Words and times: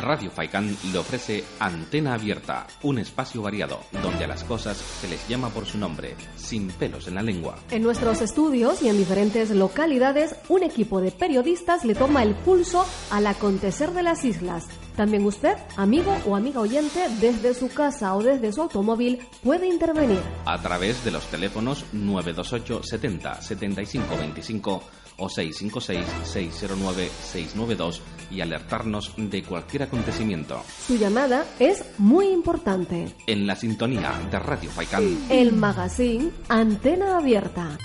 Radio 0.00 0.30
Faicán 0.30 0.76
le 0.92 0.98
ofrece 0.98 1.44
Antena 1.58 2.14
Abierta, 2.14 2.66
un 2.82 2.98
espacio 2.98 3.42
variado 3.42 3.80
donde 4.02 4.24
a 4.24 4.28
las 4.28 4.44
cosas 4.44 4.76
se 4.76 5.08
les 5.08 5.26
llama 5.28 5.50
por 5.50 5.66
su 5.66 5.78
nombre, 5.78 6.16
sin 6.36 6.68
pelos 6.68 7.06
en 7.08 7.14
la 7.14 7.22
lengua. 7.22 7.58
En 7.70 7.82
nuestros 7.82 8.22
estudios 8.22 8.82
y 8.82 8.88
en 8.88 8.96
diferentes 8.96 9.50
localidades, 9.50 10.34
un 10.48 10.62
equipo 10.62 11.00
de 11.00 11.10
periodistas 11.10 11.84
le 11.84 11.94
toma 11.94 12.22
el 12.22 12.34
pulso 12.34 12.86
al 13.10 13.26
acontecer 13.26 13.92
de 13.92 14.02
las 14.02 14.24
islas. 14.24 14.66
También 14.96 15.24
usted, 15.24 15.56
amigo 15.76 16.16
o 16.26 16.36
amiga 16.36 16.60
oyente, 16.60 17.06
desde 17.20 17.54
su 17.54 17.68
casa 17.68 18.14
o 18.14 18.22
desde 18.22 18.52
su 18.52 18.62
automóvil, 18.62 19.20
puede 19.42 19.66
intervenir. 19.66 20.20
A 20.44 20.60
través 20.60 21.04
de 21.04 21.10
los 21.10 21.24
teléfonos 21.26 21.84
928 21.92 22.82
70 22.82 23.42
75 23.42 24.16
25 24.16 24.82
o 25.20 25.28
656-609-692 25.28 28.00
y 28.30 28.40
alertarnos 28.40 29.12
de 29.16 29.42
cualquier 29.42 29.82
acontecimiento. 29.84 30.62
Su 30.86 30.96
llamada 30.96 31.44
es 31.58 31.84
muy 31.98 32.28
importante. 32.28 33.08
En 33.26 33.46
la 33.46 33.56
sintonía 33.56 34.12
de 34.30 34.38
Radio 34.38 34.70
Faicán. 34.70 35.18
El 35.30 35.52
magazine 35.52 36.30
Antena 36.48 37.18
Abierta. 37.18 37.76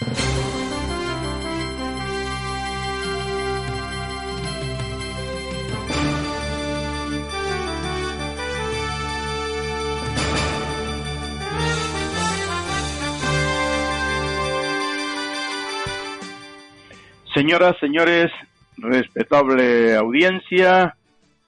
Señoras, 17.35 17.75
señores, 17.81 18.31
respetable 18.77 19.93
audiencia, 19.93 20.95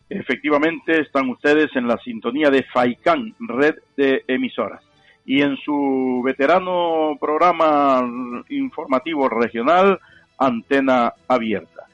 efectivamente 0.10 1.00
están 1.00 1.30
ustedes 1.30 1.74
en 1.78 1.88
la 1.88 1.98
sintonía 2.00 2.50
de 2.50 2.64
FAICAN, 2.64 3.34
red 3.40 3.76
de 3.96 4.22
emisoras, 4.28 4.84
y 5.26 5.42
en 5.42 5.56
su 5.56 6.22
veterano 6.26 7.16
programa 7.22 8.06
informativo 8.50 9.30
regional, 9.30 9.98
Antena 10.38 11.14
Abierta. 11.26 11.86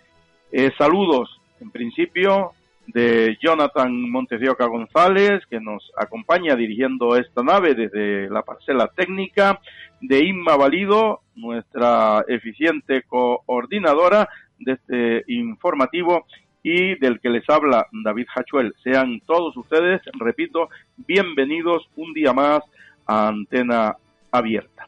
Eh, 0.52 0.72
saludos, 0.76 1.40
en 1.62 1.70
principio, 1.70 2.54
de 2.88 3.38
Jonathan 3.42 4.10
Montesdioca 4.10 4.66
González, 4.66 5.46
que 5.50 5.60
nos 5.60 5.92
acompaña 5.98 6.56
dirigiendo 6.56 7.16
esta 7.16 7.44
nave 7.44 7.76
desde 7.76 8.30
la 8.30 8.42
parcela 8.44 8.88
técnica, 8.88 9.60
de 10.02 10.26
Inma 10.26 10.58
Valido, 10.58 11.22
nuestra 11.36 12.24
eficiente 12.28 13.04
coordinadora 13.04 14.28
de 14.60 14.74
este 14.74 15.24
informativo, 15.28 16.26
y 16.64 16.96
del 16.96 17.20
que 17.20 17.30
les 17.30 17.48
habla 17.50 17.88
David 17.92 18.28
Hachuel. 18.34 18.74
Sean 18.84 19.20
todos 19.28 19.56
ustedes, 19.58 20.02
repito, 20.14 20.70
bienvenidos 20.96 21.88
un 21.98 22.14
día 22.14 22.32
más 22.32 22.62
a 23.06 23.28
Antena 23.28 23.98
Abierta. 24.32 24.88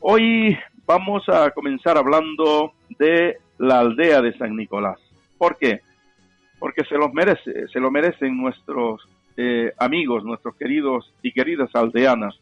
Hoy 0.00 0.58
vamos 0.84 1.28
a 1.28 1.50
comenzar 1.52 1.96
hablando 1.96 2.72
de 2.98 3.38
la 3.58 3.78
aldea 3.80 4.20
de 4.20 4.36
San 4.36 4.56
Nicolás. 4.56 4.98
¿Por 5.38 5.56
qué? 5.56 5.80
Porque 6.64 6.84
se 6.84 6.96
los 6.96 7.12
merece, 7.12 7.68
se 7.68 7.78
lo 7.78 7.90
merecen 7.90 8.38
nuestros 8.38 9.06
eh, 9.36 9.70
amigos, 9.76 10.24
nuestros 10.24 10.56
queridos 10.56 11.12
y 11.20 11.30
queridas 11.30 11.68
aldeanas, 11.74 12.40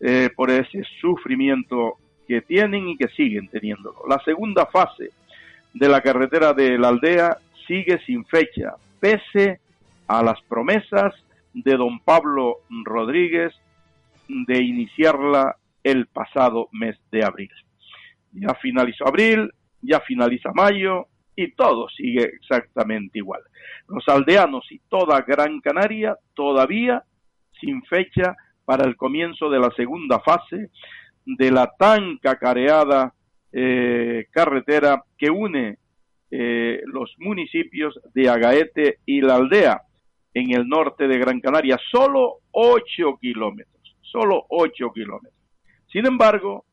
eh, 0.00 0.30
por 0.34 0.50
ese 0.50 0.82
sufrimiento 1.02 1.98
que 2.26 2.40
tienen 2.40 2.88
y 2.88 2.96
que 2.96 3.08
siguen 3.08 3.48
teniéndolo. 3.48 4.04
La 4.08 4.18
segunda 4.24 4.64
fase 4.64 5.10
de 5.74 5.86
la 5.86 6.00
carretera 6.00 6.54
de 6.54 6.78
la 6.78 6.88
aldea 6.88 7.36
sigue 7.66 8.00
sin 8.06 8.24
fecha, 8.24 8.72
pese 8.98 9.60
a 10.06 10.22
las 10.22 10.40
promesas 10.48 11.12
de 11.52 11.76
don 11.76 12.00
Pablo 12.00 12.60
Rodríguez 12.86 13.52
de 14.28 14.62
iniciarla 14.62 15.56
el 15.84 16.06
pasado 16.06 16.70
mes 16.72 16.96
de 17.10 17.22
abril. 17.22 17.50
Ya 18.32 18.54
finalizó 18.54 19.06
abril, 19.06 19.52
ya 19.82 20.00
finaliza 20.00 20.52
mayo, 20.54 21.08
y 21.36 21.52
todo 21.52 21.88
sigue 21.88 22.24
exactamente 22.24 23.18
igual. 23.18 23.42
Los 23.88 24.06
aldeanos 24.08 24.70
y 24.70 24.80
toda 24.88 25.22
Gran 25.22 25.60
Canaria 25.60 26.16
todavía 26.34 27.02
sin 27.60 27.82
fecha 27.84 28.36
para 28.64 28.86
el 28.86 28.96
comienzo 28.96 29.50
de 29.50 29.60
la 29.60 29.70
segunda 29.76 30.20
fase 30.20 30.70
de 31.24 31.50
la 31.50 31.72
tan 31.78 32.18
cacareada 32.18 33.14
eh, 33.52 34.26
carretera 34.30 35.02
que 35.16 35.30
une 35.30 35.78
eh, 36.30 36.80
los 36.86 37.14
municipios 37.18 37.98
de 38.14 38.28
Agaete 38.28 38.98
y 39.04 39.20
la 39.20 39.36
aldea 39.36 39.82
en 40.34 40.52
el 40.52 40.66
norte 40.66 41.06
de 41.06 41.18
Gran 41.18 41.40
Canaria, 41.40 41.78
solo 41.90 42.38
8 42.52 43.18
kilómetros, 43.20 43.96
solo 44.00 44.46
8 44.48 44.92
kilómetros. 44.92 45.34
Sin 45.92 46.06
embargo, 46.06 46.64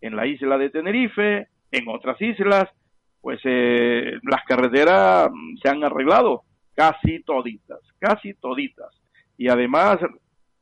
en 0.00 0.14
la 0.14 0.26
isla 0.26 0.56
de 0.56 0.70
Tenerife, 0.70 1.48
en 1.72 1.88
otras 1.88 2.20
islas, 2.22 2.68
pues 3.20 3.40
eh, 3.44 4.18
las 4.22 4.42
carreteras 4.44 5.28
se 5.62 5.68
han 5.68 5.84
arreglado 5.84 6.42
casi 6.74 7.20
toditas, 7.22 7.80
casi 7.98 8.34
toditas. 8.34 8.88
Y 9.36 9.48
además 9.48 9.98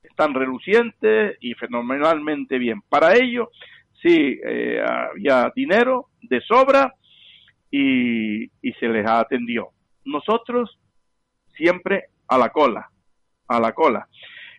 están 0.03 0.35
relucientes 0.35 1.37
y 1.41 1.55
fenomenalmente 1.55 2.59
bien. 2.59 2.83
Para 2.89 3.15
ello, 3.15 3.51
sí, 4.03 4.39
eh, 4.45 4.83
había 4.85 5.53
dinero 5.55 6.09
de 6.23 6.41
sobra 6.41 6.95
y, 7.71 8.45
y 8.45 8.73
se 8.79 8.89
les 8.89 9.07
atendió. 9.07 9.69
Nosotros 10.05 10.79
siempre 11.57 12.07
a 12.29 12.39
la 12.39 12.51
cola, 12.51 12.91
a 13.49 13.61
la 13.61 13.73
cola. 13.73 14.09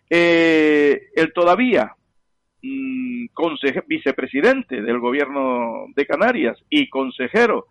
Eh, 0.09 1.09
el 1.15 1.33
todavía 1.33 1.93
mm, 2.61 3.25
vicepresidente 3.87 4.81
del 4.81 4.99
gobierno 4.99 5.87
de 5.95 6.05
Canarias 6.05 6.57
y 6.69 6.89
consejero 6.89 7.67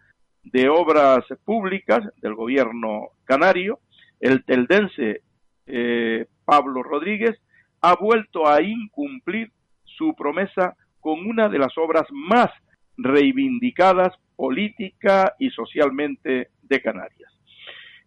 de 0.53 0.69
Obras 0.69 1.25
Públicas 1.45 2.01
del 2.23 2.35
gobierno 2.35 3.09
canario, 3.25 3.81
el 4.21 4.45
teldense 4.45 5.23
eh, 5.67 6.27
Pablo 6.45 6.83
Rodríguez, 6.83 7.37
ha 7.81 7.97
vuelto 7.97 8.47
a 8.47 8.63
incumplir 8.63 9.51
su 9.85 10.15
promesa 10.15 10.77
con 11.01 11.27
una 11.27 11.49
de 11.49 11.59
las 11.59 11.77
obras 11.77 12.05
más 12.11 12.51
reivindicadas 12.97 14.15
política 14.37 15.35
y 15.39 15.51
socialmente 15.51 16.51
de 16.63 16.83
Canarias. 16.83 17.33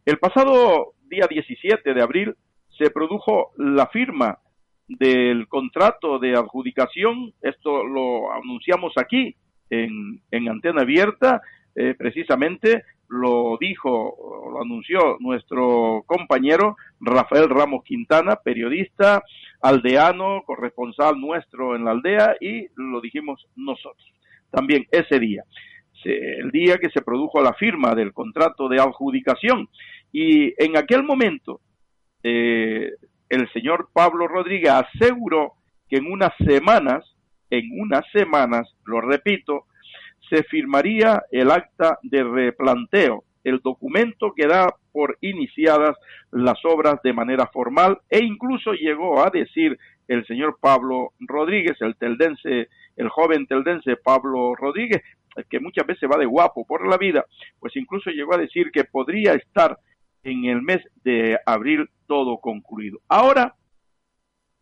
El 0.06 0.18
pasado 0.18 0.94
día 1.10 1.28
17 1.30 1.94
de 1.94 2.02
abril 2.02 2.36
se 2.78 2.90
produjo 2.90 3.52
la 3.58 3.88
firma 3.88 4.40
del 4.88 5.48
contrato 5.48 6.20
de 6.20 6.36
adjudicación, 6.36 7.34
esto 7.42 7.84
lo 7.84 8.32
anunciamos 8.32 8.94
aquí 8.98 9.36
en, 9.70 10.22
en 10.32 10.50
antena 10.50 10.82
abierta 10.82 11.42
eh, 11.76 11.96
precisamente 11.98 12.84
lo 13.08 13.58
dijo, 13.60 14.52
lo 14.52 14.62
anunció 14.62 15.18
nuestro 15.20 16.04
compañero 16.06 16.76
Rafael 17.00 17.50
Ramos 17.50 17.84
Quintana, 17.84 18.36
periodista, 18.36 19.24
aldeano, 19.62 20.44
corresponsal 20.46 21.20
nuestro 21.20 21.76
en 21.76 21.86
la 21.86 21.92
aldea, 21.92 22.36
y 22.40 22.68
lo 22.76 23.02
dijimos 23.02 23.48
nosotros 23.56 24.14
también 24.52 24.86
ese 24.92 25.20
día, 25.20 25.44
el 26.04 26.52
día 26.52 26.78
que 26.78 26.90
se 26.90 27.02
produjo 27.02 27.42
la 27.42 27.54
firma 27.54 27.94
del 27.94 28.14
contrato 28.14 28.68
de 28.70 28.80
adjudicación. 28.80 29.68
Y 30.12 30.54
en 30.64 30.78
aquel 30.78 31.04
momento, 31.04 31.62
eh, 32.24 32.92
el 33.28 33.52
señor 33.52 33.90
Pablo 33.94 34.28
Rodríguez 34.28 34.72
aseguró 34.72 35.54
que 35.88 35.98
en 35.98 36.12
unas 36.12 36.32
semanas, 36.46 37.04
en 37.50 37.80
unas 37.80 38.04
semanas, 38.12 38.74
lo 38.86 39.02
repito, 39.02 39.66
se 40.30 40.44
firmaría 40.44 41.24
el 41.32 41.52
acta 41.52 42.00
de 42.04 42.24
replanteo, 42.24 43.24
el 43.44 43.60
documento 43.60 44.34
que 44.36 44.48
da 44.48 44.68
por 44.92 45.18
iniciadas 45.22 45.96
las 46.32 46.64
obras 46.66 47.02
de 47.04 47.14
manera 47.14 47.48
formal 47.48 48.00
e 48.10 48.20
incluso 48.24 48.74
llegó 48.74 49.24
a 49.24 49.30
decir 49.30 49.78
el 50.08 50.26
señor 50.26 50.58
Pablo 50.60 51.14
Rodríguez, 51.20 51.78
el 51.82 51.96
teldense, 51.96 52.70
el 52.96 53.10
joven 53.10 53.48
teldense 53.48 53.96
Pablo 53.96 54.56
Rodríguez, 54.56 55.02
que 55.50 55.60
muchas 55.60 55.86
veces 55.86 56.10
va 56.12 56.18
de 56.18 56.26
guapo 56.26 56.66
por 56.66 56.88
la 56.88 56.98
vida, 56.98 57.26
pues 57.60 57.76
incluso 57.76 58.10
llegó 58.10 58.34
a 58.34 58.40
decir 58.40 58.72
que 58.72 58.84
podría 58.84 59.34
estar 59.34 59.78
en 60.24 60.46
el 60.46 60.62
mes 60.62 60.82
de 61.04 61.38
abril 61.46 61.90
todo 62.08 62.40
concluido. 62.40 63.00
Ahora, 63.08 63.56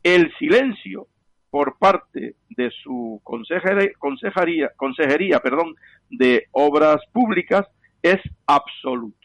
el 0.04 0.32
silencio 0.38 1.08
por 1.50 1.78
parte 1.78 2.36
de 2.50 2.72
su 2.84 3.22
consejería, 3.24 4.70
consejería 4.76 5.40
perdón, 5.40 5.76
de 6.10 6.48
obras 6.52 7.02
públicas 7.12 7.66
es 8.02 8.20
absoluto. 8.46 9.18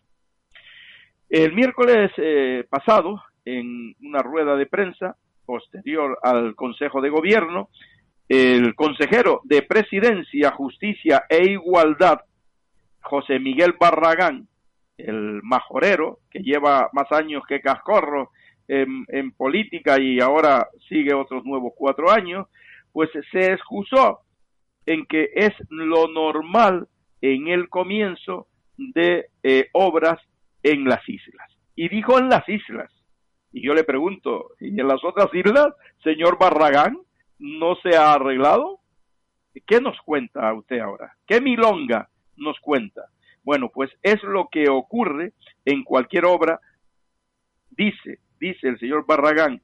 El 1.29 1.55
miércoles 1.55 2.11
eh, 2.19 2.65
pasado, 2.69 3.23
en 3.45 3.97
una 4.03 4.21
rueda 4.23 4.57
de 4.57 4.67
prensa 4.67 5.17
posterior 5.45 6.19
al 6.23 6.55
Consejo 6.55 7.01
de 7.01 7.11
Gobierno, 7.11 7.71
el 8.29 8.75
consejero 8.75 9.41
de 9.45 9.63
Presidencia, 9.63 10.53
Justicia 10.53 11.25
e 11.29 11.51
Igualdad, 11.51 12.21
José 13.01 13.39
Miguel 13.39 13.75
Barragán, 13.79 14.47
el 14.97 15.43
majorero, 15.43 16.21
que 16.31 16.41
lleva 16.41 16.89
más 16.93 17.11
años 17.11 17.43
que 17.49 17.61
Cascorro 17.61 18.31
en, 18.69 19.33
política 19.33 20.01
y 20.01 20.21
ahora 20.21 20.69
sigue 20.89 21.15
otros 21.15 21.45
nuevos 21.45 21.73
cuatro 21.77 22.11
años, 22.11 22.47
pues 22.93 23.11
se 23.31 23.53
excusó 23.53 24.21
en 24.87 25.07
que 25.07 25.31
es 25.35 25.53
lo 25.69 26.09
normal 26.09 26.89
en 27.21 27.49
el 27.49 27.69
comienzo 27.69 28.49
de 28.77 29.27
eh, 29.43 29.69
obras 29.73 30.21
en 30.63 30.85
las 30.85 31.07
islas. 31.09 31.51
Y 31.77 31.89
dijo 31.89 32.19
en 32.19 32.29
las 32.29 32.49
islas. 32.49 32.91
Y 33.53 33.65
yo 33.67 33.75
le 33.75 33.85
pregunto, 33.85 34.51
¿y 34.61 34.81
en 34.81 34.89
las 34.89 35.05
otras 35.05 35.33
islas, 35.35 35.75
señor 36.03 36.39
Barragán, 36.39 36.99
no 37.39 37.77
se 37.77 37.97
ha 37.97 38.15
arreglado? 38.15 38.81
¿Qué 39.67 39.81
nos 39.81 39.99
cuenta 40.01 40.53
usted 40.55 40.81
ahora? 40.81 41.15
¿Qué 41.27 41.41
milonga 41.41 42.09
nos 42.37 42.59
cuenta? 42.61 43.03
Bueno, 43.43 43.71
pues 43.73 43.91
es 44.03 44.23
lo 44.23 44.49
que 44.51 44.69
ocurre 44.71 45.33
en 45.65 45.83
cualquier 45.83 46.25
obra, 46.25 46.61
dice, 47.71 48.21
dice 48.43 48.69
el 48.69 48.79
señor 48.79 49.07
Barragán, 49.07 49.61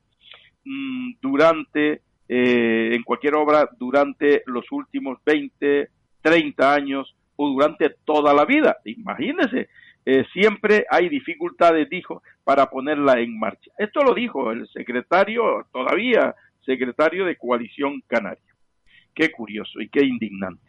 mm, 0.64 1.14
durante, 1.20 2.02
eh, 2.28 2.90
en 2.94 3.02
cualquier 3.02 3.34
obra, 3.34 3.69
durante 3.76 4.42
los 4.46 4.70
últimos 4.70 5.19
20, 5.25 5.88
30 6.22 6.75
años 6.75 7.14
o 7.36 7.48
durante 7.48 7.90
toda 8.04 8.32
la 8.32 8.44
vida. 8.44 8.78
Imagínese, 8.84 9.69
eh, 10.06 10.25
siempre 10.32 10.86
hay 10.90 11.08
dificultades, 11.08 11.88
dijo, 11.90 12.22
para 12.44 12.70
ponerla 12.70 13.20
en 13.20 13.38
marcha. 13.38 13.70
Esto 13.76 14.02
lo 14.02 14.14
dijo 14.14 14.52
el 14.52 14.69
secretario, 14.69 15.66
todavía 15.72 16.34
secretario 16.64 17.24
de 17.24 17.36
Coalición 17.36 18.02
Canaria. 18.06 18.54
Qué 19.14 19.31
curioso 19.32 19.81
y 19.81 19.88
qué 19.88 20.04
indignante. 20.04 20.62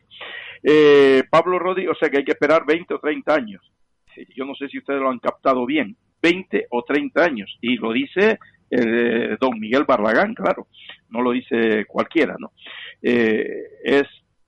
Eh, 0.63 1.23
Pablo 1.29 1.59
Rodríguez, 1.59 1.91
o 1.91 1.99
sea 1.99 2.09
que 2.09 2.17
hay 2.17 2.25
que 2.25 2.31
esperar 2.31 2.65
20 2.65 2.93
o 2.95 2.99
30 2.99 3.33
años. 3.33 3.61
Yo 4.35 4.45
no 4.45 4.55
sé 4.55 4.67
si 4.69 4.77
ustedes 4.77 5.01
lo 5.01 5.09
han 5.09 5.19
captado 5.19 5.65
bien. 5.65 5.95
20 6.21 6.67
o 6.71 6.83
30 6.83 7.23
años. 7.23 7.57
Y 7.61 7.77
lo 7.77 7.93
dice 7.93 8.39
eh, 8.69 9.37
don 9.39 9.59
Miguel 9.59 9.85
Barragán, 9.85 10.33
claro. 10.33 10.67
No 11.09 11.21
lo 11.21 11.31
dice 11.31 11.85
cualquiera, 11.85 12.35
¿no? 12.39 12.51
Eh, 13.01 13.63
es 13.83 14.03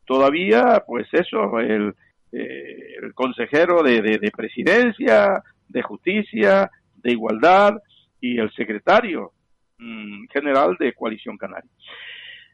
todavía, 0.05 0.83
pues 0.85 1.07
eso, 1.13 1.59
el, 1.59 1.93
el 2.31 3.13
consejero 3.13 3.81
de, 3.83 4.01
de, 4.01 4.31
presidencia, 4.31 5.41
de 5.67 5.81
justicia, 5.81 6.69
de 6.95 7.11
igualdad 7.11 7.77
y 8.19 8.37
el 8.37 8.51
secretario 8.53 9.31
mm, 9.77 10.25
general 10.31 10.75
de 10.79 10.93
Coalición 10.93 11.37
Canaria. 11.37 11.71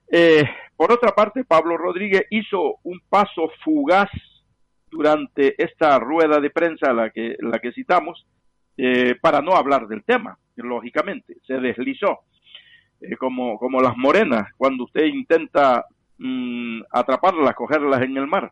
Eh, 0.09 0.45
por 0.75 0.91
otra 0.91 1.11
parte, 1.13 1.43
Pablo 1.43 1.77
Rodríguez 1.77 2.25
hizo 2.29 2.77
un 2.83 3.01
paso 3.09 3.51
fugaz 3.63 4.09
durante 4.89 5.61
esta 5.61 5.99
rueda 5.99 6.39
de 6.39 6.49
prensa 6.49 6.93
la 6.93 7.09
que, 7.09 7.35
la 7.39 7.59
que 7.59 7.71
citamos 7.71 8.25
eh, 8.77 9.15
para 9.21 9.41
no 9.41 9.53
hablar 9.55 9.87
del 9.87 10.03
tema, 10.03 10.37
lógicamente, 10.55 11.37
se 11.45 11.55
deslizó. 11.55 12.19
Eh, 13.01 13.15
como, 13.17 13.59
como 13.59 13.79
las 13.81 13.95
morenas, 13.95 14.51
cuando 14.57 14.85
usted 14.85 15.05
intenta 15.05 15.85
mm, 16.17 16.81
atraparlas, 16.91 17.53
cogerlas 17.55 18.01
en 18.01 18.17
el 18.17 18.27
mar, 18.27 18.51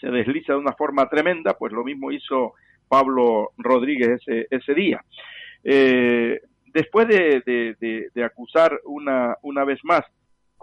se 0.00 0.10
desliza 0.10 0.54
de 0.54 0.58
una 0.58 0.72
forma 0.72 1.08
tremenda, 1.08 1.54
pues 1.56 1.72
lo 1.72 1.84
mismo 1.84 2.10
hizo 2.10 2.54
Pablo 2.88 3.52
Rodríguez 3.56 4.20
ese, 4.20 4.46
ese 4.50 4.74
día. 4.74 5.04
después 5.62 7.06
de, 7.08 7.42
de, 8.12 8.24
acusar 8.24 8.80
una, 8.84 9.36
una 9.42 9.64
vez 9.64 9.78
más 9.84 10.02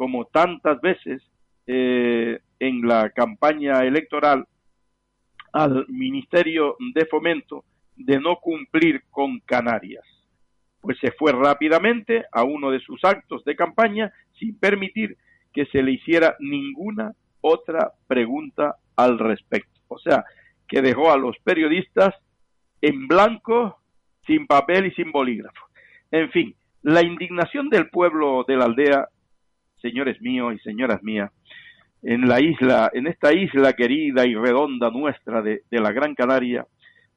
como 0.01 0.25
tantas 0.25 0.81
veces 0.81 1.21
eh, 1.67 2.39
en 2.59 2.87
la 2.87 3.11
campaña 3.11 3.83
electoral 3.83 4.47
al 5.51 5.85
Ministerio 5.87 6.75
de 6.93 7.05
Fomento 7.05 7.65
de 7.95 8.19
no 8.19 8.37
cumplir 8.37 9.03
con 9.09 9.39
Canarias. 9.41 10.05
Pues 10.81 10.97
se 10.99 11.11
fue 11.11 11.31
rápidamente 11.31 12.25
a 12.31 12.43
uno 12.43 12.71
de 12.71 12.79
sus 12.79 13.03
actos 13.03 13.43
de 13.45 13.55
campaña 13.55 14.11
sin 14.39 14.57
permitir 14.57 15.17
que 15.53 15.65
se 15.67 15.83
le 15.83 15.91
hiciera 15.91 16.35
ninguna 16.39 17.13
otra 17.41 17.91
pregunta 18.07 18.77
al 18.95 19.19
respecto. 19.19 19.79
O 19.87 19.99
sea, 19.99 20.23
que 20.67 20.81
dejó 20.81 21.11
a 21.11 21.17
los 21.17 21.37
periodistas 21.43 22.15
en 22.81 23.07
blanco, 23.07 23.79
sin 24.25 24.47
papel 24.47 24.87
y 24.87 24.91
sin 24.91 25.11
bolígrafo. 25.11 25.65
En 26.09 26.31
fin, 26.31 26.55
la 26.81 27.03
indignación 27.03 27.69
del 27.69 27.89
pueblo 27.89 28.43
de 28.47 28.55
la 28.55 28.65
aldea 28.65 29.07
señores 29.81 30.21
míos 30.21 30.53
y 30.55 30.59
señoras 30.59 31.03
mías, 31.03 31.31
en 32.03 32.27
la 32.27 32.41
isla, 32.41 32.89
en 32.93 33.07
esta 33.07 33.33
isla 33.33 33.73
querida 33.73 34.25
y 34.25 34.35
redonda 34.35 34.89
nuestra 34.89 35.41
de, 35.41 35.63
la 35.69 35.91
Gran 35.91 36.15
Canaria, 36.15 36.65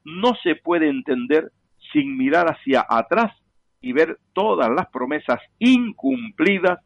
no 0.03 0.35
se 0.43 0.55
puede 0.55 0.89
entender 0.89 1.51
sin 1.91 2.17
mirar 2.17 2.47
hacia 2.47 2.85
atrás 2.87 3.35
y 3.81 3.93
ver 3.93 4.19
todas 4.33 4.69
las 4.69 4.87
promesas 4.87 5.39
incumplidas 5.59 6.79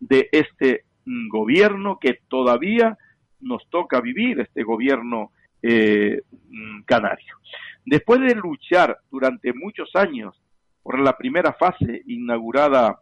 de 0.00 0.28
este 0.32 0.84
gobierno 1.30 1.98
que 2.00 2.20
todavía 2.28 2.96
nos 3.40 3.68
toca 3.70 4.00
vivir, 4.00 4.40
este 4.40 4.62
gobierno 4.62 5.30
eh, 5.62 6.22
canario. 6.84 7.36
Después 7.84 8.20
de 8.20 8.34
luchar 8.34 8.98
durante 9.10 9.52
muchos 9.52 9.90
años 9.94 10.34
por 10.82 10.98
la 10.98 11.16
primera 11.16 11.52
fase 11.52 12.02
inaugurada 12.06 13.00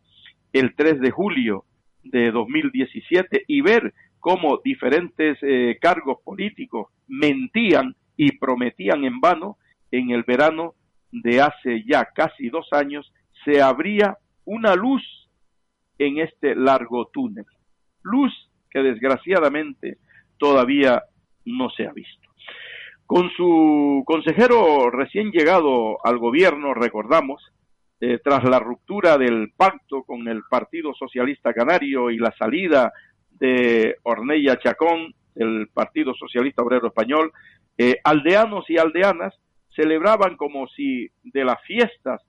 el 0.53 0.75
3 0.75 1.01
de 1.01 1.11
julio 1.11 1.65
de 2.03 2.31
2017 2.31 3.45
y 3.47 3.61
ver 3.61 3.95
cómo 4.25 4.59
diferentes 4.65 5.37
eh, 5.43 5.77
cargos 5.79 6.17
políticos 6.25 6.89
mentían 7.09 7.95
y 8.17 8.39
prometían 8.39 9.05
en 9.05 9.21
vano, 9.21 9.59
en 9.91 10.13
el 10.13 10.23
verano 10.23 10.77
de 11.13 11.43
hace 11.43 11.85
ya 11.87 12.07
casi 12.07 12.49
dos 12.49 12.67
años 12.73 13.13
se 13.45 13.61
abría 13.61 14.17
una 14.47 14.77
luz 14.77 15.03
en 15.99 16.21
este 16.21 16.55
largo 16.55 17.09
túnel. 17.13 17.45
Luz 18.01 18.33
que 18.71 18.79
desgraciadamente 18.79 19.99
todavía 20.39 21.03
no 21.45 21.69
se 21.69 21.87
ha 21.87 21.93
visto. 21.93 22.27
Con 23.05 23.29
su 23.37 24.05
consejero 24.07 24.89
recién 24.89 25.33
llegado 25.33 25.99
al 26.03 26.17
gobierno, 26.17 26.73
recordamos, 26.73 27.43
eh, 28.01 28.21
tras 28.25 28.43
la 28.45 28.59
ruptura 28.59 29.19
del 29.19 29.53
pacto 29.55 30.03
con 30.03 30.27
el 30.29 30.45
Partido 30.49 30.95
Socialista 30.95 31.53
Canario 31.53 32.11
y 32.11 32.17
la 32.17 32.35
salida 32.39 32.91
de 33.39 33.97
Ornella 34.03 34.59
Chacón, 34.59 35.15
el 35.35 35.69
Partido 35.73 36.15
Socialista 36.15 36.63
Obrero 36.63 36.89
Español, 36.89 37.33
eh, 37.77 37.99
aldeanos 38.05 38.69
y 38.69 38.79
aldeanas 38.79 39.35
celebraban 39.75 40.37
como 40.37 40.69
si 40.69 41.09
de 41.25 41.45
las 41.45 41.61
fiestas 41.63 42.23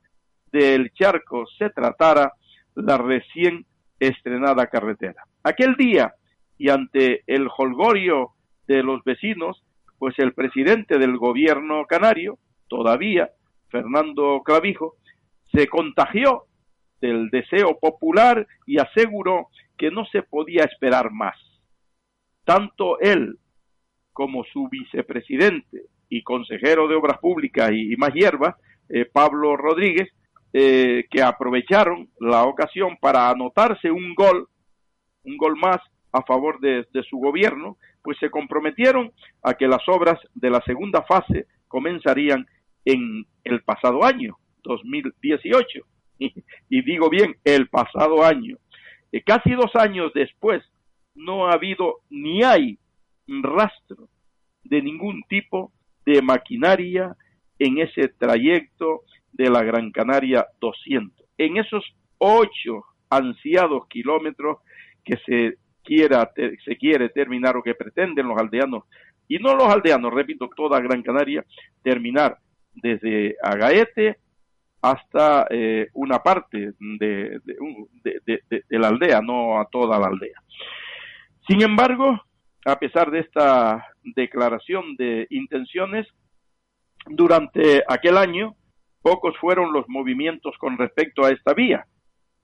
del 0.52 0.92
charco 0.94 1.46
se 1.58 1.70
tratara 1.70 2.34
la 2.76 2.98
recién 2.98 3.66
estrenada 4.00 4.68
carretera. 4.68 5.24
Aquel 5.44 5.76
día, 5.76 6.14
y 6.58 6.70
ante 6.70 7.24
el 7.28 7.48
holgorio 7.56 8.32
de 8.68 8.82
los 8.82 9.04
vecinos, 9.04 9.64
pues 9.98 10.18
el 10.18 10.34
presidente 10.34 10.98
del 10.98 11.18
gobierno 11.18 11.86
canario, 11.86 12.40
todavía, 12.68 13.30
Fernando 13.70 14.42
Clavijo, 14.44 14.96
se 15.54 15.68
contagió 15.68 16.46
del 17.02 17.30
deseo 17.30 17.78
popular 17.80 18.48
y 18.66 18.80
aseguró 18.80 19.48
que 19.78 19.92
no 19.92 20.06
se 20.06 20.24
podía 20.24 20.64
esperar 20.64 21.12
más. 21.12 21.36
Tanto 22.44 23.00
él 23.00 23.40
como 24.14 24.44
su 24.46 24.70
vicepresidente 24.70 25.84
y 26.10 26.24
consejero 26.24 26.88
de 26.88 26.96
Obras 26.96 27.18
Públicas 27.20 27.72
y, 27.74 27.96
más 27.98 28.14
hierbas, 28.14 28.56
eh, 28.90 29.06
Pablo 29.06 29.58
Rodríguez, 29.58 30.10
eh, 30.54 31.06
que 31.10 31.22
aprovecharon 31.22 32.10
la 32.20 32.44
ocasión 32.44 32.98
para 33.02 33.30
anotarse 33.30 33.92
un 33.92 34.16
gol, 34.16 34.48
un 35.24 35.38
gol 35.38 35.58
más 35.58 35.80
a 36.14 36.22
favor 36.22 36.60
de, 36.62 36.88
de 36.94 37.04
su 37.04 37.18
gobierno, 37.18 37.78
pues 38.02 38.18
se 38.20 38.30
comprometieron 38.30 39.12
a 39.42 39.56
que 39.56 39.68
las 39.68 39.82
obras 39.90 40.20
de 40.34 40.50
la 40.50 40.62
segunda 40.62 41.02
fase 41.02 41.48
comenzarían 41.68 42.46
en 42.86 43.26
el 43.44 43.64
pasado 43.64 44.06
año, 44.06 44.38
2018. 44.64 45.82
Y, 46.70 46.82
digo 46.82 47.10
bien, 47.10 47.36
el 47.44 47.68
pasado 47.68 48.24
año. 48.24 48.58
Casi 49.24 49.52
dos 49.52 49.76
años 49.76 50.12
después, 50.14 50.64
no 51.16 51.48
ha 51.48 51.54
habido 51.54 52.02
ni 52.10 52.44
hay 52.44 52.78
rastro 53.28 54.10
de 54.64 54.82
ningún 54.82 55.24
tipo 55.30 55.72
de 56.06 56.22
maquinaria 56.22 57.16
en 57.58 57.80
ese 57.80 58.10
trayecto 58.10 59.02
de 59.32 59.50
la 59.50 59.64
Gran 59.64 59.92
Canaria 59.92 60.46
200. 60.60 61.26
En 61.38 61.58
esos 61.58 61.84
ocho 62.18 62.84
ansiados 63.10 63.88
kilómetros 63.88 64.60
que 65.04 65.18
se 65.26 65.58
quiera 65.84 66.32
se 66.36 66.78
quiere 66.78 67.10
terminar 67.10 67.56
o 67.58 67.64
que 67.64 67.76
pretenden 67.76 68.28
los 68.28 68.38
aldeanos 68.38 68.84
y 69.28 69.38
no 69.38 69.56
los 69.56 69.68
aldeanos, 69.68 70.14
repito, 70.14 70.50
toda 70.56 70.80
Gran 70.80 71.02
Canaria 71.02 71.46
terminar 71.84 72.38
desde 72.74 73.36
Agaete 73.42 74.18
hasta 74.82 75.48
eh, 75.50 75.90
una 75.94 76.20
parte 76.20 76.74
de, 76.80 77.42
la 78.70 78.88
aldea, 78.88 79.22
no 79.22 79.60
a 79.60 79.66
toda 79.66 80.00
la 80.00 80.08
aldea. 80.08 80.42
Sin 81.48 81.62
embargo, 81.62 82.22
a 82.66 82.80
pesar 82.80 83.12
de 83.12 83.20
esta 83.20 83.86
declaración 84.04 84.96
de 84.96 85.28
intenciones, 85.30 86.08
durante 87.08 87.84
aquel 87.88 88.18
año, 88.18 88.56
pocos 89.02 89.38
fueron 89.38 89.72
los 89.72 89.88
movimientos 89.88 90.56
con 90.58 90.78
respecto 90.78 91.24
a 91.24 91.32
esta 91.32 91.54
vía. 91.54 91.86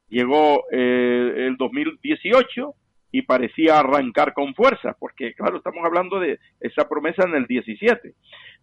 Llegó 0.09 0.65
eh, 0.71 1.47
el 1.47 1.57
2018 1.57 2.75
y 3.11 3.23
parecía 3.23 3.79
arrancar 3.79 4.33
con 4.33 4.53
fuerza, 4.53 4.95
porque 4.99 5.33
claro, 5.33 5.57
estamos 5.57 5.83
hablando 5.83 6.19
de 6.19 6.39
esa 6.59 6.87
promesa 6.87 7.23
en 7.23 7.35
el 7.35 7.45
17 7.45 8.09
eh, 8.09 8.13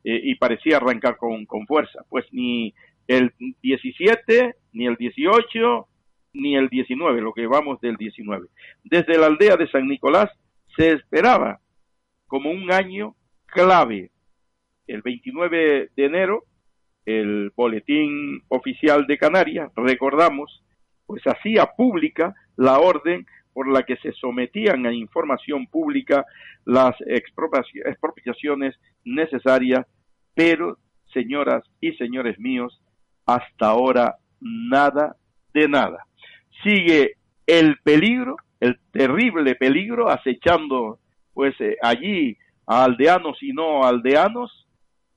y 0.05 0.35
parecía 0.37 0.77
arrancar 0.77 1.17
con, 1.17 1.45
con 1.47 1.67
fuerza. 1.67 2.05
Pues 2.09 2.25
ni 2.33 2.73
el 3.09 3.33
17, 3.63 4.55
ni 4.73 4.87
el 4.87 4.97
18, 4.97 5.89
ni 6.35 6.57
el 6.57 6.69
19, 6.69 7.21
lo 7.21 7.33
que 7.33 7.47
vamos 7.47 7.81
del 7.81 7.97
19. 7.97 8.47
Desde 8.85 9.19
la 9.19 9.27
aldea 9.27 9.57
de 9.57 9.69
San 9.69 9.89
Nicolás 9.89 10.31
se 10.77 10.93
esperaba 10.93 11.59
como 12.27 12.51
un 12.51 12.71
año 12.71 13.17
clave. 13.47 14.11
El 14.87 15.03
29 15.03 15.91
de 15.97 16.05
enero, 16.05 16.45
el 17.07 17.51
boletín 17.57 18.43
oficial 18.49 19.07
de 19.07 19.19
Canarias, 19.19 19.73
recordamos, 19.75 20.63
pues 21.07 21.23
hacía 21.27 21.67
pública 21.77 22.35
la 22.57 22.79
orden 22.79 23.27
por 23.55 23.69
la 23.73 23.83
que 23.83 23.97
se 23.97 24.13
sometían 24.13 24.87
a 24.87 24.93
información 24.93 25.67
pública 25.67 26.27
las 26.67 26.95
expropiaciones 27.07 28.79
necesarias, 29.05 29.87
pero, 30.35 30.79
señoras 31.13 31.65
y 31.81 31.93
señores 31.95 32.39
míos, 32.39 32.81
hasta 33.29 33.67
ahora 33.69 34.17
nada 34.41 35.15
de 35.53 35.69
nada. 35.69 35.99
Sigue 36.63 37.17
el 37.47 37.77
peligro, 37.85 38.37
el 38.59 38.79
terrible 38.91 39.55
peligro 39.55 40.09
acechando 40.09 40.99
pues 41.35 41.55
eh, 41.61 41.77
allí 41.83 42.37
a 42.67 42.85
aldeanos 42.85 43.37
y 43.43 43.53
no 43.53 43.85
aldeanos 43.85 44.67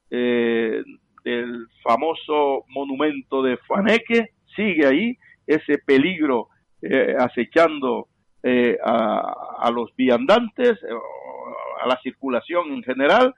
eh, 0.10 0.84
del 1.24 1.68
famoso 1.82 2.66
monumento 2.68 3.42
de 3.42 3.58
Faneque, 3.66 4.32
sigue 4.56 4.86
ahí 4.86 5.18
ese 5.48 5.78
peligro 5.78 6.50
eh, 6.82 7.16
acechando 7.18 8.08
eh, 8.44 8.78
a, 8.84 9.58
a, 9.60 9.72
los 9.72 9.96
viandantes, 9.96 10.80
a 11.82 11.88
la 11.88 11.98
circulación 12.04 12.74
en 12.74 12.84
general, 12.84 13.34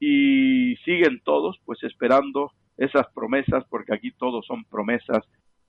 y 0.00 0.74
siguen 0.84 1.20
todos 1.24 1.60
pues 1.64 1.82
esperando 1.84 2.50
esas 2.76 3.06
promesas, 3.14 3.64
porque 3.68 3.94
aquí 3.94 4.12
todos 4.12 4.46
son 4.46 4.64
promesas 4.64 5.20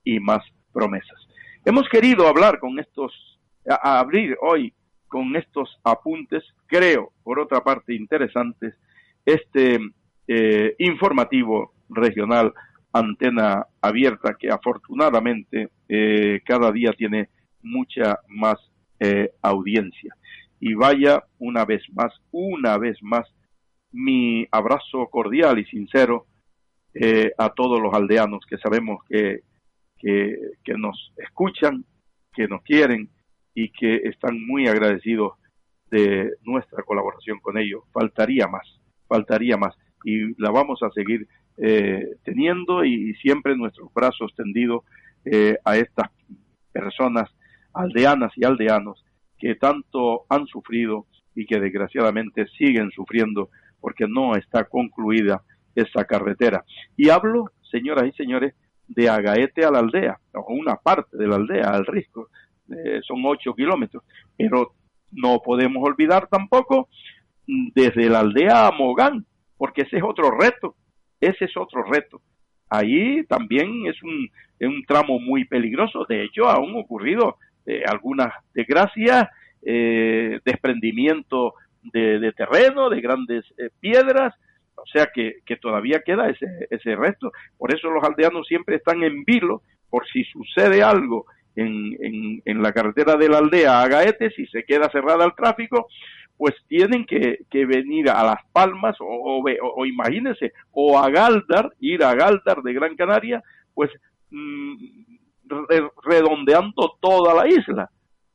y 0.02 0.20
más 0.20 0.44
promesas. 0.72 1.18
Hemos 1.64 1.88
querido 1.88 2.26
hablar 2.28 2.58
con 2.58 2.78
estos, 2.78 3.12
a, 3.68 3.98
abrir 3.98 4.36
hoy 4.42 4.74
con 5.08 5.36
estos 5.36 5.80
apuntes, 5.84 6.42
creo, 6.66 7.12
por 7.22 7.38
otra 7.38 7.62
parte, 7.62 7.94
interesantes, 7.94 8.74
este 9.24 9.78
eh, 10.26 10.74
informativo 10.78 11.72
regional 11.88 12.52
antena 12.92 13.66
abierta 13.80 14.36
que 14.38 14.50
afortunadamente 14.50 15.68
eh, 15.88 16.40
cada 16.44 16.70
día 16.70 16.92
tiene 16.92 17.28
mucha 17.62 18.20
más 18.28 18.56
eh, 19.00 19.30
audiencia. 19.42 20.14
Y 20.60 20.74
vaya 20.74 21.24
una 21.38 21.64
vez 21.64 21.82
más, 21.92 22.12
una 22.30 22.78
vez 22.78 22.96
más, 23.02 23.26
mi 23.92 24.46
abrazo 24.50 25.08
cordial 25.10 25.58
y 25.58 25.64
sincero 25.66 26.26
eh, 26.94 27.32
a 27.38 27.50
todos 27.50 27.80
los 27.80 27.92
aldeanos 27.92 28.44
que 28.48 28.56
sabemos 28.58 29.02
que, 29.08 29.40
que, 29.98 30.74
nos 30.76 31.12
escuchan, 31.16 31.84
que 32.32 32.46
nos 32.46 32.62
quieren 32.62 33.08
y 33.54 33.70
que 33.70 33.96
están 34.04 34.44
muy 34.46 34.68
agradecidos 34.68 35.32
de 35.90 36.34
nuestra 36.42 36.82
colaboración 36.82 37.40
con 37.40 37.58
ellos. 37.58 37.82
Faltaría 37.92 38.46
más, 38.46 38.66
faltaría 39.08 39.56
más. 39.56 39.74
Y 40.04 40.40
la 40.40 40.50
vamos 40.50 40.82
a 40.82 40.90
seguir 40.90 41.26
eh, 41.56 42.16
teniendo 42.24 42.84
y 42.84 43.14
siempre 43.14 43.56
nuestros 43.56 43.92
brazos 43.94 44.34
tendidos 44.36 44.84
eh, 45.24 45.56
a 45.64 45.76
estas 45.76 46.10
personas 46.72 47.30
aldeanas 47.72 48.32
y 48.36 48.44
aldeanos 48.44 49.04
que 49.38 49.54
tanto 49.54 50.26
han 50.28 50.46
sufrido 50.46 51.06
y 51.34 51.46
que 51.46 51.58
desgraciadamente 51.58 52.46
siguen 52.58 52.90
sufriendo 52.90 53.50
porque 53.80 54.06
no 54.06 54.36
está 54.36 54.64
concluida 54.64 55.42
esa 55.74 56.04
carretera. 56.04 56.64
Y 56.96 57.10
hablo, 57.10 57.50
señoras 57.70 58.06
y 58.06 58.12
señores, 58.12 58.54
de 58.86 59.08
Agaete 59.08 59.64
a 59.64 59.70
la 59.70 59.78
aldea, 59.78 60.18
o 60.34 60.52
una 60.52 60.76
parte 60.76 61.16
de 61.16 61.26
la 61.26 61.36
aldea, 61.36 61.70
al 61.70 61.86
risco. 61.86 62.28
Eh, 62.68 63.00
son 63.06 63.22
ocho 63.24 63.54
kilómetros. 63.54 64.02
Pero 64.36 64.72
no 65.10 65.40
podemos 65.40 65.82
olvidar 65.82 66.28
tampoco 66.28 66.88
mm, 67.46 67.68
desde 67.74 68.08
la 68.08 68.20
aldea 68.20 68.66
a 68.66 68.72
Mogán, 68.72 69.24
porque 69.56 69.82
ese 69.82 69.98
es 69.98 70.02
otro 70.02 70.30
reto. 70.30 70.76
Ese 71.20 71.46
es 71.46 71.56
otro 71.56 71.82
reto. 71.84 72.20
Ahí 72.68 73.24
también 73.26 73.86
es 73.86 74.02
un, 74.02 74.28
es 74.58 74.68
un 74.68 74.84
tramo 74.84 75.18
muy 75.18 75.44
peligroso. 75.44 76.04
De 76.08 76.24
hecho, 76.24 76.48
aún 76.48 76.74
ocurrido 76.76 77.36
eh, 77.66 77.82
algunas 77.86 78.32
desgracias, 78.52 79.28
eh, 79.62 80.40
desprendimiento 80.44 81.54
de, 81.92 82.32
terreno, 82.32 82.90
de 82.90 83.00
grandes 83.00 83.44
eh, 83.58 83.70
piedras, 83.80 84.34
o 84.76 84.86
sea 84.86 85.08
que, 85.14 85.36
que 85.46 85.56
todavía 85.56 86.02
queda 86.04 86.28
ese, 86.28 86.46
ese 86.70 86.96
resto. 86.96 87.32
Por 87.58 87.74
eso 87.74 87.90
los 87.90 88.04
aldeanos 88.04 88.46
siempre 88.46 88.76
están 88.76 89.02
en 89.02 89.24
vilo, 89.24 89.62
por 89.90 90.06
si 90.08 90.24
sucede 90.24 90.82
algo 90.82 91.26
en, 91.56 91.96
en, 92.00 92.42
en 92.44 92.62
la 92.62 92.72
carretera 92.72 93.16
de 93.16 93.28
la 93.28 93.38
aldea 93.38 93.80
a 93.80 93.88
Gaete, 93.88 94.30
si 94.30 94.46
se 94.46 94.64
queda 94.64 94.90
cerrada 94.90 95.24
el 95.24 95.34
tráfico, 95.34 95.86
pues 96.36 96.54
tienen 96.68 97.06
que, 97.06 97.38
que 97.48 97.64
venir 97.64 98.10
a 98.10 98.24
Las 98.24 98.44
Palmas 98.52 98.96
o, 99.00 99.04
o, 99.06 99.44
o, 99.76 99.86
imagínense, 99.86 100.52
o 100.72 100.98
a 100.98 101.08
Galdar, 101.08 101.70
ir 101.78 102.02
a 102.02 102.14
Galdar 102.14 102.60
de 102.62 102.72
Gran 102.72 102.96
Canaria, 102.96 103.42
pues 103.72 103.90
mmm, 104.30 104.74
redondeando 106.04 106.96
toda 107.00 107.34
la 107.34 107.48
isla, 107.48 107.88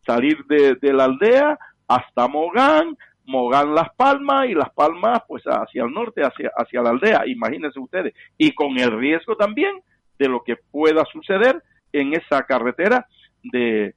salir 0.06 0.46
de, 0.46 0.76
de 0.76 0.94
la 0.94 1.06
aldea 1.06 1.60
hasta 1.88 2.28
Mogán, 2.28 2.96
Mogán 3.30 3.76
Las 3.76 3.94
Palmas 3.96 4.50
y 4.50 4.56
Las 4.56 4.72
Palmas 4.72 5.22
pues 5.28 5.44
hacia 5.46 5.84
el 5.84 5.94
norte, 5.94 6.24
hacia, 6.24 6.52
hacia 6.56 6.82
la 6.82 6.90
aldea, 6.90 7.28
imagínense 7.28 7.80
ustedes, 7.80 8.14
y 8.38 8.54
con 8.54 8.78
el 8.80 8.92
riesgo 8.98 9.36
también 9.36 9.82
de 10.18 10.28
lo 10.28 10.44
que 10.44 10.58
pueda 10.58 11.06
suceder 11.06 11.62
en 11.94 12.14
esa 12.14 12.44
carretera 12.44 13.06
de, 13.44 13.94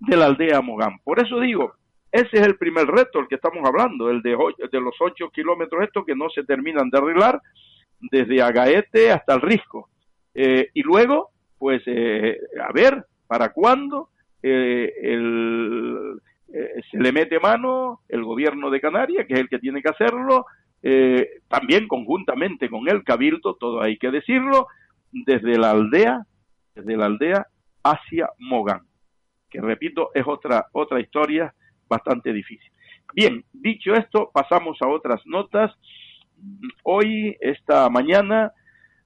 de 0.00 0.16
la 0.16 0.26
aldea 0.26 0.62
Mogán. 0.62 0.98
Por 1.04 1.20
eso 1.20 1.38
digo, 1.40 1.74
ese 2.10 2.30
es 2.32 2.46
el 2.46 2.56
primer 2.56 2.86
reto, 2.86 3.18
el 3.18 3.28
que 3.28 3.34
estamos 3.34 3.62
hablando, 3.68 4.08
el 4.08 4.22
de, 4.22 4.36
de 4.72 4.80
los 4.80 4.94
ocho 5.00 5.28
kilómetros 5.30 5.82
estos 5.84 6.06
que 6.06 6.16
no 6.16 6.30
se 6.30 6.44
terminan 6.44 6.88
de 6.88 6.98
arreglar, 6.98 7.40
desde 8.00 8.42
Agaete 8.42 9.12
hasta 9.12 9.34
el 9.34 9.42
Risco. 9.42 9.90
Eh, 10.34 10.70
y 10.72 10.82
luego, 10.82 11.30
pues, 11.58 11.82
eh, 11.86 12.38
a 12.66 12.72
ver, 12.72 13.04
¿para 13.26 13.52
cuándo 13.52 14.08
eh, 14.42 14.92
el, 15.02 16.20
eh, 16.56 16.82
se 16.88 16.98
le 16.98 17.10
mete 17.10 17.40
mano 17.40 18.02
el 18.08 18.22
gobierno 18.22 18.70
de 18.70 18.80
Canarias, 18.80 19.26
que 19.26 19.34
es 19.34 19.40
el 19.40 19.48
que 19.48 19.58
tiene 19.58 19.82
que 19.82 19.90
hacerlo, 19.90 20.46
eh, 20.84 21.40
también 21.48 21.88
conjuntamente 21.88 22.70
con 22.70 22.88
el 22.88 23.02
Cabildo, 23.02 23.56
todo 23.56 23.82
hay 23.82 23.98
que 23.98 24.12
decirlo, 24.12 24.68
desde 25.10 25.58
la 25.58 25.72
aldea, 25.72 26.22
desde 26.76 26.96
la 26.96 27.06
aldea 27.06 27.46
hacia 27.82 28.30
Mogán, 28.38 28.82
que 29.50 29.60
repito, 29.60 30.10
es 30.14 30.24
otra, 30.28 30.66
otra 30.72 31.00
historia 31.00 31.52
bastante 31.88 32.32
difícil. 32.32 32.70
Bien, 33.12 33.44
dicho 33.52 33.92
esto, 33.94 34.30
pasamos 34.32 34.80
a 34.80 34.88
otras 34.88 35.26
notas. 35.26 35.72
Hoy, 36.84 37.36
esta 37.40 37.88
mañana, 37.90 38.52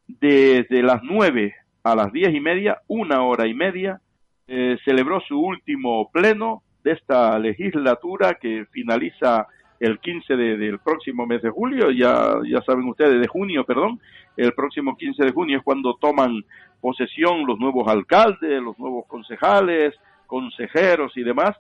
desde 0.07 0.83
las 0.83 1.03
nueve 1.03 1.55
a 1.83 1.95
las 1.95 2.13
diez 2.13 2.35
y 2.35 2.41
media, 2.41 2.83
una 2.89 3.23
hora 3.23 3.47
y 3.47 3.55
media, 3.55 4.03
eh, 4.47 4.77
celebró 4.85 5.21
su 5.21 5.41
último 5.41 6.11
pleno 6.11 6.63
de 6.85 6.93
esta 6.93 7.39
legislatura 7.39 8.35
que 8.35 8.67
finaliza 8.71 9.47
el 9.81 9.99
15 10.01 10.37
de, 10.37 10.57
del 10.57 10.79
próximo 10.81 11.27
mes 11.27 11.43
de 11.43 11.51
julio, 11.51 11.91
ya, 11.91 12.35
ya 12.45 12.61
saben 12.63 12.89
ustedes, 12.89 13.21
de 13.21 13.29
junio, 13.29 13.65
perdón, 13.65 14.01
el 14.37 14.53
próximo 14.53 14.97
15 14.97 15.25
de 15.25 15.33
junio 15.33 15.59
es 15.59 15.65
cuando 15.65 15.95
toman 16.01 16.45
posesión 16.81 17.47
los 17.47 17.59
nuevos 17.59 17.89
alcaldes, 17.89 18.63
los 18.63 18.79
nuevos 18.79 19.07
concejales, 19.07 19.95
consejeros 20.27 21.17
y 21.17 21.23
demás, 21.23 21.57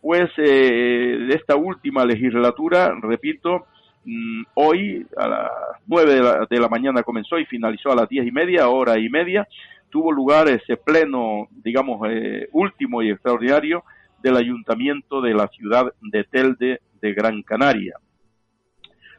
pues 0.00 0.30
eh, 0.36 1.18
de 1.28 1.34
esta 1.34 1.56
última 1.56 2.04
legislatura, 2.04 2.94
repito, 3.00 3.66
mmm, 4.04 4.42
hoy 4.54 5.06
a 5.16 5.28
las 5.28 5.50
nueve 5.86 6.14
de 6.14 6.22
la, 6.22 6.46
de 6.48 6.60
la, 6.60 6.68
mañana 6.68 7.02
comenzó 7.02 7.38
y 7.38 7.46
finalizó 7.46 7.90
a 7.90 7.96
las 7.96 8.08
diez 8.08 8.26
y 8.26 8.32
media, 8.32 8.68
hora 8.68 8.98
y 8.98 9.08
media, 9.08 9.46
tuvo 9.90 10.12
lugar 10.12 10.48
ese 10.48 10.76
pleno, 10.76 11.48
digamos, 11.50 12.08
eh, 12.10 12.48
último 12.52 13.02
y 13.02 13.10
extraordinario 13.10 13.84
del 14.22 14.36
ayuntamiento 14.36 15.20
de 15.20 15.34
la 15.34 15.48
ciudad 15.48 15.92
de 16.00 16.24
Telde 16.24 16.80
de 17.00 17.12
Gran 17.12 17.42
Canaria. 17.42 17.94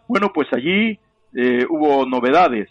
Bueno, 0.08 0.32
pues 0.34 0.48
allí 0.54 1.00
eh, 1.34 1.66
hubo 1.70 2.06
novedades. 2.06 2.70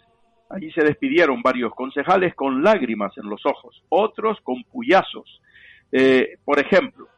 Allí 0.49 0.71
se 0.73 0.85
despidieron 0.85 1.43
varios 1.43 1.75
concejales 1.75 2.35
con 2.35 2.63
lágrimas 2.63 3.13
en 3.19 3.29
los 3.29 3.45
ojos, 3.45 3.83
otros 3.89 4.41
con 4.43 4.63
puyazos. 4.65 5.41
Eh, 5.91 6.37
por 6.45 6.61
ejemplo, 6.61 7.09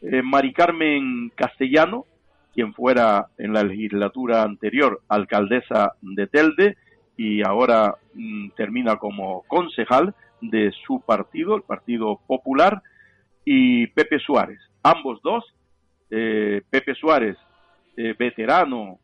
eh, 0.00 0.22
Mari 0.22 0.52
Carmen 0.52 1.30
Castellano, 1.34 2.06
quien 2.54 2.72
fuera 2.72 3.28
en 3.36 3.52
la 3.52 3.62
legislatura 3.62 4.42
anterior 4.42 5.02
alcaldesa 5.08 5.92
de 6.00 6.26
Telde, 6.26 6.76
y 7.16 7.42
ahora 7.42 7.96
mm, 8.14 8.50
termina 8.56 8.96
como 8.96 9.42
concejal 9.48 10.14
de 10.40 10.72
su 10.86 11.00
partido, 11.00 11.56
el 11.56 11.62
Partido 11.62 12.20
Popular, 12.26 12.82
y 13.44 13.86
Pepe 13.88 14.18
Suárez. 14.18 14.58
Ambos 14.82 15.20
dos, 15.22 15.44
eh, 16.10 16.62
Pepe 16.70 16.94
Suárez, 16.94 17.36
eh, 17.96 18.14
veterano 18.18 18.98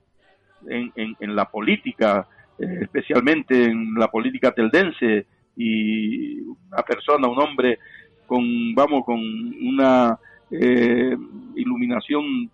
en, 0.68 0.92
en, 0.96 1.36
la 1.36 1.50
política, 1.50 2.26
eh, 2.58 2.80
especialmente 2.82 3.64
en 3.64 3.94
la 3.94 4.08
política 4.08 4.52
teldense, 4.52 5.26
y 5.56 6.40
una 6.40 6.82
persona, 6.86 7.28
un 7.28 7.40
hombre 7.40 7.78
con, 8.26 8.74
vamos, 8.74 9.04
con 9.04 9.20
una 9.20 10.18
iluminación 10.50 12.50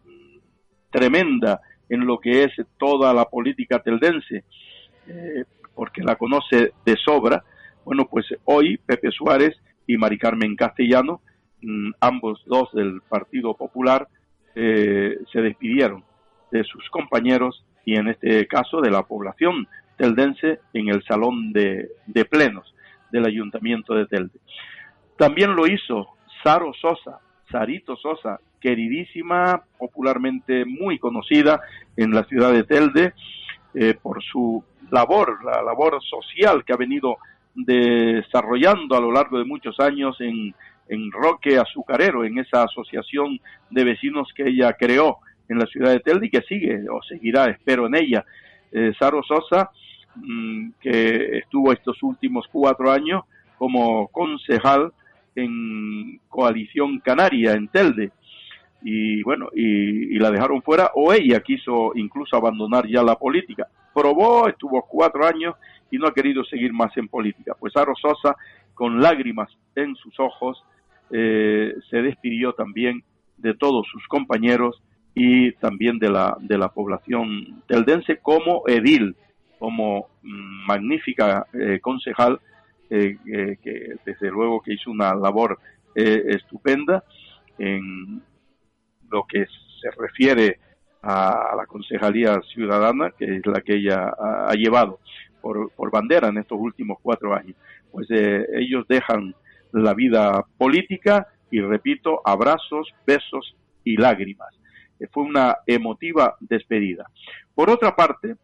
tremenda 0.90 1.60
en 1.88 2.06
lo 2.06 2.18
que 2.18 2.44
es 2.44 2.52
toda 2.78 3.12
la 3.12 3.26
política 3.26 3.78
teldense, 3.78 4.44
porque 5.75 6.02
la 6.02 6.16
conoce 6.16 6.72
de 6.84 6.96
sobra, 6.96 7.42
bueno, 7.84 8.06
pues 8.06 8.26
hoy 8.44 8.78
Pepe 8.78 9.10
Suárez 9.10 9.56
y 9.87 9.96
Mari 9.96 10.18
Carmen 10.18 10.56
Castellano, 10.56 11.20
ambos 12.00 12.42
dos 12.46 12.72
del 12.72 13.00
Partido 13.08 13.54
Popular, 13.54 14.08
eh, 14.54 15.18
se 15.32 15.40
despidieron 15.40 16.04
de 16.50 16.64
sus 16.64 16.88
compañeros 16.90 17.64
y 17.84 17.96
en 17.96 18.08
este 18.08 18.46
caso 18.46 18.80
de 18.80 18.90
la 18.90 19.02
población 19.02 19.66
teldense 19.96 20.60
en 20.72 20.88
el 20.88 21.02
salón 21.04 21.52
de, 21.52 21.90
plenos 22.28 22.74
del 23.10 23.26
Ayuntamiento 23.26 23.94
de 23.94 24.06
Telde. 24.06 24.38
También 25.16 25.54
lo 25.54 25.66
hizo 25.66 26.08
Saro 26.42 26.72
Sosa, 26.80 27.20
Sarito 27.50 27.96
Sosa, 27.96 28.40
queridísima, 28.60 29.62
popularmente 29.78 30.64
muy 30.64 30.98
conocida 30.98 31.60
en 31.96 32.12
la 32.12 32.24
ciudad 32.24 32.52
de 32.52 32.64
Telde 32.64 33.14
eh, 33.74 33.94
por 34.00 34.22
su 34.22 34.64
labor, 34.90 35.44
la 35.44 35.62
labor 35.62 36.02
social 36.02 36.64
que 36.64 36.72
ha 36.72 36.76
venido 36.76 37.18
desarrollando 37.54 38.96
a 38.96 39.00
lo 39.00 39.12
largo 39.12 39.38
de 39.38 39.44
muchos 39.44 39.78
años 39.80 40.20
en, 40.20 40.54
en 40.90 41.11
Roque 41.12 41.56
Azucarero, 41.56 42.25
en 42.25 42.38
esa 42.38 42.64
asociación 42.64 43.40
de 43.70 43.85
vecinos 43.85 44.28
que 44.35 44.49
ella 44.49 44.73
creó 44.73 45.18
en 45.49 45.59
la 45.59 45.66
ciudad 45.66 45.92
de 45.92 46.00
Telde 46.00 46.26
y 46.26 46.30
que 46.30 46.42
sigue 46.42 46.85
o 46.90 47.00
seguirá, 47.02 47.47
espero, 47.47 47.87
en 47.87 47.94
ella. 47.94 48.25
Eh, 48.73 48.92
Saro 48.99 49.23
Sosa, 49.23 49.70
mm, 50.16 50.70
que 50.80 51.38
estuvo 51.38 51.73
estos 51.73 52.02
últimos 52.02 52.47
cuatro 52.50 52.90
años 52.90 53.23
como 53.56 54.09
concejal 54.09 54.92
en 55.37 56.20
Coalición 56.28 56.99
Canaria, 56.99 57.52
en 57.52 57.68
Telde. 57.68 58.11
Y 58.82 59.23
bueno, 59.23 59.49
y, 59.54 60.18
la 60.18 60.30
dejaron 60.30 60.62
fuera, 60.62 60.90
o 60.94 61.12
ella 61.12 61.40
quiso 61.40 61.92
incluso 61.94 62.37
abandonar 62.37 62.88
ya 62.88 63.02
la 63.02 63.14
política. 63.14 63.68
Probó, 63.94 64.49
estuvo 64.49 64.82
cuatro 64.88 65.25
años 65.25 65.54
y 65.90 65.99
no 65.99 66.09
ha 66.09 66.14
querido 66.14 66.44
seguir 66.44 66.73
más 66.73 66.97
en 66.97 67.06
política. 67.06 67.54
Pues 67.59 67.76
Aro 67.76 67.94
Sosa, 67.94 68.37
con 68.75 69.00
lágrimas 69.00 69.50
en 69.76 69.94
sus 69.97 70.18
ojos, 70.18 70.64
eh, 71.12 71.74
se 71.88 72.02
despidió 72.02 72.52
también 72.52 73.02
de 73.36 73.54
todos 73.54 73.86
sus 73.90 74.06
compañeros 74.08 74.82
y 75.14 75.52
también 75.52 75.98
de 75.98 76.10
la, 76.10 76.36
de 76.40 76.58
la 76.58 76.68
población 76.68 77.62
teldense 77.66 78.18
como 78.18 78.62
edil, 78.66 79.16
como 79.58 80.08
mm, 80.22 80.66
magnífica 80.66 81.46
eh, 81.52 81.80
concejal, 81.80 82.40
eh, 82.90 83.16
que 83.62 83.94
desde 84.04 84.30
luego 84.30 84.60
que 84.60 84.74
hizo 84.74 84.90
una 84.90 85.14
labor 85.14 85.58
estupenda 85.94 87.04
en 87.58 88.22
lo 89.10 89.24
que 89.28 89.46
se 89.80 89.90
refiere 89.96 90.58
a, 91.02 91.54
la 91.56 91.66
concejalía 91.66 92.40
ciudadana, 92.52 93.12
que 93.16 93.36
es 93.36 93.46
la 93.46 93.60
que 93.60 93.76
ella 93.76 94.12
ha 94.18 94.54
llevado 94.54 95.00
por, 95.40 95.70
por 95.72 95.90
bandera 95.90 96.28
en 96.28 96.38
estos 96.38 96.58
últimos 96.60 96.98
cuatro 97.02 97.34
años. 97.34 97.56
Pues 97.90 98.08
eh, 98.10 98.46
ellos 98.54 98.86
dejan 98.88 99.34
la 99.73 99.95
vida 99.95 100.45
política 100.59 101.28
y 101.50 101.61
repito, 101.61 102.21
abrazos, 102.25 102.89
besos 103.06 103.56
y 103.85 103.97
lágrimas. 103.97 104.49
Eh, 104.99 105.09
fue 105.13 105.25
una 105.25 105.56
emotiva 105.67 106.37
despedida. 106.41 107.06
Por 107.54 107.71
otra 107.71 107.97
parte, 107.97 108.37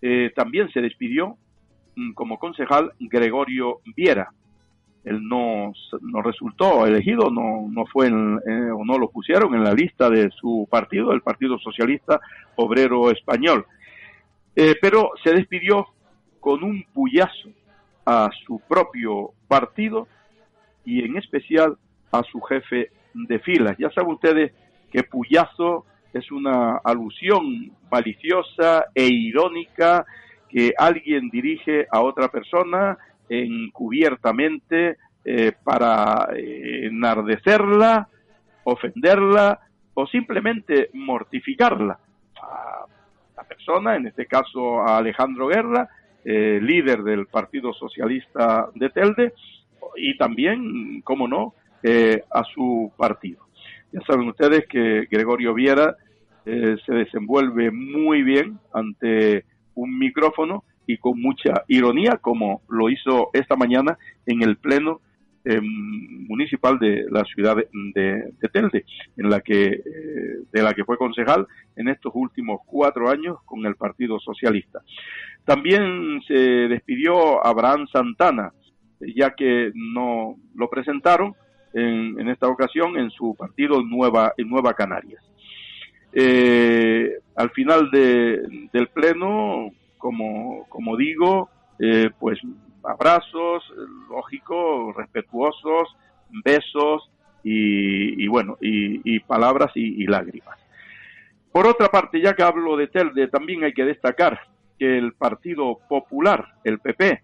eh, 0.00 0.32
también 0.34 0.70
se 0.72 0.80
despidió 0.80 1.36
mm, 1.96 2.12
como 2.12 2.38
concejal 2.38 2.92
Gregorio 2.98 3.80
Viera. 3.96 4.32
Él 5.04 5.26
no, 5.26 5.72
no 6.00 6.22
resultó 6.22 6.86
elegido, 6.86 7.28
no, 7.30 7.66
no 7.68 7.86
fue 7.86 8.06
o 8.06 8.84
no 8.84 8.98
lo 8.98 9.10
pusieron 9.10 9.52
en 9.54 9.64
la 9.64 9.74
lista 9.74 10.08
de 10.08 10.30
su 10.30 10.68
partido, 10.70 11.12
el 11.12 11.22
Partido 11.22 11.58
Socialista 11.58 12.20
Obrero 12.54 13.10
Español. 13.10 13.66
pero 14.54 15.10
se 15.24 15.32
despidió 15.32 15.88
con 16.38 16.62
un 16.62 16.84
puyazo 16.94 17.48
a 18.06 18.30
su 18.46 18.60
propio 18.68 19.32
partido 19.48 20.06
y 20.84 21.04
en 21.04 21.16
especial 21.16 21.76
a 22.10 22.22
su 22.24 22.40
jefe 22.40 22.90
de 23.14 23.38
filas. 23.40 23.76
Ya 23.78 23.90
saben 23.90 24.12
ustedes 24.12 24.52
que 24.90 25.02
puyazo 25.02 25.86
es 26.12 26.30
una 26.30 26.76
alusión 26.84 27.72
maliciosa 27.90 28.86
e 28.94 29.06
irónica 29.06 30.04
que 30.48 30.74
alguien 30.76 31.30
dirige 31.30 31.86
a 31.90 32.02
otra 32.02 32.28
persona 32.28 32.98
encubiertamente 33.28 34.98
eh, 35.24 35.52
para 35.64 36.28
eh, 36.36 36.86
enardecerla, 36.86 38.08
ofenderla 38.64 39.60
o 39.94 40.06
simplemente 40.06 40.90
mortificarla. 40.92 41.98
A 42.42 42.84
la 43.36 43.44
persona, 43.44 43.96
en 43.96 44.08
este 44.08 44.26
caso 44.26 44.82
a 44.82 44.98
Alejandro 44.98 45.46
Guerra, 45.46 45.88
eh, 46.24 46.60
líder 46.60 47.02
del 47.02 47.26
Partido 47.26 47.72
Socialista 47.72 48.68
de 48.74 48.90
Telde, 48.90 49.32
y 49.96 50.16
también, 50.16 51.00
como 51.02 51.28
no, 51.28 51.54
eh, 51.82 52.22
a 52.30 52.44
su 52.44 52.92
partido. 52.96 53.46
Ya 53.92 54.00
saben 54.06 54.28
ustedes 54.28 54.66
que 54.68 55.06
Gregorio 55.10 55.54
Viera 55.54 55.96
eh, 56.46 56.76
se 56.84 56.94
desenvuelve 56.94 57.70
muy 57.70 58.22
bien 58.22 58.58
ante 58.72 59.44
un 59.74 59.98
micrófono 59.98 60.64
y 60.86 60.98
con 60.98 61.20
mucha 61.20 61.64
ironía, 61.68 62.18
como 62.20 62.62
lo 62.68 62.90
hizo 62.90 63.30
esta 63.32 63.56
mañana 63.56 63.98
en 64.26 64.42
el 64.42 64.56
Pleno 64.56 65.00
Em, 65.44 66.28
municipal 66.28 66.78
de 66.78 67.04
la 67.10 67.24
ciudad 67.24 67.56
de, 67.56 68.48
Telde, 68.52 68.84
en 69.16 69.28
la 69.28 69.40
que, 69.40 69.64
eh, 69.64 69.82
de 70.52 70.62
la 70.62 70.72
que 70.72 70.84
fue 70.84 70.96
concejal 70.96 71.48
en 71.74 71.88
estos 71.88 72.12
últimos 72.14 72.60
cuatro 72.64 73.10
años 73.10 73.38
con 73.44 73.66
el 73.66 73.74
Partido 73.74 74.20
Socialista. 74.20 74.82
También 75.44 76.22
se 76.28 76.34
despidió 76.34 77.44
Abraham 77.44 77.88
Santana, 77.92 78.52
ya 79.14 79.34
que 79.34 79.72
no 79.74 80.36
lo 80.54 80.68
presentaron 80.68 81.34
en, 81.72 82.20
en 82.20 82.28
esta 82.28 82.48
ocasión 82.48 82.98
en 82.98 83.10
su 83.10 83.34
partido 83.34 83.82
Nueva, 83.82 84.34
en 84.36 84.48
Nueva 84.48 84.74
Canarias. 84.74 85.22
Eh, 86.12 87.18
al 87.36 87.50
final 87.50 87.90
de, 87.90 88.68
del 88.72 88.88
pleno, 88.88 89.70
como, 89.96 90.66
como 90.68 90.96
digo, 90.96 91.48
eh, 91.78 92.10
pues 92.18 92.38
abrazos, 92.84 93.64
lógico, 94.10 94.92
respetuosos, 94.92 95.96
besos 96.44 97.10
y, 97.44 98.26
bueno, 98.28 98.56
y, 98.60 99.18
palabras 99.20 99.72
y, 99.74 100.06
lágrimas. 100.06 100.58
Por 101.50 101.66
otra 101.66 101.88
parte, 101.88 102.20
ya 102.20 102.34
que 102.34 102.42
hablo 102.42 102.76
de 102.76 102.88
Telde, 102.88 103.28
también 103.28 103.64
hay 103.64 103.72
que 103.72 103.84
destacar 103.84 104.40
que 104.78 104.98
el 104.98 105.12
Partido 105.12 105.78
Popular, 105.88 106.54
el 106.64 106.78
PP, 106.78 107.22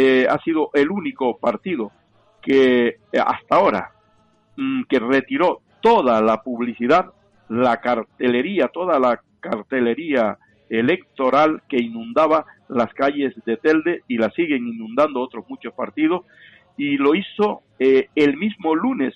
eh, 0.00 0.28
ha 0.30 0.38
sido 0.44 0.70
el 0.74 0.92
único 0.92 1.38
partido 1.38 1.90
que 2.40 2.86
eh, 2.86 3.18
hasta 3.18 3.56
ahora 3.56 3.90
mm, 4.56 4.84
que 4.88 5.00
retiró 5.00 5.62
toda 5.80 6.20
la 6.22 6.40
publicidad, 6.40 7.06
la 7.48 7.80
cartelería, 7.80 8.68
toda 8.68 9.00
la 9.00 9.20
cartelería 9.40 10.38
electoral 10.70 11.62
que 11.68 11.78
inundaba 11.78 12.46
las 12.68 12.94
calles 12.94 13.34
de 13.44 13.56
Telde 13.56 14.02
y 14.06 14.18
la 14.18 14.30
siguen 14.30 14.68
inundando 14.68 15.20
otros 15.20 15.44
muchos 15.48 15.74
partidos 15.74 16.22
y 16.76 16.96
lo 16.96 17.16
hizo 17.16 17.62
eh, 17.80 18.08
el 18.14 18.36
mismo 18.36 18.76
lunes, 18.76 19.14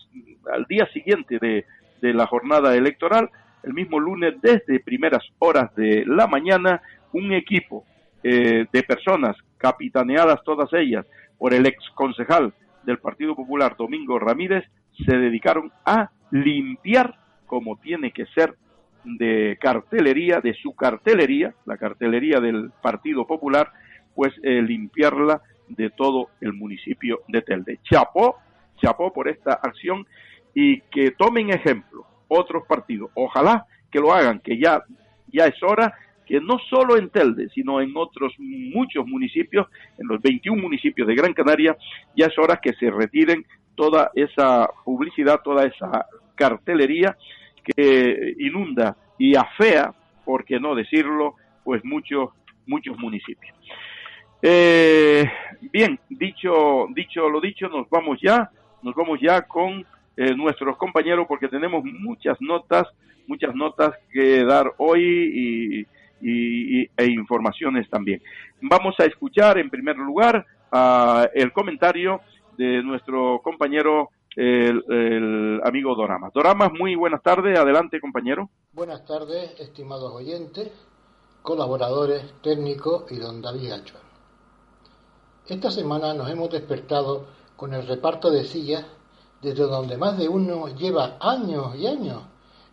al 0.53 0.64
día 0.64 0.88
siguiente 0.92 1.38
de, 1.38 1.64
la 2.12 2.27
jornada 2.27 2.75
electoral, 2.75 3.31
el 3.62 3.73
mismo 3.73 4.01
lunes 4.01 4.35
desde 4.42 4.81
primeras 4.81 5.23
horas 5.38 5.73
de 5.77 6.05
la 6.07 6.27
mañana, 6.27 6.83
un 7.12 7.33
equipo 7.33 7.85
eh, 8.22 8.66
de 8.72 8.82
personas 8.82 9.37
capitaneadas 9.58 10.42
todas 10.44 10.72
ellas 10.72 11.06
por 11.38 11.54
el 11.54 11.66
ex 11.66 11.78
concejal 11.94 12.52
del 12.85 12.98
Partido 12.98 13.35
Popular, 13.35 13.76
Domingo 13.76 14.18
Ramírez, 14.18 14.64
se 15.06 15.16
dedicaron 15.16 15.72
a 15.85 16.11
limpiar 16.30 17.16
como 17.46 17.76
tiene 17.76 18.12
que 18.12 18.26
ser 18.26 18.54
de 19.04 19.58
cartelería, 19.61 20.40
de 20.40 20.54
su 20.54 20.74
cartelería, 20.74 21.54
la 21.66 21.76
cartelería 21.76 22.40
del 22.40 22.70
Partido 22.82 23.26
Popular, 23.26 23.70
pues 24.14 24.32
eh, 24.42 24.62
limpiarla 24.62 25.42
de 25.68 25.90
todo 25.90 26.28
el 26.40 26.52
municipio 26.52 27.20
de 27.28 27.42
Telde. 27.42 27.80
Chapó, 27.82 28.37
chapó 28.80 29.12
por 29.12 29.28
esta 29.28 29.54
acción 29.54 30.06
y 30.54 30.80
que 30.82 31.12
tomen 31.12 31.50
ejemplo 31.50 32.06
otros 32.28 32.66
partidos. 32.66 33.11
Ojalá 33.14 33.66
que 33.90 34.00
lo 34.00 34.12
hagan, 34.12 34.40
que 34.40 34.58
ya, 34.58 34.82
ya 35.32 35.46
es 35.46 35.62
hora 35.62 35.94
que 36.26 36.40
no 36.40 36.58
solo 36.70 36.96
en 36.96 37.11
Telde, 37.11 37.48
sino 37.50 37.80
en 37.80 37.92
otros 37.96 38.32
muchos 38.38 39.06
municipios, 39.06 39.66
en 39.98 40.06
los 40.06 40.20
21 40.22 40.61
municipios 40.61 41.06
de 41.08 41.14
Gran 41.14 41.35
Canaria, 41.35 41.76
ya 42.16 42.26
es 42.26 42.38
hora 42.38 42.61
que 42.62 42.72
se 42.74 42.90
retiren 42.90 43.44
toda 43.74 44.11
esa 44.14 44.68
publicidad, 44.85 45.40
toda 45.42 45.66
esa 45.66 46.06
cartelería 46.35 47.16
que 47.64 48.35
inunda 48.38 48.96
y 49.18 49.37
afea, 49.37 49.94
por 50.24 50.44
qué 50.44 50.58
no 50.58 50.74
decirlo, 50.74 51.37
pues 51.64 51.85
muchos, 51.85 52.30
muchos 52.66 52.98
municipios. 52.98 53.54
Eh, 54.40 55.24
bien, 55.72 55.98
dicho, 56.08 56.87
dicho 56.94 57.28
lo 57.28 57.40
dicho, 57.40 57.68
nos 57.68 57.88
vamos 57.88 58.18
ya, 58.20 58.50
nos 58.82 58.94
vamos 58.94 59.20
ya 59.20 59.42
con 59.42 59.87
eh, 60.16 60.35
nuestros 60.35 60.76
compañeros 60.76 61.26
porque 61.28 61.48
tenemos 61.48 61.85
muchas 61.85 62.40
notas, 62.40 62.88
muchas 63.28 63.54
notas 63.54 63.92
que 64.12 64.44
dar 64.44 64.72
hoy 64.78 65.02
y, 65.02 65.87
e 66.22 67.06
informaciones 67.06 67.88
también. 67.90 68.22
Vamos 68.61 68.94
a 69.00 69.04
escuchar 69.04 69.58
en 69.58 69.70
primer 69.70 69.96
lugar 69.96 70.46
el 71.35 71.52
comentario 71.52 72.20
de 72.56 72.82
nuestro 72.82 73.40
compañero 73.42 74.11
el, 74.37 75.61
amigo 75.64 75.94
Dorama. 75.94 76.30
Dorama, 76.35 76.68
muy 76.68 76.94
buenas 76.94 77.22
tardes, 77.22 77.58
adelante 77.58 78.00
compañero. 78.00 78.48
Buenas 78.72 79.04
tardes, 79.04 79.58
estimados 79.61 80.12
oyentes, 80.12 80.70
colaboradores, 81.42 82.22
técnicos 82.42 83.11
y 83.11 83.16
don 83.16 83.42
David 83.42 83.68
Gacho. 83.68 83.94
Esta 85.46 85.70
semana 85.70 86.14
nos 86.14 86.30
hemos 86.30 86.50
despertado 86.50 87.26
con 87.56 87.74
el 87.74 87.87
reparto 87.87 88.30
de 88.30 88.44
sillas 88.44 88.87
desde 89.42 89.64
donde 89.64 89.96
más 89.96 90.16
de 90.16 90.28
uno 90.28 90.68
lleva 90.68 91.16
años 91.20 91.74
y 91.76 91.87
años 91.87 92.22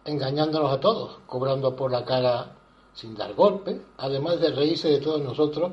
engañándonos 0.05 0.71
a 0.71 0.79
todos, 0.79 1.19
cobrando 1.25 1.75
por 1.75 1.91
la 1.91 2.05
cara 2.05 2.55
sin 2.99 3.15
dar 3.15 3.33
golpe, 3.33 3.81
además 3.97 4.41
de 4.41 4.51
reírse 4.51 4.89
de 4.89 4.99
todos 4.99 5.21
nosotros 5.21 5.71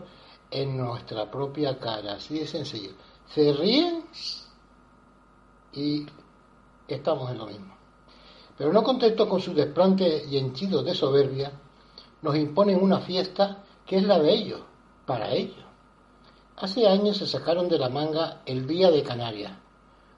en 0.49 0.77
nuestra 0.77 1.29
propia 1.29 1.77
cara, 1.79 2.15
así 2.15 2.39
de 2.39 2.47
sencillo. 2.47 2.93
Se 3.27 3.53
ríen 3.53 4.05
y 5.73 6.07
estamos 6.87 7.31
en 7.33 7.39
lo 7.39 7.47
mismo. 7.47 7.75
Pero 8.57 8.73
no 8.73 8.83
contento 8.85 9.29
con 9.29 9.41
su 9.41 9.53
desplante 9.53 10.25
y 10.31 10.39
henchido 10.39 10.85
de 10.85 10.95
soberbia, 10.95 11.53
nos 12.23 12.37
imponen 12.37 12.81
una 12.81 13.01
fiesta 13.01 13.65
que 13.85 13.97
es 13.97 14.05
la 14.05 14.21
de 14.21 14.33
ellos, 14.33 14.61
para 15.05 15.33
ellos. 15.33 15.65
Hace 16.57 16.87
años 16.87 17.17
se 17.19 17.27
sacaron 17.27 17.69
de 17.69 17.79
la 17.79 17.89
manga 17.89 18.43
el 18.47 18.67
Día 18.67 18.91
de 18.91 19.03
Canarias, 19.03 19.53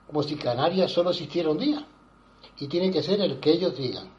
como 0.05 0.21
si 0.21 0.35
Canarias 0.35 0.91
solo 0.91 1.09
existiera 1.09 1.49
un 1.49 1.57
día, 1.57 1.85
y 2.59 2.67
tiene 2.67 2.91
que 2.91 3.03
ser 3.03 3.19
el 3.19 3.39
que 3.39 3.51
ellos 3.51 3.75
digan, 3.75 4.18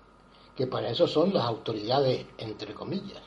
que 0.56 0.66
para 0.66 0.90
eso 0.90 1.06
son 1.06 1.32
las 1.32 1.44
autoridades, 1.44 2.26
entre 2.38 2.74
comillas. 2.74 3.22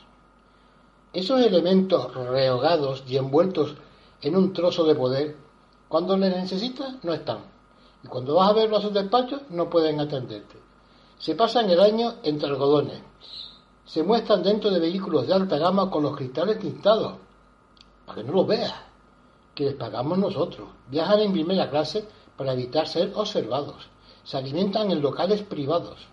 Esos 1.12 1.42
elementos 1.42 2.14
rehogados 2.14 3.04
y 3.08 3.18
envueltos 3.18 3.76
en 4.22 4.36
un 4.36 4.54
trozo 4.54 4.84
de 4.86 4.96
poder, 4.96 5.38
cuando 5.88 6.18
les 6.18 6.36
necesitas, 6.36 7.04
no 7.04 7.14
están. 7.14 7.40
Y 8.04 8.08
cuando 8.08 8.36
vas 8.36 8.50
a 8.50 8.54
verlo 8.54 8.78
a 8.78 8.82
sus 8.82 8.94
despachos, 8.94 9.42
no 9.50 9.70
pueden 9.70 10.00
atenderte. 10.00 10.58
Se 11.20 11.36
pasan 11.36 11.70
el 11.70 11.80
año 11.80 12.16
entre 12.24 12.50
algodones. 12.50 13.02
Se 13.86 14.04
muestran 14.04 14.44
dentro 14.44 14.72
de 14.72 14.80
vehículos 14.80 15.28
de 15.28 15.34
alta 15.34 15.58
gama 15.58 15.90
con 15.90 16.04
los 16.04 16.16
cristales 16.16 16.60
tintados 16.60 17.14
para 18.06 18.22
que 18.22 18.28
no 18.28 18.34
los 18.34 18.48
veas, 18.48 18.74
que 19.56 19.66
les 19.66 19.76
pagamos 19.76 20.18
nosotros. 20.18 20.68
Viajan 20.90 21.20
en 21.20 21.34
primera 21.34 21.70
clase 21.70 22.06
para 22.36 22.54
evitar 22.54 22.88
ser 22.88 23.12
observados. 23.16 23.88
Se 24.24 24.38
alimentan 24.38 24.92
en 24.92 25.02
locales 25.02 25.44
privados. 25.44 26.08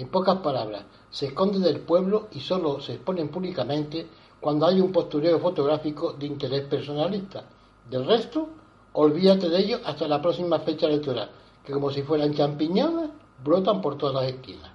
En 0.00 0.08
pocas 0.08 0.38
palabras, 0.38 0.84
se 1.10 1.26
esconden 1.26 1.60
del 1.60 1.80
pueblo 1.80 2.28
y 2.32 2.40
solo 2.40 2.80
se 2.80 2.94
exponen 2.94 3.28
públicamente 3.28 4.08
cuando 4.40 4.64
hay 4.64 4.80
un 4.80 4.90
postureo 4.90 5.38
fotográfico 5.38 6.14
de 6.14 6.24
interés 6.24 6.62
personalista. 6.62 7.44
Del 7.90 8.06
resto, 8.06 8.48
olvídate 8.94 9.50
de 9.50 9.58
ellos 9.58 9.82
hasta 9.84 10.08
la 10.08 10.22
próxima 10.22 10.58
fecha 10.60 10.86
electoral, 10.86 11.30
que 11.62 11.74
como 11.74 11.90
si 11.90 12.02
fueran 12.02 12.32
champiñones, 12.32 13.10
brotan 13.44 13.82
por 13.82 13.98
todas 13.98 14.14
las 14.14 14.32
esquinas. 14.32 14.70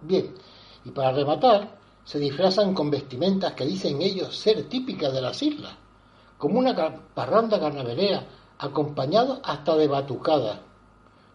Bien, 0.00 0.32
y 0.86 0.90
para 0.92 1.12
rematar, 1.12 1.76
se 2.02 2.18
disfrazan 2.18 2.72
con 2.72 2.90
vestimentas 2.90 3.52
que 3.52 3.66
dicen 3.66 4.00
ellos 4.00 4.34
ser 4.34 4.66
típicas 4.66 5.12
de 5.12 5.20
las 5.20 5.42
islas, 5.42 5.74
como 6.38 6.58
una 6.58 6.74
parranda 7.12 7.60
carnavalera, 7.60 8.24
acompañado 8.60 9.40
hasta 9.44 9.76
de 9.76 9.88
batucadas, 9.88 10.58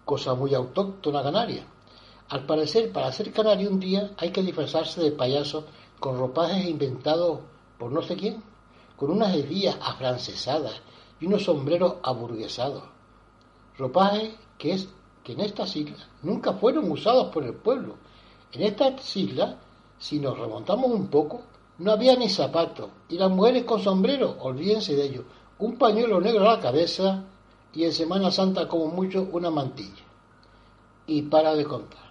cosa 0.03 0.33
muy 0.33 0.55
autóctona 0.55 1.21
canaria. 1.21 1.74
Al 2.29 2.45
parecer, 2.45 2.91
para 2.91 3.11
ser 3.11 3.31
canario 3.31 3.69
un 3.69 3.79
día 3.79 4.11
hay 4.17 4.31
que 4.31 4.41
disfrazarse 4.41 5.01
de 5.01 5.11
payaso 5.11 5.65
con 5.99 6.17
ropajes 6.17 6.65
inventados 6.65 7.39
por 7.77 7.91
no 7.91 8.01
sé 8.01 8.15
quién, 8.15 8.41
con 8.97 9.11
unas 9.11 9.35
hebillas 9.35 9.77
afrancesadas 9.81 10.81
y 11.19 11.27
unos 11.27 11.43
sombreros 11.43 11.95
aburguesados. 12.03 12.83
Ropajes 13.77 14.33
que, 14.57 14.73
es, 14.73 14.89
que 15.23 15.33
en 15.33 15.41
estas 15.41 15.75
islas 15.75 16.07
nunca 16.23 16.53
fueron 16.53 16.89
usados 16.89 17.31
por 17.33 17.43
el 17.43 17.53
pueblo. 17.53 17.95
En 18.51 18.63
estas 18.63 19.15
islas 19.15 19.55
si 19.97 20.19
nos 20.19 20.37
remontamos 20.37 20.91
un 20.91 21.07
poco, 21.07 21.41
no 21.79 21.91
había 21.91 22.15
ni 22.15 22.29
zapatos, 22.29 22.89
y 23.09 23.17
las 23.17 23.31
mujeres 23.31 23.63
con 23.63 23.81
sombrero, 23.81 24.37
olvídense 24.39 24.95
de 24.95 25.05
ello, 25.05 25.23
un 25.59 25.77
pañuelo 25.77 26.21
negro 26.21 26.49
a 26.49 26.55
la 26.55 26.61
cabeza 26.61 27.23
y 27.73 27.83
en 27.83 27.91
Semana 27.91 28.31
Santa 28.31 28.67
como 28.67 28.87
mucho 28.87 29.27
una 29.31 29.49
mantilla. 29.49 30.03
Y 31.07 31.23
para 31.23 31.55
de 31.55 31.65
contar. 31.65 32.04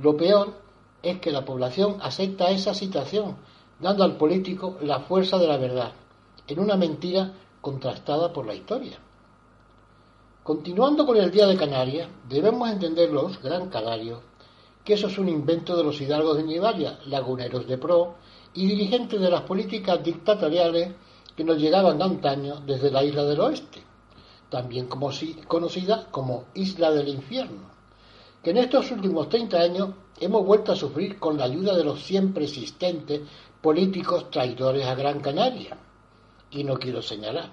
Lo 0.00 0.16
peor 0.16 0.54
es 1.02 1.18
que 1.18 1.32
la 1.32 1.44
población 1.44 1.96
acepta 2.00 2.50
esa 2.50 2.72
situación, 2.72 3.36
dando 3.80 4.04
al 4.04 4.16
político 4.16 4.76
la 4.80 5.00
fuerza 5.00 5.38
de 5.38 5.48
la 5.48 5.56
verdad, 5.56 5.92
en 6.46 6.60
una 6.60 6.76
mentira 6.76 7.32
contrastada 7.60 8.32
por 8.32 8.46
la 8.46 8.54
historia. 8.54 8.98
Continuando 10.44 11.04
con 11.04 11.16
el 11.16 11.32
Día 11.32 11.46
de 11.46 11.56
Canarias, 11.56 12.08
debemos 12.28 12.70
entender 12.70 13.10
los 13.10 13.42
Gran 13.42 13.68
Canarios 13.70 14.20
que 14.84 14.94
eso 14.94 15.08
es 15.08 15.18
un 15.18 15.28
invento 15.28 15.76
de 15.76 15.84
los 15.84 16.00
hidalgos 16.00 16.36
de 16.36 16.44
Nivalia, 16.44 16.98
laguneros 17.06 17.66
de 17.66 17.76
pro 17.76 18.14
y 18.54 18.66
dirigentes 18.66 19.20
de 19.20 19.30
las 19.30 19.42
políticas 19.42 20.02
dictatoriales 20.02 20.94
que 21.36 21.44
nos 21.44 21.58
llegaban 21.58 21.98
de 21.98 22.04
antaño 22.04 22.60
desde 22.64 22.90
la 22.90 23.04
isla 23.04 23.24
del 23.24 23.40
oeste, 23.40 23.82
también 24.48 24.86
como, 24.86 25.10
conocida 25.46 26.06
como 26.10 26.44
Isla 26.54 26.90
del 26.92 27.08
Infierno, 27.08 27.77
que 28.42 28.50
en 28.50 28.58
estos 28.58 28.90
últimos 28.90 29.28
30 29.28 29.58
años 29.58 29.90
hemos 30.20 30.44
vuelto 30.44 30.72
a 30.72 30.76
sufrir 30.76 31.18
con 31.18 31.36
la 31.36 31.44
ayuda 31.44 31.76
de 31.76 31.84
los 31.84 32.02
siempre 32.02 32.44
existentes 32.44 33.22
políticos 33.60 34.30
traidores 34.30 34.86
a 34.86 34.94
Gran 34.94 35.20
Canaria. 35.20 35.76
Y 36.50 36.64
no 36.64 36.78
quiero 36.78 37.02
señalar. 37.02 37.50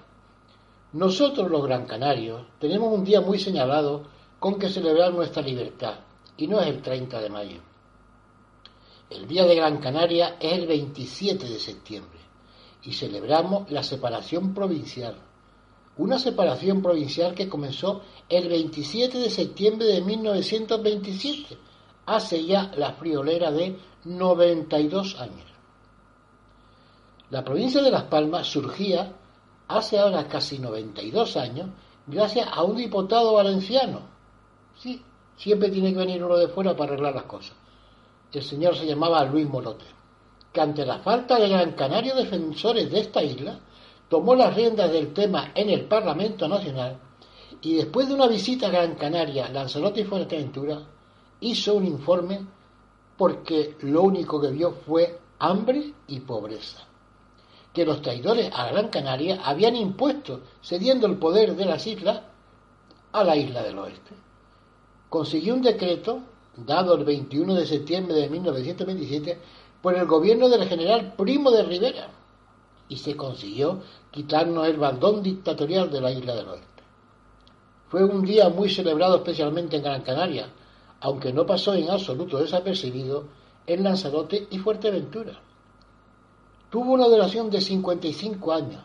Nosotros 0.93 1.49
los 1.49 1.63
Gran 1.63 1.85
Canarios 1.85 2.45
tenemos 2.59 2.93
un 2.93 3.03
día 3.03 3.19
muy 3.21 3.39
señalado 3.39 4.03
con 4.39 4.57
que 4.57 4.69
celebrar 4.69 5.13
nuestra 5.13 5.41
libertad, 5.41 5.95
y 6.37 6.47
no 6.47 6.59
es 6.61 6.67
el 6.67 6.81
30 6.81 7.19
de 7.19 7.29
mayo. 7.29 7.61
El 9.09 9.27
Día 9.27 9.45
de 9.45 9.55
Gran 9.55 9.77
Canaria 9.77 10.37
es 10.39 10.53
el 10.53 10.67
27 10.67 11.47
de 11.47 11.59
septiembre 11.59 12.19
y 12.83 12.93
celebramos 12.93 13.69
la 13.71 13.83
separación 13.83 14.53
provincial. 14.53 15.15
Una 15.97 16.19
separación 16.19 16.81
provincial 16.81 17.33
que 17.33 17.47
comenzó 17.47 18.01
el 18.29 18.49
27 18.49 19.17
de 19.17 19.29
septiembre 19.29 19.87
de 19.87 20.01
1927, 20.01 21.57
hace 22.05 22.45
ya 22.45 22.71
la 22.75 22.93
friolera 22.93 23.51
de 23.51 23.77
92 24.05 25.19
años. 25.19 25.45
La 27.29 27.43
provincia 27.43 27.81
de 27.81 27.91
Las 27.91 28.03
Palmas 28.03 28.47
surgía 28.47 29.13
hace 29.67 29.97
ahora 29.97 30.27
casi 30.27 30.59
92 30.59 31.37
años 31.37 31.69
gracias 32.07 32.47
a 32.51 32.63
un 32.63 32.75
diputado 32.77 33.33
valenciano. 33.33 34.01
Sí, 34.77 35.01
Siempre 35.37 35.69
tiene 35.69 35.91
que 35.91 35.99
venir 35.99 36.23
uno 36.23 36.37
de 36.37 36.47
fuera 36.47 36.75
para 36.75 36.93
arreglar 36.93 37.13
las 37.13 37.23
cosas. 37.23 37.55
El 38.31 38.43
señor 38.43 38.75
se 38.75 38.85
llamaba 38.85 39.23
Luis 39.25 39.47
Molote, 39.47 39.85
que 40.51 40.61
ante 40.61 40.85
la 40.85 40.99
falta 40.99 41.37
de 41.39 41.49
Gran 41.49 41.73
Canario 41.73 42.15
defensores 42.15 42.89
de 42.89 42.99
esta 42.99 43.21
isla, 43.21 43.59
tomó 44.09 44.35
las 44.35 44.55
riendas 44.55 44.91
del 44.91 45.13
tema 45.13 45.51
en 45.53 45.69
el 45.69 45.85
Parlamento 45.85 46.47
Nacional 46.47 46.99
y 47.61 47.75
después 47.75 48.07
de 48.07 48.15
una 48.15 48.27
visita 48.27 48.67
a 48.67 48.71
Gran 48.71 48.95
Canaria, 48.95 49.49
Lanzarote 49.49 50.01
y 50.01 50.05
Fuerteventura, 50.05 50.81
hizo 51.39 51.75
un 51.75 51.85
informe 51.85 52.45
porque 53.17 53.75
lo 53.81 54.03
único 54.03 54.41
que 54.41 54.51
vio 54.51 54.71
fue 54.71 55.19
hambre 55.39 55.93
y 56.07 56.19
pobreza. 56.21 56.83
Que 57.73 57.85
los 57.85 58.01
traidores 58.01 58.51
a 58.53 58.67
Gran 58.67 58.89
Canaria 58.89 59.41
habían 59.43 59.75
impuesto, 59.75 60.41
cediendo 60.61 61.07
el 61.07 61.17
poder 61.17 61.55
de 61.55 61.65
las 61.65 61.85
islas 61.87 62.21
a 63.11 63.23
la 63.23 63.35
isla 63.35 63.63
del 63.63 63.79
oeste 63.79 64.25
consiguió 65.15 65.53
un 65.53 65.61
decreto, 65.61 66.23
dado 66.57 66.95
el 66.95 67.05
21 67.05 67.55
de 67.55 67.65
septiembre 67.65 68.15
de 68.15 68.29
1927, 68.29 69.39
por 69.81 69.95
el 69.95 70.05
gobierno 70.05 70.49
del 70.49 70.67
general 70.67 71.13
Primo 71.15 71.51
de 71.51 71.63
Rivera, 71.63 72.09
y 72.89 72.97
se 72.97 73.15
consiguió 73.15 73.81
quitarnos 74.11 74.67
el 74.67 74.75
bandón 74.75 75.23
dictatorial 75.23 75.89
de 75.89 76.01
la 76.01 76.11
isla 76.11 76.35
del 76.35 76.49
oeste. 76.49 76.74
Fue 77.87 78.03
un 78.03 78.25
día 78.25 78.49
muy 78.49 78.69
celebrado 78.69 79.17
especialmente 79.17 79.77
en 79.77 79.83
Gran 79.83 80.01
Canaria, 80.01 80.49
aunque 81.01 81.31
no 81.31 81.45
pasó 81.45 81.73
en 81.73 81.89
absoluto 81.89 82.39
desapercibido 82.39 83.25
en 83.67 83.83
Lanzarote 83.83 84.47
y 84.49 84.57
Fuerteventura. 84.57 85.39
tuvo 86.69 86.93
una 86.93 87.07
duración 87.07 87.49
de 87.49 87.61
55 87.61 88.51
años, 88.51 88.83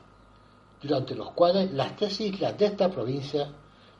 durante 0.82 1.14
los 1.14 1.32
cuales 1.32 1.72
las 1.72 1.96
tres 1.96 2.20
islas 2.20 2.56
de 2.56 2.66
esta 2.66 2.90
provincia 2.90 3.50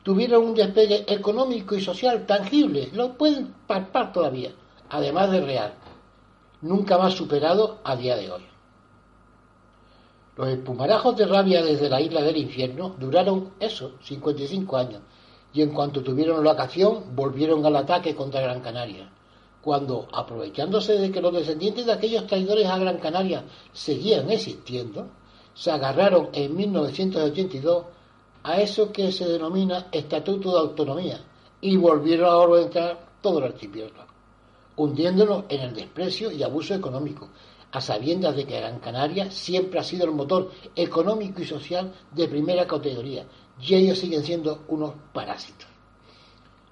tuvieron 0.03 0.45
un 0.45 0.55
despegue 0.55 1.03
económico 1.07 1.75
y 1.75 1.81
social 1.81 2.25
tangible, 2.25 2.89
lo 2.93 3.17
pueden 3.17 3.53
palpar 3.67 4.13
todavía, 4.13 4.51
además 4.89 5.31
de 5.31 5.41
real, 5.41 5.73
nunca 6.61 6.97
más 6.97 7.13
superado 7.13 7.79
a 7.83 7.95
día 7.95 8.15
de 8.15 8.31
hoy. 8.31 8.43
Los 10.41 10.49
espumarajos 10.49 11.15
de 11.17 11.27
rabia 11.27 11.61
desde 11.61 11.87
la 11.87 12.01
isla 12.01 12.23
del 12.23 12.35
infierno 12.35 12.95
duraron 12.97 13.51
eso, 13.59 13.91
55 14.01 14.75
años, 14.75 15.01
y 15.53 15.61
en 15.61 15.69
cuanto 15.69 16.01
tuvieron 16.01 16.43
la 16.43 16.53
ocasión 16.53 17.15
volvieron 17.15 17.63
al 17.63 17.75
ataque 17.75 18.15
contra 18.15 18.41
Gran 18.41 18.59
Canaria, 18.59 19.07
cuando, 19.61 20.07
aprovechándose 20.11 20.93
de 20.93 21.11
que 21.11 21.21
los 21.21 21.31
descendientes 21.31 21.85
de 21.85 21.91
aquellos 21.91 22.25
traidores 22.25 22.65
a 22.65 22.79
Gran 22.79 22.97
Canaria 22.97 23.43
seguían 23.71 24.31
existiendo, 24.31 25.09
se 25.53 25.69
agarraron 25.69 26.29
en 26.33 26.55
1982 26.55 27.85
a 28.41 28.61
eso 28.61 28.91
que 28.91 29.11
se 29.11 29.27
denomina 29.27 29.89
Estatuto 29.91 30.53
de 30.53 30.59
Autonomía 30.59 31.19
y 31.61 31.77
volvieron 31.77 32.29
a 32.31 32.37
organizar 32.37 32.97
todo 33.21 33.37
el 33.37 33.43
archipiélago, 33.43 34.07
hundiéndonos 34.75 35.43
en 35.49 35.61
el 35.61 35.75
desprecio 35.75 36.31
y 36.31 36.41
abuso 36.41 36.73
económico, 36.73 37.29
a 37.71 37.81
sabiendas 37.81 38.35
de 38.35 38.45
que 38.45 38.59
Gran 38.59 38.79
Canaria 38.79 39.31
siempre 39.31 39.79
ha 39.79 39.83
sido 39.83 40.05
el 40.05 40.11
motor 40.11 40.51
económico 40.75 41.41
y 41.41 41.45
social 41.45 41.93
de 42.11 42.27
primera 42.27 42.67
categoría, 42.67 43.25
y 43.59 43.75
ellos 43.75 43.99
siguen 43.99 44.23
siendo 44.23 44.63
unos 44.67 44.93
parásitos. 45.13 45.67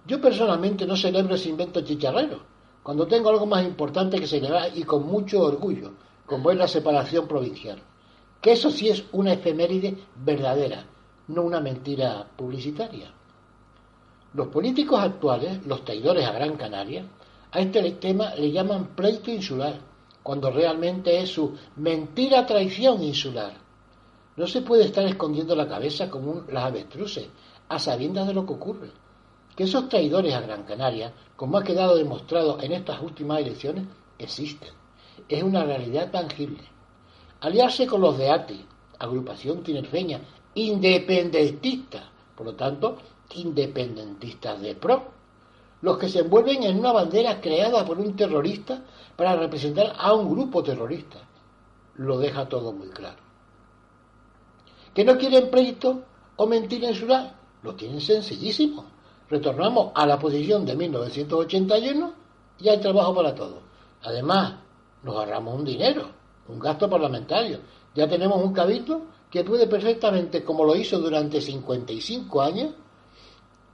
Yo 0.06 0.20
personalmente 0.20 0.86
no 0.86 0.98
celebro 0.98 1.36
ese 1.36 1.50
invento 1.50 1.82
chicharrero, 1.82 2.42
cuando 2.84 3.08
tengo 3.08 3.30
algo 3.30 3.46
más 3.46 3.64
importante 3.66 4.20
que 4.20 4.28
celebrar 4.28 4.72
y 4.76 4.84
con 4.84 5.06
mucho 5.06 5.42
orgullo, 5.42 5.92
como 6.26 6.52
es 6.52 6.58
la 6.58 6.68
separación 6.68 7.28
provincial. 7.28 7.82
Que 8.42 8.54
eso 8.54 8.72
sí 8.72 8.90
es 8.90 9.04
una 9.12 9.34
efeméride 9.34 9.98
verdadera, 10.16 10.86
no 11.28 11.44
una 11.44 11.60
mentira 11.60 12.26
publicitaria. 12.36 13.14
Los 14.34 14.48
políticos 14.48 15.00
actuales, 15.00 15.66
los 15.66 15.84
traidores 15.84 16.26
a 16.26 16.32
Gran 16.32 16.56
Canaria, 16.56 17.06
a 17.52 17.60
este 17.60 17.92
tema 17.94 18.34
le 18.36 18.52
llaman 18.52 18.96
pleito 18.96 19.32
insular, 19.32 19.89
cuando 20.30 20.52
realmente 20.52 21.20
es 21.20 21.32
su 21.32 21.58
mentira 21.78 22.46
traición 22.46 23.02
insular. 23.02 23.52
No 24.38 24.46
se 24.46 24.62
puede 24.62 24.86
estar 24.86 25.04
escondiendo 25.04 25.56
la 25.56 25.68
cabeza 25.68 26.08
como 26.08 26.44
las 26.52 26.66
avestruces, 26.66 27.30
a 27.68 27.80
sabiendas 27.80 28.28
de 28.28 28.36
lo 28.36 28.46
que 28.46 28.54
ocurre. 28.54 28.92
Que 29.56 29.64
esos 29.64 29.90
traidores 29.90 30.36
a 30.36 30.42
Gran 30.42 30.66
Canaria, 30.66 31.12
como 31.36 31.58
ha 31.58 31.64
quedado 31.64 31.96
demostrado 31.96 32.62
en 32.62 32.74
estas 32.74 33.02
últimas 33.02 33.40
elecciones, 33.40 33.86
existen. 34.20 34.70
Es 35.28 35.42
una 35.42 35.64
realidad 35.64 36.12
tangible. 36.12 36.62
Aliarse 37.42 37.88
con 37.88 38.02
los 38.02 38.16
de 38.16 38.30
ATI, 38.30 38.64
agrupación 39.00 39.64
tinerfeña, 39.64 40.22
independentista, 40.54 42.08
por 42.36 42.46
lo 42.46 42.54
tanto, 42.54 42.98
independentistas 43.34 44.62
de 44.62 44.76
PRO, 44.76 45.06
los 45.82 45.98
que 45.98 46.08
se 46.08 46.20
envuelven 46.20 46.62
en 46.62 46.78
una 46.78 46.92
bandera 46.92 47.42
creada 47.42 47.84
por 47.84 47.98
un 47.98 48.16
terrorista 48.16 48.84
para 49.20 49.36
representar 49.36 49.94
a 50.00 50.14
un 50.14 50.32
grupo 50.32 50.64
terrorista. 50.64 51.18
Lo 51.96 52.18
deja 52.20 52.48
todo 52.48 52.72
muy 52.72 52.88
claro. 52.88 53.18
¿Que 54.94 55.04
no 55.04 55.18
quieren 55.18 55.52
pleito 55.52 56.06
o 56.38 56.48
mentira 56.48 56.88
insular? 56.88 57.36
Lo 57.62 57.76
tienen 57.76 58.00
sencillísimo. 58.00 58.86
Retornamos 59.30 59.92
a 59.94 60.06
la 60.06 60.18
posición 60.18 60.66
de 60.66 60.74
1981 60.78 62.14
y 62.60 62.70
hay 62.70 62.80
trabajo 62.80 63.14
para 63.14 63.36
todos. 63.36 63.60
Además, 64.04 64.54
nos 65.04 65.18
ahorramos 65.18 65.54
un 65.54 65.66
dinero, 65.66 66.08
un 66.48 66.58
gasto 66.58 66.90
parlamentario. 66.90 67.60
Ya 67.94 68.08
tenemos 68.08 68.42
un 68.42 68.54
cabildo 68.54 69.02
que 69.30 69.44
puede 69.44 69.68
perfectamente, 69.68 70.46
como 70.46 70.64
lo 70.64 70.78
hizo 70.78 70.98
durante 70.98 71.42
55 71.42 72.42
años, 72.42 72.74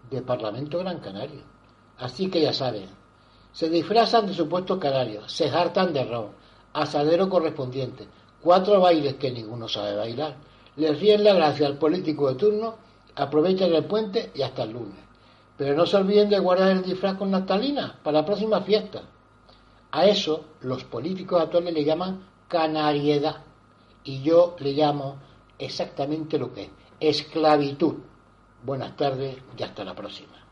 de 0.10 0.24
Parlamento 0.24 0.80
Gran 0.80 1.00
Canario. 1.02 1.44
Así 2.00 2.32
que 2.32 2.42
ya 2.42 2.52
saben, 2.52 2.90
se 3.56 3.70
disfrazan 3.70 4.28
de 4.28 4.34
supuestos 4.34 4.78
canarios, 4.80 5.32
se 5.32 5.50
hartan 5.50 5.94
de 5.94 6.04
ron, 6.04 6.32
asadero 6.74 7.30
correspondiente, 7.30 8.06
cuatro 8.41 8.82
bailes 8.82 9.13
que 9.13 9.32
ninguno 9.32 9.70
sabe 9.70 9.96
bailar, 9.96 10.36
les 10.76 11.00
ríen 11.00 11.24
la 11.24 11.34
gracia 11.36 11.65
al 11.65 11.78
político 11.78 12.28
de 12.28 12.36
turno, 12.36 12.76
aprovechan 13.15 13.74
el 13.74 13.86
puente 13.86 14.30
y 14.36 14.41
hasta 14.41 14.63
el 14.63 14.74
lunes. 14.74 15.00
Pero 15.56 15.74
no 15.74 15.86
se 15.86 15.96
olviden 15.96 16.28
de 16.28 16.39
guardar 16.39 16.72
el 16.72 16.84
disfraz 16.84 17.15
con 17.15 17.32
naftalina 17.32 17.98
para 18.04 18.20
la 18.20 18.26
próxima 18.26 18.60
fiesta. 18.60 19.04
A 19.91 20.06
eso 20.06 20.48
los 20.60 20.84
políticos 20.84 21.41
actuales 21.41 21.74
le 21.74 21.86
llaman 21.86 22.28
canariedad 22.50 23.38
y 24.04 24.22
yo 24.22 24.58
le 24.60 24.74
llamo 24.74 25.15
exactamente 25.58 26.38
lo 26.38 26.54
que 26.54 26.63
es, 27.00 27.22
esclavitud. 27.22 27.96
Buenas 28.65 28.98
tardes 28.98 29.38
y 29.58 29.63
hasta 29.63 29.86
la 29.86 29.96
próxima. 29.96 30.45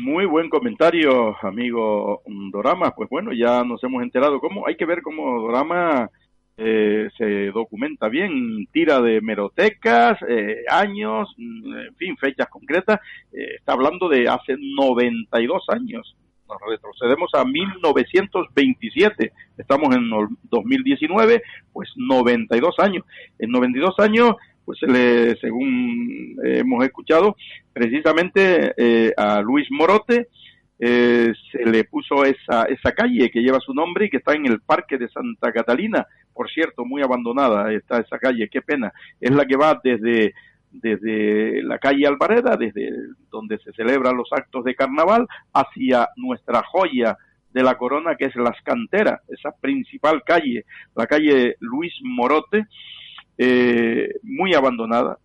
Muy 0.00 0.26
buen 0.26 0.48
comentario, 0.48 1.36
amigo 1.42 2.22
Dorama. 2.52 2.94
Pues 2.94 3.10
bueno, 3.10 3.32
ya 3.32 3.64
nos 3.64 3.82
hemos 3.82 4.04
enterado 4.04 4.38
cómo 4.38 4.64
hay 4.64 4.76
que 4.76 4.86
ver 4.86 5.02
cómo 5.02 5.40
Dorama 5.40 6.08
eh, 6.56 7.08
se 7.18 7.46
documenta 7.50 8.08
bien, 8.08 8.68
tira 8.70 9.00
de 9.00 9.20
merotecas, 9.20 10.18
eh, 10.28 10.62
años, 10.70 11.34
mm, 11.36 11.76
en 11.88 11.94
fin, 11.96 12.16
fechas 12.16 12.46
concretas. 12.48 13.00
Eh, 13.32 13.56
está 13.58 13.72
hablando 13.72 14.08
de 14.08 14.28
hace 14.28 14.56
92 14.56 15.64
años. 15.68 16.16
Nos 16.48 16.58
retrocedemos 16.68 17.30
a 17.34 17.44
1927. 17.44 19.32
Estamos 19.56 19.96
en 19.96 20.10
2019, 20.44 21.42
pues 21.72 21.90
92 21.96 22.78
años. 22.78 23.04
En 23.40 23.50
92 23.50 23.98
años 23.98 24.36
pues 24.68 24.82
le, 24.82 25.34
según 25.36 26.36
hemos 26.44 26.84
escuchado, 26.84 27.36
precisamente 27.72 28.74
eh, 28.76 29.14
a 29.16 29.40
Luis 29.40 29.66
Morote 29.70 30.28
eh, 30.78 31.32
se 31.50 31.64
le 31.64 31.84
puso 31.84 32.22
esa, 32.26 32.64
esa 32.64 32.92
calle 32.92 33.30
que 33.30 33.40
lleva 33.40 33.60
su 33.60 33.72
nombre 33.72 34.04
y 34.04 34.10
que 34.10 34.18
está 34.18 34.34
en 34.34 34.44
el 34.44 34.60
Parque 34.60 34.98
de 34.98 35.08
Santa 35.08 35.52
Catalina, 35.52 36.06
por 36.34 36.50
cierto, 36.50 36.84
muy 36.84 37.00
abandonada 37.00 37.72
está 37.72 38.00
esa 38.00 38.18
calle, 38.18 38.50
qué 38.50 38.60
pena, 38.60 38.92
es 39.18 39.30
la 39.30 39.46
que 39.46 39.56
va 39.56 39.80
desde 39.82 40.34
desde 40.70 41.62
la 41.62 41.78
calle 41.78 42.06
Alvareda, 42.06 42.58
desde 42.58 42.90
donde 43.30 43.56
se 43.60 43.72
celebran 43.72 44.18
los 44.18 44.28
actos 44.32 44.64
de 44.64 44.74
carnaval, 44.74 45.26
hacia 45.54 46.10
nuestra 46.16 46.62
joya 46.62 47.16
de 47.54 47.62
la 47.62 47.78
corona, 47.78 48.16
que 48.16 48.26
es 48.26 48.36
Las 48.36 48.60
Canteras, 48.62 49.22
esa 49.28 49.50
principal 49.50 50.22
calle, 50.26 50.66
la 50.94 51.06
calle 51.06 51.56
Luis 51.60 51.94
Morote, 52.02 52.66
eh, 53.38 54.14
muy 54.24 54.52
abandonada, 54.52 55.18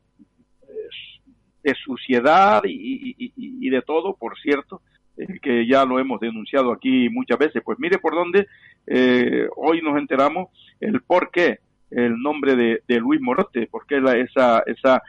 de 1.63 1.73
suciedad 1.75 2.61
y, 2.65 3.69
de 3.69 3.81
todo, 3.81 4.15
por 4.15 4.37
cierto, 4.37 4.81
eh, 5.17 5.39
que 5.41 5.65
ya 5.65 5.83
lo 5.85 5.97
hemos 5.97 6.19
denunciado 6.19 6.71
aquí 6.71 7.09
muchas 7.09 7.39
veces. 7.39 7.63
Pues 7.65 7.79
mire 7.79 7.97
por 7.97 8.13
dónde 8.13 8.47
eh, 8.85 9.47
hoy 9.55 9.81
nos 9.81 9.97
enteramos 9.97 10.49
el 10.79 11.01
por 11.01 11.31
qué 11.31 11.59
el 11.89 12.21
nombre 12.21 12.55
de, 12.55 12.99
Luis 12.99 13.21
Morote, 13.21 13.67
porque 13.67 14.01
la, 14.01 14.17
esa, 14.17 14.63
esa 14.65 15.01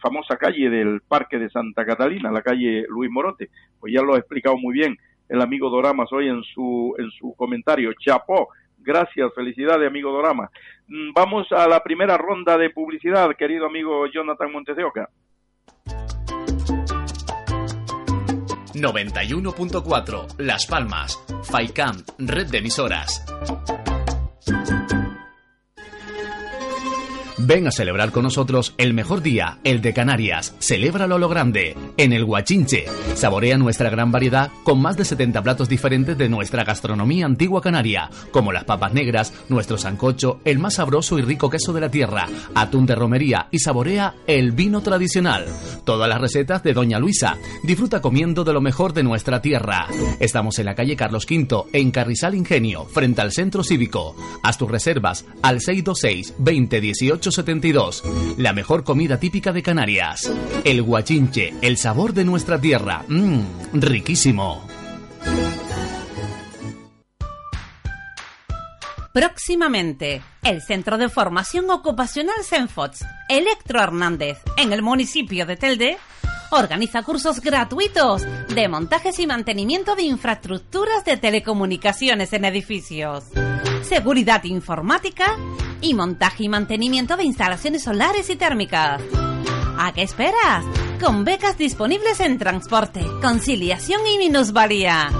famosa 0.00 0.36
calle 0.36 0.70
del 0.70 1.00
Parque 1.02 1.38
de 1.38 1.50
Santa 1.50 1.84
Catalina, 1.84 2.30
la 2.30 2.42
calle 2.42 2.86
Luis 2.88 3.10
Morote, 3.10 3.50
pues 3.80 3.92
ya 3.92 4.02
lo 4.02 4.14
ha 4.14 4.18
explicado 4.18 4.56
muy 4.56 4.74
bien 4.74 4.96
el 5.28 5.40
amigo 5.40 5.70
Doramas 5.70 6.12
hoy 6.12 6.28
en 6.28 6.42
su, 6.42 6.94
en 6.98 7.10
su 7.10 7.34
comentario. 7.34 7.92
Chapó, 7.94 8.48
Gracias, 8.84 9.32
felicidades, 9.34 9.88
amigo 9.88 10.12
Dorama. 10.12 10.50
Mm, 10.88 11.12
vamos 11.14 11.50
a 11.52 11.66
la 11.66 11.82
primera 11.82 12.18
ronda 12.18 12.58
de 12.58 12.70
publicidad, 12.70 13.34
querido 13.36 13.66
amigo 13.66 14.06
Jonathan 14.06 14.52
Montes 14.52 14.76
de 14.76 14.84
Oca. 14.84 15.08
91.4 18.74 20.26
Las 20.38 20.66
Palmas, 20.66 21.18
FAICAM, 21.44 22.04
red 22.18 22.48
de 22.50 22.58
emisoras. 22.58 23.24
Ven 27.46 27.66
a 27.66 27.70
celebrar 27.70 28.10
con 28.10 28.22
nosotros 28.22 28.72
el 28.78 28.94
mejor 28.94 29.20
día, 29.20 29.58
el 29.64 29.82
de 29.82 29.92
Canarias. 29.92 30.54
Celébralo 30.60 31.16
a 31.16 31.18
lo 31.18 31.28
grande, 31.28 31.76
en 31.98 32.14
el 32.14 32.24
Guachinche. 32.24 32.86
Saborea 33.16 33.58
nuestra 33.58 33.90
gran 33.90 34.10
variedad 34.10 34.50
con 34.62 34.80
más 34.80 34.96
de 34.96 35.04
70 35.04 35.42
platos 35.42 35.68
diferentes 35.68 36.16
de 36.16 36.30
nuestra 36.30 36.64
gastronomía 36.64 37.26
antigua 37.26 37.60
canaria, 37.60 38.08
como 38.30 38.50
las 38.50 38.64
papas 38.64 38.94
negras, 38.94 39.34
nuestro 39.50 39.76
sancocho, 39.76 40.40
el 40.46 40.58
más 40.58 40.76
sabroso 40.76 41.18
y 41.18 41.22
rico 41.22 41.50
queso 41.50 41.74
de 41.74 41.82
la 41.82 41.90
tierra, 41.90 42.26
atún 42.54 42.86
de 42.86 42.94
romería 42.94 43.48
y 43.50 43.58
saborea 43.58 44.14
el 44.26 44.52
vino 44.52 44.80
tradicional. 44.80 45.44
Todas 45.84 46.08
las 46.08 46.22
recetas 46.22 46.62
de 46.62 46.72
Doña 46.72 46.98
Luisa. 46.98 47.36
Disfruta 47.62 48.00
comiendo 48.00 48.44
de 48.44 48.54
lo 48.54 48.62
mejor 48.62 48.94
de 48.94 49.02
nuestra 49.02 49.42
tierra. 49.42 49.86
Estamos 50.18 50.58
en 50.58 50.64
la 50.64 50.74
calle 50.74 50.96
Carlos 50.96 51.26
V, 51.28 51.64
en 51.74 51.90
Carrizal 51.90 52.34
Ingenio, 52.34 52.86
frente 52.86 53.20
al 53.20 53.32
centro 53.32 53.62
cívico. 53.62 54.16
Haz 54.42 54.56
tus 54.56 54.70
reservas 54.70 55.26
al 55.42 55.60
626 55.60 56.36
2018 56.38 57.33
72 57.34 58.02
La 58.36 58.52
mejor 58.52 58.84
comida 58.84 59.18
típica 59.18 59.52
de 59.52 59.62
Canarias. 59.62 60.32
El 60.64 60.82
guachinche, 60.82 61.54
el 61.60 61.76
sabor 61.76 62.14
de 62.14 62.24
nuestra 62.24 62.60
tierra. 62.60 63.04
Mmm, 63.08 63.42
riquísimo. 63.74 64.66
Próximamente, 69.14 70.22
el 70.42 70.60
Centro 70.60 70.98
de 70.98 71.08
Formación 71.08 71.70
Ocupacional 71.70 72.42
Senfots, 72.42 73.04
Electro 73.28 73.80
Hernández, 73.80 74.38
en 74.56 74.72
el 74.72 74.82
municipio 74.82 75.46
de 75.46 75.56
Telde, 75.56 75.98
organiza 76.54 77.02
cursos 77.02 77.40
gratuitos 77.40 78.22
de 78.54 78.68
montajes 78.68 79.18
y 79.18 79.26
mantenimiento 79.26 79.96
de 79.96 80.02
infraestructuras 80.02 81.04
de 81.04 81.16
telecomunicaciones 81.16 82.32
en 82.32 82.44
edificios, 82.44 83.24
seguridad 83.82 84.44
informática 84.44 85.36
y 85.80 85.94
montaje 85.94 86.44
y 86.44 86.48
mantenimiento 86.48 87.16
de 87.16 87.24
instalaciones 87.24 87.82
solares 87.82 88.30
y 88.30 88.36
térmicas. 88.36 89.02
¿A 89.78 89.92
qué 89.92 90.02
esperas? 90.02 90.64
Con 91.00 91.24
becas 91.24 91.58
disponibles 91.58 92.20
en 92.20 92.38
transporte, 92.38 93.04
conciliación 93.20 94.00
y 94.06 94.18
minusvalía. 94.18 95.10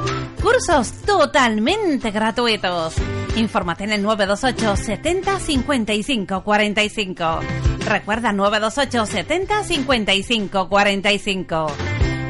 Cursos 0.40 0.92
totalmente 1.02 2.10
gratuitos. 2.10 2.94
Infórmate 3.36 3.84
en 3.84 3.92
el 3.92 4.02
928 4.02 4.76
70 4.76 5.40
55 5.40 6.44
45. 6.44 7.40
Recuerda 7.84 8.32
928 8.32 9.06
70 9.06 9.64
55 9.64 10.68
45. 10.68 11.66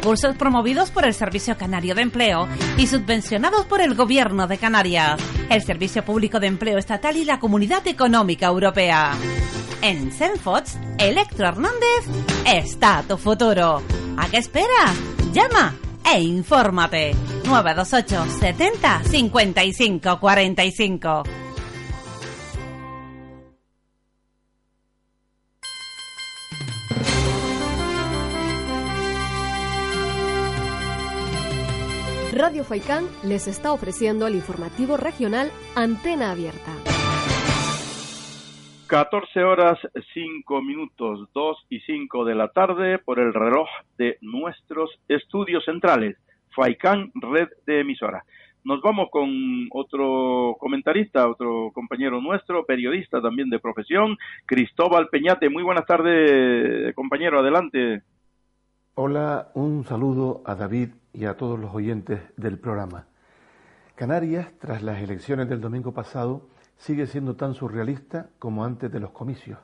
Cursos 0.02 0.36
promovidos 0.36 0.90
por 0.90 1.04
el 1.04 1.14
Servicio 1.14 1.56
Canario 1.56 1.94
de 1.94 2.02
Empleo 2.02 2.48
y 2.76 2.86
subvencionados 2.86 3.66
por 3.66 3.80
el 3.80 3.94
Gobierno 3.94 4.46
de 4.46 4.58
Canarias, 4.58 5.20
el 5.50 5.62
Servicio 5.62 6.04
Público 6.04 6.40
de 6.40 6.46
Empleo 6.46 6.78
Estatal 6.78 7.16
y 7.16 7.24
la 7.24 7.38
Comunidad 7.38 7.86
Económica 7.86 8.46
Europea. 8.46 9.12
En 9.82 10.12
Senfots, 10.12 10.78
Electro 10.98 11.48
Hernández, 11.48 12.06
está 12.46 13.02
tu 13.06 13.18
futuro. 13.18 13.82
¿A 14.16 14.28
qué 14.28 14.38
esperas? 14.38 14.94
Llama 15.32 15.74
e 16.04 16.20
infórmate. 16.20 17.14
928 17.44 18.38
70 18.40 19.02
55 19.04 20.20
45. 20.20 21.22
Radio 32.34 32.64
Faicán 32.64 33.08
les 33.22 33.46
está 33.46 33.72
ofreciendo 33.72 34.26
el 34.26 34.34
informativo 34.34 34.96
regional 34.96 35.52
Antena 35.76 36.32
Abierta. 36.32 36.83
14 38.94 39.42
horas 39.42 39.76
5 40.14 40.62
minutos, 40.62 41.28
2 41.34 41.66
y 41.68 41.80
5 41.80 42.24
de 42.24 42.36
la 42.36 42.46
tarde 42.52 43.00
por 43.00 43.18
el 43.18 43.34
reloj 43.34 43.66
de 43.98 44.18
nuestros 44.20 44.88
estudios 45.08 45.64
centrales, 45.64 46.16
FAICAN, 46.54 47.10
red 47.14 47.48
de 47.66 47.80
emisora. 47.80 48.24
Nos 48.62 48.80
vamos 48.82 49.08
con 49.10 49.28
otro 49.72 50.54
comentarista, 50.60 51.28
otro 51.28 51.72
compañero 51.74 52.20
nuestro, 52.20 52.64
periodista 52.64 53.20
también 53.20 53.50
de 53.50 53.58
profesión, 53.58 54.16
Cristóbal 54.46 55.08
Peñate. 55.08 55.50
Muy 55.50 55.64
buenas 55.64 55.86
tardes, 55.86 56.94
compañero, 56.94 57.40
adelante. 57.40 58.02
Hola, 58.94 59.48
un 59.54 59.84
saludo 59.84 60.40
a 60.46 60.54
David 60.54 60.90
y 61.12 61.24
a 61.24 61.36
todos 61.36 61.58
los 61.58 61.74
oyentes 61.74 62.20
del 62.36 62.60
programa. 62.60 63.08
Canarias, 63.96 64.52
tras 64.60 64.84
las 64.84 65.02
elecciones 65.02 65.48
del 65.48 65.60
domingo 65.60 65.92
pasado, 65.92 66.53
sigue 66.84 67.06
siendo 67.06 67.34
tan 67.34 67.54
surrealista 67.54 68.28
como 68.38 68.62
antes 68.62 68.92
de 68.92 69.00
los 69.00 69.10
comicios. 69.10 69.58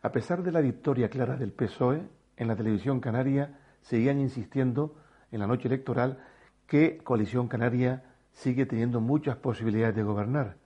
A 0.00 0.12
pesar 0.12 0.42
de 0.42 0.50
la 0.50 0.62
victoria 0.62 1.10
clara 1.10 1.36
del 1.36 1.52
PSOE, 1.52 2.08
en 2.38 2.48
la 2.48 2.56
televisión 2.56 3.00
canaria 3.00 3.58
seguían 3.82 4.18
insistiendo 4.18 4.96
en 5.30 5.40
la 5.40 5.46
noche 5.46 5.68
electoral 5.68 6.24
que 6.66 6.96
Coalición 7.04 7.48
Canaria 7.48 8.04
sigue 8.32 8.64
teniendo 8.64 9.02
muchas 9.02 9.36
posibilidades 9.36 9.94
de 9.94 10.04
gobernar. 10.04 10.56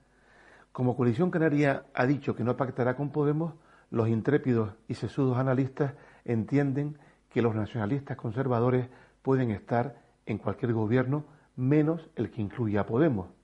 Como 0.70 0.96
Coalición 0.96 1.32
Canaria 1.32 1.86
ha 1.94 2.06
dicho 2.06 2.36
que 2.36 2.44
no 2.44 2.56
pactará 2.56 2.94
con 2.94 3.10
Podemos, 3.10 3.54
los 3.90 4.08
intrépidos 4.08 4.74
y 4.86 4.94
sesudos 4.94 5.36
analistas 5.36 5.94
entienden 6.24 6.96
que 7.28 7.42
los 7.42 7.56
nacionalistas 7.56 8.16
conservadores 8.16 8.88
pueden 9.22 9.50
estar 9.50 10.00
en 10.26 10.38
cualquier 10.38 10.74
gobierno 10.74 11.24
menos 11.56 12.08
el 12.14 12.30
que 12.30 12.40
incluya 12.40 12.82
a 12.82 12.86
Podemos. 12.86 13.37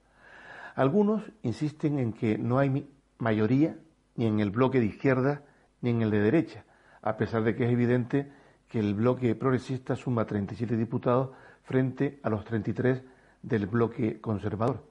Algunos 0.74 1.22
insisten 1.42 1.98
en 1.98 2.12
que 2.12 2.36
no 2.36 2.58
hay 2.58 2.88
mayoría 3.18 3.76
ni 4.16 4.26
en 4.26 4.40
el 4.40 4.50
bloque 4.50 4.80
de 4.80 4.86
izquierda 4.86 5.42
ni 5.80 5.90
en 5.90 6.02
el 6.02 6.10
de 6.10 6.20
derecha, 6.20 6.64
a 7.02 7.16
pesar 7.16 7.44
de 7.44 7.54
que 7.54 7.64
es 7.64 7.70
evidente 7.70 8.32
que 8.68 8.80
el 8.80 8.94
bloque 8.94 9.34
progresista 9.36 9.94
suma 9.94 10.26
37 10.26 10.76
diputados 10.76 11.30
frente 11.62 12.18
a 12.22 12.30
los 12.30 12.44
33 12.44 13.02
del 13.42 13.66
bloque 13.66 14.20
conservador. 14.20 14.84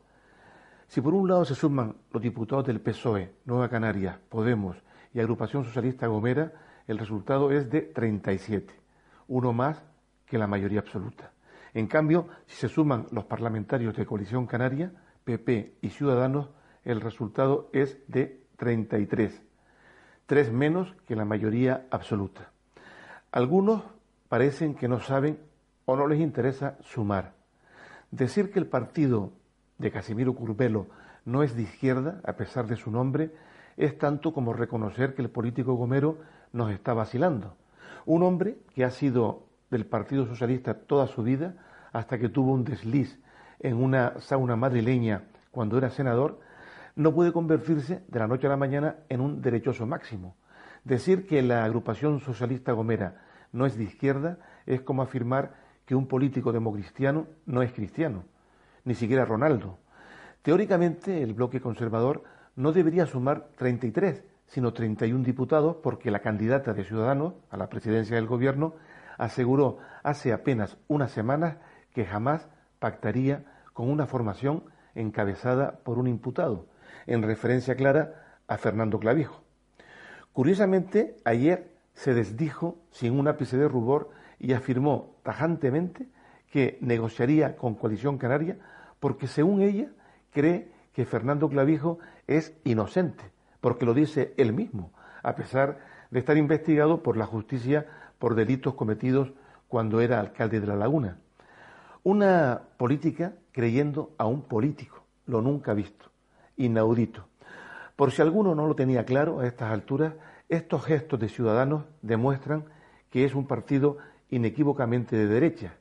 Si 0.88 1.02
por 1.02 1.13
un 1.13 1.28
lado 1.28 1.43
se 1.43 1.56
suman 1.56 1.96
los 2.12 2.22
diputados 2.22 2.65
del 2.65 2.80
PSOE, 2.80 3.34
Nueva 3.46 3.67
Canarias, 3.67 4.17
Podemos 4.30 4.78
y 5.13 5.19
Agrupación 5.19 5.65
Socialista 5.65 6.08
Gomera, 6.08 6.54
el 6.88 6.98
resultado 6.98 7.52
es 7.52 7.69
de 7.69 7.82
37, 7.82 8.74
uno 9.28 9.54
más 9.54 9.84
que 10.26 10.38
la 10.38 10.48
mayoría 10.48 10.80
absoluta. 10.80 11.32
En 11.74 11.88
cambio, 11.88 12.28
si 12.46 12.56
se 12.56 12.69
suman 12.69 13.08
los 13.12 13.26
parlamentarios 13.26 13.96
de 13.96 14.06
Coalición 14.06 14.46
Canaria, 14.46 14.91
PP 15.24 15.78
y 15.82 15.90
Ciudadanos, 15.90 16.50
el 16.84 17.02
resultado 17.02 17.70
es 17.74 17.98
de 18.08 18.44
33, 18.58 19.42
tres 20.26 20.52
menos 20.52 20.94
que 21.08 21.16
la 21.16 21.26
mayoría 21.26 21.88
absoluta. 21.92 22.52
Algunos 23.32 23.84
parecen 24.30 24.76
que 24.76 24.88
no 24.88 25.00
saben 25.00 25.40
o 25.86 25.96
no 25.96 26.08
les 26.08 26.20
interesa 26.20 26.78
sumar. 26.82 27.34
Decir 28.12 28.52
que 28.52 28.60
el 28.60 28.68
partido 28.68 29.32
de 29.78 29.92
Casimiro 29.92 30.36
Curbelo 30.36 30.88
no 31.26 31.44
es 31.44 31.56
de 31.56 31.64
izquierda, 31.64 32.22
a 32.26 32.34
pesar 32.34 32.68
de 32.68 32.76
su 32.76 32.92
nombre, 32.92 33.32
es 33.78 33.98
tanto 33.98 34.34
como 34.34 34.54
reconocer 34.54 35.16
que 35.16 35.22
el 35.22 35.30
político 35.30 35.74
Gomero 35.74 36.20
nos 36.52 36.72
está 36.72 36.94
vacilando. 36.94 37.56
Un 38.06 38.24
hombre 38.24 38.58
que 38.76 38.84
ha 38.84 38.92
sido 38.92 39.48
del 39.72 39.86
Partido 39.86 40.26
Socialista 40.26 40.74
toda 40.74 41.08
su 41.08 41.24
vida, 41.24 41.56
hasta 41.92 42.20
que 42.20 42.30
tuvo 42.30 42.52
un 42.52 42.64
desliz 42.64 43.20
en 43.63 43.82
una 43.82 44.19
sauna 44.19 44.56
madrileña 44.56 45.23
cuando 45.49 45.78
era 45.78 45.89
senador, 45.89 46.39
no 46.95 47.13
puede 47.13 47.32
convertirse 47.32 48.04
de 48.08 48.19
la 48.19 48.28
noche 48.28 48.45
a 48.45 48.52
la 48.52 48.58
mañana 48.58 48.97
en 49.10 49.21
un 49.21 49.41
derechoso 49.41 49.88
máximo. 49.88 50.36
Decir 50.84 51.26
que 51.26 51.41
la 51.41 51.63
agrupación 51.63 52.19
socialista 52.19 52.73
gomera 52.73 53.23
no 53.52 53.65
es 53.65 53.78
de 53.78 53.86
izquierda 53.86 54.38
es 54.65 54.82
como 54.82 55.02
afirmar 55.02 55.54
que 55.86 55.95
un 55.95 56.08
político 56.08 56.52
democristiano 56.52 57.28
no 57.45 57.62
es 57.62 57.71
cristiano, 57.71 58.26
ni 58.84 58.95
siquiera 58.95 59.26
Ronaldo. 59.26 59.80
Teóricamente, 60.41 61.23
el 61.23 61.34
bloque 61.34 61.62
conservador 61.62 62.23
no 62.56 62.73
debería 62.73 63.06
sumar 63.06 63.47
33, 63.58 64.23
sino 64.47 64.73
31 64.73 65.23
diputados, 65.23 65.78
porque 65.82 66.12
la 66.12 66.19
candidata 66.19 66.73
de 66.73 66.84
Ciudadanos 66.84 67.34
a 67.49 67.58
la 67.58 67.69
presidencia 67.69 68.15
del 68.15 68.28
gobierno 68.28 68.76
aseguró 69.17 69.78
hace 70.04 70.34
apenas 70.34 70.78
unas 70.88 71.12
semanas 71.12 71.58
que 71.93 72.06
jamás 72.06 72.47
pactaría 72.80 73.45
con 73.74 73.90
una 73.90 74.06
formación 74.06 74.64
encabezada 74.96 75.80
por 75.84 75.98
un 75.98 76.08
imputado, 76.08 76.68
en 77.08 77.24
referencia 77.24 77.76
clara 77.76 78.38
a 78.48 78.58
Fernando 78.58 79.00
Clavijo. 79.00 79.44
Curiosamente, 80.32 81.18
ayer 81.26 81.74
se 81.94 82.14
desdijo 82.14 82.78
sin 82.92 83.18
un 83.20 83.28
ápice 83.28 83.58
de 83.58 83.68
rubor 83.68 84.10
y 84.40 84.54
afirmó 84.54 85.16
tajantemente 85.24 86.08
que 86.52 86.78
negociaría 86.82 87.56
con 87.56 87.76
Coalición 87.76 88.18
Canaria 88.18 88.58
porque, 89.00 89.28
según 89.28 89.62
ella, 89.62 89.90
cree 90.32 90.72
que 90.94 91.06
Fernando 91.06 91.50
Clavijo 91.50 92.00
es 92.28 92.56
inocente, 92.64 93.24
porque 93.62 93.86
lo 93.86 93.94
dice 93.94 94.34
él 94.38 94.54
mismo, 94.54 94.92
a 95.24 95.36
pesar 95.36 95.80
de 96.12 96.20
estar 96.20 96.38
investigado 96.38 97.02
por 97.02 97.18
la 97.18 97.26
justicia 97.26 97.88
por 98.20 98.36
delitos 98.36 98.76
cometidos 98.76 99.34
cuando 99.68 100.02
era 100.02 100.20
alcalde 100.20 100.60
de 100.60 100.68
La 100.68 100.76
Laguna. 100.76 101.18
Una 102.04 102.62
política 102.78 103.34
creyendo 103.54 104.12
a 104.18 104.26
un 104.26 104.41
político, 104.41 105.04
lo 105.26 105.41
nunca 105.41 105.74
visto, 105.74 106.12
inaudito. 106.58 107.26
Por 107.95 108.12
si 108.12 108.22
alguno 108.22 108.56
no 108.56 108.68
lo 108.68 108.76
tenía 108.76 109.06
claro 109.06 109.39
a 109.39 109.47
estas 109.47 109.72
alturas, 109.72 110.14
estos 110.49 110.84
gestos 110.84 111.20
de 111.20 111.30
ciudadanos 111.30 111.86
demuestran 112.01 112.66
que 113.10 113.24
es 113.24 113.36
un 113.36 113.47
partido 113.47 113.97
inequívocamente 114.30 115.16
de 115.16 115.28
derecha, 115.28 115.76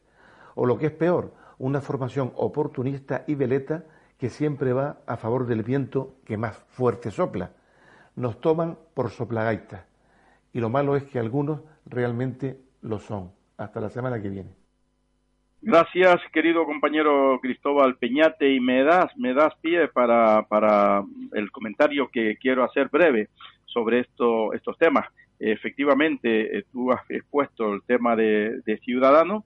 o 0.55 0.67
lo 0.67 0.79
que 0.79 0.87
es 0.87 0.93
peor, 0.93 1.33
una 1.59 1.81
formación 1.81 2.33
oportunista 2.37 3.25
y 3.27 3.35
veleta 3.35 3.85
que 4.19 4.29
siempre 4.29 4.73
va 4.73 4.99
a 5.07 5.17
favor 5.17 5.47
del 5.47 5.63
viento 5.63 6.17
que 6.25 6.37
más 6.37 6.57
fuerte 6.69 7.11
sopla. 7.11 7.53
Nos 8.15 8.41
toman 8.41 8.79
por 8.95 9.11
soplagaitas, 9.11 9.83
y 10.53 10.61
lo 10.61 10.69
malo 10.69 10.95
es 10.95 11.05
que 11.05 11.19
algunos 11.19 11.61
realmente 11.87 12.61
lo 12.83 12.99
son. 12.99 13.33
Hasta 13.57 13.81
la 13.81 13.89
semana 13.89 14.21
que 14.21 14.29
viene. 14.29 14.62
Gracias, 15.65 16.21
querido 16.33 16.67
compañero 16.67 17.39
Cristóbal 17.41 17.97
Peñate, 17.97 18.53
y 18.53 18.59
me 18.59 18.83
das, 18.83 19.17
me 19.17 19.33
das 19.33 19.55
pie 19.61 19.87
para, 19.87 20.43
para 20.49 21.05
el 21.35 21.53
comentario 21.53 22.11
que 22.11 22.37
quiero 22.37 22.65
hacer 22.65 22.89
breve 22.89 23.29
sobre 23.67 24.01
esto, 24.01 24.53
estos 24.55 24.77
temas. 24.77 25.07
Efectivamente, 25.39 26.59
eh, 26.59 26.65
tú 26.73 26.91
has 26.91 27.09
expuesto 27.09 27.75
el 27.75 27.83
tema 27.85 28.17
de, 28.17 28.61
de 28.67 28.79
Ciudadanos, 28.79 29.45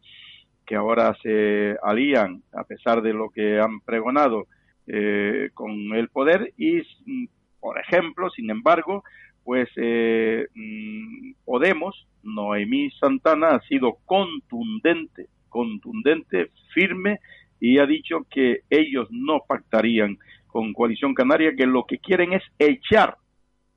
que 0.64 0.74
ahora 0.74 1.14
se 1.22 1.76
alían, 1.82 2.42
a 2.54 2.64
pesar 2.64 3.02
de 3.02 3.12
lo 3.12 3.28
que 3.28 3.60
han 3.60 3.80
pregonado, 3.80 4.46
eh, 4.86 5.50
con 5.52 5.70
el 5.94 6.08
poder 6.08 6.54
y, 6.56 6.78
mm, 7.04 7.26
por 7.60 7.78
ejemplo, 7.78 8.30
sin 8.30 8.48
embargo, 8.48 9.04
pues 9.44 9.68
eh, 9.76 10.46
mm, 10.54 11.32
Podemos, 11.44 12.06
Noemí 12.22 12.90
Santana 12.92 13.48
ha 13.48 13.60
sido 13.68 13.98
contundente, 14.06 15.28
contundente, 15.56 16.50
firme 16.74 17.20
y 17.58 17.78
ha 17.78 17.86
dicho 17.86 18.26
que 18.30 18.60
ellos 18.68 19.08
no 19.10 19.40
pactarían 19.48 20.18
con 20.46 20.74
Coalición 20.74 21.14
Canaria, 21.14 21.56
que 21.56 21.66
lo 21.66 21.84
que 21.84 21.96
quieren 21.96 22.34
es 22.34 22.42
echar 22.58 23.16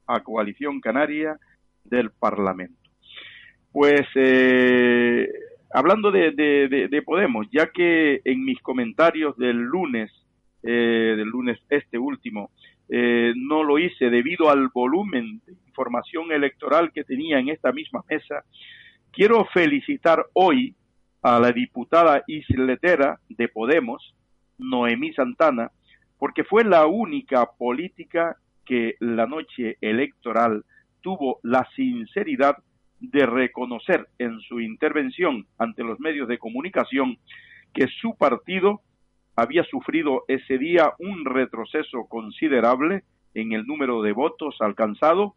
a 0.05 0.19
Coalición 0.21 0.81
Canaria 0.81 1.39
del 1.85 2.11
Parlamento. 2.11 2.89
Pues 3.71 4.01
eh, 4.15 5.29
hablando 5.71 6.11
de, 6.11 7.01
Podemos, 7.05 7.47
ya 7.49 7.67
que 7.71 8.19
en 8.25 8.43
mis 8.43 8.59
comentarios 8.61 9.37
del 9.37 9.57
lunes, 9.57 10.11
eh, 10.63 11.13
del 11.15 11.29
lunes 11.29 11.57
este 11.69 11.97
último, 11.97 12.51
eh, 12.89 13.31
no 13.37 13.63
lo 13.63 13.79
hice 13.79 14.09
debido 14.09 14.49
al 14.49 14.67
volumen 14.67 15.39
de 15.45 15.53
información 15.67 16.33
electoral 16.33 16.91
que 16.91 17.05
tenía 17.05 17.39
en 17.39 17.47
esta 17.47 17.71
misma 17.71 18.03
mesa, 18.09 18.43
quiero 19.11 19.45
felicitar 19.45 20.25
hoy 20.33 20.75
a 21.21 21.39
la 21.39 21.51
diputada 21.51 22.23
isletera 22.27 23.19
de 23.29 23.47
Podemos, 23.47 24.15
Noemí 24.57 25.13
Santana, 25.13 25.71
porque 26.17 26.43
fue 26.43 26.63
la 26.63 26.85
única 26.85 27.45
política 27.57 28.37
que 28.65 28.95
la 28.99 29.25
noche 29.25 29.77
electoral 29.81 30.63
tuvo 31.01 31.39
la 31.43 31.67
sinceridad 31.75 32.57
de 32.99 33.25
reconocer 33.25 34.07
en 34.17 34.39
su 34.41 34.59
intervención 34.59 35.47
ante 35.57 35.83
los 35.83 35.99
medios 35.99 36.27
de 36.27 36.37
comunicación 36.37 37.17
que 37.73 37.87
su 38.01 38.15
partido 38.15 38.81
había 39.35 39.63
sufrido 39.63 40.25
ese 40.27 40.57
día 40.57 40.93
un 40.99 41.23
retroceso 41.25 42.05
considerable 42.09 43.03
en 43.33 43.53
el 43.53 43.65
número 43.65 44.01
de 44.01 44.11
votos 44.11 44.57
alcanzado 44.59 45.35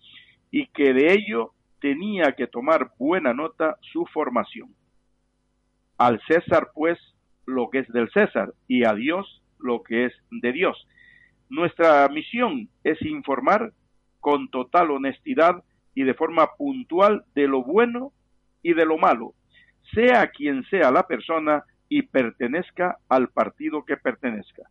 y 0.51 0.67
que 0.69 0.93
de 0.93 1.13
ello 1.13 1.53
tenía 1.81 2.33
que 2.33 2.47
tomar 2.47 2.91
buena 2.99 3.33
nota 3.33 3.77
su 3.93 4.05
formación. 4.07 4.75
Al 6.03 6.21
César, 6.27 6.71
pues, 6.75 6.99
lo 7.47 7.71
que 7.71 7.79
es 7.79 7.89
del 7.93 8.11
César 8.11 8.53
y 8.67 8.85
a 8.85 8.93
Dios 8.93 9.41
lo 9.61 9.85
que 9.85 10.07
es 10.07 10.13
de 10.33 10.51
Dios. 10.51 10.77
Nuestra 11.49 12.09
misión 12.09 12.69
es 12.83 13.01
informar 13.03 13.73
con 14.19 14.49
total 14.49 14.91
honestidad 14.91 15.63
y 15.95 16.03
de 16.03 16.15
forma 16.15 16.49
puntual 16.59 17.23
de 17.37 17.47
lo 17.47 17.63
bueno 17.63 18.13
y 18.65 18.75
de 18.75 18.85
lo 18.85 18.99
malo, 18.99 19.35
sea 19.95 20.27
quien 20.27 20.65
sea 20.65 20.91
la 20.91 21.07
persona 21.07 21.63
y 21.89 22.03
pertenezca 22.03 22.97
al 23.09 23.29
partido 23.29 23.85
que 23.85 23.97
pertenezca. 23.97 24.63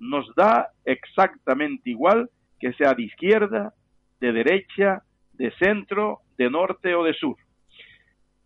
Nos 0.00 0.26
da 0.34 0.70
exactamente 0.84 1.88
igual 1.88 2.30
que 2.58 2.72
sea 2.72 2.94
de 2.94 3.04
izquierda, 3.04 3.74
de 4.18 4.32
derecha, 4.32 5.04
de 5.34 5.52
centro, 5.52 6.22
de 6.36 6.50
norte 6.50 6.96
o 6.96 7.04
de 7.04 7.14
sur. 7.14 7.36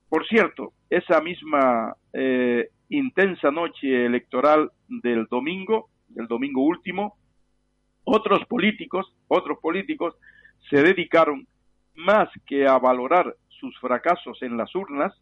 Por 0.09 0.27
cierto, 0.27 0.73
esa 0.89 1.21
misma 1.21 1.95
eh, 2.13 2.71
intensa 2.89 3.51
noche 3.51 4.07
electoral 4.07 4.71
del 4.89 5.27
domingo, 5.27 5.89
del 6.09 6.27
domingo 6.27 6.63
último, 6.63 7.17
otros 8.05 8.45
políticos, 8.47 9.15
otros 9.29 9.59
políticos 9.59 10.15
se 10.71 10.83
dedicaron 10.83 11.47
más 11.95 12.29
que 12.47 12.67
a 12.67 12.79
valorar 12.79 13.35
sus 13.49 13.79
fracasos 13.81 14.41
en 14.43 14.57
las 14.57 14.75
urnas, 14.75 15.13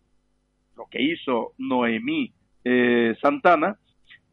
lo 0.76 0.86
que 0.90 1.02
hizo 1.02 1.52
Noemí 1.58 2.32
eh, 2.64 3.16
Santana, 3.20 3.78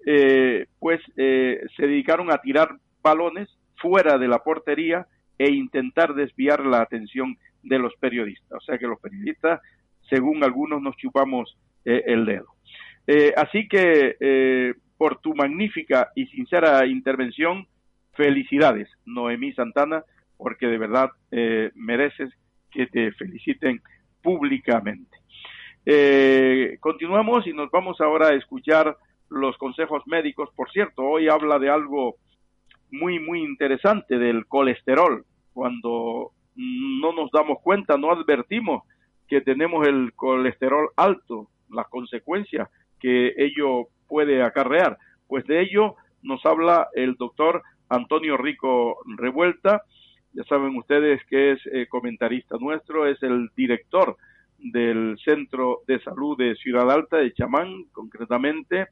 eh, 0.06 0.68
pues 0.80 1.00
eh, 1.16 1.62
se 1.76 1.88
dedicaron 1.88 2.32
a 2.32 2.40
tirar 2.40 2.78
balones 3.02 3.50
fuera 3.78 4.18
de 4.18 4.28
la 4.28 4.40
portería 4.40 5.08
e 5.38 5.52
intentar 5.52 6.14
desviar 6.14 6.66
la 6.66 6.82
atención 6.82 7.38
de 7.64 7.80
los 7.80 7.94
periodistas. 7.96 8.52
O 8.52 8.62
sea 8.62 8.78
que 8.78 8.88
los 8.88 9.00
periodistas, 9.00 9.62
según 10.10 10.44
algunos, 10.44 10.82
nos 10.82 10.96
chupamos 10.98 11.58
el 11.86 12.26
dedo. 12.26 12.48
así 13.36 13.68
que, 13.68 14.76
por 14.98 15.20
tu 15.20 15.36
magnífica 15.36 16.12
y 16.16 16.28
sincera 16.28 16.86
intervención, 16.86 17.68
felicidades, 18.14 18.90
Noemí 19.06 19.54
Santana, 19.54 20.04
porque 20.38 20.68
de 20.68 20.78
verdad 20.78 21.10
eh, 21.32 21.72
mereces 21.76 22.32
que 22.72 22.88
te 22.88 23.12
feliciten 23.14 23.82
públicamente. 24.22 25.18
Eh, 25.86 26.78
continuamos 26.80 27.46
y 27.48 27.54
nos 27.54 27.70
vamos 27.72 28.00
ahora 28.02 28.30
a 28.30 28.36
escuchar 28.36 28.98
los 29.30 29.58
consejos 29.58 30.04
médicos. 30.06 30.50
Por 30.56 30.72
cierto, 30.72 31.04
hoy 31.04 31.28
habla 31.28 31.60
de 31.60 31.70
algo 31.70 32.16
muy, 32.92 33.20
muy 33.20 33.42
interesante 33.42 34.18
del 34.18 34.46
colesterol. 34.48 35.26
Cuando 35.54 36.32
no 36.56 37.14
nos 37.14 37.32
damos 37.32 37.60
cuenta, 37.62 37.98
no 37.98 38.12
advertimos 38.12 38.84
que 39.34 39.42
tenemos 39.42 39.88
el 39.88 40.14
colesterol 40.14 40.90
alto, 40.96 41.50
las 41.72 41.88
consecuencias 41.88 42.70
que 43.00 43.34
ello 43.36 43.88
puede 44.08 44.44
acarrear. 44.44 45.00
Pues 45.28 45.44
de 45.48 45.60
ello 45.60 45.96
nos 46.22 46.46
habla 46.46 46.90
el 46.94 47.16
doctor 47.16 47.64
Antonio 47.90 48.38
Rico 48.38 49.00
Revuelta, 49.18 49.82
ya 50.34 50.44
saben 50.44 50.78
ustedes 50.78 51.20
que 51.26 51.54
es 51.54 51.66
eh, 51.66 51.88
comentarista 51.90 52.58
nuestro, 52.60 53.08
es 53.08 53.24
el 53.24 53.50
director 53.56 54.18
del 54.60 55.18
Centro 55.26 55.80
de 55.88 56.00
Salud 56.02 56.38
de 56.38 56.54
Ciudad 56.54 56.92
Alta, 56.92 57.18
de 57.18 57.34
Chamán 57.34 57.86
concretamente, 57.92 58.90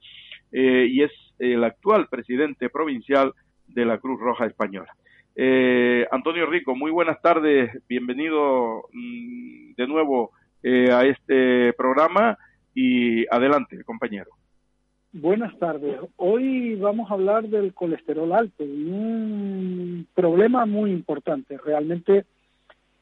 eh, 0.51 0.87
y 0.89 1.03
es 1.03 1.11
el 1.37 1.63
actual 1.63 2.07
presidente 2.07 2.71
provincial 2.71 3.35
de 3.67 3.85
la 3.85 3.99
Cruz 3.99 4.19
Roja 4.19 4.47
Española. 4.47 4.91
Eh, 5.35 6.05
Antonio 6.11 6.45
Rico, 6.45 6.75
muy 6.75 6.91
buenas 6.91 7.21
tardes, 7.21 7.71
bienvenido 7.87 8.83
mm, 8.91 9.73
de 9.75 9.87
nuevo 9.87 10.31
a 10.63 11.05
este 11.05 11.73
programa 11.73 12.37
y 12.75 13.25
adelante, 13.33 13.83
compañero. 13.83 14.31
Buenas 15.13 15.57
tardes. 15.59 15.99
Hoy 16.15 16.75
vamos 16.75 17.11
a 17.11 17.15
hablar 17.15 17.43
del 17.49 17.73
colesterol 17.73 18.31
alto, 18.31 18.63
un 18.63 20.07
problema 20.13 20.65
muy 20.65 20.91
importante. 20.91 21.57
Realmente, 21.57 22.23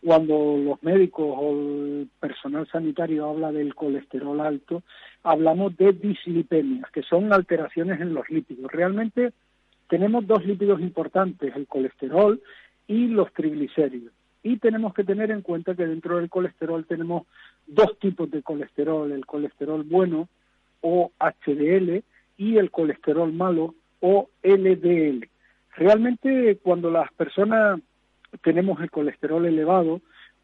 cuando 0.03 0.57
los 0.57 0.81
médicos 0.81 1.27
o 1.37 1.51
el 1.51 2.09
personal 2.19 2.67
sanitario 2.71 3.29
habla 3.29 3.51
del 3.51 3.75
colesterol 3.75 4.41
alto, 4.41 4.81
hablamos 5.21 5.77
de 5.77 5.93
dislipemias, 5.93 6.89
que 6.91 7.03
son 7.03 7.31
alteraciones 7.31 8.01
en 8.01 8.15
los 8.15 8.27
lípidos. 8.31 8.71
Realmente 8.71 9.33
tenemos 9.89 10.25
dos 10.25 10.45
lípidos 10.45 10.79
importantes, 10.79 11.53
el 11.55 11.67
colesterol 11.67 12.41
y 12.87 13.07
los 13.07 13.33
triglicéridos. 13.33 14.13
Y 14.43 14.57
tenemos 14.57 14.93
que 14.93 15.03
tener 15.03 15.31
en 15.31 15.41
cuenta 15.41 15.75
que 15.75 15.85
dentro 15.85 16.17
del 16.17 16.29
colesterol 16.29 16.85
tenemos 16.85 17.23
dos 17.67 17.97
tipos 17.99 18.31
de 18.31 18.41
colesterol, 18.41 19.11
el 19.11 19.25
colesterol 19.25 19.83
bueno, 19.83 20.29
o 20.81 21.11
HDL 21.19 22.03
y 22.37 22.57
el 22.57 22.71
colesterol 22.71 23.33
malo 23.33 23.75
o 23.99 24.29
LDL. 24.43 25.27
Realmente 25.75 26.57
cuando 26.61 26.89
las 26.89 27.11
personas 27.13 27.81
tenemos 28.43 28.79
el 28.81 28.91
colesterol 28.91 29.45
elevado, 29.45 30.01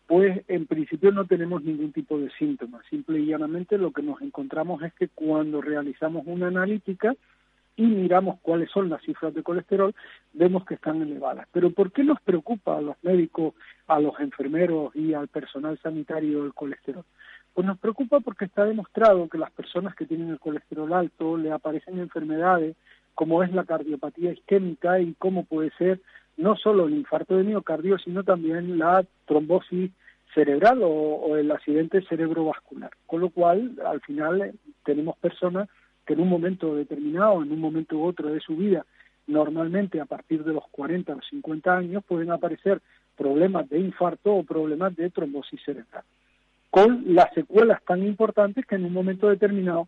pues 0.08 0.44
en 0.48 0.66
principio 0.66 1.12
no 1.12 1.26
tenemos 1.26 1.64
ningún 1.64 1.94
tipo 1.94 2.20
de 2.20 2.30
síntomas. 2.32 2.84
Simple 2.90 3.20
y 3.20 3.28
llanamente 3.28 3.78
lo 3.78 3.92
que 3.92 4.02
nos 4.02 4.22
encontramos 4.22 4.82
es 4.84 4.94
que 4.94 5.08
cuando 5.08 5.62
realizamos 5.62 6.24
una 6.26 6.48
analítica 6.48 7.16
y 7.78 7.84
miramos 7.84 8.40
cuáles 8.42 8.70
son 8.72 8.90
las 8.90 9.02
cifras 9.02 9.34
de 9.34 9.44
colesterol, 9.44 9.94
vemos 10.34 10.66
que 10.66 10.76
están 10.76 11.02
elevadas. 11.02 11.48
Pero 11.52 11.72
¿por 11.72 11.92
qué 11.92 12.04
nos 12.04 12.22
preocupa 12.22 12.78
a 12.78 12.82
los 12.82 12.96
médicos, 13.04 13.54
a 13.88 14.00
los 14.00 14.20
enfermeros 14.20 14.96
y 14.96 15.14
al 15.14 15.28
personal 15.28 15.78
sanitario 15.82 16.46
el 16.46 16.54
colesterol? 16.54 17.04
Pues 17.54 17.68
nos 17.68 17.78
preocupa 17.80 18.20
porque 18.20 18.46
está 18.46 18.66
demostrado 18.66 19.30
que 19.30 19.38
las 19.38 19.52
personas 19.52 19.96
que 19.96 20.06
tienen 20.06 20.30
el 20.30 20.40
colesterol 20.40 20.92
alto 20.94 21.38
le 21.38 21.52
aparecen 21.52 22.00
enfermedades 22.00 22.76
como 23.14 23.44
es 23.44 23.52
la 23.54 23.64
cardiopatía 23.64 24.34
isquémica 24.34 25.00
y 25.00 25.14
cómo 25.14 25.46
puede 25.46 25.72
ser 25.78 26.02
no 26.38 26.58
solo 26.58 26.86
el 26.86 26.94
infarto 26.94 27.38
de 27.38 27.44
miocardio, 27.44 27.98
sino 27.98 28.24
también 28.24 28.78
la 28.78 29.06
trombosis 29.26 29.92
cerebral 30.34 30.82
o, 30.84 31.38
el 31.38 31.50
accidente 31.50 32.02
cerebrovascular. 32.02 32.92
Con 33.08 33.22
lo 33.22 33.30
cual, 33.30 33.80
al 33.86 34.02
final, 34.02 34.42
eh, 34.42 34.54
tenemos 34.84 35.18
personas 35.18 35.70
que 36.06 36.14
en 36.14 36.22
un 36.22 36.30
momento 36.30 36.76
determinado, 36.76 37.42
en 37.42 37.52
un 37.52 37.60
momento 37.60 37.98
u 37.98 38.04
otro 38.04 38.30
de 38.30 38.40
su 38.40 38.56
vida, 38.56 38.86
normalmente 39.28 40.00
a 40.00 40.06
partir 40.06 40.44
de 40.44 40.54
los 40.54 40.68
40 40.70 41.14
o 41.14 41.22
50 41.22 41.78
años, 41.78 42.04
pueden 42.06 42.32
aparecer 42.32 42.82
problemas 43.18 43.68
de 43.70 43.80
infarto 43.80 44.34
o 44.34 44.44
problemas 44.44 44.96
de 44.96 45.10
trombosis 45.10 45.62
cerebral. 45.64 46.04
Con 46.70 47.16
las 47.16 47.34
secuelas 47.34 47.82
tan 47.86 48.04
importantes 48.04 48.66
que 48.66 48.76
en 48.76 48.86
un 48.86 48.94
momento 48.94 49.30
determinado 49.30 49.88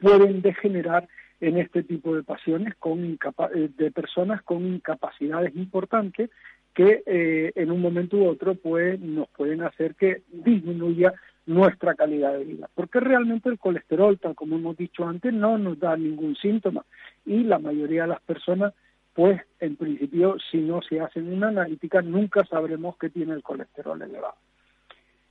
pueden 0.00 0.40
degenerar 0.40 1.08
en 1.40 1.58
este 1.58 1.82
tipo 1.82 2.14
de 2.14 2.22
pasiones 2.22 2.74
con 2.76 3.04
eh, 3.04 3.68
de 3.76 3.90
personas 3.90 4.42
con 4.42 4.64
incapacidades 4.64 5.54
importantes 5.56 6.30
que 6.72 7.02
eh, 7.04 7.52
en 7.56 7.70
un 7.70 7.80
momento 7.80 8.16
u 8.16 8.26
otro 8.26 8.54
pues 8.54 8.98
nos 9.00 9.28
pueden 9.30 9.62
hacer 9.62 9.94
que 9.96 10.22
disminuya 10.30 11.12
nuestra 11.46 11.94
calidad 11.94 12.32
de 12.34 12.44
vida 12.44 12.68
porque 12.74 13.00
realmente 13.00 13.48
el 13.48 13.58
colesterol 13.58 14.18
tal 14.18 14.34
como 14.34 14.56
hemos 14.56 14.76
dicho 14.76 15.04
antes 15.04 15.32
no 15.32 15.58
nos 15.58 15.78
da 15.78 15.96
ningún 15.96 16.36
síntoma 16.36 16.84
y 17.26 17.42
la 17.42 17.58
mayoría 17.58 18.02
de 18.02 18.08
las 18.08 18.22
personas 18.22 18.74
pues 19.14 19.40
en 19.60 19.76
principio 19.76 20.36
si 20.50 20.58
no 20.58 20.80
se 20.82 21.00
hacen 21.00 21.32
una 21.32 21.48
analítica 21.48 22.00
nunca 22.02 22.44
sabremos 22.46 22.96
que 22.96 23.10
tiene 23.10 23.34
el 23.34 23.42
colesterol 23.42 24.00
elevado. 24.00 24.36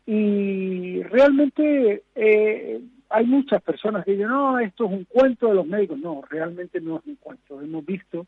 Y 0.05 1.01
realmente 1.03 2.03
eh, 2.15 2.81
hay 3.09 3.25
muchas 3.25 3.61
personas 3.61 4.03
que 4.03 4.11
dicen, 4.11 4.27
no, 4.27 4.59
esto 4.59 4.85
es 4.85 4.91
un 4.91 5.05
cuento 5.05 5.47
de 5.47 5.55
los 5.55 5.65
médicos. 5.65 5.99
No, 5.99 6.23
realmente 6.29 6.81
no 6.81 6.97
es 6.97 7.05
un 7.05 7.15
cuento. 7.15 7.61
Hemos 7.61 7.85
visto 7.85 8.25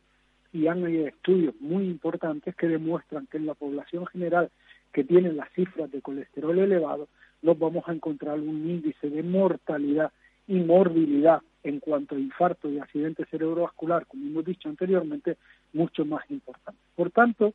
y 0.52 0.68
han 0.68 0.84
habido 0.84 1.08
estudios 1.08 1.56
muy 1.60 1.86
importantes 1.86 2.56
que 2.56 2.68
demuestran 2.68 3.28
que 3.28 3.38
en 3.38 3.48
la 3.48 3.56
población 3.56 4.06
general 4.08 4.50
que 4.92 5.04
tiene 5.04 5.34
las 5.34 5.52
cifras 5.54 5.92
de 5.92 6.02
colesterol 6.02 6.58
elevado, 6.60 7.08
nos 7.44 7.60
vamos 7.60 7.84
a 7.88 7.94
encontrar 7.94 8.40
un 8.40 8.70
índice 8.70 9.10
de 9.10 9.22
mortalidad 9.22 10.12
y 10.48 10.56
morbilidad 10.56 11.42
en 11.64 11.80
cuanto 11.80 12.16
a 12.16 12.20
infarto 12.20 12.70
y 12.70 12.80
accidente 12.80 13.26
cerebrovascular, 13.26 14.06
como 14.08 14.26
hemos 14.26 14.46
dicho 14.46 14.68
anteriormente, 14.68 15.38
mucho 15.74 16.06
más 16.06 16.24
importante. 16.30 16.80
Por 16.96 17.12
tanto, 17.12 17.54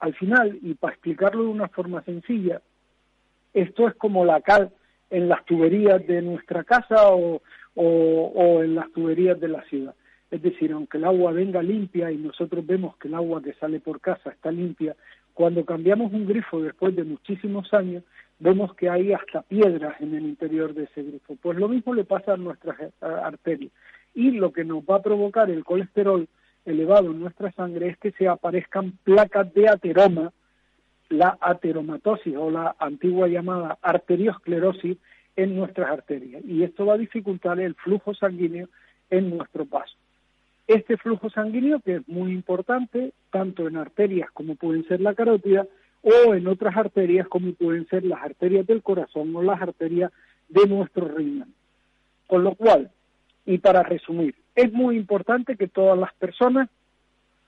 al 0.00 0.14
final, 0.14 0.58
y 0.62 0.74
para 0.74 0.94
explicarlo 0.94 1.44
de 1.44 1.50
una 1.50 1.68
forma 1.68 2.02
sencilla, 2.02 2.60
esto 3.52 3.88
es 3.88 3.94
como 3.94 4.24
la 4.24 4.40
cal 4.40 4.70
en 5.10 5.28
las 5.28 5.44
tuberías 5.44 6.04
de 6.06 6.22
nuestra 6.22 6.64
casa 6.64 7.10
o, 7.10 7.40
o, 7.74 8.62
en 8.62 8.74
las 8.74 8.90
tuberías 8.92 9.38
de 9.38 9.48
la 9.48 9.62
ciudad. 9.64 9.94
Es 10.30 10.42
decir, 10.42 10.72
aunque 10.72 10.98
el 10.98 11.04
agua 11.04 11.30
venga 11.30 11.62
limpia 11.62 12.10
y 12.10 12.16
nosotros 12.16 12.66
vemos 12.66 12.96
que 12.96 13.06
el 13.06 13.14
agua 13.14 13.42
que 13.42 13.52
sale 13.54 13.78
por 13.78 14.00
casa 14.00 14.30
está 14.30 14.50
limpia, 14.50 14.96
cuando 15.32 15.64
cambiamos 15.64 16.12
un 16.12 16.26
grifo 16.26 16.60
después 16.60 16.96
de 16.96 17.04
muchísimos 17.04 17.72
años, 17.72 18.02
vemos 18.38 18.74
que 18.74 18.88
hay 18.88 19.12
hasta 19.12 19.42
piedras 19.42 20.00
en 20.00 20.14
el 20.14 20.24
interior 20.24 20.74
de 20.74 20.84
ese 20.84 21.02
grifo. 21.02 21.36
Pues 21.40 21.58
lo 21.58 21.68
mismo 21.68 21.94
le 21.94 22.04
pasa 22.04 22.34
a 22.34 22.36
nuestras 22.36 22.92
arterias. 23.00 23.72
Y 24.14 24.32
lo 24.32 24.52
que 24.52 24.64
nos 24.64 24.82
va 24.84 24.96
a 24.96 25.02
provocar 25.02 25.50
el 25.50 25.64
colesterol 25.64 26.28
elevado 26.64 27.10
en 27.10 27.20
nuestra 27.20 27.52
sangre 27.52 27.88
es 27.88 27.98
que 27.98 28.12
se 28.12 28.28
aparezcan 28.28 28.92
placas 29.04 29.52
de 29.54 29.68
ateroma, 29.68 30.32
la 31.10 31.36
ateromatosis 31.40 32.36
o 32.36 32.50
la 32.50 32.74
antigua 32.78 33.28
llamada 33.28 33.78
arteriosclerosis 33.82 34.96
en 35.36 35.56
nuestras 35.56 35.90
arterias. 35.90 36.42
Y 36.44 36.62
esto 36.62 36.86
va 36.86 36.94
a 36.94 36.98
dificultar 36.98 37.60
el 37.60 37.74
flujo 37.74 38.14
sanguíneo 38.14 38.68
en 39.10 39.36
nuestro 39.36 39.66
paso. 39.66 39.94
Este 40.66 40.96
flujo 40.96 41.28
sanguíneo, 41.28 41.80
que 41.80 41.96
es 41.96 42.08
muy 42.08 42.32
importante, 42.32 43.12
tanto 43.30 43.68
en 43.68 43.76
arterias 43.76 44.30
como 44.32 44.54
pueden 44.54 44.86
ser 44.88 45.00
la 45.00 45.14
carótida, 45.14 45.66
o 46.04 46.34
en 46.34 46.46
otras 46.46 46.76
arterias 46.76 47.26
como 47.28 47.52
pueden 47.54 47.88
ser 47.88 48.04
las 48.04 48.22
arterias 48.22 48.66
del 48.66 48.82
corazón 48.82 49.34
o 49.34 49.42
las 49.42 49.60
arterias 49.60 50.12
de 50.48 50.66
nuestro 50.68 51.08
riñón. 51.08 51.52
Con 52.26 52.44
lo 52.44 52.54
cual, 52.54 52.90
y 53.46 53.58
para 53.58 53.82
resumir, 53.82 54.34
es 54.54 54.72
muy 54.72 54.96
importante 54.96 55.56
que 55.56 55.66
todas 55.66 55.98
las 55.98 56.12
personas 56.14 56.68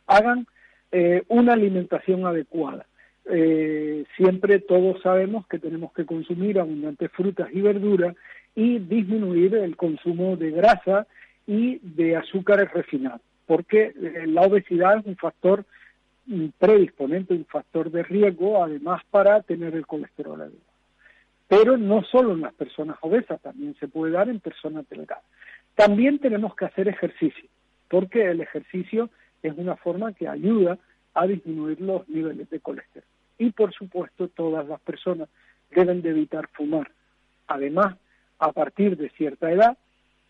hagan 0.07 0.47
eh, 0.91 1.23
una 1.29 1.53
alimentación 1.53 2.27
adecuada. 2.27 2.87
Eh, 3.29 4.05
siempre 4.17 4.61
todos 4.61 5.03
sabemos 5.03 5.47
que 5.49 5.59
tenemos 5.59 5.93
que 5.93 6.07
consumir 6.07 6.59
abundantes 6.59 7.11
frutas 7.13 7.49
y 7.53 7.61
verduras 7.61 8.15
y 8.55 8.79
disminuir 8.79 9.55
el 9.57 9.77
consumo 9.77 10.37
de 10.37 10.53
grasa 10.53 11.07
y 11.47 11.79
de 11.83 12.17
azúcares 12.17 12.73
refinados, 12.73 13.21
porque 13.47 13.93
eh, 14.01 14.27
la 14.27 14.43
obesidad 14.43 14.99
es 14.99 15.07
un 15.07 15.17
factor 15.17 15.65
predisponente, 16.59 17.35
un 17.35 17.45
factor 17.47 17.91
de 17.91 18.03
riesgo, 18.03 18.63
además 18.63 19.03
para 19.11 19.43
tener 19.43 19.75
el 19.75 19.87
colesterol 19.87 20.41
elevado. 20.41 20.77
Pero 21.49 21.77
no 21.77 22.03
solo 22.03 22.33
en 22.33 22.41
las 22.41 22.55
personas 22.55 22.97
obesas, 23.01 23.41
también 23.41 23.77
se 23.79 23.87
puede 23.87 24.13
dar 24.13 24.29
en 24.29 24.41
personas 24.41 24.89
delgadas. 24.89 25.25
También 25.75 26.19
tenemos 26.19 26.57
que 26.57 26.65
hacer 26.65 26.89
ejercicio, 26.89 27.49
porque 27.89 28.31
el 28.31 28.41
ejercicio 28.41 29.11
es 29.43 29.57
una 29.57 29.77
forma 29.77 30.13
que 30.13 30.27
ayuda 30.27 30.79
a 31.15 31.27
disminuir 31.27 31.81
los 31.81 32.09
niveles 32.09 32.51
de 32.51 32.61
colesterol. 32.61 33.09
Y 33.39 33.51
por 33.53 33.73
supuesto, 33.73 34.29
todas 34.29 34.67
las 34.67 34.81
personas 34.81 35.29
deben 35.71 36.03
de 36.03 36.11
evitar 36.11 36.49
fumar. 36.49 36.91
Además, 37.47 37.97
a 38.39 38.53
partir 38.53 38.97
de 38.97 39.11
cierta 39.11 39.51
edad, 39.51 39.79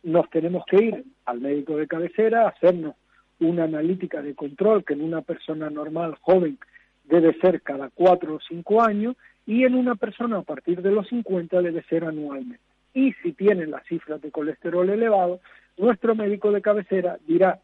nos 0.02 0.28
tenemos 0.30 0.64
que 0.66 0.84
ir 0.84 1.04
al 1.24 1.40
médico 1.40 1.76
de 1.76 1.86
cabecera, 1.86 2.48
hacernos 2.48 2.94
una 3.40 3.64
analítica 3.64 4.22
de 4.22 4.34
control 4.34 4.84
que 4.84 4.94
en 4.94 5.02
una 5.02 5.22
persona 5.22 5.70
normal 5.70 6.16
joven 6.20 6.58
debe 7.04 7.34
ser 7.40 7.62
cada 7.62 7.90
cuatro 7.90 8.36
o 8.36 8.40
cinco 8.40 8.82
años 8.82 9.16
y 9.46 9.64
en 9.64 9.74
una 9.74 9.94
persona 9.94 10.38
a 10.38 10.42
partir 10.42 10.82
de 10.82 10.90
los 10.90 11.08
50 11.08 11.62
debe 11.62 11.82
ser 11.84 12.04
anualmente. 12.04 12.60
Y 12.94 13.12
si 13.22 13.32
tienen 13.32 13.70
las 13.70 13.84
cifras 13.86 14.20
de 14.22 14.30
colesterol 14.30 14.88
elevado, 14.88 15.40
nuestro 15.76 16.14
médico 16.14 16.50
de 16.50 16.62
cabecera 16.62 17.18
dirá 17.26 17.60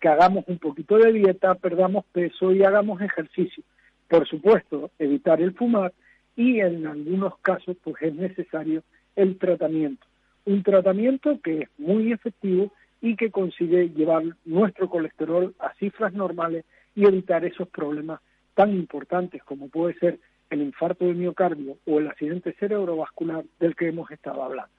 que 0.00 0.08
hagamos 0.08 0.44
un 0.46 0.58
poquito 0.58 0.98
de 0.98 1.12
dieta, 1.12 1.54
perdamos 1.54 2.04
peso 2.12 2.52
y 2.52 2.62
hagamos 2.62 3.00
ejercicio. 3.00 3.64
Por 4.08 4.28
supuesto, 4.28 4.90
evitar 4.98 5.40
el 5.40 5.54
fumar 5.54 5.92
y 6.36 6.60
en 6.60 6.86
algunos 6.86 7.38
casos 7.38 7.76
pues 7.82 7.96
es 8.02 8.14
necesario 8.14 8.82
el 9.16 9.38
tratamiento. 9.38 10.06
Un 10.44 10.62
tratamiento 10.62 11.40
que 11.42 11.62
es 11.62 11.68
muy 11.78 12.12
efectivo 12.12 12.70
y 13.00 13.16
que 13.16 13.30
consigue 13.30 13.90
llevar 13.90 14.22
nuestro 14.44 14.88
colesterol 14.88 15.54
a 15.58 15.74
cifras 15.74 16.12
normales 16.12 16.64
y 16.94 17.06
evitar 17.06 17.44
esos 17.44 17.68
problemas 17.68 18.20
tan 18.54 18.72
importantes 18.72 19.42
como 19.44 19.68
puede 19.68 19.94
ser 19.98 20.18
el 20.50 20.62
infarto 20.62 21.04
de 21.04 21.14
miocardio 21.14 21.76
o 21.86 21.98
el 21.98 22.08
accidente 22.08 22.52
cerebrovascular 22.54 23.44
del 23.60 23.74
que 23.74 23.88
hemos 23.88 24.10
estado 24.10 24.42
hablando. 24.42 24.72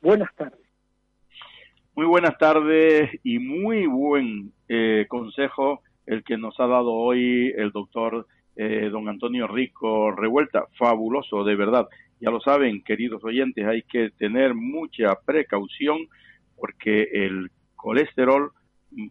Buenas 0.00 0.34
tardes. 0.34 0.60
Muy 1.94 2.06
buenas 2.06 2.36
tardes 2.38 3.10
y 3.22 3.38
muy 3.38 3.86
buen 3.86 4.52
eh, 4.68 5.06
consejo 5.08 5.82
el 6.06 6.24
que 6.24 6.36
nos 6.36 6.58
ha 6.58 6.66
dado 6.66 6.92
hoy 6.92 7.52
el 7.56 7.70
doctor 7.70 8.26
eh, 8.56 8.88
don 8.90 9.08
Antonio 9.08 9.46
Rico 9.46 10.10
Revuelta. 10.10 10.66
Fabuloso, 10.76 11.44
de 11.44 11.54
verdad. 11.54 11.88
Ya 12.20 12.30
lo 12.30 12.40
saben, 12.40 12.82
queridos 12.82 13.24
oyentes, 13.24 13.66
hay 13.66 13.82
que 13.82 14.10
tener 14.10 14.54
mucha 14.54 15.14
precaución 15.24 15.98
porque 16.56 17.08
el 17.12 17.50
colesterol 17.82 18.52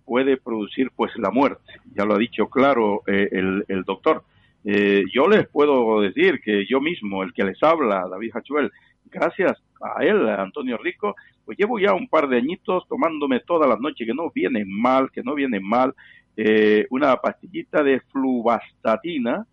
puede 0.05 0.37
producir 0.37 0.91
pues 0.95 1.11
la 1.17 1.29
muerte. 1.29 1.73
Ya 1.93 2.05
lo 2.05 2.15
ha 2.15 2.17
dicho 2.17 2.47
claro 2.47 3.03
eh, 3.05 3.29
el, 3.31 3.83
doctor. 3.83 4.23
Eh, 4.63 5.03
yo 5.13 5.27
les 5.27 5.47
puedo 5.47 6.01
decir 6.01 6.39
que 6.41 6.65
yo 6.67 6.79
mismo, 6.79 7.23
el 7.23 7.33
que 7.33 7.43
les 7.43 7.61
habla, 7.61 8.07
David 8.09 8.31
Hachuel, 8.33 8.71
gracias 9.05 9.61
a 9.81 10.03
él, 10.05 10.29
Antonio 10.29 10.77
Rico, 10.77 11.15
pues 11.43 11.57
llevo 11.57 11.79
ya 11.79 11.93
un 11.93 12.07
par 12.07 12.29
de 12.29 12.37
añitos 12.37 12.87
tomándome 12.87 13.41
todas 13.41 13.67
las 13.67 13.79
noches, 13.79 14.07
que 14.07 14.13
no 14.13 14.31
viene 14.33 14.63
mal, 14.65 15.11
que 15.11 15.23
no 15.23 15.33
viene 15.35 15.59
mal, 15.59 15.93
eh, 16.37 16.85
una 16.91 17.17
pastillita 17.17 17.83
de 17.83 17.99
fluvastatina, 18.11 19.45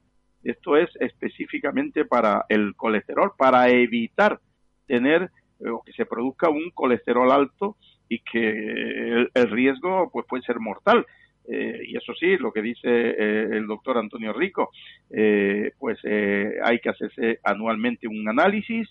esto 0.44 0.76
es 0.76 0.88
específicamente 1.00 2.04
para 2.04 2.44
el 2.48 2.76
colesterol, 2.76 3.32
para 3.36 3.68
evitar 3.70 4.38
tener 4.86 5.30
o 5.60 5.82
que 5.82 5.92
se 5.92 6.06
produzca 6.06 6.48
un 6.48 6.70
colesterol 6.70 7.32
alto 7.32 7.76
y 8.08 8.20
que 8.20 9.28
el, 9.34 9.50
riesgo 9.50 10.10
pues 10.12 10.26
puede 10.26 10.42
ser 10.42 10.60
mortal. 10.60 11.06
Eh, 11.50 11.80
y 11.86 11.96
eso 11.96 12.12
sí, 12.14 12.36
lo 12.36 12.52
que 12.52 12.60
dice 12.60 12.88
eh, 12.88 13.48
el 13.52 13.66
doctor 13.66 13.96
Antonio 13.96 14.32
Rico, 14.32 14.70
eh, 15.10 15.72
pues 15.78 15.98
hay 16.62 16.78
que 16.80 16.90
hacerse 16.90 17.40
anualmente 17.42 18.06
un 18.06 18.28
análisis, 18.28 18.88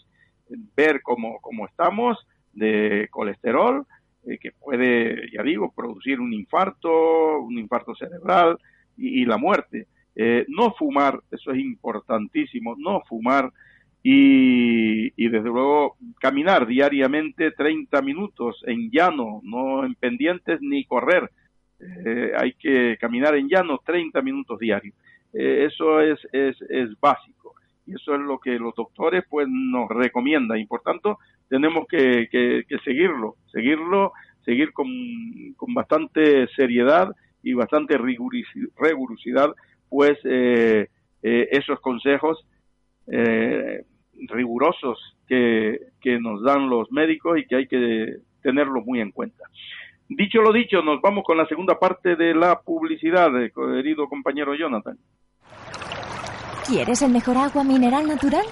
ver 0.76 1.02
cómo, 1.02 1.40
cómo 1.42 1.68
estamos 1.68 2.18
de 2.54 3.08
colesterol, 3.12 3.86
que 4.42 4.52
puede, 4.52 5.32
ya 5.32 5.42
digo, 5.42 5.72
producir 5.74 6.20
un 6.20 6.34
infarto, 6.34 7.40
un 7.40 7.58
infarto 7.58 7.96
cerebral 7.96 8.58
y 8.98 9.24
la 9.24 9.38
muerte. 9.38 9.88
no 10.50 10.74
fumar, 10.74 11.22
eso 11.32 11.52
es 11.52 11.60
importantísimo, 11.60 12.76
no 12.78 13.02
fumar 13.08 13.52
y, 14.04 15.28
desde 15.30 15.50
luego 15.50 15.98
caminar 16.20 16.68
diariamente 16.68 17.52
30 17.52 18.02
minutos 18.02 18.64
en 18.66 18.90
llano, 18.90 19.42
no 19.44 19.86
en 19.86 19.96
pendientes 19.96 20.62
ni 20.62 20.86
correr. 20.86 21.30
Eh, 21.80 22.32
hay 22.38 22.54
que 22.54 22.98
caminar 23.00 23.36
en 23.36 23.50
llano 23.50 23.80
30 23.86 24.22
minutos 24.22 24.60
diarios. 24.60 24.96
Eh, 25.34 25.66
eso 25.66 26.00
es, 26.00 26.20
es, 26.32 26.56
es 26.70 27.00
básico 27.00 27.56
y 27.86 27.96
eso 27.96 28.16
es 28.16 28.22
lo 28.22 28.40
que 28.40 28.58
los 28.58 28.74
doctores 28.76 29.24
pues 29.30 29.48
nos 29.50 29.90
recomiendan 29.90 30.58
y 30.60 30.66
por 30.66 30.82
tanto 30.82 31.20
tenemos 31.50 31.88
que, 31.88 32.28
que, 32.30 32.78
seguirlo, 32.84 33.36
seguirlo, 33.52 34.14
seguir 34.44 34.74
con, 34.74 34.88
con, 35.56 35.74
bastante 35.74 36.48
seriedad 36.56 37.14
y 37.44 37.54
bastante 37.54 37.98
rigurosidad 37.98 39.54
pues 39.90 40.18
eh, 40.24 40.88
esos 41.22 41.80
consejos 41.80 42.46
eh, 43.08 43.84
rigurosos 44.28 45.18
que, 45.28 45.80
que 46.02 46.20
nos 46.20 46.44
dan 46.44 46.70
los 46.70 46.92
médicos 46.92 47.40
y 47.40 47.46
que 47.46 47.56
hay 47.56 47.68
que 47.68 48.18
tenerlo 48.42 48.82
muy 48.82 49.00
en 49.00 49.12
cuenta. 49.12 49.46
Dicho 50.10 50.42
lo 50.42 50.54
dicho, 50.54 50.82
nos 50.82 51.02
vamos 51.02 51.24
con 51.26 51.38
la 51.38 51.46
segunda 51.48 51.78
parte 51.78 52.16
de 52.16 52.34
la 52.34 52.62
publicidad, 52.62 53.30
eh, 53.42 53.52
querido 53.54 54.08
compañero 54.08 54.56
Jonathan. 54.56 54.98
¿Quieres 56.66 57.02
el 57.02 57.12
mejor 57.12 57.38
agua 57.38 57.64
mineral 57.64 58.08
natural? 58.08 58.46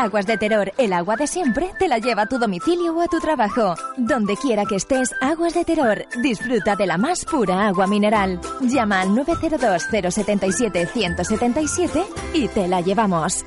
Aguas 0.00 0.26
de 0.26 0.38
Terror, 0.38 0.72
el 0.78 0.92
agua 0.92 1.16
de 1.16 1.26
siempre, 1.26 1.72
te 1.76 1.88
la 1.88 1.98
lleva 1.98 2.22
a 2.22 2.26
tu 2.26 2.38
domicilio 2.38 2.94
o 2.94 3.02
a 3.02 3.08
tu 3.08 3.18
trabajo. 3.18 3.74
Donde 3.96 4.36
quiera 4.36 4.64
que 4.64 4.76
estés, 4.76 5.12
Aguas 5.20 5.54
de 5.54 5.64
Terror. 5.64 6.06
Disfruta 6.22 6.76
de 6.76 6.86
la 6.86 6.96
más 6.96 7.24
pura 7.24 7.66
agua 7.66 7.88
mineral. 7.88 8.40
Llama 8.60 9.00
al 9.00 9.12
902 9.12 9.88
077 10.14 10.86
177 10.86 12.04
y 12.32 12.46
te 12.46 12.68
la 12.68 12.80
llevamos. 12.80 13.44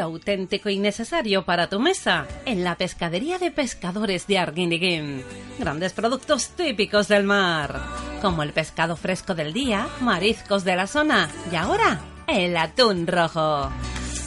Auténtico 0.00 0.68
y 0.68 0.78
necesario 0.78 1.44
para 1.44 1.68
tu 1.68 1.80
mesa 1.80 2.26
en 2.44 2.64
la 2.64 2.76
pescadería 2.76 3.38
de 3.38 3.50
pescadores 3.50 4.26
de 4.26 4.38
Arguineguín. 4.38 5.22
Grandes 5.58 5.92
productos 5.92 6.50
típicos 6.50 7.08
del 7.08 7.24
mar, 7.24 7.80
como 8.20 8.42
el 8.42 8.52
pescado 8.52 8.96
fresco 8.96 9.34
del 9.34 9.52
día, 9.52 9.88
mariscos 10.00 10.64
de 10.64 10.76
la 10.76 10.86
zona 10.86 11.28
y 11.50 11.56
ahora 11.56 12.00
el 12.26 12.56
atún 12.56 13.06
rojo. 13.06 13.70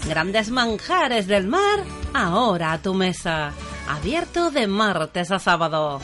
Grandes 0.08 0.50
manjares 0.50 1.28
del 1.28 1.48
mar, 1.48 1.84
ahora 2.14 2.74
a 2.74 2.82
tu 2.82 2.94
mesa. 2.94 3.52
Abierto 3.88 4.52
de 4.52 4.68
martes 4.68 5.32
a 5.32 5.40
sábado. 5.40 6.00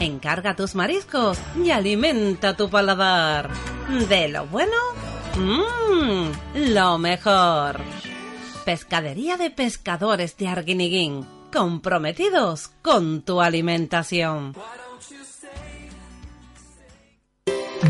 Encarga 0.00 0.56
tus 0.56 0.74
mariscos 0.74 1.38
y 1.62 1.70
alimenta 1.70 2.56
tu 2.56 2.68
paladar. 2.68 3.50
De 4.08 4.28
lo 4.28 4.46
bueno, 4.46 4.76
mmm, 5.36 6.30
lo 6.72 6.98
mejor. 6.98 7.80
Pescadería 8.64 9.36
de 9.36 9.50
Pescadores 9.50 10.36
de 10.36 10.46
Arguiniguín, 10.46 11.26
comprometidos 11.52 12.68
con 12.80 13.22
tu 13.22 13.40
alimentación. 13.40 14.54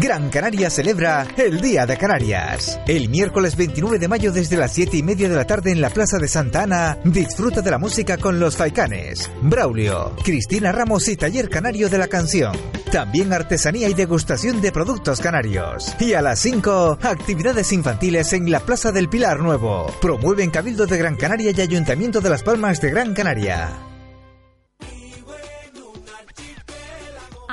Gran 0.01 0.31
Canaria 0.31 0.71
celebra 0.71 1.27
el 1.37 1.61
Día 1.61 1.85
de 1.85 1.99
Canarias. 1.99 2.81
El 2.87 3.11
miércoles 3.11 3.57
29 3.57 3.99
de 3.99 4.09
mayo 4.09 4.33
desde 4.33 4.57
las 4.57 4.73
7 4.73 4.97
y 4.97 5.03
media 5.03 5.29
de 5.29 5.37
la 5.37 5.47
tarde 5.47 5.71
en 5.71 5.81
la 5.81 5.91
Plaza 5.91 6.19
de 6.19 6.29
Santa 6.29 6.63
Ana, 6.63 6.99
disfruta 7.05 7.61
de 7.61 7.71
la 7.71 7.79
música 7.79 8.17
con 8.17 8.41
los 8.41 8.57
Faicanes, 8.57 9.31
Braulio, 9.43 10.17
Cristina 10.25 10.73
Ramos 10.73 11.09
y 11.09 11.17
Taller 11.17 11.51
Canario 11.51 11.91
de 11.91 11.99
la 11.99 12.09
Canción. 12.09 12.57
También 12.91 13.33
artesanía 13.33 13.89
y 13.89 13.95
degustación 13.95 14.61
de 14.61 14.73
productos 14.73 15.21
canarios. 15.21 15.95
Y 16.01 16.15
a 16.15 16.23
las 16.23 16.41
5, 16.41 16.99
actividades 17.03 17.73
infantiles 17.73 18.33
en 18.33 18.51
la 18.51 18.61
Plaza 18.61 18.93
del 18.93 19.09
Pilar 19.09 19.41
Nuevo. 19.41 19.87
Promueven 20.01 20.51
Cabildo 20.51 20.87
de 20.87 20.99
Gran 20.99 21.17
Canaria 21.17 21.53
y 21.55 21.61
Ayuntamiento 21.61 22.21
de 22.21 22.31
Las 22.31 22.43
Palmas 22.43 22.81
de 22.81 22.91
Gran 22.91 23.15
Canaria. 23.15 23.92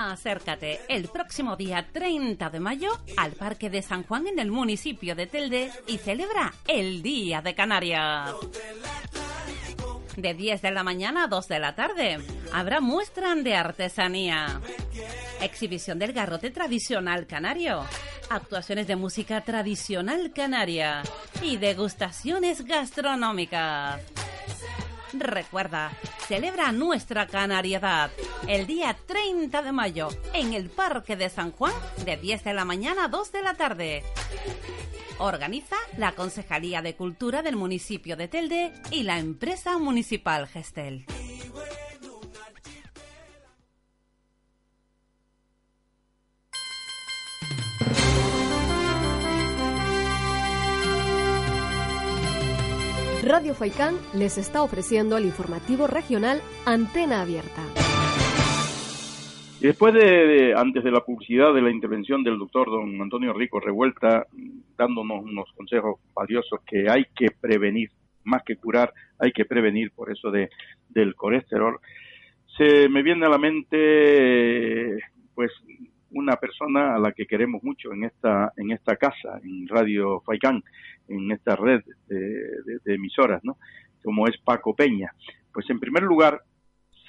Acércate 0.10 0.82
el 0.88 1.08
próximo 1.08 1.56
día 1.56 1.86
30 1.94 2.50
de 2.50 2.60
mayo 2.60 2.90
al 3.16 3.34
Parque 3.34 3.70
de 3.70 3.84
San 3.84 4.04
Juan 4.04 4.26
en 4.26 4.40
el 4.40 4.50
municipio 4.50 5.16
de 5.16 5.28
Telde 5.28 5.72
y 5.86 6.00
celebra 6.00 6.52
el 6.68 7.04
Día 7.04 7.44
de 7.44 7.54
Canarias. 7.54 8.34
De 10.18 10.34
10 10.34 10.64
de 10.64 10.72
la 10.72 10.84
mañana 10.84 11.26
a 11.26 11.28
2 11.28 11.48
de 11.48 11.60
la 11.60 11.76
tarde 11.76 12.20
habrá 12.52 12.82
muestra 12.82 13.36
de 13.36 13.56
artesanía, 13.56 14.60
exhibición 15.42 16.00
del 16.00 16.12
garrote 16.12 16.50
tradicional 16.50 17.28
canario, 17.28 17.86
actuaciones 18.32 18.88
de 18.88 18.96
música 18.96 19.42
tradicional 19.42 20.34
canaria 20.34 21.04
y 21.44 21.58
degustaciones 21.58 22.66
gastronómicas. 22.66 24.02
Recuerda, 25.14 25.92
celebra 26.28 26.72
nuestra 26.72 27.28
canariedad 27.28 28.12
el 28.48 28.68
día 28.68 28.96
30 29.06 29.62
de 29.62 29.72
mayo 29.72 30.10
en 30.34 30.54
el 30.54 30.70
Parque 30.70 31.16
de 31.16 31.30
San 31.30 31.52
Juan 31.52 31.74
de 32.06 32.18
10 32.18 32.44
de 32.44 32.54
la 32.54 32.66
mañana 32.66 33.06
a 33.06 33.08
2 33.08 33.32
de 33.32 33.42
la 33.42 33.54
tarde. 33.56 34.04
Organiza 35.18 35.76
la 35.98 36.14
Concejalía 36.14 36.82
de 36.82 36.96
Cultura 36.96 37.42
del 37.42 37.56
municipio 37.56 38.16
de 38.16 38.28
Telde 38.28 38.74
y 38.92 39.04
la 39.04 39.20
empresa 39.20 39.78
municipal 39.78 40.48
Gestel. 40.48 41.06
Radio 53.50 53.58
Faicán 53.58 53.96
les 54.14 54.38
está 54.38 54.62
ofreciendo 54.62 55.18
el 55.18 55.26
informativo 55.26 55.88
regional 55.88 56.40
Antena 56.68 57.22
Abierta. 57.22 57.64
Después 59.60 59.92
de, 59.96 60.54
antes 60.56 60.84
de 60.84 60.92
la 60.92 61.00
publicidad 61.00 61.52
de 61.56 61.64
la 61.64 61.72
intervención 61.72 62.24
del 62.24 62.38
doctor 62.38 62.70
don 62.70 63.02
Antonio 63.02 63.34
Rico 63.34 63.60
Revuelta, 63.60 64.28
dándonos 64.78 65.24
unos 65.24 65.52
consejos 65.56 66.00
valiosos 66.14 66.60
que 66.64 66.92
hay 66.92 67.06
que 67.16 67.30
prevenir, 67.42 67.90
más 68.24 68.44
que 68.44 68.56
curar, 68.56 68.94
hay 69.18 69.32
que 69.32 69.46
prevenir 69.46 69.90
por 69.96 70.12
eso 70.12 70.30
de, 70.30 70.52
del 70.88 71.16
colesterol, 71.16 71.80
se 72.56 72.88
me 72.88 73.02
viene 73.02 73.26
a 73.26 73.30
la 73.30 73.40
mente, 73.40 75.00
pues, 75.34 75.52
una 76.12 76.36
persona 76.36 76.94
a 76.94 77.00
la 77.00 77.14
que 77.14 77.26
queremos 77.26 77.64
mucho 77.64 77.94
en 77.94 78.04
esta, 78.04 78.54
en 78.58 78.70
esta 78.70 78.96
casa, 78.96 79.40
en 79.44 79.68
Radio 79.68 80.22
Faicán, 80.22 80.64
en 81.10 81.32
esta 81.32 81.56
red 81.56 81.82
de, 82.08 82.94
emisoras, 82.94 83.44
¿no? 83.44 83.58
Como 84.04 84.28
es 84.28 84.38
Paco 84.38 84.76
Peña. 84.76 85.12
Pues 85.54 85.70
en 85.70 85.80
primer 85.80 86.04
lugar, 86.04 86.42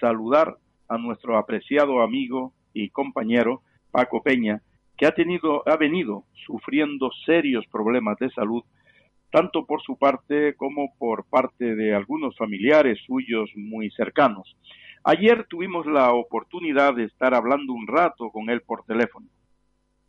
saludar 0.00 0.56
a 0.88 0.98
nuestro 0.98 1.38
apreciado 1.38 2.02
amigo 2.02 2.52
y 2.72 2.90
compañero 2.90 3.62
Paco 3.90 4.22
Peña, 4.22 4.62
que 4.96 5.06
ha 5.06 5.14
tenido, 5.14 5.66
ha 5.68 5.76
venido 5.76 6.24
sufriendo 6.46 7.10
serios 7.24 7.64
problemas 7.70 8.18
de 8.18 8.30
salud, 8.30 8.62
tanto 9.30 9.66
por 9.66 9.80
su 9.82 9.96
parte 9.96 10.54
como 10.56 10.94
por 10.98 11.24
parte 11.24 11.76
de 11.76 11.94
algunos 11.94 12.36
familiares 12.36 12.98
suyos 13.06 13.50
muy 13.54 13.90
cercanos. 13.92 14.56
Ayer 15.04 15.46
tuvimos 15.48 15.86
la 15.86 16.12
oportunidad 16.12 16.94
de 16.94 17.04
estar 17.04 17.34
hablando 17.34 17.72
un 17.72 17.86
rato 17.86 18.30
con 18.30 18.50
él 18.50 18.60
por 18.62 18.84
teléfono. 18.84 19.26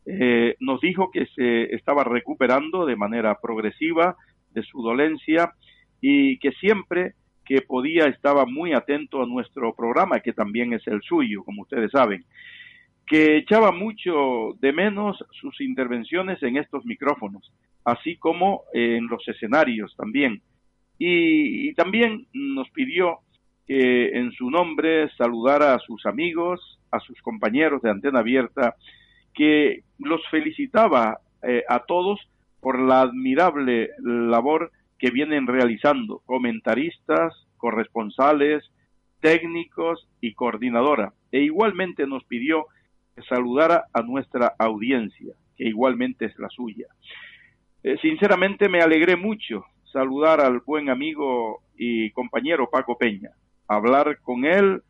Eh, 0.05 0.55
nos 0.59 0.81
dijo 0.81 1.11
que 1.11 1.27
se 1.27 1.75
estaba 1.75 2.03
recuperando 2.03 2.85
de 2.85 2.95
manera 2.95 3.39
progresiva 3.39 4.15
de 4.51 4.63
su 4.63 4.81
dolencia 4.81 5.53
y 6.01 6.39
que 6.39 6.51
siempre 6.53 7.13
que 7.45 7.61
podía 7.61 8.05
estaba 8.05 8.45
muy 8.45 8.73
atento 8.73 9.21
a 9.21 9.27
nuestro 9.27 9.75
programa, 9.75 10.19
que 10.19 10.33
también 10.33 10.73
es 10.73 10.85
el 10.87 11.01
suyo, 11.01 11.43
como 11.43 11.63
ustedes 11.63 11.91
saben, 11.91 12.25
que 13.05 13.37
echaba 13.37 13.71
mucho 13.71 14.53
de 14.59 14.71
menos 14.71 15.23
sus 15.39 15.59
intervenciones 15.61 16.41
en 16.43 16.57
estos 16.57 16.85
micrófonos, 16.85 17.51
así 17.83 18.15
como 18.17 18.63
en 18.73 19.07
los 19.07 19.27
escenarios 19.27 19.95
también. 19.95 20.41
y 21.03 21.73
también 21.73 22.27
nos 22.31 22.69
pidió 22.69 23.21
que 23.65 24.09
en 24.19 24.31
su 24.33 24.51
nombre 24.51 25.09
saludara 25.17 25.73
a 25.73 25.79
sus 25.79 26.05
amigos, 26.05 26.79
a 26.91 26.99
sus 26.99 27.19
compañeros 27.21 27.81
de 27.81 27.89
Antena 27.89 28.19
Abierta, 28.19 28.75
que 29.33 29.83
los 29.99 30.21
felicitaba 30.29 31.19
eh, 31.43 31.63
a 31.67 31.79
todos 31.85 32.19
por 32.59 32.79
la 32.79 33.01
admirable 33.01 33.89
labor 33.99 34.71
que 34.99 35.09
vienen 35.09 35.47
realizando 35.47 36.21
comentaristas, 36.25 37.33
corresponsales, 37.57 38.63
técnicos 39.19 40.07
y 40.19 40.33
coordinadora. 40.33 41.13
E 41.31 41.39
igualmente 41.39 42.05
nos 42.05 42.23
pidió 42.25 42.65
que 43.15 43.23
saludara 43.23 43.85
a 43.93 44.01
nuestra 44.01 44.53
audiencia, 44.59 45.33
que 45.57 45.65
igualmente 45.65 46.25
es 46.25 46.37
la 46.37 46.49
suya. 46.49 46.87
Eh, 47.83 47.97
sinceramente 48.01 48.69
me 48.69 48.81
alegré 48.81 49.15
mucho 49.15 49.65
saludar 49.91 50.39
al 50.39 50.59
buen 50.59 50.89
amigo 50.89 51.63
y 51.75 52.11
compañero 52.11 52.69
Paco 52.69 52.97
Peña, 52.97 53.31
hablar 53.67 54.19
con 54.21 54.45
él 54.45 54.81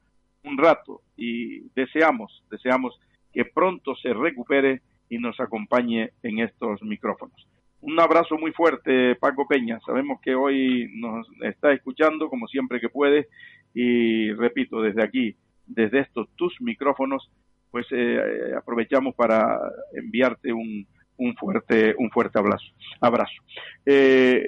un 0.44 0.58
rato 0.58 1.02
y 1.16 1.62
deseamos, 1.76 2.44
deseamos 2.50 3.00
que 3.34 3.46
pronto 3.46 3.96
se 3.96 4.14
recupere 4.14 4.82
y 5.10 5.18
nos 5.18 5.40
acompañe 5.40 6.12
en 6.24 6.40
estos 6.40 6.82
micrófonos. 6.84 7.48
Un 7.82 8.00
abrazo 8.00 8.38
muy 8.38 8.52
fuerte, 8.52 9.16
Paco 9.16 9.48
Peña. 9.48 9.80
Sabemos 9.86 10.22
que 10.22 10.36
hoy 10.36 10.90
nos 10.96 11.28
está 11.42 11.74
escuchando 11.74 12.30
como 12.30 12.48
siempre 12.48 12.80
que 12.80 12.90
puede 12.90 13.28
y 13.74 14.32
repito, 14.34 14.82
desde 14.82 15.04
aquí, 15.04 15.36
desde 15.66 16.00
estos 16.00 16.30
tus 16.36 16.60
micrófonos, 16.62 17.32
pues 17.72 17.88
eh, 17.92 18.54
aprovechamos 18.56 19.16
para 19.16 19.58
enviarte 19.94 20.54
un, 20.54 20.86
un, 21.18 21.36
fuerte, 21.36 21.96
un 21.98 22.12
fuerte 22.12 22.38
abrazo. 22.38 22.66
abrazo. 23.00 23.42
Eh, 23.86 24.46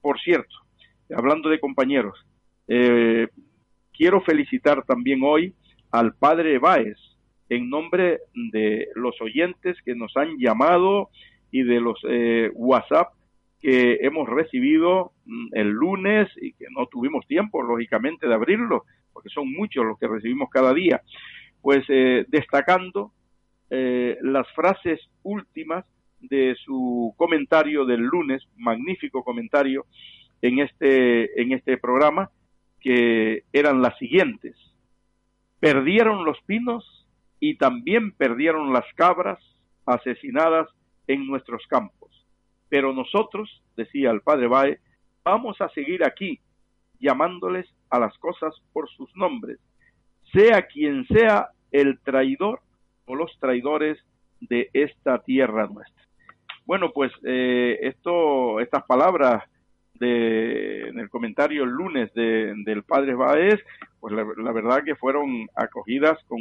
por 0.00 0.18
cierto, 0.20 0.54
hablando 1.14 1.48
de 1.48 1.60
compañeros, 1.60 2.18
eh, 2.66 3.28
quiero 3.92 4.20
felicitar 4.22 4.84
también 4.84 5.20
hoy 5.22 5.54
al 5.90 6.14
padre 6.14 6.58
Báez, 6.58 6.98
en 7.48 7.70
nombre 7.70 8.20
de 8.34 8.88
los 8.94 9.20
oyentes 9.20 9.76
que 9.84 9.94
nos 9.94 10.16
han 10.16 10.38
llamado 10.38 11.10
y 11.50 11.62
de 11.62 11.80
los 11.80 11.98
eh, 12.08 12.50
WhatsApp 12.54 13.12
que 13.60 13.98
hemos 14.02 14.28
recibido 14.28 15.12
mm, 15.24 15.48
el 15.52 15.68
lunes 15.68 16.28
y 16.40 16.52
que 16.52 16.66
no 16.70 16.86
tuvimos 16.86 17.26
tiempo, 17.26 17.62
lógicamente, 17.62 18.28
de 18.28 18.34
abrirlo, 18.34 18.84
porque 19.12 19.28
son 19.30 19.52
muchos 19.52 19.84
los 19.84 19.98
que 19.98 20.08
recibimos 20.08 20.50
cada 20.50 20.74
día, 20.74 21.02
pues 21.62 21.84
eh, 21.88 22.24
destacando 22.28 23.12
eh, 23.70 24.18
las 24.22 24.46
frases 24.52 25.00
últimas 25.22 25.84
de 26.20 26.56
su 26.64 27.14
comentario 27.16 27.84
del 27.84 28.02
lunes, 28.02 28.42
magnífico 28.56 29.22
comentario 29.24 29.86
en 30.42 30.60
este, 30.60 31.40
en 31.40 31.52
este 31.52 31.78
programa, 31.78 32.30
que 32.80 33.44
eran 33.52 33.82
las 33.82 33.96
siguientes. 33.98 34.54
Perdieron 35.60 36.24
los 36.24 36.38
pinos 36.42 37.05
y 37.40 37.56
también 37.56 38.12
perdieron 38.12 38.72
las 38.72 38.84
cabras 38.94 39.38
asesinadas 39.84 40.68
en 41.06 41.26
nuestros 41.26 41.66
campos. 41.66 42.26
Pero 42.68 42.92
nosotros, 42.92 43.62
decía 43.76 44.10
el 44.10 44.22
padre 44.22 44.48
Bae, 44.48 44.80
vamos 45.24 45.60
a 45.60 45.68
seguir 45.70 46.04
aquí 46.04 46.40
llamándoles 46.98 47.66
a 47.90 47.98
las 47.98 48.16
cosas 48.18 48.54
por 48.72 48.88
sus 48.90 49.14
nombres, 49.16 49.58
sea 50.32 50.62
quien 50.62 51.06
sea 51.06 51.50
el 51.70 52.00
traidor 52.00 52.60
o 53.04 53.14
los 53.14 53.30
traidores 53.38 53.98
de 54.40 54.70
esta 54.72 55.22
tierra 55.22 55.66
nuestra. 55.66 56.04
Bueno, 56.64 56.90
pues 56.92 57.12
eh, 57.24 57.78
esto, 57.82 58.60
estas 58.60 58.84
palabras 58.84 59.44
de, 59.94 60.88
en 60.88 60.98
el 60.98 61.08
comentario 61.08 61.64
el 61.64 61.70
lunes 61.70 62.12
de, 62.14 62.54
del 62.64 62.82
padre 62.82 63.14
Baez, 63.14 63.60
pues 64.00 64.14
la, 64.14 64.52
verdad 64.52 64.82
que 64.84 64.96
fueron 64.96 65.46
acogidas 65.54 66.18
con 66.26 66.40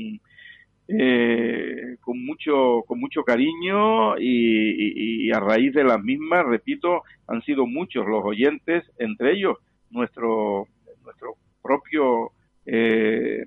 eh, 0.88 1.98
con 2.02 2.24
mucho 2.24 2.84
con 2.88 3.00
mucho 3.00 3.24
cariño 3.24 4.18
y, 4.20 5.32
a 5.32 5.40
raíz 5.40 5.74
de 5.74 5.84
las 5.84 6.02
mismas, 6.02 6.46
repito, 6.46 7.04
han 7.28 7.42
sido 7.42 7.66
muchos 7.66 8.06
los 8.06 8.24
oyentes, 8.24 8.84
entre 9.00 9.34
ellos 9.34 9.58
nuestro 9.90 10.68
nuestro 11.04 11.36
propio 11.62 12.32
eh, 12.66 13.46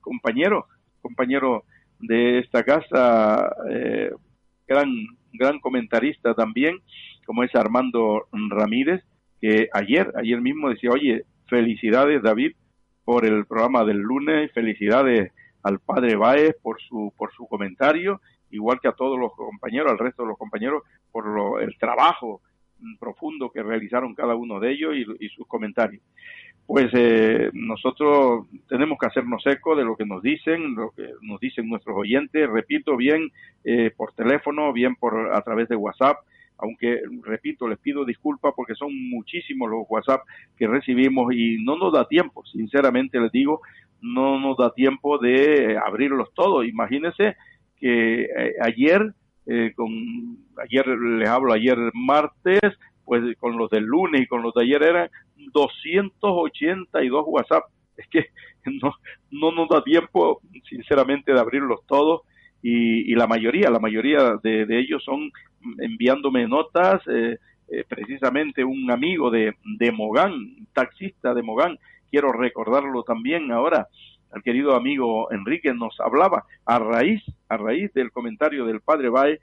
compañero 0.00 0.66
compañero 1.06 1.64
de 2.00 2.40
esta 2.40 2.64
casa, 2.64 3.54
eh, 3.70 4.10
gran, 4.66 4.88
gran 5.32 5.60
comentarista 5.60 6.34
también, 6.34 6.78
como 7.24 7.44
es 7.44 7.54
Armando 7.54 8.26
Ramírez, 8.50 9.02
que 9.40 9.68
ayer, 9.72 10.12
ayer 10.16 10.40
mismo 10.40 10.68
decía, 10.68 10.90
oye, 10.90 11.22
felicidades 11.48 12.22
David 12.22 12.52
por 13.04 13.24
el 13.24 13.46
programa 13.46 13.84
del 13.84 13.98
lunes, 13.98 14.50
felicidades 14.52 15.32
al 15.66 15.80
padre 15.80 16.16
Baez 16.16 16.54
por 16.62 16.80
su, 16.80 17.12
por 17.16 17.32
su 17.32 17.46
comentario, 17.46 18.20
igual 18.50 18.78
que 18.80 18.88
a 18.88 18.92
todos 18.92 19.18
los 19.18 19.32
compañeros, 19.34 19.90
al 19.90 19.98
resto 19.98 20.22
de 20.22 20.28
los 20.28 20.38
compañeros, 20.38 20.82
por 21.10 21.26
lo, 21.26 21.58
el 21.58 21.76
trabajo 21.76 22.40
profundo 23.00 23.50
que 23.50 23.62
realizaron 23.62 24.14
cada 24.14 24.36
uno 24.36 24.60
de 24.60 24.70
ellos 24.70 24.94
y 25.18 25.28
sus 25.30 25.46
comentarios. 25.46 26.02
Pues 26.66 26.90
eh, 26.94 27.50
nosotros 27.52 28.46
tenemos 28.68 28.98
que 28.98 29.06
hacernos 29.06 29.46
eco 29.46 29.76
de 29.76 29.84
lo 29.84 29.96
que 29.96 30.04
nos 30.04 30.20
dicen, 30.20 30.74
lo 30.74 30.90
que 30.90 31.08
nos 31.22 31.38
dicen 31.38 31.68
nuestros 31.68 31.96
oyentes, 31.96 32.50
repito, 32.50 32.96
bien 32.96 33.30
eh, 33.64 33.92
por 33.96 34.12
teléfono, 34.14 34.72
bien 34.72 34.96
por 34.96 35.32
a 35.32 35.40
través 35.42 35.68
de 35.68 35.76
WhatsApp, 35.76 36.18
aunque 36.58 37.00
repito, 37.22 37.68
les 37.68 37.78
pido 37.78 38.04
disculpas 38.04 38.52
porque 38.56 38.74
son 38.74 38.90
muchísimos 39.10 39.70
los 39.70 39.84
WhatsApp 39.88 40.22
que 40.56 40.66
recibimos 40.66 41.32
y 41.34 41.62
no 41.64 41.76
nos 41.76 41.92
da 41.92 42.06
tiempo, 42.08 42.44
sinceramente 42.46 43.20
les 43.20 43.32
digo, 43.32 43.60
no 44.00 44.38
nos 44.38 44.56
da 44.56 44.72
tiempo 44.72 45.18
de 45.18 45.78
abrirlos 45.84 46.32
todos. 46.34 46.66
Imagínense 46.66 47.36
que 47.78 48.22
eh, 48.22 48.54
ayer, 48.62 49.14
con 49.74 49.88
ayer 50.62 50.86
les 50.86 51.28
hablo 51.28 51.52
ayer 51.52 51.78
martes, 51.94 52.60
pues 53.04 53.22
con 53.38 53.56
los 53.56 53.70
del 53.70 53.84
lunes 53.84 54.22
y 54.22 54.26
con 54.26 54.42
los 54.42 54.52
de 54.54 54.62
ayer 54.62 54.82
eran 54.82 55.10
282 55.52 57.24
WhatsApp. 57.26 57.64
Es 57.96 58.06
que 58.08 58.26
no, 58.82 58.92
no 59.30 59.52
nos 59.52 59.70
da 59.70 59.82
tiempo, 59.82 60.42
sinceramente, 60.68 61.32
de 61.32 61.40
abrirlos 61.40 61.80
todos 61.86 62.22
y, 62.62 63.14
la 63.14 63.26
mayoría, 63.26 63.70
la 63.70 63.78
mayoría 63.78 64.38
de, 64.42 64.66
ellos 64.78 65.04
son 65.04 65.30
enviándome 65.78 66.46
notas. 66.48 67.02
Eh, 67.08 67.38
eh, 67.68 67.84
precisamente 67.88 68.64
un 68.64 68.90
amigo 68.92 69.28
de, 69.28 69.54
de 69.78 69.90
Mogán, 69.90 70.66
taxista 70.72 71.34
de 71.34 71.42
Mogán, 71.42 71.78
quiero 72.08 72.30
recordarlo 72.30 73.02
también 73.02 73.50
ahora, 73.50 73.88
el 74.34 74.42
querido 74.42 74.74
amigo 74.74 75.32
Enrique 75.32 75.72
nos 75.72 75.98
hablaba 76.00 76.44
a 76.64 76.78
raíz, 76.78 77.22
a 77.48 77.56
raíz 77.56 77.92
del 77.94 78.10
comentario 78.10 78.66
del 78.66 78.80
padre 78.80 79.08
Bae 79.08 79.40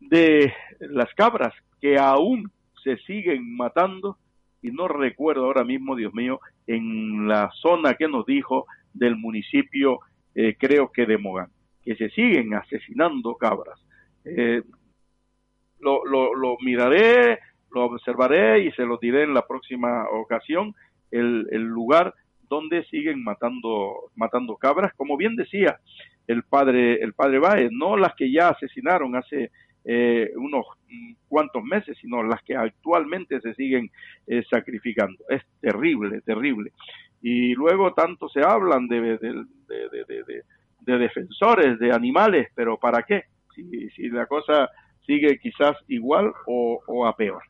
de 0.00 0.52
las 0.80 1.12
cabras 1.14 1.54
que 1.80 1.98
aún 1.98 2.50
se 2.82 2.96
siguen 2.98 3.56
matando 3.56 4.16
y 4.62 4.70
no 4.70 4.88
recuerdo 4.88 5.44
ahora 5.44 5.64
mismo, 5.64 5.96
Dios 5.96 6.12
mío, 6.12 6.40
en 6.66 7.28
la 7.28 7.50
zona 7.62 7.94
que 7.94 8.08
nos 8.08 8.26
dijo 8.26 8.66
del 8.92 9.16
municipio, 9.16 10.00
eh, 10.34 10.56
creo 10.58 10.90
que 10.92 11.06
de 11.06 11.16
Mogán, 11.16 11.50
que 11.90 11.96
se 11.96 12.10
siguen 12.10 12.54
asesinando 12.54 13.34
cabras. 13.34 13.80
Eh, 14.24 14.62
lo, 15.80 16.04
lo, 16.04 16.56
miraré, 16.60 17.40
lo 17.72 17.86
observaré 17.86 18.64
y 18.64 18.70
se 18.72 18.84
lo 18.84 18.96
diré 18.98 19.24
en 19.24 19.34
la 19.34 19.44
próxima 19.44 20.08
ocasión, 20.08 20.72
el, 21.10 21.48
el 21.50 21.62
lugar 21.62 22.14
donde 22.48 22.84
siguen 22.84 23.24
matando, 23.24 24.12
matando 24.14 24.56
cabras, 24.56 24.92
como 24.94 25.16
bien 25.16 25.34
decía 25.34 25.80
el 26.28 26.44
padre, 26.44 27.02
el 27.02 27.12
padre 27.12 27.40
Baez, 27.40 27.72
no 27.72 27.96
las 27.96 28.14
que 28.14 28.30
ya 28.30 28.50
asesinaron 28.50 29.16
hace 29.16 29.50
eh, 29.84 30.30
unos 30.36 30.66
cuantos 31.26 31.64
meses, 31.64 31.98
sino 32.00 32.22
las 32.22 32.40
que 32.44 32.54
actualmente 32.54 33.40
se 33.40 33.52
siguen 33.54 33.90
eh, 34.28 34.44
sacrificando. 34.48 35.24
Es 35.28 35.42
terrible, 35.60 36.20
terrible. 36.20 36.70
Y 37.20 37.52
luego 37.54 37.94
tanto 37.94 38.28
se 38.28 38.42
hablan 38.42 38.86
de, 38.86 39.18
defensores 40.86 41.78
de 41.78 41.92
animales, 41.92 42.48
pero 42.54 42.78
¿para 42.78 43.02
qué? 43.02 43.24
Si, 43.54 43.90
si 43.90 44.08
la 44.08 44.26
cosa 44.26 44.68
sigue 45.06 45.38
quizás 45.38 45.76
igual 45.88 46.32
o, 46.46 46.80
o 46.86 47.06
a 47.06 47.16
peor. 47.16 47.42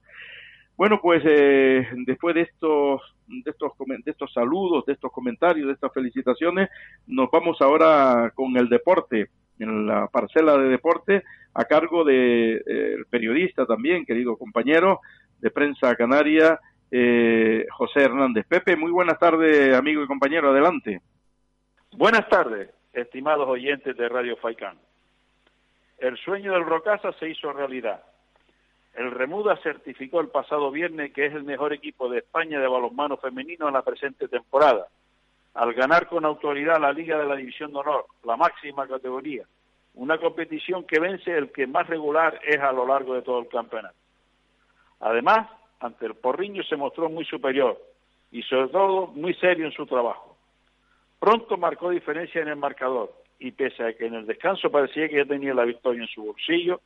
Bueno, 0.81 0.99
pues 1.03 1.23
eh, 1.27 1.87
después 2.07 2.35
de 2.35 2.41
estos, 2.41 3.03
de 3.27 3.51
estos 3.51 3.73
de 3.79 4.11
estos 4.11 4.33
saludos, 4.33 4.87
de 4.87 4.95
estos 4.95 5.13
comentarios, 5.13 5.67
de 5.67 5.75
estas 5.75 5.93
felicitaciones, 5.93 6.71
nos 7.07 7.31
vamos 7.31 7.61
ahora 7.61 8.33
con 8.35 8.57
el 8.57 8.69
deporte 8.71 9.29
en 9.59 9.87
la 9.87 10.07
parcela 10.07 10.57
de 10.57 10.71
deporte 10.71 11.23
a 11.53 11.65
cargo 11.67 12.03
del 12.03 12.63
de, 12.65 12.95
eh, 12.95 12.97
periodista 13.11 13.67
también, 13.67 14.07
querido 14.07 14.39
compañero 14.39 15.01
de 15.39 15.51
prensa 15.51 15.95
canaria, 15.97 16.59
eh, 16.91 17.67
José 17.71 18.05
Hernández. 18.05 18.47
Pepe, 18.49 18.75
muy 18.75 18.91
buenas 18.91 19.19
tardes, 19.19 19.75
amigo 19.75 20.03
y 20.03 20.07
compañero, 20.07 20.49
adelante. 20.49 21.03
Buenas 21.93 22.27
tardes, 22.31 22.71
estimados 22.93 23.49
oyentes 23.49 23.97
de 23.97 24.09
Radio 24.09 24.37
Faicán. 24.37 24.79
El 25.99 26.17
sueño 26.19 26.53
del 26.53 26.65
Rocasa 26.65 27.13
se 27.13 27.29
hizo 27.29 27.53
realidad. 27.53 28.03
El 28.95 29.11
Remuda 29.11 29.57
certificó 29.63 30.21
el 30.21 30.29
pasado 30.29 30.71
viernes 30.71 31.13
que 31.13 31.27
es 31.27 31.35
el 31.35 31.45
mejor 31.45 31.73
equipo 31.73 32.09
de 32.09 32.19
España 32.19 32.59
de 32.59 32.67
balonmano 32.67 33.17
femenino 33.17 33.69
en 33.69 33.75
la 33.75 33.83
presente 33.83 34.29
temporada 34.29 34.89
al 35.55 35.75
ganar 35.75 36.07
con 36.07 36.25
autoridad 36.25 36.81
la 36.81 36.93
Liga 36.93 37.19
de 37.19 37.27
la 37.27 37.37
División 37.37 37.73
de 37.73 37.79
Honor, 37.79 38.07
la 38.25 38.37
máxima 38.37 38.87
categoría, 38.87 39.45
una 39.95 40.19
competición 40.19 40.85
que 40.85 41.01
vence 41.01 41.37
el 41.37 41.51
que 41.51 41.67
más 41.67 41.87
regular 41.89 42.41
es 42.47 42.61
a 42.61 42.73
lo 42.73 42.87
largo 42.87 43.15
de 43.15 43.23
todo 43.23 43.41
el 43.41 43.49
campeonato. 43.49 43.97
Además, 45.01 45.49
ante 45.81 46.07
el 46.07 46.15
Porriño 46.15 46.63
se 46.63 46.77
mostró 46.77 47.09
muy 47.09 47.25
superior 47.25 47.81
y 48.31 48.43
sobre 48.43 48.69
todo 48.69 49.09
muy 49.09 49.35
serio 49.35 49.67
en 49.67 49.73
su 49.73 49.87
trabajo. 49.87 50.30
Pronto 51.21 51.59
marcó 51.59 51.91
diferencia 51.91 52.41
en 52.41 52.49
el 52.49 52.57
marcador 52.57 53.13
y 53.39 53.53
pese 53.53 53.85
a 53.85 53.93
que 53.93 54.07
en 54.07 54.15
el 54.15 54.27
descanso 54.27 54.71
parecía 54.71 55.09
que 55.09 55.17
ya 55.17 55.27
tenía 55.27 55.53
la 55.53 55.65
victoria 55.65 56.03
en 56.03 56.09
su 56.09 56.25
bolsillo, 56.25 56.81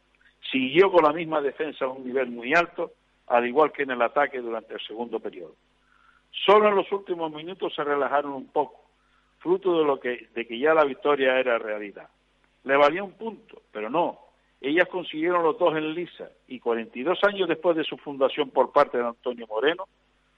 siguió 0.50 0.90
con 0.90 1.04
la 1.04 1.12
misma 1.12 1.40
defensa 1.40 1.84
a 1.84 1.88
un 1.88 2.04
nivel 2.04 2.30
muy 2.30 2.52
alto, 2.52 2.92
al 3.28 3.46
igual 3.46 3.72
que 3.72 3.84
en 3.84 3.92
el 3.92 4.02
ataque 4.02 4.40
durante 4.40 4.74
el 4.74 4.80
segundo 4.80 5.20
periodo. 5.20 5.54
Solo 6.44 6.68
en 6.68 6.74
los 6.74 6.90
últimos 6.90 7.32
minutos 7.32 7.72
se 7.74 7.84
relajaron 7.84 8.32
un 8.32 8.48
poco, 8.48 8.84
fruto 9.38 9.78
de 9.78 9.84
lo 9.84 10.00
que, 10.00 10.28
de 10.34 10.46
que 10.46 10.58
ya 10.58 10.74
la 10.74 10.84
victoria 10.84 11.38
era 11.38 11.56
realidad. 11.58 12.08
Le 12.64 12.76
valía 12.76 13.04
un 13.04 13.12
punto, 13.12 13.62
pero 13.70 13.88
no. 13.88 14.18
Ellas 14.60 14.88
consiguieron 14.88 15.44
los 15.44 15.58
dos 15.58 15.76
en 15.76 15.94
lisa 15.94 16.28
y 16.48 16.58
42 16.58 17.22
años 17.22 17.48
después 17.48 17.76
de 17.76 17.84
su 17.84 17.96
fundación 17.98 18.50
por 18.50 18.72
parte 18.72 18.98
de 18.98 19.06
Antonio 19.06 19.46
Moreno, 19.46 19.86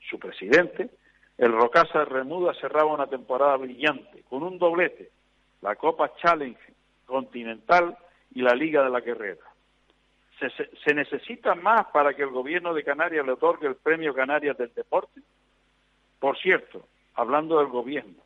su 0.00 0.18
presidente, 0.18 0.90
el 1.38 1.52
Rocasa 1.52 2.04
Remuda 2.04 2.54
cerraba 2.54 2.94
una 2.94 3.06
temporada 3.06 3.56
brillante 3.56 4.22
con 4.28 4.42
un 4.42 4.58
doblete, 4.58 5.10
la 5.62 5.76
Copa 5.76 6.12
Challenge 6.16 6.58
Continental 7.04 7.96
y 8.34 8.42
la 8.42 8.54
Liga 8.54 8.82
de 8.82 8.90
la 8.90 9.00
Guerrera. 9.00 9.42
¿Se, 10.38 10.50
se 10.50 10.94
necesita 10.94 11.54
más 11.54 11.86
para 11.92 12.14
que 12.14 12.22
el 12.22 12.30
gobierno 12.30 12.74
de 12.74 12.84
Canarias 12.84 13.24
le 13.24 13.32
otorgue 13.32 13.66
el 13.66 13.76
Premio 13.76 14.14
Canarias 14.14 14.56
del 14.56 14.72
Deporte? 14.74 15.20
Por 16.18 16.38
cierto, 16.38 16.86
hablando 17.14 17.58
del 17.58 17.68
gobierno, 17.68 18.22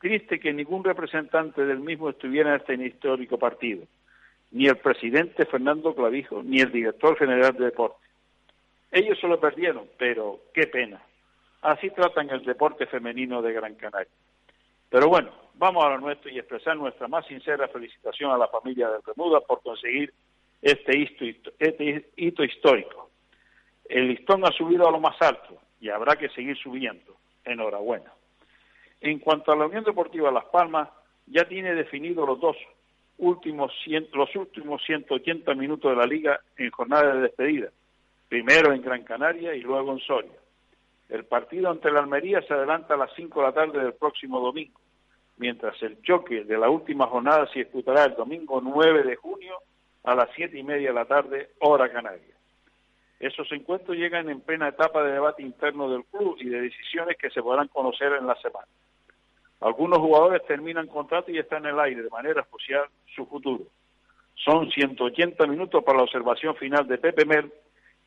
triste 0.00 0.38
que 0.38 0.52
ningún 0.52 0.84
representante 0.84 1.64
del 1.64 1.80
mismo 1.80 2.10
estuviera 2.10 2.50
en 2.50 2.60
este 2.60 2.74
histórico 2.74 3.38
partido, 3.38 3.84
ni 4.50 4.66
el 4.66 4.76
presidente 4.76 5.46
Fernando 5.46 5.94
Clavijo, 5.94 6.42
ni 6.42 6.60
el 6.60 6.72
director 6.72 7.16
general 7.16 7.54
de 7.56 7.66
deporte. 7.66 8.06
Ellos 8.90 9.18
se 9.20 9.28
lo 9.28 9.38
perdieron, 9.38 9.86
pero 9.98 10.38
qué 10.54 10.66
pena. 10.66 11.00
Así 11.62 11.90
tratan 11.90 12.30
el 12.30 12.44
deporte 12.44 12.86
femenino 12.86 13.42
de 13.42 13.52
Gran 13.52 13.74
Canaria. 13.74 14.12
Pero 14.88 15.08
bueno, 15.08 15.30
vamos 15.54 15.84
a 15.84 15.90
lo 15.90 15.98
nuestro 15.98 16.30
y 16.30 16.38
expresar 16.38 16.76
nuestra 16.76 17.08
más 17.08 17.26
sincera 17.26 17.68
felicitación 17.68 18.30
a 18.30 18.38
la 18.38 18.48
familia 18.48 18.88
de 18.88 18.98
Bermuda 19.04 19.40
por 19.40 19.60
conseguir 19.62 20.12
este 20.62 20.98
hito, 20.98 21.50
este 21.58 22.10
hito 22.16 22.44
histórico. 22.44 23.10
El 23.88 24.08
listón 24.08 24.44
ha 24.46 24.52
subido 24.52 24.88
a 24.88 24.90
lo 24.90 25.00
más 25.00 25.20
alto 25.20 25.58
y 25.80 25.88
habrá 25.88 26.16
que 26.16 26.28
seguir 26.30 26.56
subiendo. 26.58 27.16
Enhorabuena. 27.44 28.12
En 29.00 29.18
cuanto 29.20 29.52
a 29.52 29.56
la 29.56 29.66
Unión 29.66 29.84
Deportiva 29.84 30.30
Las 30.30 30.44
Palmas, 30.46 30.88
ya 31.26 31.46
tiene 31.46 31.74
definido 31.74 32.26
los 32.26 32.40
dos 32.40 32.56
últimos 33.18 33.72
los 34.12 34.36
últimos 34.36 34.82
180 34.84 35.54
minutos 35.54 35.90
de 35.90 35.96
la 35.96 36.06
liga 36.06 36.40
en 36.56 36.70
jornada 36.70 37.14
de 37.14 37.22
despedida, 37.22 37.68
primero 38.28 38.72
en 38.72 38.82
Gran 38.82 39.02
Canaria 39.02 39.54
y 39.54 39.60
luego 39.60 39.92
en 39.92 39.98
Soria. 40.00 40.37
El 41.08 41.24
partido 41.24 41.70
ante 41.70 41.90
la 41.90 42.00
Almería 42.00 42.42
se 42.42 42.52
adelanta 42.52 42.94
a 42.94 42.98
las 42.98 43.10
5 43.14 43.40
de 43.40 43.46
la 43.46 43.52
tarde 43.52 43.78
del 43.78 43.94
próximo 43.94 44.40
domingo, 44.40 44.78
mientras 45.38 45.82
el 45.82 46.00
choque 46.02 46.44
de 46.44 46.58
la 46.58 46.68
última 46.68 47.06
jornada 47.06 47.46
se 47.52 47.60
disputará 47.60 48.04
el 48.04 48.14
domingo 48.14 48.60
9 48.60 49.04
de 49.04 49.16
junio 49.16 49.54
a 50.04 50.14
las 50.14 50.28
7 50.34 50.58
y 50.58 50.62
media 50.62 50.88
de 50.88 50.94
la 50.94 51.06
tarde, 51.06 51.50
hora 51.60 51.90
canaria. 51.90 52.34
Esos 53.20 53.50
encuentros 53.52 53.96
llegan 53.96 54.28
en 54.28 54.40
plena 54.40 54.68
etapa 54.68 55.02
de 55.02 55.12
debate 55.12 55.42
interno 55.42 55.90
del 55.90 56.04
club 56.04 56.36
y 56.38 56.48
de 56.48 56.60
decisiones 56.60 57.16
que 57.16 57.30
se 57.30 57.42
podrán 57.42 57.68
conocer 57.68 58.12
en 58.12 58.26
la 58.26 58.36
semana. 58.36 58.68
Algunos 59.60 59.98
jugadores 59.98 60.46
terminan 60.46 60.86
contrato 60.86 61.32
y 61.32 61.38
están 61.38 61.64
en 61.64 61.74
el 61.74 61.80
aire 61.80 62.02
de 62.02 62.10
manera 62.10 62.42
especial 62.42 62.84
su 63.16 63.26
futuro. 63.26 63.64
Son 64.36 64.70
180 64.70 65.46
minutos 65.46 65.82
para 65.82 65.98
la 65.98 66.04
observación 66.04 66.54
final 66.54 66.86
de 66.86 66.98
Pepe 66.98 67.24
Mel, 67.24 67.52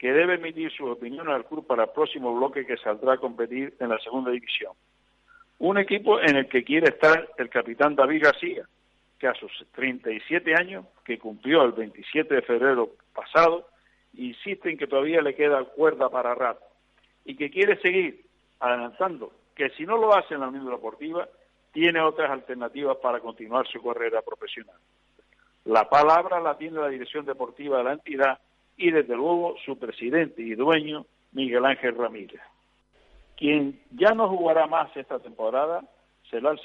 que 0.01 0.11
debe 0.11 0.33
emitir 0.33 0.71
su 0.71 0.87
opinión 0.87 1.29
al 1.29 1.45
club 1.45 1.67
para 1.67 1.83
el 1.83 1.91
próximo 1.91 2.35
bloque 2.35 2.65
que 2.65 2.75
saldrá 2.77 3.13
a 3.13 3.17
competir 3.17 3.75
en 3.79 3.89
la 3.89 3.99
segunda 3.99 4.31
división. 4.31 4.73
Un 5.59 5.77
equipo 5.77 6.19
en 6.19 6.37
el 6.37 6.49
que 6.49 6.63
quiere 6.63 6.89
estar 6.89 7.29
el 7.37 7.49
capitán 7.51 7.95
David 7.95 8.23
García, 8.23 8.65
que 9.19 9.27
a 9.27 9.35
sus 9.35 9.51
37 9.75 10.55
años, 10.55 10.87
que 11.05 11.19
cumplió 11.19 11.61
el 11.61 11.73
27 11.73 12.33
de 12.33 12.41
febrero 12.41 12.89
pasado, 13.13 13.67
insiste 14.15 14.71
en 14.71 14.79
que 14.79 14.87
todavía 14.87 15.21
le 15.21 15.35
queda 15.35 15.63
cuerda 15.65 16.09
para 16.09 16.33
rato 16.33 16.65
y 17.23 17.35
que 17.35 17.51
quiere 17.51 17.79
seguir 17.79 18.25
adelantando 18.59 19.31
que 19.53 19.69
si 19.77 19.85
no 19.85 19.97
lo 19.97 20.15
hace 20.15 20.33
en 20.33 20.39
la 20.39 20.47
Unión 20.47 20.65
Deportiva, 20.65 21.29
tiene 21.73 22.01
otras 22.01 22.31
alternativas 22.31 22.97
para 22.97 23.19
continuar 23.19 23.67
su 23.67 23.79
carrera 23.83 24.23
profesional. 24.23 24.77
La 25.65 25.87
palabra 25.87 26.39
la 26.39 26.57
tiene 26.57 26.79
la 26.79 26.87
dirección 26.87 27.23
deportiva 27.23 27.77
de 27.77 27.83
la 27.83 27.93
entidad 27.93 28.39
y 28.81 28.91
desde 28.91 29.15
luego 29.15 29.55
su 29.63 29.77
presidente 29.77 30.41
y 30.41 30.55
dueño, 30.55 31.05
Miguel 31.33 31.65
Ángel 31.65 31.95
Ramírez. 31.95 32.41
Quien 33.37 33.79
ya 33.91 34.13
no 34.13 34.27
jugará 34.27 34.65
más 34.65 34.95
esta 34.97 35.19
temporada 35.19 35.83
será 36.29 36.51
el 36.51 36.59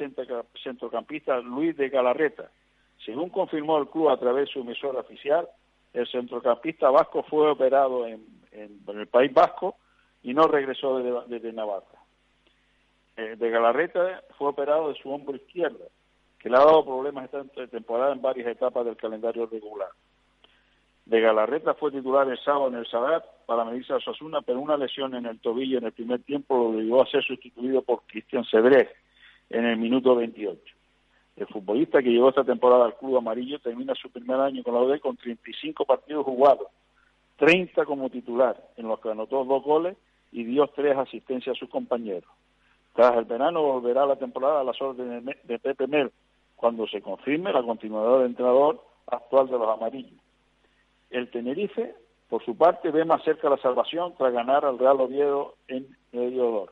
centrocampista 0.63 1.39
Luis 1.41 1.77
de 1.77 1.91
Galarreta. 1.91 2.51
Según 3.05 3.29
confirmó 3.29 3.79
el 3.79 3.89
club 3.89 4.09
a 4.09 4.19
través 4.19 4.47
de 4.47 4.53
su 4.53 4.61
emisora 4.61 5.01
oficial, 5.01 5.47
el 5.93 6.07
centrocampista 6.09 6.91
vasco 6.91 7.23
fue 7.23 7.51
operado 7.51 8.07
en, 8.07 8.25
el 8.53 9.07
País 9.09 9.33
Vasco 9.35 9.77
y 10.23 10.33
no 10.33 10.47
regresó 10.49 11.25
desde 11.27 11.53
Navarra. 11.53 11.85
Eh, 13.17 13.37
de 13.37 13.51
Galarreta 13.51 14.23
fue 14.39 14.49
operado 14.49 14.89
de 14.89 14.95
su 14.95 15.11
hombro 15.11 15.37
izquierdo, 15.37 15.89
que 16.39 16.49
le 16.49 16.57
ha 16.57 16.61
dado 16.61 16.85
problemas 16.85 17.25
esta 17.25 17.67
temporada 17.67 18.13
en 18.13 18.23
varias 18.23 18.49
etapas 18.49 18.85
del 18.87 18.97
calendario 18.97 19.47
regular. 19.47 19.91
De 21.07 21.21
Galarreta 21.21 21.75
fue 21.75 21.93
titular 21.93 22.29
el 22.29 22.39
sábado 22.39 22.67
en 22.67 22.75
el 22.75 22.87
Sabat 22.89 23.25
para 23.47 23.65
medirse 23.65 23.93
a 23.93 23.97
Osasuna, 23.97 24.43
pero 24.43 24.59
una 24.59 24.77
lesión 24.77 25.15
en 25.15 25.27
el 25.27 25.39
tobillo 25.39 25.79
en 25.79 25.85
el 25.85 25.93
primer 25.93 26.21
tiempo 26.25 26.57
lo 26.57 26.65
obligó 26.71 27.01
a 27.01 27.07
ser 27.07 27.23
sustituido 27.23 27.81
por 27.83 28.03
Cristian 28.07 28.45
Cedrés 28.45 28.89
en 29.49 29.65
el 29.67 29.77
minuto 29.77 30.17
28. 30.17 30.61
El 31.37 31.47
futbolista 31.47 32.03
que 32.03 32.11
llegó 32.11 32.31
esta 32.31 32.43
temporada 32.43 32.87
al 32.87 32.97
club 32.97 33.19
amarillo 33.19 33.61
termina 33.61 33.95
su 33.95 34.11
primer 34.11 34.41
año 34.41 34.65
con 34.65 34.75
la 34.75 34.81
UD 34.81 34.99
con 34.99 35.17
35 35.17 35.85
partidos 35.85 36.25
jugados, 36.25 36.67
30 37.37 37.85
como 37.85 38.11
titular, 38.11 38.61
en 38.77 38.89
los 38.89 38.99
que 38.99 39.11
anotó 39.11 39.45
dos 39.45 39.63
goles 39.63 39.97
y 40.33 40.43
dio 40.43 40.67
tres 40.67 40.97
asistencias 40.97 41.55
a 41.55 41.59
sus 41.59 41.69
compañeros. 41.69 42.29
Tras 42.95 43.17
el 43.17 43.27
verano 43.27 43.63
volverá 43.63 44.07
la 44.07 44.17
temporada 44.17 44.61
a 44.61 44.65
las 44.65 44.81
órdenes 44.83 45.23
de 45.45 45.59
Pepe 45.61 45.87
Mel, 45.87 46.11
cuando 46.57 46.89
se 46.89 47.01
confirme 47.01 47.53
la 47.53 47.63
continuidad 47.63 48.19
del 48.19 48.27
entrenador 48.27 48.83
actual 49.07 49.47
de 49.47 49.59
los 49.59 49.69
amarillos. 49.69 50.26
El 51.11 51.31
Tenerife, 51.31 51.95
por 52.29 52.45
su 52.45 52.57
parte, 52.57 52.91
ve 52.91 53.05
más 53.05 53.23
cerca 53.25 53.49
la 53.49 53.57
salvación 53.59 54.15
tras 54.17 54.33
ganar 54.33 54.65
al 54.65 54.79
Real 54.79 55.01
Oviedo 55.01 55.55
en 55.69 55.87
Medio 56.13 56.69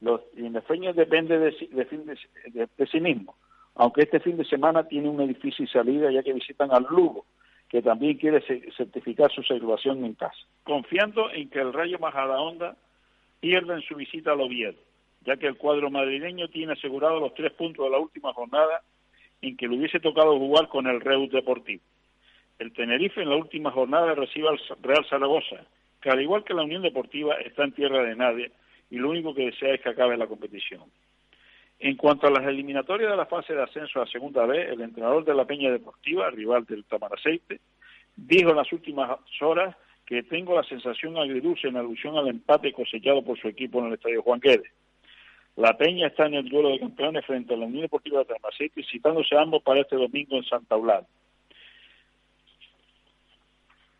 Los 0.00 0.20
indefeños 0.36 0.96
depende 0.96 1.38
de, 1.38 2.68
de, 2.76 2.86
sí 2.86 3.00
mismo, 3.00 3.36
aunque 3.74 4.02
este 4.02 4.20
fin 4.20 4.36
de 4.36 4.44
semana 4.44 4.86
tiene 4.86 5.08
una 5.08 5.24
difícil 5.24 5.68
salida 5.68 6.10
ya 6.10 6.22
que 6.22 6.32
visitan 6.32 6.70
al 6.72 6.86
Lugo, 6.88 7.24
que 7.68 7.82
también 7.82 8.18
quiere 8.18 8.42
certificar 8.76 9.32
su 9.32 9.42
salvación 9.42 10.04
en 10.04 10.14
casa, 10.14 10.36
confiando 10.62 11.30
en 11.30 11.48
que 11.48 11.60
el 11.60 11.72
Rayo 11.72 11.98
Majadahonda 11.98 12.76
pierda 13.40 13.74
en 13.74 13.82
su 13.82 13.96
visita 13.96 14.32
al 14.32 14.40
Oviedo 14.40 14.78
ya 15.24 15.36
que 15.36 15.46
el 15.46 15.56
cuadro 15.56 15.90
madrileño 15.90 16.48
tiene 16.48 16.74
asegurado 16.74 17.18
los 17.18 17.34
tres 17.34 17.52
puntos 17.52 17.84
de 17.84 17.90
la 17.90 17.98
última 17.98 18.32
jornada 18.32 18.82
en 19.40 19.56
que 19.56 19.68
le 19.68 19.76
hubiese 19.76 20.00
tocado 20.00 20.38
jugar 20.38 20.68
con 20.68 20.86
el 20.86 21.00
Reus 21.00 21.30
Deportivo. 21.30 21.82
El 22.58 22.72
Tenerife 22.72 23.22
en 23.22 23.30
la 23.30 23.36
última 23.36 23.70
jornada 23.70 24.14
recibe 24.14 24.48
al 24.48 24.60
Real 24.82 25.04
Zaragoza, 25.08 25.64
que 26.00 26.10
al 26.10 26.20
igual 26.20 26.44
que 26.44 26.54
la 26.54 26.62
Unión 26.62 26.82
Deportiva 26.82 27.34
está 27.36 27.64
en 27.64 27.72
tierra 27.72 28.02
de 28.02 28.16
nadie 28.16 28.52
y 28.90 28.96
lo 28.96 29.10
único 29.10 29.34
que 29.34 29.46
desea 29.46 29.74
es 29.74 29.80
que 29.80 29.88
acabe 29.88 30.16
la 30.16 30.26
competición. 30.26 30.82
En 31.80 31.96
cuanto 31.96 32.26
a 32.26 32.30
las 32.30 32.46
eliminatorias 32.46 33.10
de 33.10 33.16
la 33.16 33.26
fase 33.26 33.54
de 33.54 33.62
ascenso 33.62 34.00
a 34.00 34.06
segunda 34.06 34.46
vez, 34.46 34.70
el 34.70 34.80
entrenador 34.80 35.24
de 35.24 35.34
la 35.34 35.44
Peña 35.44 35.70
Deportiva, 35.70 36.30
rival 36.30 36.64
del 36.64 36.84
Tamaraceite, 36.84 37.60
dijo 38.14 38.50
en 38.50 38.56
las 38.56 38.72
últimas 38.72 39.18
horas 39.40 39.76
que 40.06 40.22
tengo 40.22 40.54
la 40.54 40.62
sensación 40.62 41.16
agridulce 41.18 41.68
en 41.68 41.76
alusión 41.76 42.16
al 42.16 42.28
empate 42.28 42.72
cosechado 42.72 43.24
por 43.24 43.38
su 43.38 43.48
equipo 43.48 43.80
en 43.80 43.86
el 43.86 43.94
Estadio 43.94 44.22
Juan 44.22 44.40
Guedes 44.40 44.70
la 45.56 45.76
Peña 45.76 46.08
está 46.08 46.26
en 46.26 46.34
el 46.34 46.48
duelo 46.48 46.70
de 46.70 46.80
campeones 46.80 47.24
frente 47.24 47.54
a 47.54 47.56
la 47.56 47.66
Unión 47.66 47.82
Deportiva 47.82 48.20
de 48.20 48.24
Tamacete, 48.24 48.82
citándose 48.90 49.36
ambos 49.36 49.62
para 49.62 49.82
este 49.82 49.94
domingo 49.94 50.36
en 50.36 50.44
Santa 50.44 50.74
Eulalia. 50.74 51.06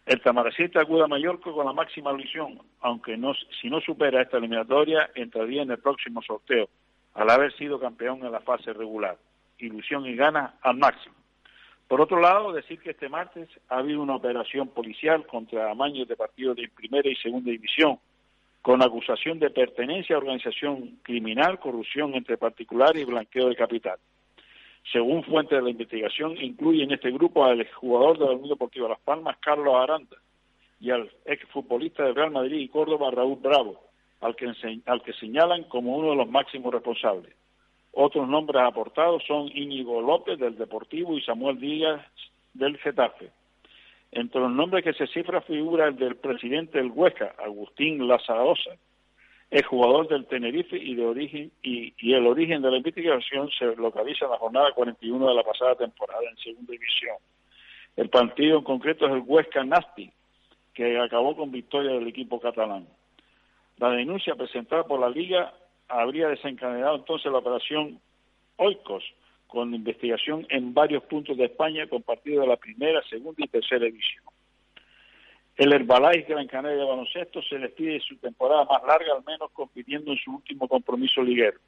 El 0.07 0.21
Tamaracete 0.21 0.79
acude 0.79 1.03
a 1.05 1.07
Mallorca 1.07 1.51
con 1.51 1.65
la 1.65 1.73
máxima 1.73 2.13
ilusión, 2.13 2.59
aunque 2.81 3.17
no, 3.17 3.33
si 3.61 3.71
no 3.71 3.81
supera 3.81 4.21
esta 4.21 4.37
eliminatoria, 4.37 5.11
entraría 5.15 5.63
en 5.63 5.71
el 5.71 5.79
próximo 5.79 6.21
sorteo, 6.21 6.69
al 7.15 7.31
haber 7.31 7.55
sido 7.57 7.81
campeón 7.81 8.25
en 8.25 8.33
la 8.33 8.41
fase 8.41 8.75
regular. 8.75 9.17
Ilusión 9.59 10.05
y 10.05 10.15
gana 10.15 10.57
al 10.61 10.77
máximo. 10.77 11.15
Por 11.89 12.03
otro 12.03 12.21
lado, 12.21 12.53
decir 12.53 12.81
que 12.81 12.91
este 12.91 13.09
martes 13.09 13.49
ha 13.69 13.79
habido 13.79 14.03
una 14.03 14.17
operación 14.17 14.69
policial 14.69 15.27
contra 15.27 15.71
amaños 15.71 16.07
de 16.07 16.17
partidos 16.17 16.57
de 16.57 16.69
primera 16.69 17.09
y 17.09 17.17
segunda 17.17 17.51
división, 17.51 17.99
con 18.61 18.83
acusación 18.83 19.39
de 19.39 19.51
pertenencia 19.51 20.17
a 20.17 20.19
organización 20.19 20.99
criminal, 21.03 21.59
corrupción 21.59 22.15
entre 22.15 22.37
particulares 22.37 23.01
y 23.01 23.05
blanqueo 23.05 23.49
de 23.49 23.57
capital. 23.57 23.99
Según 24.93 25.25
fuentes 25.25 25.59
de 25.59 25.63
la 25.63 25.71
investigación, 25.71 26.37
incluye 26.41 26.85
en 26.85 26.93
este 26.93 27.11
grupo 27.11 27.45
al 27.45 27.61
exjugador 27.61 28.19
de 28.19 28.27
la 28.27 28.33
Unión 28.33 28.51
Deportiva 28.51 28.89
Las 28.89 29.01
Palmas, 29.01 29.37
Carlos 29.39 29.75
Aranda, 29.75 30.17
y 30.81 30.91
al 30.91 31.11
exfutbolista 31.25 32.05
de 32.05 32.13
Real 32.13 32.31
Madrid 32.31 32.59
y 32.61 32.69
Córdoba, 32.69 33.11
Raúl 33.11 33.39
Bravo, 33.41 33.81
al 34.21 34.37
que, 34.37 34.53
al 34.87 35.03
que 35.03 35.13
señalan 35.15 35.65
como 35.65 35.97
uno 35.97 36.11
de 36.11 36.17
los 36.17 36.29
máximos 36.29 36.73
responsables. 36.73 37.35
Otros 37.93 38.29
nombres 38.29 38.63
aportados 38.63 39.23
son 39.27 39.49
Íñigo 39.55 40.03
López 40.03 40.39
del 40.39 40.59
Deportivo 40.59 41.17
y 41.17 41.23
Samuel 41.23 41.61
Díaz 41.61 42.05
del 42.53 42.77
Getafe. 42.79 43.31
Entre 44.13 44.41
los 44.41 44.51
nombres 44.51 44.85
que 44.85 44.93
se 44.93 45.07
cifra 45.07 45.41
figura 45.41 45.89
el 45.89 45.97
del 45.97 46.17
presidente 46.17 46.79
del 46.79 46.91
Huesca, 46.91 47.35
Agustín 47.39 48.07
Lazarosa, 48.07 48.77
el 49.55 49.63
jugador 49.63 50.09
del 50.09 50.27
Tenerife 50.27 50.77
y, 50.77 50.97
de 50.97 51.07
origen, 51.07 51.53
y, 51.63 52.13
el 52.13 52.27
origen 52.27 52.61
de 52.61 52.73
la 52.73 52.79
investigación 52.79 53.49
se 53.57 53.67
localiza 53.77 54.25
en 54.25 54.33
la 54.33 54.39
jornada 54.39 54.73
41 54.73 55.29
de 55.29 55.35
la 55.35 55.45
pasada 55.45 55.77
temporada 55.77 56.29
en 56.29 56.37
segunda 56.39 56.73
división. 56.73 57.15
El 57.95 58.09
partido 58.09 58.59
en 58.59 58.65
concreto 58.65 59.07
es 59.07 59.13
el 59.13 59.23
Huesca 59.25 59.63
Nasti, 59.63 60.11
que 60.75 60.99
acabó 60.99 61.37
con 61.37 61.53
victoria 61.53 61.93
del 61.93 62.09
equipo 62.09 62.41
catalán. 62.41 62.89
La 63.77 63.91
denuncia 63.91 64.35
presentada 64.35 64.83
por 64.83 64.99
la 64.99 65.09
Liga 65.09 65.55
habría 65.87 66.27
desencadenado 66.27 66.97
entonces 66.97 67.31
la 67.31 67.39
operación 67.39 68.01
Oikos, 68.57 69.05
con 69.47 69.73
investigación 69.73 70.49
en 70.51 70.75
varios 70.75 71.05
puntos 71.05 71.37
de 71.37 71.45
España 71.45 71.87
con 71.87 72.03
partidos 72.03 72.41
de 72.41 72.49
la 72.49 72.57
primera, 72.57 73.01
segunda 73.09 73.45
y 73.45 73.47
tercera 73.47 73.87
división. 73.87 74.25
El 75.57 75.73
Herbalife 75.73 76.33
Gran 76.33 76.49
Canaria 76.49 76.79
de 76.79 76.85
baloncesto 76.85 77.41
se 77.43 77.59
despide 77.59 78.01
su 78.01 78.17
temporada 78.17 78.65
más 78.65 78.83
larga, 78.83 79.15
al 79.15 79.25
menos 79.25 79.53
compitiendo 79.53 80.11
en 80.11 80.19
su 80.19 80.35
último 80.35 80.67
compromiso 80.67 81.23
liguero. 81.23 81.59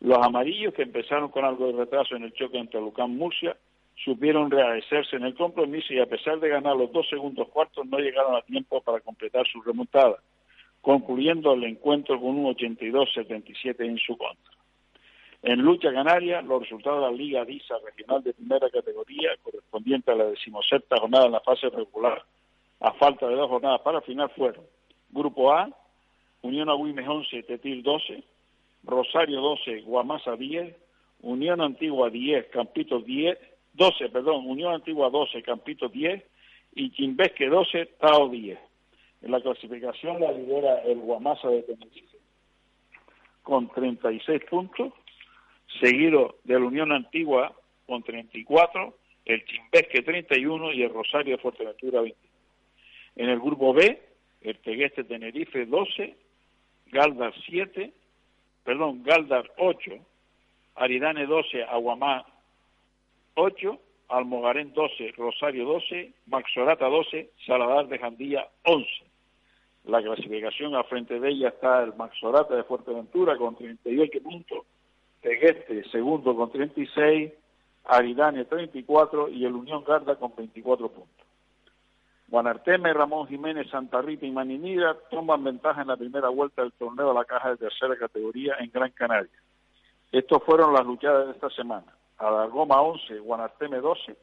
Los 0.00 0.18
amarillos, 0.18 0.72
que 0.72 0.82
empezaron 0.82 1.28
con 1.30 1.44
algo 1.44 1.66
de 1.66 1.78
retraso 1.78 2.14
en 2.14 2.22
el 2.22 2.32
choque 2.32 2.58
entre 2.58 2.80
Lucán 2.80 3.16
Murcia, 3.16 3.56
supieron 4.04 4.52
readecerse 4.52 5.16
en 5.16 5.24
el 5.24 5.34
compromiso 5.34 5.92
y 5.92 5.98
a 5.98 6.06
pesar 6.06 6.38
de 6.38 6.48
ganar 6.48 6.76
los 6.76 6.92
dos 6.92 7.08
segundos 7.08 7.48
cuartos 7.48 7.86
no 7.86 7.98
llegaron 7.98 8.36
a 8.36 8.42
tiempo 8.42 8.80
para 8.80 9.00
completar 9.00 9.46
su 9.48 9.60
remontada, 9.62 10.18
concluyendo 10.80 11.54
el 11.54 11.64
encuentro 11.64 12.20
con 12.20 12.38
un 12.38 12.54
82-77 12.54 13.84
en 13.84 13.98
su 13.98 14.16
contra. 14.16 14.52
En 15.42 15.60
lucha 15.60 15.92
canaria, 15.92 16.40
los 16.40 16.62
resultados 16.62 17.00
de 17.00 17.10
la 17.10 17.16
Liga 17.16 17.44
DISA 17.44 17.74
Regional 17.84 18.22
de 18.22 18.32
Primera 18.32 18.70
Categoría, 18.70 19.30
correspondiente 19.42 20.12
a 20.12 20.14
la 20.14 20.26
decimosexta 20.26 20.98
jornada 20.98 21.26
en 21.26 21.32
la 21.32 21.40
fase 21.40 21.68
regular, 21.68 22.22
a 22.82 22.92
falta 22.94 23.28
de 23.28 23.36
dos 23.36 23.48
jornadas 23.48 23.80
para 23.82 23.98
el 23.98 24.04
final, 24.04 24.28
fueron 24.30 24.64
Grupo 25.10 25.52
A, 25.52 25.70
Unión 26.42 26.68
Agüimes 26.68 27.06
11, 27.06 27.44
Tetil 27.44 27.82
12, 27.82 28.24
Rosario 28.82 29.40
12, 29.40 29.82
Guamasa 29.82 30.34
10, 30.34 30.74
Unión 31.20 31.60
Antigua 31.60 32.10
10, 32.10 32.46
Campito 32.46 32.98
10, 33.00 33.38
12, 33.74 34.08
perdón, 34.08 34.46
Unión 34.46 34.74
Antigua 34.74 35.10
12, 35.10 35.42
Campito 35.42 35.88
10 35.88 36.24
y 36.74 36.90
Quimbesque 36.90 37.46
12, 37.46 37.86
Tao 38.00 38.28
10. 38.28 38.58
En 39.22 39.30
la 39.30 39.40
clasificación 39.40 40.20
la 40.20 40.32
lidera 40.32 40.82
el 40.82 40.98
Guamasa 40.98 41.48
de 41.48 41.62
Tenerife 41.62 42.18
con 43.44 43.68
36 43.68 44.42
puntos, 44.50 44.92
seguido 45.80 46.36
de 46.42 46.58
la 46.58 46.66
Unión 46.66 46.90
Antigua 46.90 47.54
con 47.86 48.02
34, 48.02 48.96
el 49.24 49.44
Chimbesque 49.44 50.02
31 50.02 50.72
y 50.72 50.82
el 50.82 50.92
Rosario 50.92 51.36
de 51.36 51.42
Fuerteventura 51.42 52.00
20. 52.00 52.31
En 53.16 53.28
el 53.28 53.40
grupo 53.40 53.72
B, 53.72 54.00
el 54.40 54.58
Tegueste 54.58 55.04
Tenerife 55.04 55.66
12, 55.66 56.16
Galdar 56.86 57.34
7, 57.46 57.92
perdón, 58.64 59.02
Galdar 59.02 59.50
8, 59.58 59.92
Aridane 60.76 61.26
12, 61.26 61.64
Aguamá 61.64 62.24
8, 63.34 63.78
Almogarén 64.08 64.72
12, 64.72 65.12
Rosario 65.16 65.64
12, 65.64 66.12
Maxorata 66.26 66.86
12, 66.86 67.30
Saladar 67.46 67.88
de 67.88 67.98
Jandía 67.98 68.46
11. 68.64 68.88
La 69.84 70.02
clasificación 70.02 70.74
a 70.74 70.84
frente 70.84 71.18
de 71.18 71.30
ella 71.30 71.48
está 71.48 71.82
el 71.82 71.94
Maxorata 71.94 72.54
de 72.54 72.62
Fuerteventura 72.64 73.36
con 73.36 73.56
38 73.56 74.22
puntos, 74.22 74.64
Tegueste 75.20 75.84
segundo 75.90 76.34
con 76.36 76.50
36, 76.50 77.32
Aridane 77.84 78.44
34 78.44 79.28
y 79.28 79.44
el 79.44 79.54
Unión 79.54 79.82
Garda 79.84 80.16
con 80.16 80.34
24 80.36 80.88
puntos. 80.88 81.21
Guanarteme, 82.32 82.94
Ramón 82.94 83.28
Jiménez, 83.28 83.68
Santa 83.68 84.00
Rita 84.00 84.24
y 84.24 84.30
Maninida 84.30 84.96
toman 85.10 85.44
ventaja 85.44 85.82
en 85.82 85.88
la 85.88 85.98
primera 85.98 86.30
vuelta 86.30 86.62
del 86.62 86.72
torneo 86.72 87.08
de 87.08 87.14
la 87.14 87.26
caja 87.26 87.50
de 87.50 87.58
tercera 87.58 87.94
categoría 87.94 88.54
en 88.58 88.70
Gran 88.70 88.90
Canaria. 88.92 89.38
Estos 90.10 90.42
fueron 90.42 90.72
las 90.72 90.86
luchadas 90.86 91.26
de 91.26 91.32
esta 91.32 91.50
semana. 91.50 91.94
Adargoma 92.16 92.80
11, 92.80 93.18
Guanarteme 93.18 93.80
12, 93.80 94.16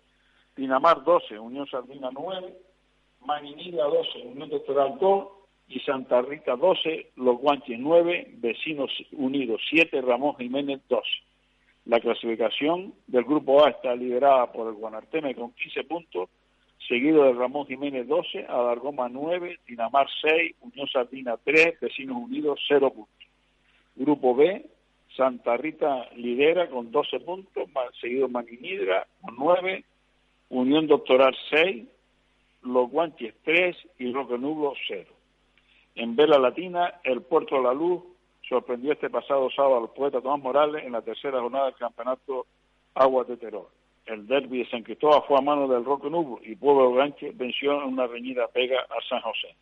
Dinamar 0.55 1.03
12, 1.03 1.37
Unión 1.37 1.67
Sardina 1.67 2.09
9, 2.11 2.51
Maninida 3.27 3.83
12, 3.83 4.23
Unión 4.25 4.49
Doctoral 4.49 4.97
2 4.99 5.27
y 5.67 5.79
Santa 5.81 6.23
Rita 6.23 6.55
12, 6.55 7.11
Los 7.17 7.37
Guanches 7.37 7.77
9, 7.77 8.37
Vecinos 8.37 8.91
Unidos 9.11 9.61
7, 9.69 10.01
Ramón 10.01 10.35
Jiménez 10.37 10.81
2. 10.89 11.03
La 11.85 11.99
clasificación 11.99 12.91
del 13.05 13.23
grupo 13.23 13.63
A 13.63 13.69
está 13.69 13.95
liderada 13.95 14.51
por 14.51 14.67
el 14.67 14.73
Guanarteme 14.73 15.35
con 15.35 15.51
15 15.51 15.83
puntos, 15.83 16.27
seguido 16.89 17.23
de 17.23 17.33
Ramón 17.33 17.67
Jiménez 17.67 18.07
12, 18.07 18.47
Adargoma 18.49 19.07
9, 19.07 19.59
Dinamar 19.67 20.07
6, 20.21 20.55
Unión 20.61 20.87
Sardina 20.89 21.37
3, 21.41 21.79
Vecinos 21.79 22.17
Unidos 22.17 22.59
0 22.67 22.89
puntos. 22.89 23.27
Grupo 23.95 24.35
B, 24.35 24.65
Santa 25.15 25.55
Rita 25.55 26.09
lidera 26.15 26.67
con 26.67 26.91
12 26.91 27.19
puntos, 27.19 27.69
seguido 28.01 28.27
Maninidra 28.27 29.07
con 29.21 29.35
9, 29.37 29.85
Unión 30.49 30.87
Doctoral 30.87 31.35
6, 31.51 31.85
Los 32.63 32.89
Guanches 32.89 33.35
3 33.43 33.77
y 33.99 34.11
Roque 34.11 34.37
Nublo 34.39 34.73
0. 34.87 35.05
En 35.95 36.15
Vela 36.15 36.39
Latina, 36.39 36.95
el 37.03 37.21
Puerto 37.21 37.61
la 37.61 37.73
Luz 37.73 38.01
sorprendió 38.47 38.93
este 38.93 39.11
pasado 39.11 39.49
sábado 39.51 39.77
al 39.77 39.89
poeta 39.89 40.21
Tomás 40.21 40.41
Morales 40.41 40.83
en 40.83 40.93
la 40.93 41.03
tercera 41.03 41.39
jornada 41.39 41.65
del 41.65 41.75
campeonato 41.75 42.47
Agua 42.95 43.25
de 43.25 43.37
Terror. 43.37 43.78
El 44.09 44.25
derby 44.25 44.63
de 44.63 44.69
San 44.71 44.81
Cristóbal 44.81 45.21
fue 45.27 45.37
a 45.37 45.41
mano 45.41 45.67
del 45.67 45.85
Roque 45.85 46.09
Nublo 46.09 46.39
y 46.43 46.55
Pueblo 46.55 46.91
Ganche 46.93 47.31
venció 47.35 47.83
en 47.83 47.93
una 47.93 48.07
reñida 48.07 48.47
pega 48.47 48.79
a 48.81 49.07
San 49.07 49.21
José. 49.21 49.55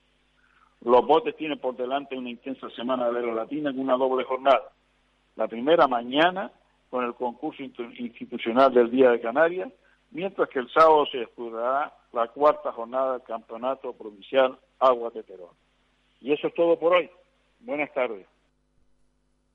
Los 0.86 1.06
botes 1.06 1.36
tienen 1.36 1.60
por 1.60 1.76
delante 1.76 2.18
una 2.18 2.30
intensa 2.30 2.70
semana 2.70 3.08
de 3.08 3.20
Vela 3.20 3.34
Latina 3.34 3.72
en 3.72 3.80
una 3.80 3.98
doble 3.98 4.24
jornada. 4.24 4.72
La 5.36 5.50
primera 5.50 5.88
mañana 5.88 6.50
con 6.90 7.04
el 7.04 7.14
concurso 7.16 7.62
institucional 7.62 8.74
del 8.74 8.90
Día 8.90 9.12
de 9.12 9.20
Canarias, 9.20 9.70
mientras 10.12 10.48
que 10.48 10.60
el 10.60 10.70
sábado 10.70 11.06
se 11.08 11.18
disputará 11.18 11.94
la 12.14 12.30
cuarta 12.30 12.72
jornada 12.72 13.14
del 13.14 13.24
Campeonato 13.24 13.92
Provincial 13.92 14.58
Agua 14.80 15.10
de 15.10 15.24
Terror. 15.24 15.52
Y 16.22 16.32
eso 16.32 16.48
es 16.48 16.54
todo 16.54 16.80
por 16.80 16.94
hoy. 16.94 17.10
Buenas 17.60 17.94
tardes. 17.94 18.26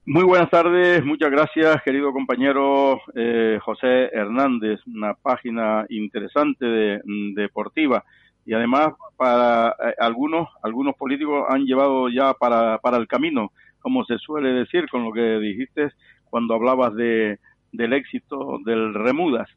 Muy 0.05 0.25
buenas 0.25 0.51
tardes, 0.51 1.05
muchas 1.05 1.31
gracias 1.31 1.81
querido 1.85 2.13
compañero 2.13 3.01
eh, 3.15 3.61
José 3.63 4.11
Hernández, 4.13 4.81
una 4.89 5.15
página 5.15 5.87
interesante 5.91 6.67
de, 6.67 7.03
mm, 7.05 7.35
deportiva. 7.35 8.05
Y 8.45 8.53
además 8.53 8.95
para 9.17 9.69
eh, 9.69 9.95
algunos 10.01 10.49
algunos 10.65 10.97
políticos 10.97 11.45
han 11.49 11.67
llevado 11.67 12.09
ya 12.09 12.35
para, 12.35 12.79
para 12.79 12.97
el 12.97 13.07
camino, 13.07 13.53
como 13.79 14.05
se 14.05 14.19
suele 14.19 14.49
decir 14.49 14.89
con 14.91 15.05
lo 15.05 15.13
que 15.13 15.39
dijiste 15.39 15.93
cuando 16.31 16.55
hablabas 16.55 16.95
de 16.97 17.39
del 17.71 17.93
éxito 17.93 18.59
del 18.65 18.95
Remudas, 18.95 19.49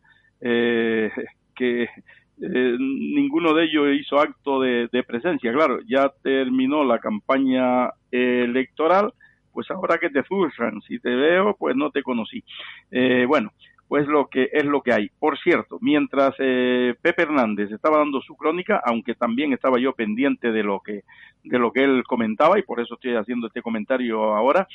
eh, 0.41 1.11
que 1.55 1.83
eh, 1.83 2.77
ninguno 2.79 3.55
de 3.55 3.63
ellos 3.63 3.87
hizo 3.99 4.19
acto 4.19 4.61
de, 4.61 5.03
presencia. 5.07 5.51
Claro, 5.51 5.79
ya 5.87 6.11
terminó 6.21 6.83
la 6.83 6.99
campaña 6.99 7.89
electoral, 8.11 9.11
pues 9.55 9.71
ahora 9.71 9.97
que 9.97 10.09
te 10.09 10.21
zurran, 10.23 10.81
si 10.81 10.99
te 10.99 11.15
veo, 11.15 11.55
pues 11.57 11.77
no 11.77 11.89
te 11.89 12.03
conocí. 12.03 12.43
Eh, 12.91 13.25
bueno, 13.25 13.53
pues 13.87 14.05
lo 14.05 14.27
que 14.27 14.49
es 14.51 14.65
lo 14.65 14.81
que 14.81 14.91
hay. 14.91 15.09
Por 15.17 15.39
cierto, 15.39 15.77
mientras 15.79 16.35
eh, 16.39 16.93
Pepe 17.01 17.21
Hernández 17.23 17.71
estaba 17.71 17.99
dando 17.99 18.19
su 18.19 18.35
crónica, 18.35 18.81
aunque 18.85 19.15
también 19.15 19.53
estaba 19.53 19.79
yo 19.79 19.93
pendiente 19.93 20.51
de 20.51 20.63
lo 20.63 20.81
que 20.81 21.03
de 21.45 21.57
lo 21.57 21.71
que 21.71 21.85
él 21.85 22.03
comentaba 22.05 22.59
y 22.59 22.63
por 22.63 22.81
eso 22.81 22.95
estoy 22.95 23.15
haciendo 23.15 23.47
este 23.47 23.61
comentario 23.61 24.35
ahora, 24.35 24.67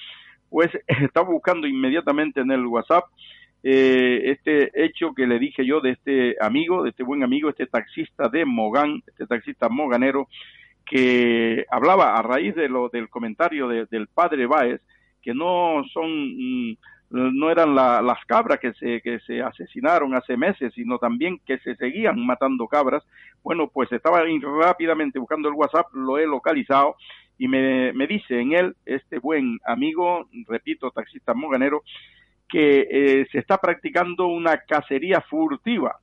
pues 0.49 0.71
estaba 0.87 1.29
buscando 1.29 1.67
inmediatamente 1.67 2.41
en 2.41 2.51
el 2.51 2.65
WhatsApp 2.65 3.05
eh, 3.63 4.23
este 4.31 4.71
hecho 4.83 5.13
que 5.15 5.27
le 5.27 5.39
dije 5.39 5.67
yo 5.67 5.81
de 5.83 5.91
este 5.91 6.37
amigo, 6.41 6.83
de 6.83 6.91
este 6.91 7.03
buen 7.03 7.23
amigo, 7.23 7.51
este 7.51 7.67
taxista 7.67 8.29
de 8.29 8.47
Mogán, 8.47 9.03
este 9.07 9.27
taxista 9.27 9.69
moganero, 9.69 10.29
que 10.87 11.65
hablaba 11.71 12.17
a 12.17 12.23
raíz 12.23 12.55
de 12.55 12.69
lo 12.69 12.89
del 12.89 13.09
comentario 13.09 13.69
del 13.69 14.09
padre 14.09 14.47
Báez, 14.47 14.81
que 15.23 15.35
no 15.35 15.83
son, 15.93 16.11
mm, 16.11 16.77
no 17.11 17.51
eran 17.51 17.75
las 17.75 18.25
cabras 18.27 18.59
que 18.59 18.73
se, 18.75 19.01
que 19.01 19.21
se 19.21 19.43
asesinaron 19.43 20.15
hace 20.15 20.37
meses, 20.37 20.73
sino 20.75 20.99
también 20.99 21.41
que 21.47 21.59
se 21.59 21.77
seguían 21.77 22.25
matando 22.25 22.67
cabras. 22.67 23.05
Bueno, 23.43 23.69
pues 23.69 23.91
estaba 23.93 24.23
rápidamente 24.63 25.19
buscando 25.19 25.49
el 25.49 25.55
WhatsApp, 25.55 25.87
lo 25.93 26.19
he 26.19 26.27
localizado 26.27 26.97
y 27.39 27.49
me, 27.49 27.93
me 27.95 28.07
dice 28.07 28.39
en 28.39 28.53
él, 28.53 28.77
este 28.85 29.19
buen 29.19 29.59
amigo, 29.65 30.29
repito, 30.47 30.91
taxista 30.91 31.35
moganero, 31.35 31.83
que 32.51 32.87
eh, 32.91 33.27
se 33.31 33.39
está 33.39 33.59
practicando 33.59 34.27
una 34.27 34.59
cacería 34.59 35.21
furtiva, 35.23 35.99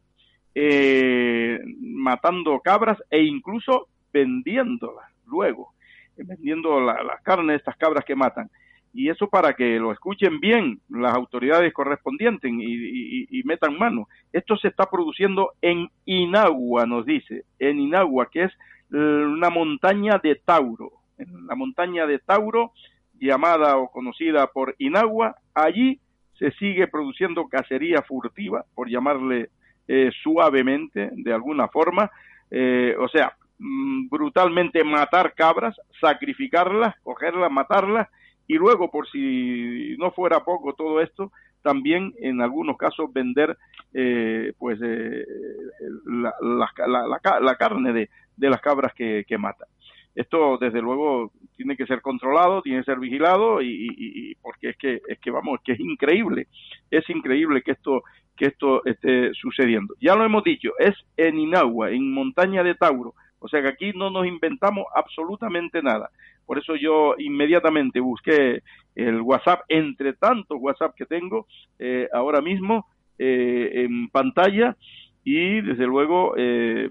eh, 0.56 1.60
matando 1.80 2.60
cabras 2.62 2.98
e 3.12 3.22
incluso 3.22 3.90
vendiéndolas 4.18 5.06
luego, 5.26 5.74
eh, 6.18 6.24
vendiendo 6.26 6.80
la, 6.80 7.20
carne 7.24 7.54
de 7.54 7.58
estas 7.58 7.78
cabras 7.78 8.06
que 8.06 8.16
matan. 8.16 8.50
Y 8.94 9.10
eso 9.10 9.30
para 9.30 9.54
que 9.54 9.78
lo 9.78 9.92
escuchen 9.92 10.40
bien 10.40 10.80
las 10.90 11.14
autoridades 11.14 11.72
correspondientes 11.72 12.52
y, 12.52 13.44
metan 13.44 13.78
mano. 13.78 14.08
Esto 14.34 14.58
se 14.58 14.70
está 14.70 14.90
produciendo 14.90 15.52
en 15.62 15.90
Inagua, 16.06 16.86
nos 16.86 17.06
dice, 17.06 17.44
en 17.60 17.80
Inagua, 17.80 18.30
que 18.32 18.46
es 18.46 18.54
una 18.90 19.50
montaña 19.50 20.18
de 20.18 20.36
Tauro. 20.36 20.94
En 21.20 21.46
la 21.46 21.56
montaña 21.56 22.08
de 22.08 22.18
Tauro, 22.20 22.72
llamada 23.20 23.78
o 23.78 23.92
conocida 23.92 24.48
por 24.48 24.76
Inagua, 24.80 25.36
allí 25.54 26.00
se 26.40 26.52
sigue 26.52 26.88
produciendo 26.88 27.48
cacería 27.48 28.02
furtiva, 28.02 28.66
por 28.74 28.90
llamarle 28.90 29.50
eh, 29.88 30.10
suavemente, 30.24 31.12
de 31.14 31.34
alguna 31.34 31.68
forma, 31.68 32.10
eh, 32.50 32.96
o 33.00 33.08
sea, 33.10 33.36
brutalmente 33.58 34.84
matar 34.84 35.34
cabras, 35.34 35.76
sacrificarlas, 36.00 36.96
cogerlas, 37.02 37.52
matarlas, 37.52 38.08
y 38.48 38.56
luego, 38.56 38.90
por 38.90 39.10
si 39.10 39.96
no 39.98 40.12
fuera 40.12 40.44
poco 40.44 40.74
todo 40.74 41.02
esto, 41.02 41.32
también 41.62 42.14
en 42.20 42.42
algunos 42.42 42.78
casos 42.78 43.12
vender 43.12 43.58
eh, 43.94 44.54
pues 44.58 44.80
la, 44.80 46.34
la, 46.42 47.56
carne 47.56 47.92
de, 47.92 48.10
de 48.38 48.50
las 48.50 48.62
cabras 48.62 48.94
que, 48.94 49.26
que 49.28 49.38
matan. 49.38 49.68
Esto, 50.16 50.58
desde 50.58 50.82
luego, 50.82 51.32
tiene 51.56 51.78
que 51.78 51.86
ser 51.86 52.02
controlado, 52.02 52.64
tiene 52.64 52.80
que 52.80 52.86
ser 52.86 53.00
vigilado 53.00 53.62
y, 53.62 54.36
porque 54.42 54.70
es 54.70 54.78
que 54.78 55.02
es 55.08 55.20
que 55.20 55.30
vamos, 55.30 55.60
que 55.64 55.74
es 55.74 55.80
increíble, 55.80 56.48
es 56.90 57.08
increíble 57.10 57.62
que 57.62 57.72
esto 57.72 58.04
que 58.36 58.46
esto 58.46 58.84
esté 58.86 59.32
sucediendo. 59.34 59.96
Ya 60.00 60.16
lo 60.16 60.24
hemos 60.24 60.44
dicho, 60.44 60.72
es 60.80 60.96
en 61.18 61.38
Inagua, 61.40 61.92
en 61.92 62.12
Montaña 62.14 62.64
de 62.64 62.76
Tauro, 62.76 63.14
o 63.40 63.48
sea 63.48 63.62
que 63.62 63.70
aquí 63.70 63.92
no 63.94 64.10
nos 64.10 64.26
inventamos 64.26 64.86
absolutamente 64.96 65.82
nada. 65.82 66.10
Por 66.46 66.58
eso 66.58 66.76
yo 66.76 67.16
inmediatamente 67.18 68.00
busqué 68.00 68.64
el 68.96 69.22
WhatsApp, 69.22 69.62
entre 69.68 70.14
tantos 70.14 70.58
WhatsApp 70.60 70.96
que 70.96 71.06
tengo 71.06 71.46
eh, 71.78 72.08
ahora 72.14 72.42
mismo 72.42 72.88
eh, 73.20 73.84
en 73.84 74.10
pantalla 74.10 74.76
y 75.24 75.62
desde 75.62 75.86
luego 75.86 76.34
eh, 76.38 76.90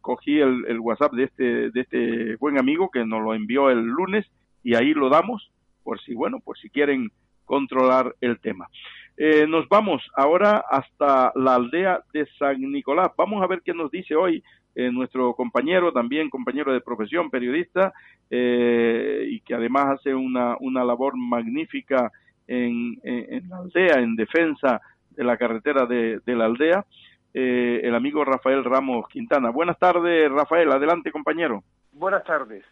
cogí 0.00 0.38
el, 0.38 0.78
WhatsApp 0.80 1.12
de 1.12 1.24
este, 1.24 1.70
de 1.70 1.80
este 1.80 2.36
buen 2.36 2.58
amigo 2.58 2.90
que 2.90 3.06
nos 3.06 3.22
lo 3.22 3.34
envió 3.34 3.70
el 3.70 3.80
lunes 3.80 4.26
y 4.62 4.74
ahí 4.74 4.92
lo 4.92 5.08
damos 5.08 5.50
por 5.82 6.00
si, 6.00 6.14
bueno, 6.14 6.40
por 6.40 6.58
si 6.58 6.68
quieren 6.70 7.10
controlar 7.44 8.14
el 8.20 8.38
tema. 8.40 8.68
Eh, 9.16 9.46
nos 9.46 9.68
vamos 9.68 10.02
ahora 10.16 10.64
hasta 10.68 11.32
la 11.36 11.54
aldea 11.54 12.00
de 12.12 12.26
San 12.38 12.60
Nicolás. 12.60 13.10
Vamos 13.16 13.42
a 13.42 13.46
ver 13.46 13.62
qué 13.64 13.72
nos 13.72 13.90
dice 13.90 14.16
hoy 14.16 14.42
eh, 14.74 14.90
nuestro 14.90 15.34
compañero, 15.34 15.92
también 15.92 16.30
compañero 16.30 16.72
de 16.72 16.80
profesión, 16.80 17.30
periodista, 17.30 17.92
eh, 18.30 19.26
y 19.28 19.40
que 19.40 19.54
además 19.54 19.98
hace 19.98 20.14
una, 20.14 20.56
una 20.60 20.84
labor 20.84 21.16
magnífica 21.16 22.10
en, 22.46 22.98
en, 23.02 23.48
la 23.48 23.58
aldea, 23.58 24.00
en 24.00 24.16
defensa 24.16 24.80
de 25.10 25.24
la 25.24 25.36
carretera 25.36 25.86
de, 25.86 26.20
de 26.24 26.34
la 26.34 26.46
aldea, 26.46 26.84
eh, 27.32 27.80
el 27.82 27.94
amigo 27.94 28.24
Rafael 28.24 28.64
Ramos 28.64 29.08
Quintana. 29.08 29.50
Buenas 29.50 29.78
tardes, 29.78 30.30
Rafael. 30.30 30.70
Adelante, 30.70 31.10
compañero. 31.10 31.62
Buenas 31.92 32.24
tardes. 32.24 32.64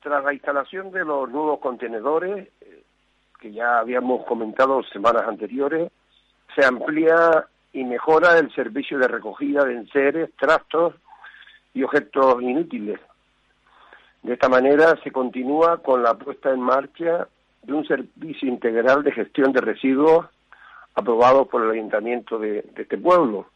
Tras 0.00 0.24
la 0.24 0.34
instalación 0.34 0.90
de 0.90 1.04
los 1.04 1.30
nuevos 1.30 1.60
contenedores, 1.60 2.48
que 3.40 3.52
ya 3.52 3.78
habíamos 3.78 4.24
comentado 4.24 4.82
semanas 4.84 5.24
anteriores, 5.26 5.90
se 6.54 6.64
amplía 6.64 7.46
y 7.72 7.84
mejora 7.84 8.38
el 8.38 8.52
servicio 8.54 8.98
de 8.98 9.08
recogida 9.08 9.64
de 9.64 9.74
enseres, 9.74 10.30
trastos 10.36 10.94
y 11.74 11.82
objetos 11.82 12.42
inútiles. 12.42 13.00
De 14.22 14.34
esta 14.34 14.48
manera 14.48 14.96
se 15.02 15.10
continúa 15.10 15.78
con 15.78 16.02
la 16.02 16.14
puesta 16.14 16.50
en 16.50 16.60
marcha 16.60 17.26
de 17.62 17.72
un 17.72 17.86
servicio 17.86 18.48
integral 18.48 19.02
de 19.02 19.12
gestión 19.12 19.52
de 19.52 19.60
residuos 19.60 20.26
aprobado 20.94 21.46
por 21.46 21.62
el 21.62 21.70
ayuntamiento 21.70 22.38
de, 22.38 22.62
de 22.74 22.82
este 22.82 22.98
pueblo. 22.98 23.46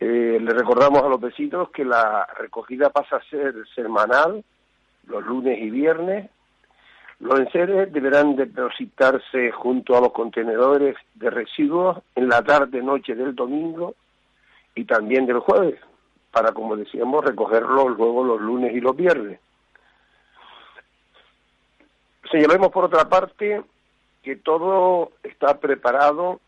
Eh, 0.00 0.40
le 0.40 0.52
recordamos 0.52 1.00
a 1.02 1.08
los 1.08 1.20
vecinos 1.20 1.70
que 1.70 1.84
la 1.84 2.26
recogida 2.36 2.90
pasa 2.90 3.16
a 3.16 3.30
ser 3.30 3.54
semanal, 3.72 4.42
los 5.06 5.24
lunes 5.24 5.58
y 5.60 5.70
viernes, 5.70 6.28
los 7.22 7.38
enseres 7.38 7.92
deberán 7.92 8.34
depositarse 8.34 9.52
junto 9.52 9.96
a 9.96 10.00
los 10.00 10.12
contenedores 10.12 10.96
de 11.14 11.30
residuos 11.30 11.98
en 12.16 12.28
la 12.28 12.42
tarde-noche 12.42 13.14
del 13.14 13.36
domingo 13.36 13.94
y 14.74 14.84
también 14.84 15.26
del 15.26 15.38
jueves, 15.38 15.78
para, 16.32 16.50
como 16.50 16.76
decíamos, 16.76 17.24
recogerlos 17.24 17.96
luego 17.96 18.24
los 18.24 18.40
lunes 18.40 18.74
y 18.74 18.80
los 18.80 18.96
viernes. 18.96 19.38
Señalemos, 22.28 22.72
por 22.72 22.86
otra 22.86 23.08
parte, 23.08 23.62
que 24.24 24.34
todo 24.34 25.12
está 25.22 25.60
preparado 25.60 26.40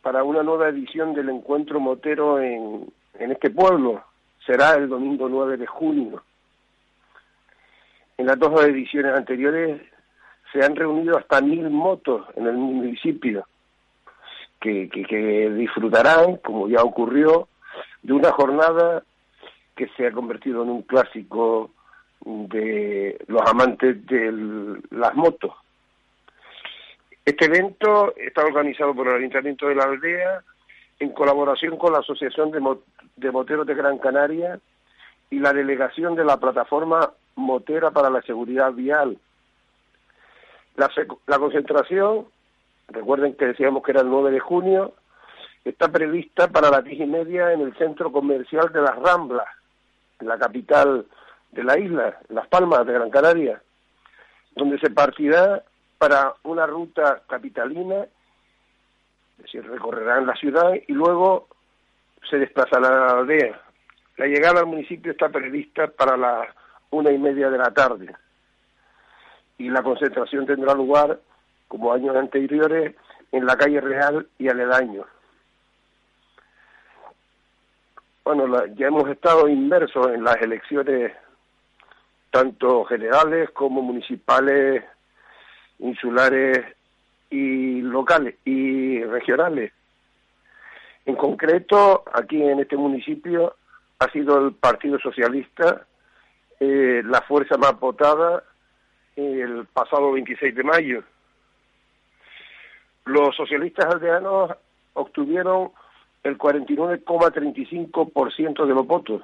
para 0.00 0.24
una 0.24 0.42
nueva 0.42 0.70
edición 0.70 1.12
del 1.12 1.28
encuentro 1.28 1.80
motero 1.80 2.40
en, 2.40 2.90
en 3.18 3.30
este 3.30 3.50
pueblo. 3.50 4.02
Será 4.46 4.72
el 4.76 4.88
domingo 4.88 5.28
9 5.28 5.58
de 5.58 5.66
junio. 5.66 6.22
En 8.16 8.24
las 8.26 8.38
dos 8.38 8.58
ediciones 8.64 9.12
anteriores 9.14 9.82
se 10.54 10.64
han 10.64 10.76
reunido 10.76 11.18
hasta 11.18 11.40
mil 11.40 11.68
motos 11.68 12.26
en 12.36 12.46
el 12.46 12.54
municipio 12.54 13.44
que, 14.60 15.50
disfrutarán, 15.58 16.36
como 16.36 16.68
ya 16.68 16.82
ocurrió, 16.82 17.48
de 18.02 18.12
una 18.14 18.30
jornada 18.30 19.02
que 19.76 19.88
se 19.88 20.06
ha 20.06 20.12
convertido 20.12 20.62
en 20.62 20.70
un 20.70 20.82
clásico 20.82 21.70
de 22.24 23.18
los 23.26 23.42
amantes 23.46 24.06
de 24.06 24.78
las 24.90 25.14
motos. 25.14 25.52
Este 27.24 27.46
evento 27.46 28.14
está 28.16 28.42
organizado 28.42 28.94
por 28.94 29.08
el 29.08 29.16
Ayuntamiento 29.16 29.66
de 29.66 29.74
la 29.74 29.84
Aldea 29.84 30.42
en 31.00 31.10
colaboración 31.10 31.76
con 31.76 31.92
la 31.92 31.98
Asociación 31.98 32.52
de, 32.52 32.60
de 33.16 33.30
Moteros 33.32 33.66
de 33.66 33.74
Gran 33.74 33.98
Canaria 33.98 34.58
y 35.30 35.40
la 35.40 35.52
delegación 35.52 36.14
de 36.14 36.24
la 36.24 36.38
plataforma 36.38 37.10
Motera 37.34 37.90
para 37.90 38.08
la 38.08 38.22
Seguridad 38.22 38.72
Vial, 38.72 39.18
la, 40.76 40.90
la 41.26 41.38
concentración, 41.38 42.26
recuerden 42.88 43.34
que 43.34 43.46
decíamos 43.46 43.82
que 43.82 43.92
era 43.92 44.00
el 44.00 44.08
9 44.10 44.30
de 44.30 44.40
junio, 44.40 44.94
está 45.64 45.88
prevista 45.88 46.48
para 46.48 46.70
las 46.70 46.84
diez 46.84 47.00
y 47.00 47.06
media 47.06 47.52
en 47.52 47.60
el 47.60 47.76
centro 47.76 48.12
comercial 48.12 48.72
de 48.72 48.82
Las 48.82 48.96
Ramblas, 48.96 49.46
en 50.20 50.28
la 50.28 50.38
capital 50.38 51.06
de 51.52 51.64
la 51.64 51.78
isla, 51.78 52.18
Las 52.28 52.48
Palmas 52.48 52.86
de 52.86 52.92
Gran 52.92 53.10
Canaria, 53.10 53.62
donde 54.54 54.78
se 54.78 54.90
partirá 54.90 55.62
para 55.98 56.34
una 56.42 56.66
ruta 56.66 57.22
capitalina, 57.28 58.02
es 58.02 59.44
decir, 59.44 59.66
recorrerán 59.68 60.26
la 60.26 60.34
ciudad 60.34 60.72
y 60.86 60.92
luego 60.92 61.48
se 62.28 62.38
desplazará 62.38 62.88
a 62.88 63.14
la 63.14 63.20
aldea. 63.20 63.60
La 64.16 64.26
llegada 64.26 64.60
al 64.60 64.66
municipio 64.66 65.12
está 65.12 65.28
prevista 65.28 65.88
para 65.88 66.16
las 66.16 66.48
una 66.90 67.10
y 67.10 67.18
media 67.18 67.50
de 67.50 67.58
la 67.58 67.72
tarde 67.72 68.14
y 69.58 69.68
la 69.70 69.82
concentración 69.82 70.46
tendrá 70.46 70.74
lugar, 70.74 71.20
como 71.68 71.92
años 71.92 72.16
anteriores, 72.16 72.94
en 73.32 73.46
la 73.46 73.56
calle 73.56 73.80
Real 73.80 74.26
y 74.38 74.48
aledaños. 74.48 75.06
Bueno, 78.24 78.66
ya 78.74 78.86
hemos 78.86 79.08
estado 79.08 79.48
inmersos 79.48 80.08
en 80.08 80.24
las 80.24 80.40
elecciones 80.40 81.12
tanto 82.30 82.84
generales 82.84 83.50
como 83.50 83.82
municipales, 83.82 84.82
insulares 85.78 86.64
y 87.30 87.80
locales 87.82 88.36
y 88.44 89.02
regionales. 89.04 89.72
En 91.04 91.16
concreto, 91.16 92.04
aquí 92.12 92.42
en 92.42 92.60
este 92.60 92.76
municipio 92.76 93.56
ha 93.98 94.10
sido 94.10 94.46
el 94.46 94.54
Partido 94.54 94.98
Socialista 94.98 95.86
eh, 96.60 97.02
la 97.04 97.20
fuerza 97.22 97.58
más 97.58 97.78
votada 97.78 98.42
el 99.16 99.66
pasado 99.66 100.12
26 100.12 100.54
de 100.54 100.62
mayo. 100.62 101.02
Los 103.04 103.36
socialistas 103.36 103.94
aldeanos 103.94 104.52
obtuvieron 104.94 105.72
el 106.22 106.38
49,35% 106.38 108.66
de 108.66 108.74
los 108.74 108.86
votos, 108.86 109.22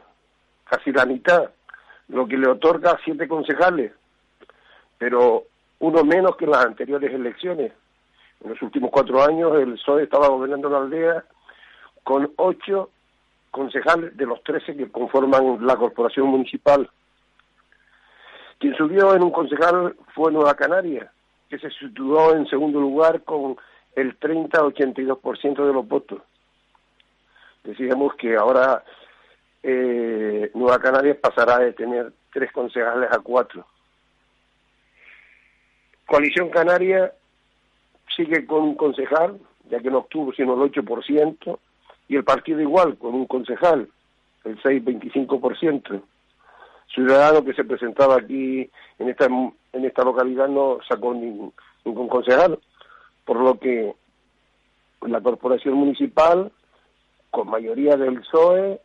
casi 0.64 0.92
la 0.92 1.06
mitad, 1.06 1.48
lo 2.08 2.26
que 2.26 2.36
le 2.36 2.48
otorga 2.48 2.98
siete 3.04 3.26
concejales, 3.26 3.92
pero 4.98 5.44
uno 5.78 6.04
menos 6.04 6.36
que 6.36 6.44
en 6.44 6.50
las 6.50 6.66
anteriores 6.66 7.10
elecciones. 7.12 7.72
En 8.42 8.50
los 8.50 8.60
últimos 8.62 8.90
cuatro 8.90 9.22
años 9.22 9.54
el 9.56 9.72
PSOE 9.74 10.04
estaba 10.04 10.28
gobernando 10.28 10.68
la 10.68 10.78
aldea 10.78 11.24
con 12.04 12.32
ocho 12.36 12.90
concejales 13.50 14.16
de 14.16 14.26
los 14.26 14.42
trece 14.42 14.76
que 14.76 14.90
conforman 14.90 15.66
la 15.66 15.76
corporación 15.76 16.28
municipal. 16.28 16.88
Quien 18.60 18.76
subió 18.76 19.14
en 19.14 19.22
un 19.22 19.30
concejal 19.30 19.96
fue 20.14 20.30
Nueva 20.30 20.54
Canaria, 20.54 21.10
que 21.48 21.58
se 21.58 21.70
situó 21.70 22.36
en 22.36 22.46
segundo 22.46 22.78
lugar 22.78 23.22
con 23.24 23.56
el 23.96 24.20
30-82% 24.20 25.66
de 25.66 25.72
los 25.72 25.88
votos. 25.88 26.20
Decíamos 27.64 28.14
que 28.16 28.36
ahora 28.36 28.84
eh, 29.62 30.50
Nueva 30.52 30.78
Canarias 30.78 31.16
pasará 31.16 31.58
de 31.58 31.72
tener 31.72 32.12
tres 32.34 32.52
concejales 32.52 33.10
a 33.10 33.20
cuatro. 33.20 33.66
Coalición 36.04 36.50
Canaria 36.50 37.14
sigue 38.14 38.44
con 38.44 38.62
un 38.62 38.74
concejal, 38.74 39.40
ya 39.70 39.80
que 39.80 39.90
no 39.90 39.98
obtuvo 39.98 40.34
sino 40.34 40.52
el 40.52 40.70
8%, 40.70 41.58
y 42.08 42.16
el 42.16 42.24
partido 42.24 42.60
igual, 42.60 42.98
con 42.98 43.14
un 43.14 43.24
concejal, 43.24 43.88
el 44.44 44.62
6-25%. 44.62 46.02
Ciudadano 46.94 47.44
que 47.44 47.54
se 47.54 47.64
presentaba 47.64 48.16
aquí 48.16 48.68
en 48.98 49.08
esta, 49.08 49.26
en 49.26 49.84
esta 49.84 50.02
localidad 50.02 50.48
no 50.48 50.78
sacó 50.88 51.14
ningún, 51.14 51.52
ningún 51.84 52.08
concejal, 52.08 52.58
por 53.24 53.40
lo 53.40 53.58
que 53.58 53.94
la 55.02 55.20
corporación 55.20 55.74
municipal, 55.74 56.50
con 57.30 57.48
mayoría 57.48 57.96
del 57.96 58.20
PSOE, 58.20 58.80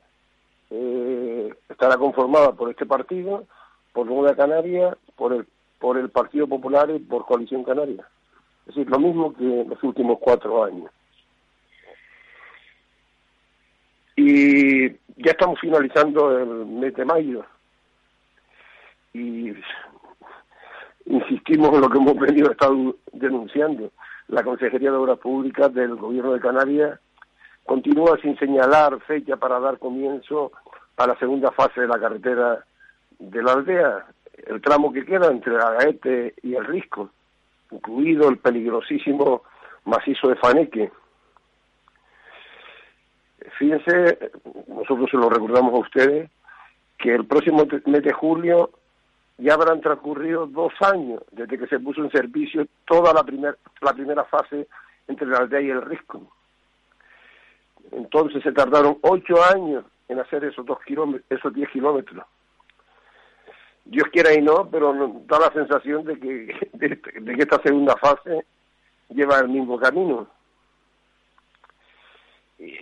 eh, 0.69 1.53
estará 1.67 1.97
conformada 1.97 2.51
por 2.53 2.69
este 2.69 2.85
partido, 2.85 3.45
por 3.91 4.05
Nueva 4.05 4.35
Canaria, 4.35 4.95
por 5.15 5.33
el, 5.33 5.47
por 5.79 5.97
el 5.97 6.09
Partido 6.09 6.47
Popular 6.47 6.89
y 6.91 6.99
por 6.99 7.25
Coalición 7.25 7.63
Canaria. 7.63 8.07
Es 8.67 8.75
decir, 8.75 8.89
lo 8.89 8.99
mismo 8.99 9.33
que 9.33 9.61
en 9.61 9.69
los 9.69 9.81
últimos 9.83 10.19
cuatro 10.19 10.63
años. 10.63 10.91
Y 14.15 14.89
ya 14.89 15.31
estamos 15.31 15.59
finalizando 15.59 16.37
el 16.37 16.65
mes 16.65 16.93
de 16.93 17.03
mayo 17.03 17.45
y 19.15 19.55
insistimos 21.05 21.73
en 21.73 21.81
lo 21.81 21.89
que 21.89 21.97
hemos 21.97 22.15
venido 22.17 22.51
estado 22.51 22.95
denunciando. 23.13 23.91
La 24.27 24.43
Consejería 24.43 24.91
de 24.91 24.97
Obras 24.97 25.19
Públicas 25.19 25.73
del 25.73 25.95
Gobierno 25.95 26.33
de 26.33 26.41
Canarias 26.41 26.99
continúa 27.63 28.17
sin 28.21 28.37
señalar 28.37 28.99
fecha 29.01 29.37
para 29.37 29.59
dar 29.59 29.79
comienzo 29.79 30.51
a 30.97 31.07
la 31.07 31.17
segunda 31.17 31.51
fase 31.51 31.81
de 31.81 31.87
la 31.87 31.99
carretera 31.99 32.65
de 33.19 33.41
la 33.41 33.53
aldea. 33.53 34.05
el 34.47 34.61
tramo 34.61 34.91
que 34.91 35.05
queda 35.05 35.27
entre 35.27 35.53
la 35.53 35.71
Gaete 35.71 36.33
y 36.43 36.55
el 36.55 36.65
Risco, 36.65 37.09
incluido 37.71 38.27
el 38.27 38.37
peligrosísimo 38.37 39.43
macizo 39.85 40.27
de 40.27 40.35
Faneque. 40.35 40.91
Fíjense, 43.57 44.31
nosotros 44.67 45.09
se 45.09 45.17
lo 45.17 45.29
recordamos 45.29 45.73
a 45.73 45.77
ustedes, 45.77 46.29
que 46.97 47.15
el 47.15 47.25
próximo 47.25 47.65
mes 47.85 48.03
de 48.03 48.11
julio 48.11 48.71
ya 49.37 49.53
habrán 49.53 49.81
transcurrido 49.81 50.47
dos 50.47 50.73
años 50.81 51.21
desde 51.31 51.57
que 51.57 51.67
se 51.67 51.79
puso 51.79 52.01
en 52.01 52.11
servicio 52.11 52.67
toda 52.85 53.13
la, 53.13 53.23
primer, 53.23 53.57
la 53.81 53.93
primera 53.93 54.23
fase 54.25 54.67
entre 55.07 55.27
la 55.27 55.39
aldea 55.39 55.61
y 55.61 55.69
el 55.69 55.81
risco. 55.81 56.21
Entonces 57.91 58.41
se 58.43 58.51
tardaron 58.51 58.97
ocho 59.01 59.43
años 59.43 59.85
en 60.07 60.19
hacer 60.19 60.43
esos 60.45 60.65
dos 60.65 60.79
kilómetros, 60.85 61.25
esos 61.29 61.53
diez 61.53 61.69
kilómetros. 61.69 62.25
Dios 63.85 64.07
quiera 64.11 64.33
y 64.33 64.41
no, 64.41 64.67
pero 64.69 64.93
da 65.27 65.39
la 65.39 65.51
sensación 65.53 66.03
de 66.05 66.19
que, 66.19 66.69
de, 66.73 66.99
que 66.99 67.41
esta 67.41 67.61
segunda 67.61 67.95
fase 67.97 68.45
lleva 69.09 69.39
el 69.39 69.49
mismo 69.49 69.79
camino. 69.79 70.27
Y, 72.57 72.73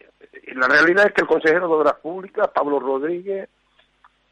la 0.56 0.68
realidad 0.68 1.08
es 1.08 1.14
que 1.14 1.22
el 1.22 1.28
consejero 1.28 1.68
de 1.68 1.74
Obras 1.74 1.96
Públicas, 1.96 2.50
Pablo 2.54 2.80
Rodríguez, 2.80 3.50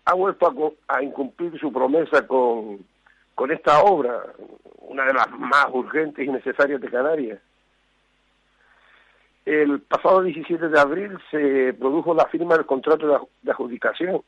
ha 0.06 0.14
vuelto 0.14 0.76
a, 0.88 1.02
incumplir 1.04 1.60
su 1.60 1.72
promesa 1.72 2.28
con, 2.28 2.80
esta 3.50 3.82
obra, 3.82 4.24
una 4.82 5.06
de 5.06 5.14
las 5.14 5.30
más 5.32 5.68
urgentes 5.72 6.26
y 6.26 6.30
necesarias 6.30 6.80
de 6.80 6.90
Canarias. 6.90 7.40
El 9.46 9.82
pasado 9.82 10.22
17 10.22 10.70
de 10.70 10.80
abril 10.80 11.18
se 11.32 11.74
produjo 11.74 12.14
la 12.14 12.28
firma 12.28 12.56
del 12.56 12.66
contrato 12.66 13.28
de 13.42 13.52
adjudicación 13.52 14.22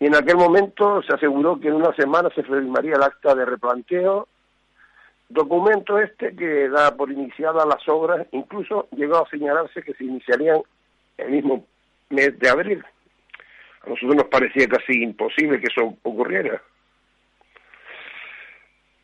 y 0.00 0.06
en 0.06 0.16
aquel 0.16 0.36
momento 0.36 1.02
se 1.02 1.14
aseguró 1.14 1.60
que 1.60 1.68
en 1.68 1.74
una 1.74 1.94
semana 1.94 2.30
se 2.34 2.42
firmaría 2.42 2.96
el 2.96 3.02
acta 3.02 3.34
de 3.34 3.44
replanteo, 3.44 4.28
documento 5.28 5.98
este 5.98 6.34
que 6.34 6.70
da 6.70 6.96
por 6.96 7.12
iniciadas 7.12 7.66
las 7.66 7.86
obras, 7.86 8.26
incluso 8.32 8.88
llegó 8.96 9.18
a 9.18 9.28
señalarse 9.28 9.82
que 9.82 9.92
se 9.92 10.04
iniciarían 10.04 10.62
el 11.18 11.30
mismo 11.30 11.66
mes 12.08 12.38
de 12.38 12.48
abril. 12.48 12.82
A 13.82 13.88
nosotros 13.88 14.16
nos 14.16 14.28
parecía 14.28 14.68
casi 14.68 15.02
imposible 15.02 15.60
que 15.60 15.68
eso 15.68 15.96
ocurriera. 16.02 16.60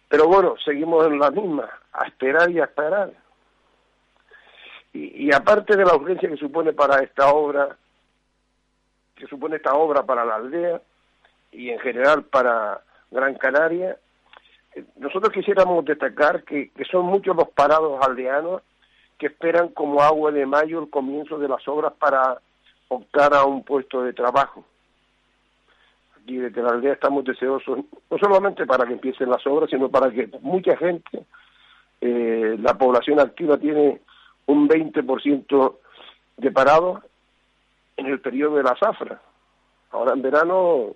Pero 0.08 0.28
bueno, 0.28 0.54
seguimos 0.64 1.06
en 1.06 1.18
la 1.18 1.30
misma, 1.30 1.68
a 1.92 2.06
esperar 2.06 2.50
y 2.50 2.60
a 2.60 2.64
esperar. 2.64 3.12
Y, 4.92 5.30
aparte 5.34 5.76
de 5.76 5.84
la 5.84 5.94
urgencia 5.94 6.28
que 6.28 6.38
supone 6.38 6.72
para 6.72 7.02
esta 7.02 7.28
obra, 7.28 7.76
que 9.14 9.26
supone 9.26 9.56
esta 9.56 9.74
obra 9.74 10.04
para 10.04 10.24
la 10.24 10.36
aldea 10.36 10.80
y 11.52 11.68
en 11.68 11.78
general 11.80 12.24
para 12.24 12.80
Gran 13.10 13.34
Canaria, 13.34 13.98
eh, 14.74 14.84
nosotros 14.96 15.32
quisiéramos 15.34 15.84
destacar 15.84 16.44
que, 16.44 16.70
que 16.70 16.84
son 16.86 17.04
muchos 17.04 17.36
los 17.36 17.48
parados 17.48 18.00
aldeanos 18.06 18.62
que 19.18 19.26
esperan 19.26 19.68
como 19.68 20.00
agua 20.00 20.32
de 20.32 20.46
mayo 20.46 20.80
el 20.80 20.88
comienzo 20.88 21.38
de 21.38 21.48
las 21.48 21.66
obras 21.68 21.92
para 21.98 22.40
optar 22.88 23.34
a 23.34 23.44
un 23.44 23.62
puesto 23.62 24.02
de 24.02 24.12
trabajo. 24.12 24.64
Aquí 26.16 26.36
desde 26.36 26.62
la 26.62 26.70
aldea 26.70 26.94
estamos 26.94 27.24
deseosos, 27.24 27.78
no 28.10 28.18
solamente 28.18 28.66
para 28.66 28.86
que 28.86 28.94
empiecen 28.94 29.30
las 29.30 29.46
obras, 29.46 29.70
sino 29.70 29.88
para 29.88 30.10
que 30.10 30.28
mucha 30.40 30.76
gente, 30.76 31.24
eh, 32.00 32.56
la 32.60 32.76
población 32.76 33.20
activa 33.20 33.58
tiene 33.58 34.00
un 34.46 34.68
20% 34.68 35.76
de 36.36 36.50
parados 36.50 37.02
en 37.96 38.06
el 38.06 38.20
periodo 38.20 38.56
de 38.56 38.62
la 38.62 38.76
zafra. 38.76 39.20
Ahora 39.90 40.12
en 40.12 40.22
verano 40.22 40.94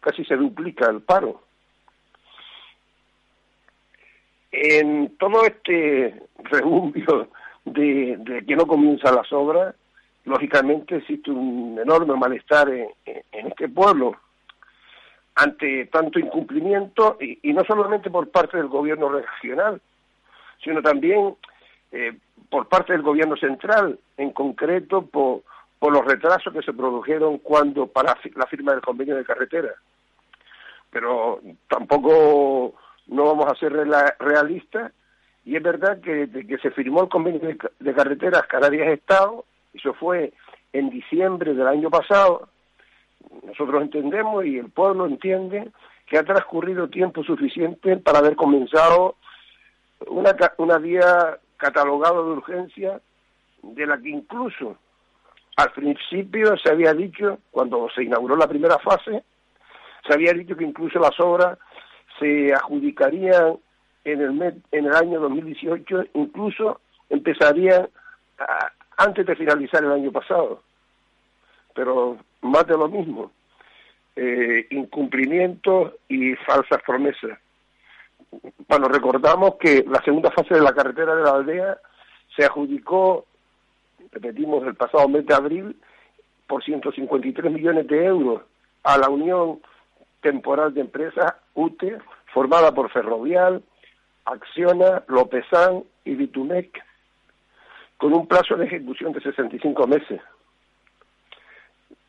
casi 0.00 0.24
se 0.24 0.36
duplica 0.36 0.88
el 0.90 1.00
paro. 1.00 1.42
En 4.50 5.16
todo 5.18 5.44
este 5.44 6.22
rebumbio 6.44 7.28
de, 7.64 8.16
de 8.18 8.46
que 8.46 8.56
no 8.56 8.66
comienzan 8.66 9.14
las 9.14 9.32
obras, 9.32 9.74
lógicamente 10.28 10.96
existe 10.96 11.30
un 11.30 11.78
enorme 11.80 12.14
malestar 12.16 12.68
en, 12.68 12.88
este 13.32 13.68
pueblo 13.68 14.16
ante 15.34 15.86
tanto 15.86 16.18
incumplimiento 16.18 17.16
y, 17.20 17.52
no 17.52 17.64
solamente 17.64 18.10
por 18.10 18.28
parte 18.30 18.56
del 18.56 18.68
gobierno 18.68 19.08
regional, 19.08 19.80
sino 20.62 20.82
también 20.82 21.36
eh, 21.92 22.16
por 22.50 22.68
parte 22.68 22.92
del 22.92 23.02
gobierno 23.02 23.36
central, 23.36 23.98
en 24.16 24.30
concreto 24.32 25.02
por, 25.02 25.42
los 25.80 26.04
retrasos 26.04 26.52
que 26.52 26.62
se 26.62 26.72
produjeron 26.72 27.38
cuando 27.38 27.86
para 27.86 28.16
la 28.34 28.46
firma 28.46 28.72
del 28.72 28.80
convenio 28.80 29.16
de 29.16 29.24
carretera. 29.24 29.74
Pero 30.90 31.40
tampoco 31.68 32.74
no 33.06 33.24
vamos 33.24 33.46
a 33.46 33.54
ser 33.54 33.72
realistas 34.18 34.92
y 35.44 35.56
es 35.56 35.62
verdad 35.62 36.00
que 36.00 36.28
que 36.28 36.58
se 36.58 36.72
firmó 36.72 37.02
el 37.02 37.08
convenio 37.08 37.40
de, 37.40 37.58
de 37.78 37.94
carreteras 37.94 38.46
Canarias 38.48 38.88
Estado, 38.88 39.44
eso 39.78 39.94
fue 39.94 40.32
en 40.72 40.90
diciembre 40.90 41.54
del 41.54 41.66
año 41.66 41.90
pasado, 41.90 42.48
nosotros 43.44 43.82
entendemos 43.82 44.44
y 44.44 44.58
el 44.58 44.70
pueblo 44.70 45.06
entiende 45.06 45.70
que 46.06 46.18
ha 46.18 46.24
transcurrido 46.24 46.88
tiempo 46.88 47.22
suficiente 47.22 47.96
para 47.96 48.18
haber 48.18 48.36
comenzado 48.36 49.16
una, 50.06 50.34
una 50.58 50.78
vía 50.78 51.38
catalogado 51.56 52.24
de 52.24 52.32
urgencia 52.32 53.00
de 53.62 53.86
la 53.86 53.98
que 53.98 54.10
incluso 54.10 54.76
al 55.56 55.72
principio 55.72 56.56
se 56.56 56.70
había 56.70 56.94
dicho, 56.94 57.38
cuando 57.50 57.88
se 57.90 58.04
inauguró 58.04 58.36
la 58.36 58.46
primera 58.46 58.78
fase, 58.78 59.24
se 60.06 60.14
había 60.14 60.32
dicho 60.32 60.56
que 60.56 60.64
incluso 60.64 61.00
las 61.00 61.18
obras 61.18 61.58
se 62.18 62.52
adjudicarían 62.54 63.58
en 64.04 64.20
el, 64.20 64.62
en 64.70 64.86
el 64.86 64.94
año 64.94 65.20
2018, 65.20 66.04
incluso 66.14 66.80
empezarían 67.10 67.88
antes 68.98 69.24
de 69.24 69.36
finalizar 69.36 69.82
el 69.82 69.92
año 69.92 70.12
pasado. 70.12 70.62
Pero 71.74 72.18
más 72.42 72.66
de 72.66 72.76
lo 72.76 72.88
mismo, 72.88 73.30
eh, 74.16 74.66
incumplimientos 74.70 75.94
y 76.08 76.34
falsas 76.36 76.82
promesas. 76.84 77.38
Bueno, 78.68 78.88
recordamos 78.88 79.54
que 79.56 79.84
la 79.88 80.02
segunda 80.02 80.30
fase 80.30 80.54
de 80.54 80.60
la 80.60 80.74
carretera 80.74 81.14
de 81.14 81.22
la 81.22 81.30
aldea 81.30 81.78
se 82.36 82.44
adjudicó, 82.44 83.24
repetimos, 84.12 84.66
el 84.66 84.74
pasado 84.74 85.08
mes 85.08 85.24
de 85.24 85.34
abril, 85.34 85.76
por 86.46 86.64
153 86.64 87.52
millones 87.52 87.86
de 87.86 88.04
euros 88.04 88.42
a 88.82 88.98
la 88.98 89.08
Unión 89.08 89.60
Temporal 90.20 90.74
de 90.74 90.80
Empresas, 90.80 91.34
UTE, 91.54 91.98
formada 92.32 92.72
por 92.72 92.90
Ferrovial, 92.90 93.62
Acciona, 94.24 95.04
Lopezán 95.08 95.84
y 96.04 96.14
Bitumec, 96.14 96.82
con 97.98 98.14
un 98.14 98.26
plazo 98.26 98.56
de 98.56 98.64
ejecución 98.66 99.12
de 99.12 99.20
65 99.20 99.86
meses. 99.86 100.20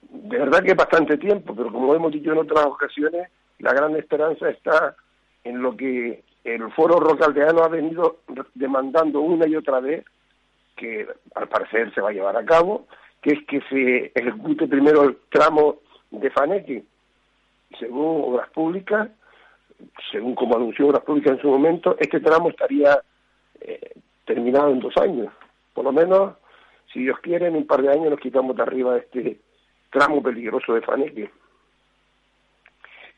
De 0.02 0.38
verdad 0.38 0.64
que 0.64 0.72
es 0.72 0.78
bastante 0.78 1.18
tiempo, 1.18 1.54
pero 1.56 1.72
como 1.72 1.94
hemos 1.94 2.12
dicho 2.12 2.32
en 2.32 2.38
otras 2.38 2.66
ocasiones, 2.66 3.30
la 3.58 3.74
gran 3.74 3.96
esperanza 3.96 4.50
está 4.50 4.96
en 5.44 5.62
lo 5.62 5.76
que 5.76 6.24
el 6.44 6.72
foro 6.72 7.00
rocaldeano 7.00 7.64
ha 7.64 7.68
venido 7.68 8.20
demandando 8.54 9.20
una 9.20 9.48
y 9.48 9.56
otra 9.56 9.80
vez, 9.80 10.06
que 10.76 11.08
al 11.36 11.48
parecer 11.50 11.94
se 11.94 12.02
va 12.02 12.10
a 12.10 12.14
llevar 12.14 12.38
a 12.38 12.46
cabo, 12.46 12.88
que 13.22 13.34
es 13.34 13.46
que 13.46 13.62
se 13.70 14.12
ejecute 14.16 14.68
primero 14.68 15.04
el 15.04 15.18
tramo 15.30 15.80
de 16.12 16.30
Faneque, 16.30 16.84
según 17.78 18.24
Obras 18.24 18.50
Públicas, 18.52 19.10
según 20.12 20.36
como 20.36 20.56
anunció 20.56 20.88
Obras 20.88 21.04
Públicas 21.04 21.34
en 21.34 21.42
su 21.42 21.50
momento, 21.50 21.98
este 22.00 22.20
tramo 22.20 22.50
estaría 22.50 23.00
eh, 23.60 23.94
terminado 24.26 24.72
en 24.72 24.80
dos 24.80 24.96
años. 24.98 25.34
Por 25.74 25.84
lo 25.86 25.92
menos, 25.92 26.36
si 26.92 27.02
Dios 27.02 27.20
quiere, 27.20 27.48
en 27.48 27.56
un 27.56 27.68
par 27.68 27.82
de 27.82 27.92
años 27.92 28.10
nos 28.10 28.20
quitamos 28.20 28.56
de 28.56 28.64
arriba 28.64 28.98
este 28.98 29.40
tramo 29.90 30.22
peligroso 30.22 30.74
de 30.74 30.82
Faneque. 30.82 31.32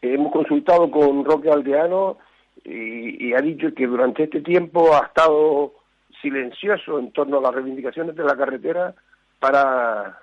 Hemos 0.02 0.32
consultado 0.32 0.90
con 0.90 1.24
Roque 1.24 1.50
Aldeano 1.50 2.18
y, 2.64 3.34
ha 3.34 3.42
dicho 3.42 3.74
que 3.74 3.88
durante 3.88 4.24
este 4.24 4.42
tiempo 4.42 4.96
ha 4.96 5.06
estado 5.06 5.74
silencioso 6.22 7.00
en 7.00 7.12
torno 7.12 7.38
a 7.38 7.42
las 7.42 7.54
reivindicaciones 7.54 8.16
de 8.16 8.24
la 8.24 8.36
carretera 8.36 8.94
para 9.40 10.20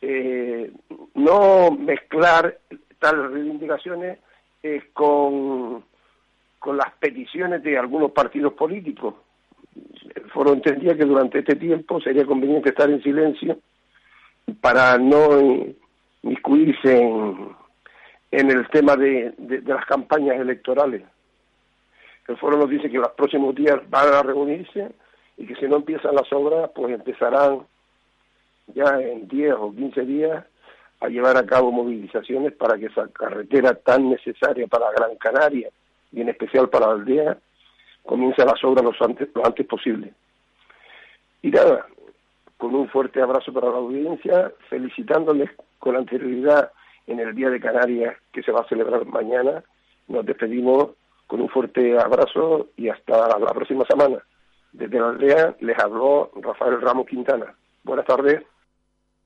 eh, 0.00 0.70
no 1.14 1.70
mezclar 1.70 2.58
tales 2.98 3.30
reivindicaciones 3.30 4.18
eh, 4.62 4.90
con, 4.92 5.84
con 6.58 6.76
las 6.76 6.92
peticiones 6.98 7.62
de 7.62 7.78
algunos 7.78 8.12
partidos 8.12 8.52
políticos. 8.54 9.14
El 10.14 10.30
foro 10.30 10.52
entendía 10.52 10.96
que 10.96 11.04
durante 11.04 11.40
este 11.40 11.56
tiempo 11.56 12.00
sería 12.00 12.24
conveniente 12.24 12.70
estar 12.70 12.90
en 12.90 13.02
silencio 13.02 13.58
para 14.60 14.98
no 14.98 15.38
inmiscuirse 16.22 17.00
en, 18.30 18.50
el 18.50 18.68
tema 18.68 18.96
de, 18.96 19.32
las 19.64 19.84
campañas 19.86 20.38
electorales. 20.40 21.02
El 22.26 22.36
foro 22.36 22.58
nos 22.58 22.70
dice 22.70 22.90
que 22.90 22.98
los 22.98 23.10
próximos 23.12 23.54
días 23.54 23.78
van 23.88 24.12
a 24.12 24.22
reunirse 24.22 24.90
y 25.36 25.46
que 25.46 25.54
si 25.56 25.66
no 25.66 25.76
empiezan 25.76 26.14
las 26.14 26.32
obras, 26.32 26.70
pues 26.74 26.94
empezarán 26.94 27.60
ya 28.74 29.00
en 29.00 29.26
10 29.26 29.54
o 29.54 29.72
15 29.72 30.02
días 30.02 30.44
a 31.00 31.08
llevar 31.08 31.36
a 31.36 31.46
cabo 31.46 31.72
movilizaciones 31.72 32.52
para 32.52 32.78
que 32.78 32.86
esa 32.86 33.08
carretera 33.08 33.74
tan 33.74 34.10
necesaria 34.10 34.66
para 34.66 34.92
Gran 34.92 35.16
Canaria 35.16 35.70
y 36.12 36.20
en 36.20 36.28
especial 36.28 36.68
para 36.68 36.86
la 36.88 36.92
aldea 36.92 37.38
comience 38.04 38.44
las 38.44 38.62
obras 38.64 38.84
lo 38.84 39.06
antes, 39.06 39.28
lo 39.34 39.44
antes 39.44 39.66
posible. 39.66 40.12
Y 41.42 41.50
nada, 41.50 41.86
con 42.56 42.74
un 42.74 42.88
fuerte 42.88 43.22
abrazo 43.22 43.52
para 43.52 43.70
la 43.70 43.78
audiencia, 43.78 44.52
felicitándoles 44.68 45.50
con 45.78 45.96
anterioridad 45.96 46.70
en 47.06 47.20
el 47.20 47.34
Día 47.34 47.50
de 47.50 47.60
Canarias 47.60 48.16
que 48.32 48.42
se 48.42 48.52
va 48.52 48.60
a 48.60 48.68
celebrar 48.68 49.06
mañana. 49.06 49.64
Nos 50.08 50.26
despedimos 50.26 50.90
con 51.26 51.40
un 51.40 51.48
fuerte 51.48 51.98
abrazo 51.98 52.68
y 52.76 52.88
hasta 52.88 53.38
la 53.38 53.54
próxima 53.54 53.84
semana. 53.88 54.18
Desde 54.72 54.98
la 54.98 55.10
aldea 55.10 55.56
les 55.60 55.78
habló 55.78 56.30
Rafael 56.36 56.80
Ramos 56.80 57.06
Quintana. 57.06 57.54
Buenas 57.82 58.06
tardes. 58.06 58.42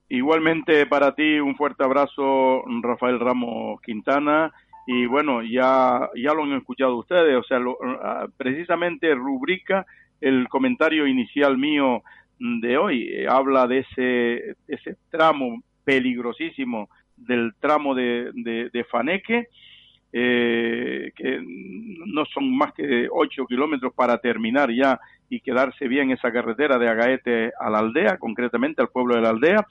Igualmente 0.09 0.87
para 0.87 1.15
ti 1.15 1.41
un 1.41 1.57
fuerte 1.57 1.83
abrazo, 1.83 2.63
Rafael 2.83 3.19
Ramos 3.21 3.81
Quintana. 3.81 4.53
Y 4.87 5.07
bueno, 5.07 5.43
ya, 5.43 6.11
ya 6.15 6.35
lo 6.35 6.43
han 6.43 6.53
escuchado 6.53 6.97
ustedes, 6.97 7.37
o 7.37 7.43
sea, 7.43 7.59
ah, 8.03 8.27
precisamente 8.37 9.15
rubrica 9.15 9.87
el 10.21 10.49
comentario 10.49 11.07
inicial 11.07 11.57
mío 11.57 12.03
de 12.39 12.77
hoy. 12.77 13.09
Eh, 13.11 13.27
habla 13.29 13.67
de 13.67 13.79
ese, 13.79 14.57
ese 14.69 14.97
tramo 15.11 15.63
peligrosísimo 15.85 16.89
del 17.17 17.55
tramo 17.61 17.95
de, 17.95 18.31
de, 18.35 18.85
Faneque, 18.85 19.49
eh, 20.13 21.13
que 21.15 21.41
no 21.43 22.25
son 22.27 22.57
más 22.57 22.73
que 22.73 23.09
ocho 23.11 23.47
kilómetros 23.47 23.93
para 23.95 24.19
terminar 24.19 24.71
ya 24.71 24.99
y 25.29 25.41
quedarse 25.41 25.89
bien 25.89 26.11
esa 26.11 26.33
carretera 26.33 26.79
de 26.79 26.89
Agaete 26.89 27.53
a 27.59 27.71
la 27.71 27.79
aldea, 27.79 28.19
concretamente 28.19 28.83
al 28.83 28.89
pueblo 28.89 29.15
de 29.15 29.23
la 29.23 29.31
aldea. 29.31 29.67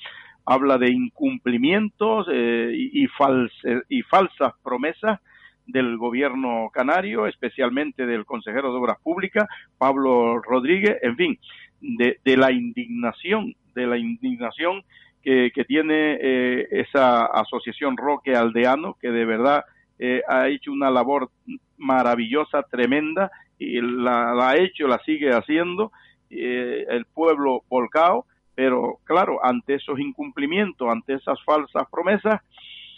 Habla 0.45 0.77
de 0.77 0.91
incumplimientos 0.91 2.27
eh, 2.31 2.71
y, 2.73 3.05
y 3.05 4.01
falsas 4.03 4.53
promesas 4.63 5.19
del 5.65 5.97
gobierno 5.97 6.69
canario, 6.73 7.27
especialmente 7.27 8.05
del 8.05 8.25
consejero 8.25 8.71
de 8.71 8.79
Obras 8.79 8.97
Públicas, 9.01 9.47
Pablo 9.77 10.39
Rodríguez, 10.41 10.97
en 11.01 11.15
fin, 11.15 11.39
de, 11.79 12.19
de 12.23 12.37
la 12.37 12.51
indignación, 12.51 13.55
de 13.73 13.87
la 13.87 13.97
indignación 13.97 14.83
que, 15.21 15.51
que 15.53 15.63
tiene 15.63 16.17
eh, 16.21 16.67
esa 16.71 17.25
asociación 17.25 17.97
Roque 17.97 18.35
Aldeano, 18.35 18.97
que 18.99 19.09
de 19.09 19.25
verdad 19.25 19.63
eh, 19.99 20.21
ha 20.27 20.49
hecho 20.49 20.71
una 20.71 20.91
labor 20.91 21.29
maravillosa, 21.77 22.63
tremenda, 22.63 23.31
y 23.57 23.79
la, 23.79 24.49
ha 24.49 24.57
hecho, 24.57 24.87
la 24.87 24.99
sigue 24.99 25.31
haciendo, 25.31 25.91
eh, 26.29 26.85
el 26.89 27.05
pueblo 27.05 27.63
volcado, 27.69 28.25
pero 28.55 28.99
claro, 29.03 29.43
ante 29.43 29.75
esos 29.75 29.99
incumplimientos, 29.99 30.89
ante 30.89 31.13
esas 31.13 31.41
falsas 31.43 31.83
promesas, 31.91 32.41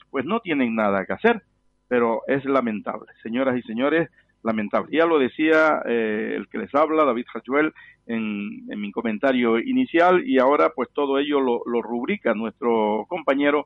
pues 0.09 0.25
no 0.25 0.39
tienen 0.39 0.75
nada 0.75 1.05
que 1.05 1.13
hacer, 1.13 1.43
pero 1.87 2.21
es 2.27 2.45
lamentable. 2.45 3.07
Señoras 3.23 3.57
y 3.57 3.61
señores, 3.63 4.09
lamentable. 4.43 4.95
Ya 4.95 5.05
lo 5.05 5.19
decía 5.19 5.81
eh, 5.85 6.33
el 6.35 6.47
que 6.47 6.59
les 6.59 6.73
habla, 6.75 7.03
David 7.03 7.25
Hachuel, 7.33 7.73
en, 8.07 8.65
en, 8.69 8.79
mi 8.79 8.91
comentario 8.91 9.59
inicial 9.59 10.23
y 10.27 10.37
ahora 10.37 10.69
pues 10.75 10.89
todo 10.93 11.17
ello 11.17 11.39
lo, 11.39 11.63
lo 11.65 11.81
rubrica 11.81 12.35
nuestro 12.35 13.07
compañero 13.09 13.65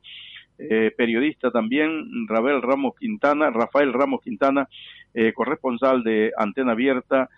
eh, 0.57 0.91
periodista 0.95 1.51
también, 1.51 2.27
Rafael 2.27 2.61
Ramos 2.61 2.93
Quintana, 2.99 3.49
Rafael 3.49 3.93
Ramos 3.93 4.21
Quintana, 4.21 4.67
eh, 5.13 5.31
corresponsal 5.33 6.03
de 6.03 6.31
Antena 6.37 6.73
Abierta 6.73 7.29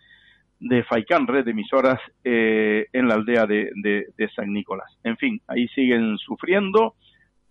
de 0.62 0.84
Faicán, 0.84 1.26
red 1.26 1.44
de 1.44 1.52
emisoras 1.52 2.00
eh, 2.24 2.86
en 2.94 3.08
la 3.08 3.16
aldea 3.16 3.48
de, 3.48 3.72
de, 3.76 4.06
de, 4.16 4.30
San 4.30 4.54
Nicolás. 4.54 4.96
En 5.04 5.18
fin, 5.18 5.42
ahí 5.48 5.68
siguen 5.70 6.18
sufriendo 6.20 6.94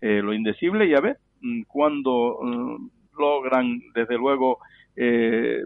eh, 0.01 0.23
lo 0.23 0.32
indecible 0.32 0.87
y 0.87 0.95
a 0.95 1.01
ver 1.01 1.19
mm, 1.41 1.62
cuando 1.62 2.39
mm, 2.41 3.19
logran 3.19 3.81
desde 3.95 4.16
luego 4.16 4.59
eh, 4.95 5.65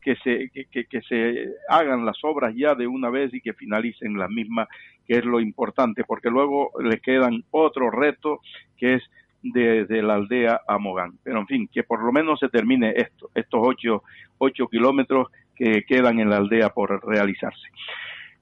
que 0.00 0.16
se, 0.16 0.50
que, 0.50 1.00
se 1.02 1.54
hagan 1.68 2.06
las 2.06 2.16
obras 2.24 2.54
ya 2.56 2.74
de 2.74 2.86
una 2.86 3.10
vez 3.10 3.32
y 3.34 3.40
que 3.40 3.52
finalicen 3.52 4.18
las 4.18 4.30
mismas, 4.30 4.68
que 5.06 5.18
es 5.18 5.24
lo 5.24 5.40
importante, 5.40 6.04
porque 6.04 6.30
luego 6.30 6.70
les 6.82 7.00
quedan 7.00 7.44
otro 7.50 7.90
reto 7.90 8.40
que 8.76 8.94
es 8.94 9.02
desde 9.42 10.02
la 10.02 10.14
aldea 10.14 10.60
a 10.66 10.78
Mogán. 10.78 11.18
Pero 11.22 11.40
en 11.40 11.46
fin, 11.46 11.68
que 11.72 11.82
por 11.82 12.02
lo 12.02 12.12
menos 12.12 12.40
se 12.40 12.48
termine 12.48 12.94
esto, 12.96 13.30
estos 13.34 13.60
ocho, 13.62 14.02
ocho 14.38 14.68
kilómetros 14.68 15.28
que 15.54 15.84
quedan 15.84 16.20
en 16.20 16.30
la 16.30 16.36
aldea 16.36 16.70
por 16.70 17.06
realizarse. 17.06 17.68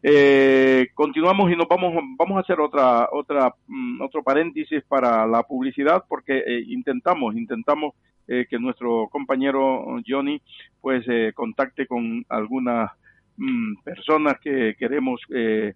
Eh, 0.05 0.89
continuamos 0.95 1.53
y 1.53 1.55
nos 1.55 1.69
vamos 1.69 1.95
vamos 2.19 2.37
a 2.37 2.41
hacer 2.41 2.59
otra 2.59 3.09
otra 3.13 3.55
mm, 3.69 4.01
otro 4.03 4.25
paréntesis 4.25 4.83
para 4.89 5.25
la 5.29 5.45
publicidad 5.45 6.03
porque 6.09 6.39
eh, 6.39 6.65
intentamos 6.67 7.37
intentamos 7.37 7.95
eh, 8.29 8.47
que 8.49 8.59
nuestro 8.59 9.09
compañero 9.11 9.85
Johnny 10.07 10.41
pues 10.81 11.05
eh, 11.09 11.33
contacte 11.35 11.87
con 11.87 12.25
algunas 12.29 12.91
mm, 13.37 13.83
personas 13.83 14.39
que 14.41 14.77
queremos 14.79 15.21
eh, 15.35 15.75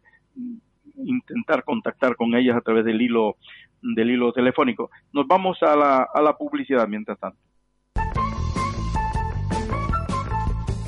intentar 0.96 1.64
contactar 1.64 2.14
con 2.14 2.34
ellas 2.36 2.56
a 2.56 2.60
través 2.60 2.84
del 2.84 3.02
hilo 3.02 3.36
del 3.82 4.10
hilo 4.10 4.32
telefónico. 4.32 4.90
Nos 5.12 5.26
vamos 5.26 5.62
a 5.62 5.76
la, 5.76 6.08
a 6.12 6.22
la 6.22 6.36
publicidad 6.36 6.88
mientras 6.88 7.18
tanto. 7.18 7.38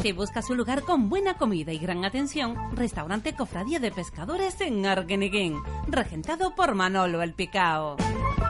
Si 0.03 0.13
buscas 0.13 0.49
un 0.49 0.57
lugar 0.57 0.83
con 0.83 1.09
buena 1.09 1.35
comida 1.35 1.73
y 1.73 1.79
gran 1.79 2.05
atención, 2.05 2.55
restaurante 2.77 3.35
Cofradía 3.35 3.81
de 3.81 3.91
Pescadores 3.91 4.61
en 4.61 4.87
Arguineguín, 4.87 5.57
regentado 5.89 6.55
por 6.55 6.77
Manolo 6.77 7.21
el 7.21 7.35
Picao. 7.35 7.97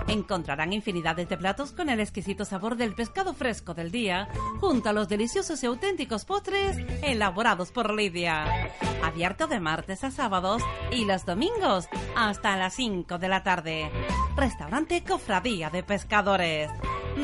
Encontrarán 0.08 0.72
infinidades 0.72 1.28
de 1.28 1.36
platos 1.36 1.72
con 1.72 1.90
el 1.90 2.00
exquisito 2.00 2.46
sabor 2.46 2.76
del 2.76 2.94
pescado 2.94 3.34
fresco 3.34 3.74
del 3.74 3.90
día, 3.90 4.28
junto 4.58 4.88
a 4.88 4.94
los 4.94 5.06
deliciosos 5.06 5.62
y 5.62 5.66
auténticos 5.66 6.24
postres 6.24 6.78
elaborados 7.02 7.72
por 7.72 7.92
Lidia. 7.92 8.70
Abierto 9.02 9.46
de 9.46 9.60
martes 9.60 10.04
a 10.04 10.10
sábados 10.10 10.62
y 10.90 11.04
los 11.04 11.26
domingos 11.26 11.88
hasta 12.16 12.56
las 12.56 12.74
5 12.74 13.18
de 13.18 13.28
la 13.28 13.42
tarde. 13.42 13.90
Restaurante 14.34 15.04
Cofradía 15.04 15.68
de 15.68 15.82
Pescadores. 15.82 16.70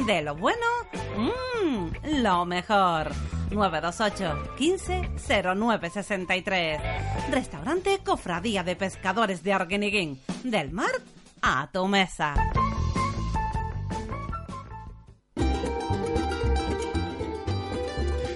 De 0.06 0.20
lo 0.20 0.34
bueno, 0.34 0.66
mmm, 1.16 2.20
lo 2.22 2.44
mejor. 2.44 3.12
928 3.50 4.56
15 4.56 5.10
0963. 5.56 6.80
Restaurante 7.30 8.00
Cofradía 8.04 8.62
de 8.62 8.76
Pescadores 8.76 9.42
de 9.42 9.52
Arguineguín. 9.54 10.20
Del 10.42 10.70
mar 10.70 10.92
a 11.44 11.68
tu 11.72 13.03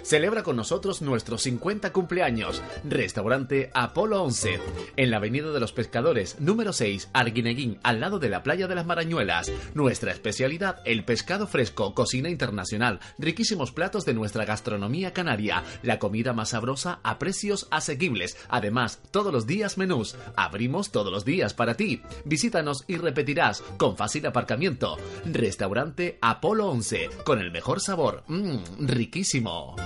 Celebra 0.08 0.42
con 0.42 0.56
nosotros 0.56 1.02
nuestro 1.02 1.36
50 1.36 1.92
cumpleaños. 1.92 2.62
Restaurante 2.82 3.70
Apolo 3.74 4.22
11, 4.22 4.58
en 4.96 5.10
la 5.10 5.18
Avenida 5.18 5.50
de 5.50 5.60
los 5.60 5.74
Pescadores, 5.74 6.40
número 6.40 6.72
6, 6.72 7.10
Arguineguín, 7.12 7.78
al 7.82 8.00
lado 8.00 8.18
de 8.18 8.30
la 8.30 8.42
Playa 8.42 8.66
de 8.68 8.74
las 8.74 8.86
Marañuelas. 8.86 9.52
Nuestra 9.74 10.10
especialidad, 10.10 10.80
el 10.86 11.04
pescado 11.04 11.46
fresco, 11.46 11.92
cocina 11.92 12.30
internacional, 12.30 13.00
riquísimos 13.18 13.70
platos 13.70 14.06
de 14.06 14.14
nuestra 14.14 14.46
gastronomía 14.46 15.12
canaria, 15.12 15.62
la 15.82 15.98
comida 15.98 16.32
más 16.32 16.48
sabrosa 16.48 17.00
a 17.02 17.18
precios 17.18 17.68
asequibles. 17.70 18.38
Además, 18.48 19.02
todos 19.10 19.30
los 19.30 19.46
días 19.46 19.76
menús. 19.76 20.16
Abrimos 20.36 20.90
todos 20.90 21.12
los 21.12 21.26
días 21.26 21.52
para 21.52 21.74
ti. 21.74 22.00
Visítanos 22.24 22.82
y 22.86 22.96
repetirás 22.96 23.60
con 23.76 23.98
fácil 23.98 24.24
aparcamiento. 24.24 24.96
Restaurante 25.26 26.16
Apolo 26.22 26.70
11, 26.70 27.10
con 27.26 27.40
el 27.40 27.50
mejor 27.50 27.82
sabor. 27.82 28.24
Mmm, 28.26 28.86
riquísimo. 28.86 29.76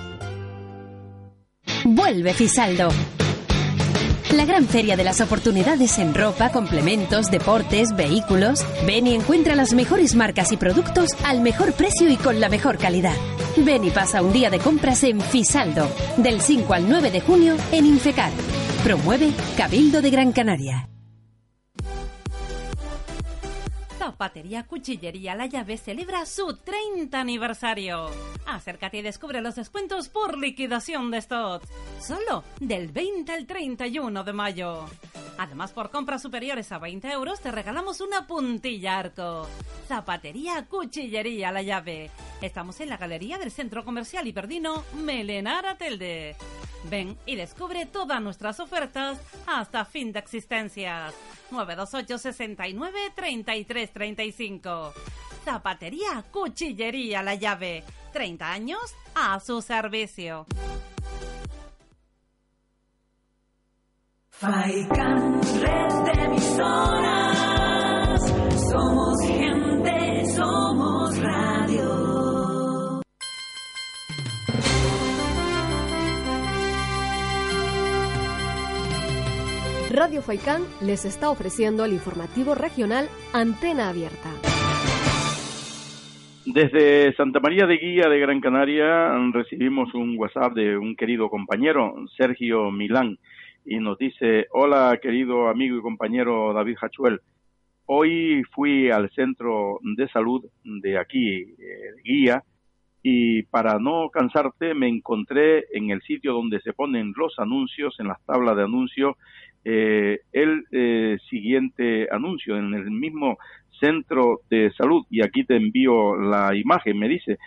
Vuelve 1.85 2.33
Fisaldo. 2.35 2.89
La 4.33 4.47
gran 4.47 4.67
feria 4.67 4.97
de 4.97 5.05
las 5.05 5.21
oportunidades 5.21 5.99
en 5.99 6.15
ropa, 6.15 6.51
complementos, 6.51 7.31
deportes, 7.31 7.95
vehículos. 7.95 8.65
Ven 8.87 9.07
y 9.07 9.15
encuentra 9.15 9.55
las 9.55 9.75
mejores 9.75 10.15
marcas 10.15 10.53
y 10.53 10.57
productos 10.57 11.11
al 11.25 11.43
mejor 11.43 11.75
precio 11.75 12.09
y 12.09 12.17
con 12.17 12.41
la 12.41 12.49
mejor 12.49 12.79
calidad. 12.79 13.17
Ven 13.59 13.85
y 13.85 13.91
pasa 13.91 14.23
un 14.23 14.33
día 14.33 14.49
de 14.49 14.59
compras 14.59 15.05
en 15.05 15.21
Fisaldo, 15.21 15.87
del 16.17 16.41
5 16.41 16.73
al 16.73 16.89
9 16.89 17.11
de 17.11 17.21
junio 17.21 17.57
en 17.73 17.85
Infecar. 17.85 18.33
Promueve 18.83 19.33
Cabildo 19.57 20.01
de 20.01 20.11
Gran 20.11 20.33
Canaria. 20.33 20.92
Zapatería 24.03 24.65
Cuchillería 24.65 25.37
La 25.37 25.47
Llave 25.47 25.79
celebra 25.79 26.27
su 26.27 26.57
30 26.57 27.21
aniversario. 27.21 28.11
Acércate 28.47 28.97
y 28.97 29.03
descubre 29.03 29.41
los 29.41 29.55
descuentos 29.55 30.09
por 30.09 30.37
liquidación 30.37 31.13
de 31.13 31.21
stocks. 31.23 31.69
Solo 32.01 32.43
del 32.59 32.89
20 32.89 33.31
al 33.31 33.47
31 33.47 34.25
de 34.25 34.33
mayo. 34.33 34.87
Además, 35.39 35.71
por 35.71 35.91
compras 35.91 36.21
superiores 36.21 36.73
a 36.73 36.81
20 36.81 37.13
euros 37.13 37.41
te 37.41 37.53
regalamos 37.53 38.01
una 38.01 38.27
puntilla 38.27 38.99
arco. 38.99 39.47
Zapatería 39.87 40.67
Cuchillería 40.67 41.53
La 41.53 41.63
Llave. 41.63 42.11
Estamos 42.41 42.81
en 42.81 42.89
la 42.89 42.97
galería 42.97 43.39
del 43.39 43.53
Centro 43.53 43.85
Comercial 43.85 44.27
Hiperdino 44.27 44.83
Melenara 44.97 45.77
Telde. 45.79 46.35
Ven 46.91 47.17
y 47.27 47.37
descubre 47.37 47.87
todas 47.87 48.21
nuestras 48.21 48.59
ofertas 48.59 49.21
hasta 49.47 49.85
fin 49.85 50.13
de 50.13 50.19
existencia. 50.19 51.13
928 51.53 52.19
69 52.19 52.99
33 53.15 53.92
35. 53.93 54.93
Zapatería 55.45 56.25
Cuchillería 56.31 57.23
La 57.23 57.35
Llave. 57.35 57.85
30 58.13 58.51
años 58.51 58.95
a 59.15 59.39
su 59.41 59.63
servicio. 59.63 60.47
Faikan, 64.31 65.41
red 65.61 65.93
de 66.05 66.13
emisoras. 66.25 68.21
Somos 68.71 69.21
gente, 69.23 70.27
somos 70.35 71.19
radio. 71.19 71.62
Radio 80.03 80.21
Faicán 80.21 80.63
les 80.81 81.05
está 81.05 81.31
ofreciendo 81.31 81.85
el 81.85 81.93
informativo 81.93 82.57
regional 82.57 83.07
Antena 83.33 83.89
Abierta. 83.89 84.31
Desde 86.45 87.15
Santa 87.15 87.39
María 87.39 87.69
de 87.69 87.77
Guía 87.77 88.09
de 88.09 88.19
Gran 88.19 88.41
Canaria 88.41 89.13
recibimos 89.33 89.95
un 89.95 90.19
WhatsApp 90.19 90.55
de 90.55 90.77
un 90.77 90.97
querido 90.97 91.31
compañero, 91.31 91.95
Sergio 92.17 92.73
Milán, 92.73 93.17
y 93.65 93.77
nos 93.77 93.97
dice, 93.97 94.49
hola 94.51 94.99
querido 95.01 95.49
amigo 95.49 95.79
y 95.79 95.83
compañero 95.83 96.53
David 96.53 96.79
Hachuel, 96.83 97.21
hoy 97.87 98.43
fui 98.57 98.91
al 98.91 99.09
centro 99.11 99.79
de 99.83 100.09
salud 100.09 100.45
de 100.65 100.99
aquí, 100.99 101.43
eh, 101.43 101.93
Guía, 102.03 102.43
y 103.05 103.45
para 103.45 103.79
no 103.79 104.11
cansarte 104.11 104.75
me 104.75 104.89
encontré 104.89 105.67
en 105.73 105.91
el 105.91 106.03
sitio 106.03 106.33
donde 106.33 106.61
se 106.61 106.73
ponen 106.73 107.13
los 107.17 107.39
anuncios, 107.39 107.95
en 108.01 108.09
las 108.09 108.21
tablas 108.25 108.57
de 108.57 108.65
anuncios, 108.65 109.15
eh, 109.65 110.21
el 110.33 110.65
eh, 110.73 111.19
siguiente 111.31 112.09
anuncio 112.11 112.57
en 112.57 112.75
el 112.75 112.91
mismo 112.91 113.39
centro 113.79 114.41
de 114.51 114.73
salud 114.73 115.05
y 115.11 115.23
aquí 115.23 115.45
te 115.45 115.57
envío 115.57 116.17
la 116.17 116.55
imagen, 116.55 116.99
me 116.99 117.09
dice, 117.09 117.39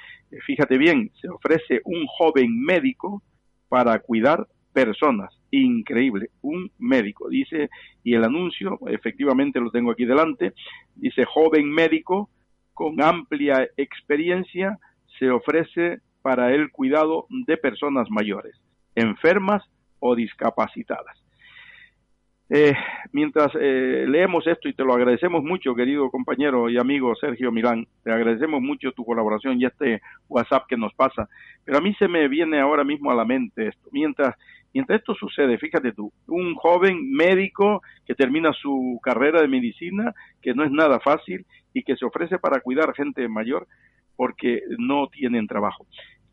fíjate 0.46 0.78
bien, 0.78 1.12
se 1.22 1.30
ofrece 1.30 1.82
un 1.86 2.06
joven 2.08 2.62
médico 2.62 3.22
para 3.70 4.00
cuidar 4.00 4.48
personas, 4.74 5.34
increíble, 5.52 6.30
un 6.42 6.70
médico, 6.78 7.30
dice, 7.30 7.70
y 8.04 8.14
el 8.14 8.24
anuncio, 8.26 8.78
efectivamente 8.88 9.60
lo 9.60 9.72
tengo 9.72 9.92
aquí 9.92 10.06
delante, 10.06 10.54
dice, 10.96 11.24
joven 11.26 11.70
médico 11.70 12.30
con 12.74 13.02
amplia 13.02 13.68
experiencia 13.78 14.78
se 15.18 15.30
ofrece 15.30 16.00
para 16.22 16.54
el 16.54 16.72
cuidado 16.72 17.26
de 17.30 17.56
personas 17.56 18.10
mayores, 18.10 18.60
enfermas 18.96 19.64
o 20.00 20.16
discapacitadas. 20.16 21.25
Eh, 22.58 22.74
mientras 23.12 23.52
eh, 23.60 24.06
leemos 24.08 24.48
esto 24.48 24.70
y 24.70 24.74
te 24.74 24.86
lo 24.86 24.94
agradecemos 24.94 25.44
mucho, 25.44 25.76
querido 25.76 26.10
compañero 26.10 26.70
y 26.70 26.78
amigo 26.78 27.14
Sergio 27.18 27.52
Milán, 27.52 27.86
te 28.02 28.14
agradecemos 28.14 28.62
mucho 28.62 28.94
tu 28.94 29.04
colaboración 29.04 29.60
y 29.60 29.66
este 29.66 30.02
WhatsApp 30.30 30.64
que 30.66 30.78
nos 30.78 30.94
pasa, 30.94 31.28
pero 31.66 31.80
a 31.80 31.82
mí 31.82 31.94
se 31.96 32.08
me 32.08 32.30
viene 32.30 32.62
ahora 32.62 32.86
mismo 32.86 33.12
a 33.12 33.14
la 33.14 33.26
mente 33.26 33.68
esto. 33.68 33.90
Mientras, 33.92 34.36
mientras 34.74 35.00
esto 35.00 35.16
sucede, 35.16 35.58
fíjate 35.58 35.92
tú, 35.92 36.14
un 36.28 36.56
joven 36.56 37.12
médico 37.12 37.82
que 38.06 38.16
termina 38.16 38.54
su 38.54 39.02
carrera 39.04 39.42
de 39.42 39.50
medicina, 39.50 40.14
que 40.42 40.54
no 40.54 40.64
es 40.64 40.72
nada 40.72 41.02
fácil 41.02 41.46
y 41.74 41.84
que 41.84 41.98
se 41.98 42.06
ofrece 42.06 42.40
para 42.40 42.62
cuidar 42.62 42.94
gente 42.94 43.28
mayor 43.28 43.68
porque 44.16 44.62
no 44.78 45.08
tienen 45.08 45.46
trabajo 45.46 45.86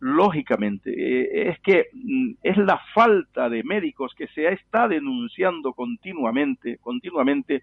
lógicamente, 0.03 0.91
eh, 0.91 1.51
es 1.51 1.61
que 1.61 1.87
mm, 1.93 2.33
es 2.43 2.57
la 2.57 2.81
falta 2.93 3.49
de 3.49 3.63
médicos 3.63 4.13
que 4.17 4.27
se 4.35 4.49
está 4.49 4.89
denunciando 4.89 5.75
continuamente, 5.75 6.79
continuamente 6.79 7.63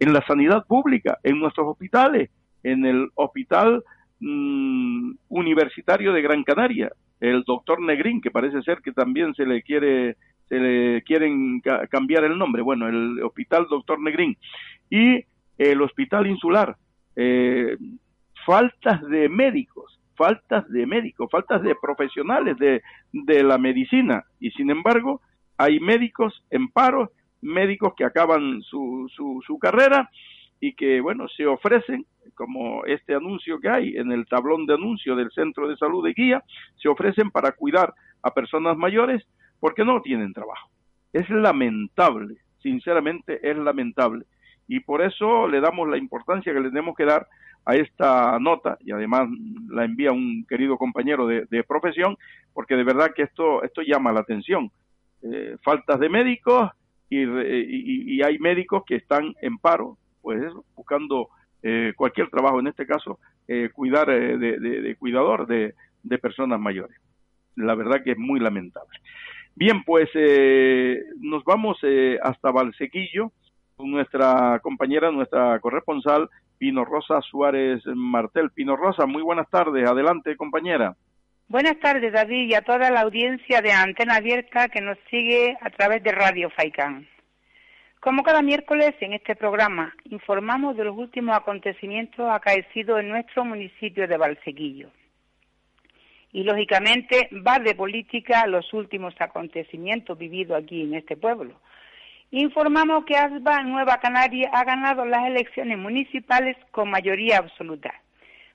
en 0.00 0.12
la 0.12 0.20
sanidad 0.26 0.66
pública, 0.66 1.18
en 1.22 1.38
nuestros 1.38 1.68
hospitales, 1.68 2.28
en 2.64 2.84
el 2.86 3.08
hospital 3.14 3.84
mm, 4.18 5.12
universitario 5.28 6.12
de 6.12 6.22
Gran 6.22 6.42
Canaria, 6.42 6.90
el 7.20 7.44
doctor 7.44 7.80
Negrín, 7.80 8.20
que 8.20 8.32
parece 8.32 8.62
ser 8.62 8.80
que 8.82 8.90
también 8.90 9.32
se 9.34 9.46
le 9.46 9.62
quiere 9.62 10.16
se 10.48 10.58
le 10.58 11.02
quieren 11.02 11.60
cambiar 11.88 12.24
el 12.24 12.36
nombre, 12.36 12.62
bueno, 12.62 12.88
el 12.88 13.22
hospital 13.22 13.66
doctor 13.70 14.00
Negrín 14.00 14.36
y 14.90 15.24
el 15.56 15.82
hospital 15.82 16.26
insular, 16.26 16.76
eh, 17.14 17.76
faltas 18.44 19.02
de 19.08 19.28
médicos 19.28 19.96
faltas 20.16 20.68
de 20.70 20.86
médicos, 20.86 21.30
faltas 21.30 21.62
de 21.62 21.74
profesionales 21.74 22.56
de, 22.58 22.82
de 23.12 23.42
la 23.42 23.58
medicina. 23.58 24.24
Y 24.40 24.50
sin 24.52 24.70
embargo, 24.70 25.20
hay 25.56 25.80
médicos 25.80 26.44
en 26.50 26.68
paro, 26.68 27.12
médicos 27.40 27.94
que 27.96 28.04
acaban 28.04 28.62
su, 28.62 29.10
su, 29.14 29.42
su 29.46 29.58
carrera 29.58 30.10
y 30.60 30.74
que, 30.74 31.00
bueno, 31.00 31.28
se 31.28 31.46
ofrecen, 31.46 32.06
como 32.34 32.84
este 32.84 33.14
anuncio 33.14 33.60
que 33.60 33.68
hay 33.68 33.96
en 33.96 34.12
el 34.12 34.26
tablón 34.26 34.66
de 34.66 34.74
anuncio 34.74 35.16
del 35.16 35.30
Centro 35.30 35.68
de 35.68 35.76
Salud 35.76 36.04
de 36.04 36.12
Guía, 36.12 36.42
se 36.76 36.88
ofrecen 36.88 37.30
para 37.30 37.52
cuidar 37.52 37.94
a 38.22 38.32
personas 38.32 38.76
mayores 38.76 39.26
porque 39.60 39.84
no 39.84 40.02
tienen 40.02 40.32
trabajo. 40.32 40.68
Es 41.12 41.28
lamentable, 41.30 42.36
sinceramente 42.62 43.38
es 43.48 43.56
lamentable. 43.56 44.26
Y 44.68 44.80
por 44.80 45.02
eso 45.02 45.46
le 45.46 45.60
damos 45.60 45.88
la 45.88 45.96
importancia 45.96 46.52
que 46.52 46.60
le 46.60 46.68
tenemos 46.68 46.96
que 46.96 47.04
dar 47.04 47.26
a 47.66 47.74
esta 47.74 48.38
nota 48.38 48.78
y 48.80 48.92
además 48.92 49.28
la 49.68 49.84
envía 49.84 50.12
un 50.12 50.46
querido 50.48 50.78
compañero 50.78 51.26
de, 51.26 51.64
profesión 51.64 52.16
porque 52.54 52.76
de 52.76 52.84
verdad 52.84 53.10
que 53.14 53.22
esto 53.22 53.62
esto 53.64 53.82
llama 53.82 54.12
la 54.12 54.20
atención. 54.20 54.70
Eh, 55.22 55.56
faltas 55.62 55.98
de 55.98 56.08
médicos 56.08 56.70
y, 57.10 58.22
hay 58.22 58.38
médicos 58.38 58.84
que 58.86 58.96
están 58.96 59.34
en 59.42 59.58
paro 59.58 59.98
pues 60.22 60.40
buscando 60.76 61.28
eh, 61.62 61.92
cualquier 61.96 62.30
trabajo 62.30 62.60
en 62.60 62.68
este 62.68 62.86
caso 62.86 63.18
eh, 63.48 63.70
cuidar 63.72 64.06
de, 64.06 64.96
cuidador 64.98 65.46
de, 65.46 65.74
de, 66.02 66.18
personas 66.18 66.60
mayores. 66.60 66.96
La 67.56 67.74
verdad 67.74 68.02
que 68.04 68.12
es 68.12 68.18
muy 68.18 68.38
lamentable. 68.38 68.98
Bien 69.56 69.82
pues 69.84 70.08
nos 71.18 71.42
vamos 71.42 71.78
hasta 72.22 72.50
Valsequillo 72.52 73.32
con 73.74 73.90
nuestra 73.90 74.60
compañera 74.60 75.10
nuestra 75.10 75.58
corresponsal 75.58 76.28
Pino 76.58 76.84
Rosa 76.84 77.20
Suárez 77.22 77.82
Martel. 77.86 78.50
Pino 78.50 78.76
Rosa, 78.76 79.06
muy 79.06 79.22
buenas 79.22 79.48
tardes. 79.50 79.88
Adelante, 79.88 80.36
compañera. 80.36 80.96
Buenas 81.48 81.78
tardes, 81.78 82.12
David, 82.12 82.48
y 82.48 82.54
a 82.54 82.62
toda 82.62 82.90
la 82.90 83.02
audiencia 83.02 83.60
de 83.62 83.70
Antena 83.70 84.16
Abierta 84.16 84.68
que 84.68 84.80
nos 84.80 84.98
sigue 85.08 85.56
a 85.60 85.70
través 85.70 86.02
de 86.02 86.10
Radio 86.10 86.50
Faicán. 86.50 87.06
Como 88.00 88.22
cada 88.22 88.42
miércoles 88.42 88.94
en 89.00 89.12
este 89.12 89.36
programa, 89.36 89.94
informamos 90.04 90.76
de 90.76 90.84
los 90.84 90.96
últimos 90.96 91.36
acontecimientos 91.36 92.28
acaecidos 92.30 93.00
en 93.00 93.08
nuestro 93.08 93.44
municipio 93.44 94.06
de 94.06 94.16
Valsequillo. 94.16 94.90
Y 96.32 96.42
lógicamente 96.42 97.28
va 97.46 97.58
de 97.58 97.74
política 97.74 98.46
los 98.46 98.72
últimos 98.72 99.14
acontecimientos 99.20 100.18
vividos 100.18 100.62
aquí 100.62 100.82
en 100.82 100.94
este 100.94 101.16
pueblo, 101.16 101.60
informamos 102.40 103.04
que 103.04 103.16
ASBA 103.16 103.62
Nueva 103.62 103.98
Canaria 103.98 104.50
ha 104.52 104.64
ganado 104.64 105.06
las 105.06 105.26
elecciones 105.26 105.78
municipales 105.78 106.56
con 106.70 106.90
mayoría 106.90 107.38
absoluta. 107.38 107.94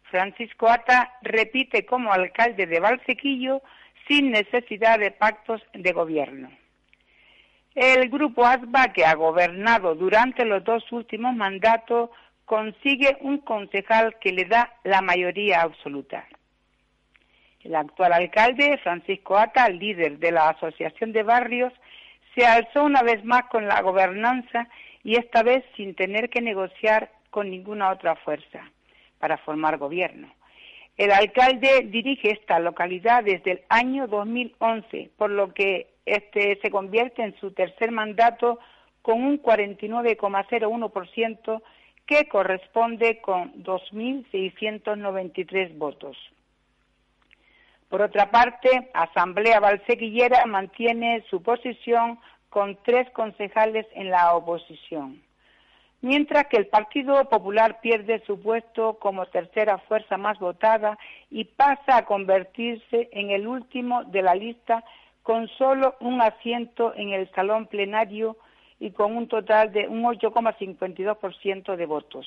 Francisco 0.03 0.69
Ata 0.69 1.13
repite 1.21 1.85
como 1.85 2.11
alcalde 2.11 2.67
de 2.67 2.79
Valsequillo 2.79 3.61
sin 4.07 4.31
necesidad 4.31 4.99
de 4.99 5.11
pactos 5.11 5.61
de 5.73 5.91
gobierno. 5.93 6.51
El 7.73 8.09
grupo 8.09 8.45
ASBA, 8.45 8.91
que 8.93 9.05
ha 9.05 9.15
gobernado 9.15 9.95
durante 9.95 10.45
los 10.45 10.63
dos 10.63 10.91
últimos 10.91 11.33
mandatos, 11.33 12.09
consigue 12.45 13.17
un 13.21 13.39
concejal 13.39 14.17
que 14.19 14.33
le 14.33 14.45
da 14.45 14.73
la 14.83 15.01
mayoría 15.01 15.61
absoluta. 15.61 16.27
El 17.63 17.75
actual 17.75 18.13
alcalde, 18.13 18.77
Francisco 18.83 19.37
Ata, 19.37 19.69
líder 19.69 20.19
de 20.19 20.31
la 20.31 20.49
Asociación 20.49 21.13
de 21.13 21.23
Barrios, 21.23 21.71
se 22.35 22.45
alzó 22.45 22.83
una 22.83 23.01
vez 23.03 23.23
más 23.25 23.45
con 23.45 23.67
la 23.67 23.81
gobernanza 23.81 24.67
y 25.03 25.15
esta 25.15 25.41
vez 25.43 25.63
sin 25.75 25.95
tener 25.95 26.29
que 26.29 26.41
negociar 26.41 27.11
con 27.29 27.49
ninguna 27.49 27.91
otra 27.91 28.15
fuerza 28.17 28.69
para 29.19 29.37
formar 29.37 29.77
gobierno. 29.77 30.33
El 30.97 31.11
alcalde 31.11 31.87
dirige 31.87 32.31
esta 32.31 32.59
localidad 32.59 33.23
desde 33.23 33.51
el 33.51 33.61
año 33.69 34.07
2011, 34.07 35.11
por 35.17 35.29
lo 35.29 35.53
que 35.53 35.87
este 36.05 36.59
se 36.61 36.69
convierte 36.69 37.23
en 37.23 37.33
su 37.39 37.51
tercer 37.51 37.91
mandato 37.91 38.59
con 39.01 39.23
un 39.23 39.41
49,01% 39.41 41.61
que 42.05 42.27
corresponde 42.27 43.21
con 43.21 43.63
2.693 43.63 45.77
votos. 45.77 46.17
Por 47.91 48.01
otra 48.01 48.31
parte, 48.31 48.89
Asamblea 48.93 49.59
Valsequillera 49.59 50.45
mantiene 50.45 51.26
su 51.30 51.43
posición 51.43 52.19
con 52.49 52.77
tres 52.84 53.09
concejales 53.09 53.85
en 53.93 54.09
la 54.09 54.34
oposición, 54.34 55.22
mientras 55.99 56.45
que 56.45 56.55
el 56.55 56.68
Partido 56.68 57.27
Popular 57.27 57.81
pierde 57.81 58.23
su 58.26 58.41
puesto 58.41 58.93
como 58.93 59.26
tercera 59.26 59.77
fuerza 59.77 60.15
más 60.15 60.39
votada 60.39 60.97
y 61.30 61.43
pasa 61.43 61.97
a 61.97 62.05
convertirse 62.05 63.09
en 63.11 63.30
el 63.30 63.45
último 63.45 64.05
de 64.05 64.22
la 64.22 64.35
lista 64.35 64.85
con 65.22 65.49
solo 65.49 65.97
un 65.99 66.22
asiento 66.22 66.93
en 66.95 67.11
el 67.11 67.30
salón 67.31 67.68
plenario 67.68 68.38
y 68.80 68.91
con 68.91 69.18
un 69.18 69.27
total 69.27 69.73
de 69.73 69.89
un 69.89 70.03
8,52% 70.03 71.76
de 71.76 71.85
votos. 71.85 72.26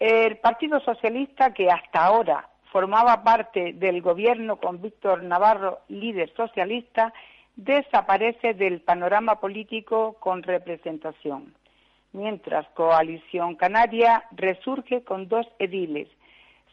El 0.00 0.38
Partido 0.38 0.80
Socialista, 0.80 1.54
que 1.54 1.70
hasta 1.70 2.04
ahora 2.04 2.49
formaba 2.72 3.22
parte 3.22 3.72
del 3.74 4.00
gobierno 4.00 4.56
con 4.56 4.80
Víctor 4.80 5.22
Navarro, 5.22 5.80
líder 5.88 6.32
socialista, 6.34 7.12
desaparece 7.56 8.54
del 8.54 8.80
panorama 8.80 9.40
político 9.40 10.14
con 10.20 10.42
representación, 10.42 11.54
mientras 12.12 12.66
Coalición 12.70 13.56
Canaria 13.56 14.24
resurge 14.32 15.02
con 15.04 15.28
dos 15.28 15.46
ediles. 15.58 16.08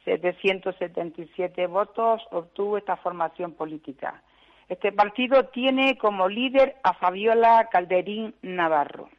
777 0.06 1.68
votos 1.68 2.22
obtuvo 2.32 2.78
esta 2.78 2.96
formación 2.96 3.54
política. 3.54 4.22
Este 4.70 4.92
partido 4.94 5.46
tiene 5.48 5.98
como 5.98 6.30
líder 6.30 6.78
a 6.84 6.94
Fabiola 6.94 7.68
Calderín 7.72 8.34
Navarro. 8.42 9.10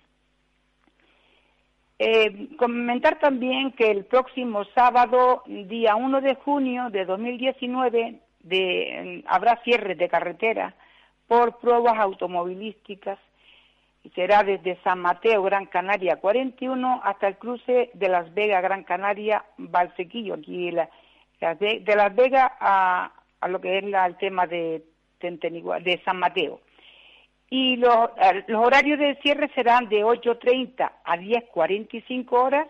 Eh, 2.01 2.51
comentar 2.57 3.19
también 3.19 3.73
que 3.73 3.91
el 3.91 4.05
próximo 4.05 4.65
sábado, 4.67 5.43
día 5.47 5.97
1 5.97 6.21
de 6.21 6.37
junio 6.37 6.91
de 6.91 7.05
2019, 7.05 8.21
de, 8.41 9.25
habrá 9.27 9.61
cierre 9.65 9.97
de 9.97 10.09
carretera 10.09 10.75
por 11.27 11.59
pruebas 11.59 11.99
automovilísticas 11.99 13.19
y 14.05 14.11
será 14.11 14.45
desde 14.45 14.81
San 14.85 15.01
Mateo, 15.01 15.43
Gran 15.43 15.67
Canaria 15.67 16.17
41 16.17 17.01
hasta 17.03 17.27
el 17.27 17.37
cruce 17.37 17.91
de 17.95 18.09
Las 18.09 18.33
Vegas, 18.33 18.63
Gran 18.63 18.85
Canaria, 18.85 19.45
Valsequillo, 19.57 20.35
aquí 20.35 20.71
de 20.71 21.97
Las 21.97 22.15
Vegas 22.15 22.53
a, 22.61 23.11
lo 23.49 23.61
que 23.61 23.77
es 23.77 23.85
el 23.85 24.17
tema 24.19 24.47
de 24.47 24.85
San 26.05 26.19
Mateo 26.19 26.61
y 27.51 27.77
los, 27.77 28.11
horarios 28.55 28.99
de 28.99 29.17
cierre 29.23 29.51
serán 29.55 29.89
de 29.89 30.05
8.30 30.05 30.93
a 31.05 31.17
10.45 31.17 32.33
horas 32.33 32.69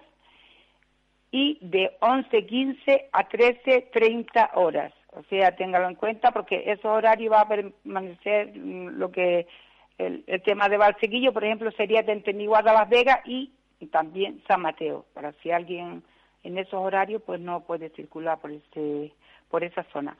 y 1.30 1.58
de 1.60 1.96
11.15 2.00 3.06
a 3.12 3.28
13.30 3.28 4.50
horas. 4.54 4.92
O 5.12 5.22
sea, 5.24 5.56
téngalo 5.56 5.88
en 5.88 5.96
cuenta 5.96 6.30
porque 6.30 6.64
esos 6.66 6.86
horarios 6.86 7.32
va 7.32 7.40
a 7.40 7.48
permanecer 7.48 8.56
mm, 8.56 8.98
lo 8.98 9.10
que 9.10 9.46
el, 9.98 10.24
tema 10.44 10.68
de 10.68 10.76
Valsequillo, 10.76 11.32
por 11.32 11.44
ejemplo, 11.44 11.72
sería 11.72 12.02
de 12.02 12.12
Enteniguada 12.12 12.72
Las 12.72 12.88
Vegas 12.88 13.20
y 13.24 13.50
también 13.90 14.42
San 14.46 14.62
Mateo, 14.62 15.06
para 15.12 15.32
si 15.42 15.50
alguien 15.50 16.02
en 16.44 16.58
esos 16.58 16.74
horarios 16.74 17.22
pues 17.24 17.40
no 17.40 17.60
puede 17.60 17.90
circular 17.90 18.38
por 18.38 18.52
este 18.52 19.12
por 19.50 19.64
esa 19.64 19.84
zona. 19.92 20.16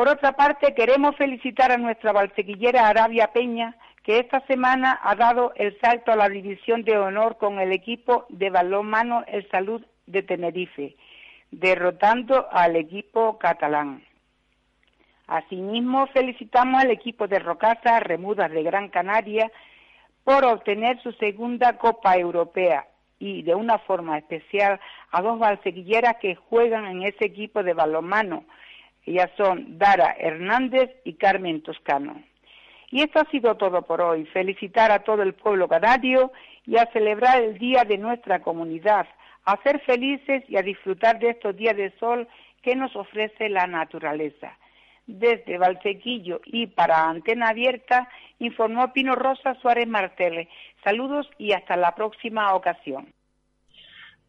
Por 0.00 0.08
otra 0.08 0.32
parte, 0.32 0.72
queremos 0.72 1.14
felicitar 1.16 1.70
a 1.70 1.76
nuestra 1.76 2.12
balsequillera 2.12 2.88
Arabia 2.88 3.34
Peña, 3.34 3.76
que 4.02 4.18
esta 4.18 4.40
semana 4.46 4.98
ha 5.02 5.14
dado 5.14 5.52
el 5.56 5.78
salto 5.78 6.10
a 6.10 6.16
la 6.16 6.30
división 6.30 6.84
de 6.84 6.96
honor 6.96 7.36
con 7.36 7.60
el 7.60 7.70
equipo 7.70 8.24
de 8.30 8.48
balonmano 8.48 9.24
El 9.26 9.46
Salud 9.50 9.84
de 10.06 10.22
Tenerife, 10.22 10.96
derrotando 11.50 12.48
al 12.50 12.76
equipo 12.76 13.36
catalán. 13.36 14.02
Asimismo, 15.26 16.06
felicitamos 16.06 16.80
al 16.80 16.92
equipo 16.92 17.28
de 17.28 17.38
Rocasa 17.38 18.00
Remudas 18.00 18.50
de 18.50 18.62
Gran 18.62 18.88
Canaria 18.88 19.52
por 20.24 20.46
obtener 20.46 20.98
su 21.02 21.12
segunda 21.12 21.76
Copa 21.76 22.16
Europea 22.16 22.86
y 23.18 23.42
de 23.42 23.54
una 23.54 23.76
forma 23.76 24.16
especial 24.16 24.80
a 25.12 25.20
dos 25.20 25.38
balsequilleras 25.38 26.16
que 26.22 26.36
juegan 26.36 26.86
en 26.86 27.02
ese 27.02 27.26
equipo 27.26 27.62
de 27.62 27.74
balonmano, 27.74 28.44
ellas 29.06 29.30
son 29.36 29.78
Dara 29.78 30.14
Hernández 30.18 30.90
y 31.04 31.14
Carmen 31.14 31.62
Toscano. 31.62 32.22
Y 32.90 33.02
esto 33.02 33.20
ha 33.20 33.30
sido 33.30 33.56
todo 33.56 33.82
por 33.82 34.00
hoy. 34.00 34.26
Felicitar 34.26 34.90
a 34.90 35.00
todo 35.00 35.22
el 35.22 35.34
pueblo 35.34 35.68
canario 35.68 36.32
y 36.66 36.76
a 36.76 36.86
celebrar 36.92 37.42
el 37.42 37.58
día 37.58 37.84
de 37.84 37.98
nuestra 37.98 38.40
comunidad, 38.40 39.06
a 39.44 39.56
ser 39.62 39.80
felices 39.80 40.44
y 40.48 40.56
a 40.56 40.62
disfrutar 40.62 41.18
de 41.18 41.30
estos 41.30 41.56
días 41.56 41.76
de 41.76 41.90
sol 41.98 42.28
que 42.62 42.74
nos 42.76 42.94
ofrece 42.96 43.48
la 43.48 43.66
naturaleza. 43.66 44.56
Desde 45.06 45.58
Valsequillo 45.58 46.40
y 46.44 46.66
para 46.66 47.08
Antena 47.08 47.48
Abierta, 47.48 48.08
informó 48.38 48.92
Pino 48.92 49.14
Rosa 49.14 49.54
Suárez 49.54 49.88
Martele. 49.88 50.48
Saludos 50.84 51.28
y 51.38 51.52
hasta 51.52 51.76
la 51.76 51.94
próxima 51.94 52.54
ocasión. 52.54 53.12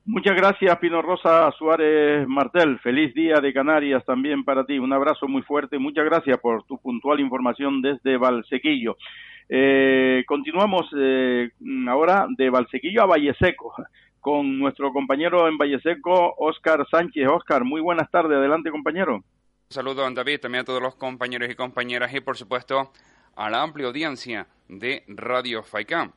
Muchas 0.05 0.35
gracias, 0.35 0.77
Pino 0.79 1.01
Rosa 1.01 1.51
Suárez 1.51 2.27
Martel. 2.27 2.79
Feliz 2.79 3.13
día 3.13 3.39
de 3.39 3.53
Canarias 3.53 4.03
también 4.03 4.43
para 4.43 4.65
ti. 4.65 4.79
Un 4.79 4.91
abrazo 4.91 5.27
muy 5.27 5.43
fuerte. 5.43 5.77
Muchas 5.77 6.05
gracias 6.05 6.39
por 6.39 6.63
tu 6.63 6.79
puntual 6.79 7.19
información 7.19 7.83
desde 7.83 8.17
Valsequillo. 8.17 8.97
Eh, 9.47 10.23
continuamos 10.25 10.87
eh, 10.97 11.51
ahora 11.87 12.25
de 12.35 12.49
Valsequillo 12.49 13.03
a 13.03 13.05
Valleseco 13.05 13.75
con 14.19 14.57
nuestro 14.57 14.91
compañero 14.91 15.47
en 15.47 15.57
Valleseco, 15.57 16.33
Óscar 16.37 16.87
Sánchez. 16.89 17.27
Óscar, 17.27 17.63
muy 17.63 17.79
buenas 17.79 18.09
tardes. 18.09 18.37
Adelante, 18.37 18.71
compañero. 18.71 19.15
Un 19.17 19.23
saludo 19.69 20.03
a 20.03 20.11
David, 20.11 20.39
también 20.39 20.63
a 20.63 20.65
todos 20.65 20.81
los 20.81 20.95
compañeros 20.95 21.49
y 21.49 21.55
compañeras 21.55 22.13
y, 22.13 22.21
por 22.21 22.37
supuesto, 22.37 22.91
a 23.35 23.49
la 23.51 23.61
amplia 23.61 23.87
audiencia 23.87 24.47
de 24.67 25.03
Radio 25.07 25.63
Faicán. 25.63 26.11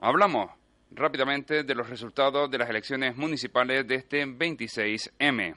Hablamos 0.00 0.57
rápidamente 0.90 1.64
de 1.64 1.74
los 1.74 1.88
resultados 1.88 2.50
de 2.50 2.58
las 2.58 2.68
elecciones 2.68 3.16
municipales 3.16 3.86
de 3.86 3.96
este 3.96 4.26
26M. 4.26 5.54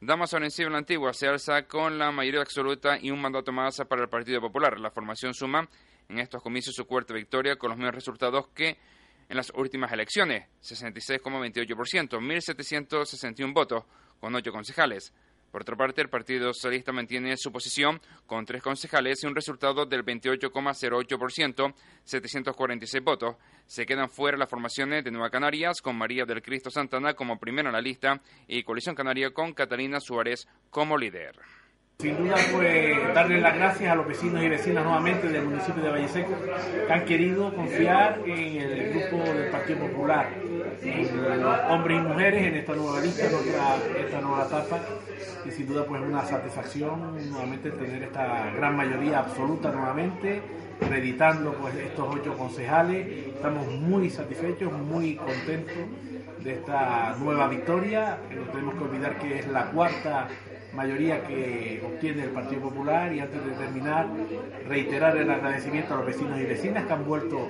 Damas 0.00 0.34
en 0.34 0.72
la 0.72 0.78
Antigua 0.78 1.14
se 1.14 1.26
alza 1.26 1.66
con 1.66 1.98
la 1.98 2.12
mayoría 2.12 2.42
absoluta 2.42 2.98
y 3.00 3.10
un 3.10 3.20
mandato 3.20 3.52
más 3.52 3.76
para 3.88 4.02
el 4.02 4.08
Partido 4.08 4.40
Popular. 4.40 4.78
La 4.78 4.90
formación 4.90 5.32
suma 5.32 5.66
en 6.08 6.18
estos 6.18 6.42
comicios 6.42 6.74
su 6.74 6.84
cuarta 6.86 7.14
victoria 7.14 7.56
con 7.56 7.70
los 7.70 7.78
mismos 7.78 7.94
resultados 7.94 8.48
que 8.48 8.76
en 9.28 9.36
las 9.36 9.50
últimas 9.54 9.90
elecciones, 9.92 10.46
66,28%, 10.62 12.18
1.761 12.18 13.54
votos 13.54 13.84
con 14.20 14.34
ocho 14.34 14.52
concejales. 14.52 15.12
Por 15.54 15.62
otra 15.62 15.76
parte, 15.76 16.02
el 16.02 16.08
Partido 16.08 16.52
Socialista 16.52 16.90
mantiene 16.90 17.36
su 17.36 17.52
posición 17.52 18.00
con 18.26 18.44
tres 18.44 18.60
concejales 18.60 19.22
y 19.22 19.28
un 19.28 19.36
resultado 19.36 19.86
del 19.86 20.04
28,08%, 20.04 21.74
746 22.02 23.04
votos. 23.04 23.36
Se 23.64 23.86
quedan 23.86 24.10
fuera 24.10 24.36
las 24.36 24.50
formaciones 24.50 25.04
de 25.04 25.12
Nueva 25.12 25.30
Canarias 25.30 25.80
con 25.80 25.96
María 25.96 26.24
del 26.24 26.42
Cristo 26.42 26.70
Santana 26.70 27.14
como 27.14 27.38
primera 27.38 27.68
en 27.68 27.74
la 27.74 27.80
lista 27.80 28.20
y 28.48 28.64
Coalición 28.64 28.96
Canaria 28.96 29.30
con 29.30 29.54
Catalina 29.54 30.00
Suárez 30.00 30.48
como 30.70 30.98
líder. 30.98 31.36
Sin 31.98 32.18
duda, 32.18 32.34
pues 32.52 33.14
darle 33.14 33.40
las 33.40 33.54
gracias 33.54 33.92
a 33.92 33.94
los 33.94 34.06
vecinos 34.06 34.42
y 34.42 34.48
vecinas 34.48 34.82
nuevamente 34.82 35.28
del 35.28 35.44
municipio 35.44 35.80
de 35.82 35.90
Valle 35.90 36.08
Seco 36.08 36.32
que 36.86 36.92
han 36.92 37.04
querido 37.04 37.54
confiar 37.54 38.20
en 38.26 38.56
el 38.60 38.90
grupo 38.90 39.22
del 39.32 39.50
Partido 39.50 39.78
Popular, 39.78 40.28
en 40.82 41.42
los 41.42 41.60
hombres 41.70 41.98
y 41.98 42.02
mujeres 42.02 42.46
en 42.48 42.54
esta 42.56 42.74
nueva 42.74 43.00
lista, 43.00 43.26
en 43.26 44.04
esta 44.04 44.20
nueva 44.20 44.44
etapa. 44.44 44.80
Y 45.46 45.50
sin 45.52 45.66
duda, 45.68 45.84
pues 45.84 46.02
una 46.02 46.24
satisfacción 46.24 47.30
nuevamente 47.30 47.70
tener 47.70 48.02
esta 48.02 48.50
gran 48.50 48.76
mayoría 48.76 49.20
absoluta 49.20 49.70
nuevamente, 49.70 50.42
reeditando 50.90 51.52
pues 51.54 51.74
estos 51.76 52.12
ocho 52.12 52.36
concejales. 52.36 53.06
Estamos 53.28 53.68
muy 53.68 54.10
satisfechos, 54.10 54.72
muy 54.72 55.14
contentos 55.14 55.76
de 56.42 56.52
esta 56.54 57.14
nueva 57.20 57.46
victoria. 57.48 58.18
No 58.34 58.50
tenemos 58.50 58.74
que 58.74 58.84
olvidar 58.84 59.18
que 59.18 59.38
es 59.38 59.48
la 59.48 59.66
cuarta 59.66 60.28
mayoría 60.74 61.24
que 61.26 61.82
obtiene 61.84 62.24
el 62.24 62.30
Partido 62.30 62.62
Popular 62.62 63.12
y 63.12 63.20
antes 63.20 63.44
de 63.44 63.52
terminar 63.52 64.08
reiterar 64.66 65.16
el 65.16 65.30
agradecimiento 65.30 65.94
a 65.94 65.98
los 65.98 66.06
vecinos 66.06 66.38
y 66.40 66.44
vecinas 66.44 66.86
que 66.86 66.92
han 66.92 67.04
vuelto 67.04 67.48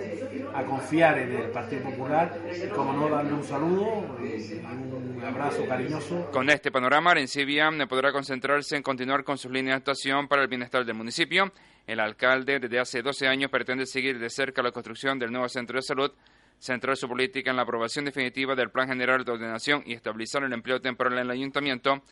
a 0.55 0.65
confiar 0.65 1.19
en 1.19 1.33
el 1.33 1.51
Partido 1.51 1.83
Popular 1.83 2.39
y 2.55 2.69
como 2.69 2.93
no 2.93 3.09
darle 3.09 3.33
un 3.33 3.45
saludo 3.45 4.17
y 4.21 4.55
un 4.65 5.23
abrazo 5.25 5.67
cariñoso. 5.67 6.31
Con 6.31 6.51
este 6.51 6.71
panorama, 6.71 7.13
Arencibia 7.13 7.71
podrá 7.89 8.13
concentrarse 8.13 8.77
en 8.77 8.83
continuar 8.83 9.25
con 9.25 9.39
sus 9.39 9.51
líneas 9.51 9.75
de 9.75 9.79
actuación 9.79 10.29
para 10.29 10.43
el 10.43 10.49
bienestar 10.49 10.85
del 10.85 10.95
municipio. 10.95 11.53
El 11.87 12.01
alcalde 12.01 12.59
desde 12.61 12.79
hace 12.79 13.03
12 13.03 13.27
años 13.27 13.51
pretende 13.51 13.87
seguir 13.87 14.19
de 14.19 14.31
cerca 14.31 14.63
la 14.63 14.73
construcción 14.73 15.19
del 15.19 15.31
nuevo 15.31 15.49
centro 15.49 15.77
de 15.77 15.83
salud 15.83 16.13
centrar 16.59 16.97
su 16.97 17.09
política 17.09 17.51
en 17.51 17.57
la 17.57 17.63
aprobación 17.63 18.05
definitiva 18.05 18.55
del 18.55 18.71
Plan 18.71 18.89
General 18.89 19.23
de 19.25 19.33
Ordenación 19.33 19.83
y 19.85 19.93
estabilizar 19.93 20.45
el 20.45 20.53
empleo 20.53 20.81
temporal 20.81 21.15
en 21.15 21.19
el 21.21 21.31
ayuntamiento, 21.31 22.03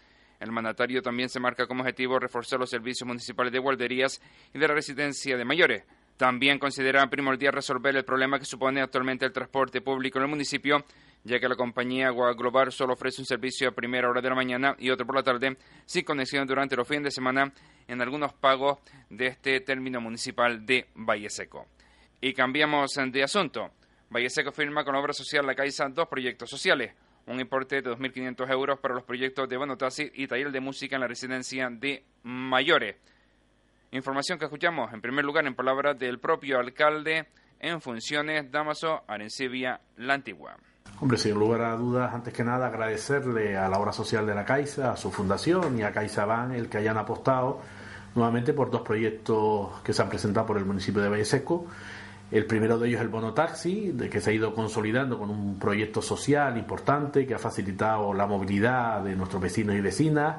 el 0.43 0.51
mandatario 0.51 1.03
también 1.03 1.29
se 1.29 1.39
marca 1.39 1.67
como 1.67 1.83
objetivo 1.83 2.19
reforzar 2.19 2.59
los 2.59 2.69
servicios 2.69 3.07
municipales 3.07 3.53
de 3.53 3.61
guarderías 3.61 4.21
y 4.53 4.59
de 4.59 4.67
la 4.67 4.75
residencia 4.75 5.37
de 5.37 5.45
mayores. 5.45 5.85
También 6.17 6.59
considera 6.59 7.09
primordial 7.09 7.53
resolver 7.53 7.95
el 7.95 8.05
problema 8.05 8.41
que 8.41 8.45
supone 8.45 8.81
actualmente 8.81 9.25
el 9.25 9.33
transporte 9.33 9.81
público 9.81 10.19
en 10.19 10.25
el 10.25 10.31
municipio, 10.31 10.85
ya 11.23 11.39
que 11.39 11.49
la 11.49 11.55
compañía 11.55 12.09
Agua 12.09 12.35
Global 12.35 12.73
solo 12.73 12.95
ofrece 12.95 13.23
un 13.23 13.27
servicio 13.27 13.69
a 13.69 13.73
primera 13.73 14.11
hora 14.11 14.21
de 14.21 14.29
la 14.29 14.35
mañana 14.35 14.75
y 14.79 14.91
otro 14.91 15.07
por 15.07 15.15
la 15.15 15.23
tarde, 15.23 15.57
sin 15.87 16.05
conexión 16.05 16.47
durante 16.47 16.75
los 16.75 16.89
fines 16.89 17.05
de 17.05 17.11
semana 17.13 17.53
en 17.87 18.03
algunos 18.03 18.33
pagos 18.33 18.81
de 19.11 19.29
este 19.29 19.61
término 19.61 20.01
municipal 20.01 20.67
de 20.67 20.89
Valle 20.97 21.31
Seco. 21.31 21.69
Y 22.21 22.33
cambiamos 22.35 22.95
de 22.95 23.23
asunto. 23.23 23.71
Valle 24.11 24.29
Seco 24.29 24.51
firma 24.51 24.85
con 24.85 24.97
obra 24.97 25.13
social 25.13 25.47
La 25.47 25.55
Caixa 25.55 25.89
dos 25.89 26.09
proyectos 26.09 26.51
sociales 26.51 26.93
un 27.27 27.41
importe 27.41 27.81
de 27.81 27.91
2.500 27.91 28.51
euros 28.51 28.79
para 28.81 28.95
los 28.95 29.05
proyectos 29.05 29.49
de 29.49 29.57
Bonotasi 29.57 30.11
y 30.15 30.27
taller 30.27 30.51
de 30.51 30.61
música 30.61 30.97
en 30.97 31.01
la 31.01 31.09
residencia 31.09 31.69
de 31.71 32.05
mayores. 32.23 32.97
Información 33.93 34.39
que 34.39 34.47
escuchamos 34.47 34.93
en 34.93 35.01
primer 35.01 35.25
lugar 35.25 35.47
en 35.47 35.55
palabras 35.55 35.99
del 35.99 36.19
propio 36.19 36.59
alcalde 36.59 37.27
en 37.61 37.81
funciones, 37.81 38.51
Damaso 38.51 39.03
Arencibia 39.07 39.81
La 39.97 40.15
Antigua. 40.15 40.57
Hombre, 41.01 41.19
sin 41.19 41.35
lugar 41.35 41.63
a 41.63 41.77
dudas, 41.77 42.13
antes 42.15 42.33
que 42.33 42.45
nada 42.45 42.67
agradecerle 42.67 43.57
a 43.57 43.69
la 43.69 43.79
obra 43.79 43.93
social 43.93 44.27
de 44.27 44.35
la 44.35 44.45
Caixa, 44.45 44.93
a 44.93 44.97
su 44.97 45.11
fundación 45.11 45.79
y 45.79 45.83
a 45.83 45.93
CaixaBank 45.93 46.53
el 46.55 46.69
que 46.69 46.79
hayan 46.79 46.97
apostado 46.97 47.61
nuevamente 48.15 48.53
por 48.53 48.71
dos 48.71 48.83
proyectos 48.83 49.81
que 49.83 49.93
se 49.93 50.03
han 50.03 50.09
presentado 50.09 50.47
por 50.47 50.59
el 50.59 50.65
municipio 50.65 51.03
de 51.03 51.09
Valle 51.09 51.25
Seco. 51.25 51.67
El 52.33 52.47
primero 52.47 52.79
de 52.79 52.89
ellos 52.89 53.01
es 53.01 53.05
el 53.05 53.11
bono 53.11 53.35
taxi, 53.35 53.93
de 53.93 54.09
que 54.09 54.23
se 54.23 54.31
ha 54.31 54.33
ido 54.33 54.55
consolidando 54.55 55.19
con 55.19 55.29
un 55.29 55.59
proyecto 55.59 56.01
social 56.01 56.57
importante 56.57 57.27
que 57.27 57.35
ha 57.35 57.39
facilitado 57.39 58.15
la 58.15 58.27
movilidad 58.27 59.03
de 59.03 59.15
nuestros 59.15 59.43
vecinos 59.43 59.77
y 59.77 59.83
vecinas. 59.83 60.39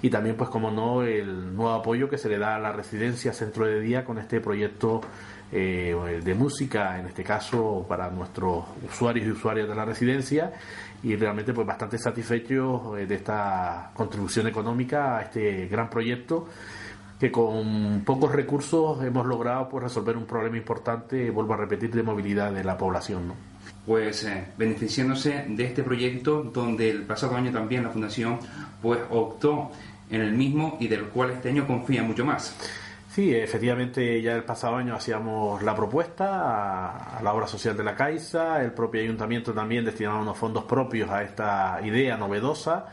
Y 0.00 0.08
también, 0.08 0.36
pues 0.36 0.48
como 0.48 0.70
no, 0.70 1.02
el 1.02 1.54
nuevo 1.54 1.74
apoyo 1.74 2.08
que 2.08 2.16
se 2.16 2.30
le 2.30 2.38
da 2.38 2.56
a 2.56 2.58
la 2.58 2.72
residencia 2.72 3.34
centro 3.34 3.66
de 3.66 3.78
día 3.80 4.06
con 4.06 4.16
este 4.16 4.40
proyecto 4.40 5.02
eh, 5.52 5.94
de 6.24 6.34
música, 6.34 6.98
en 6.98 7.06
este 7.06 7.22
caso 7.22 7.84
para 7.86 8.08
nuestros 8.10 8.64
usuarios 8.90 9.26
y 9.26 9.30
usuarias 9.32 9.68
de 9.68 9.74
la 9.74 9.84
residencia. 9.84 10.50
Y 11.02 11.14
realmente 11.14 11.52
pues 11.52 11.66
bastante 11.66 11.98
satisfechos 11.98 12.98
eh, 12.98 13.04
de 13.04 13.16
esta 13.16 13.90
contribución 13.92 14.46
económica 14.46 15.18
a 15.18 15.22
este 15.24 15.66
gran 15.66 15.90
proyecto 15.90 16.48
que 17.18 17.30
con 17.30 18.02
pocos 18.04 18.32
recursos 18.32 19.02
hemos 19.04 19.26
logrado 19.26 19.68
pues 19.68 19.84
resolver 19.84 20.16
un 20.16 20.26
problema 20.26 20.56
importante, 20.56 21.30
vuelvo 21.30 21.54
a 21.54 21.58
repetir, 21.58 21.92
de 21.92 22.02
movilidad 22.02 22.52
de 22.52 22.64
la 22.64 22.76
población. 22.76 23.28
¿no? 23.28 23.34
Pues 23.86 24.24
eh, 24.24 24.46
beneficiándose 24.56 25.44
de 25.48 25.64
este 25.64 25.82
proyecto 25.82 26.42
donde 26.42 26.90
el 26.90 27.02
pasado 27.02 27.36
año 27.36 27.52
también 27.52 27.84
la 27.84 27.90
Fundación 27.90 28.38
pues 28.82 29.00
optó 29.10 29.70
en 30.10 30.20
el 30.20 30.32
mismo 30.32 30.76
y 30.80 30.88
del 30.88 31.04
cual 31.04 31.30
este 31.30 31.50
año 31.50 31.66
confía 31.66 32.02
mucho 32.02 32.24
más. 32.24 32.56
Sí, 33.10 33.32
efectivamente 33.32 34.20
ya 34.20 34.34
el 34.34 34.42
pasado 34.42 34.76
año 34.76 34.96
hacíamos 34.96 35.62
la 35.62 35.74
propuesta 35.76 36.40
a, 36.40 37.18
a, 37.18 37.22
la 37.22 37.32
obra 37.32 37.46
social 37.46 37.76
de 37.76 37.84
la 37.84 37.94
Caixa, 37.94 38.60
el 38.60 38.72
propio 38.72 39.02
ayuntamiento 39.02 39.52
también 39.52 39.84
destinaba 39.84 40.20
unos 40.20 40.36
fondos 40.36 40.64
propios 40.64 41.08
a 41.10 41.22
esta 41.22 41.78
idea 41.84 42.16
novedosa 42.16 42.86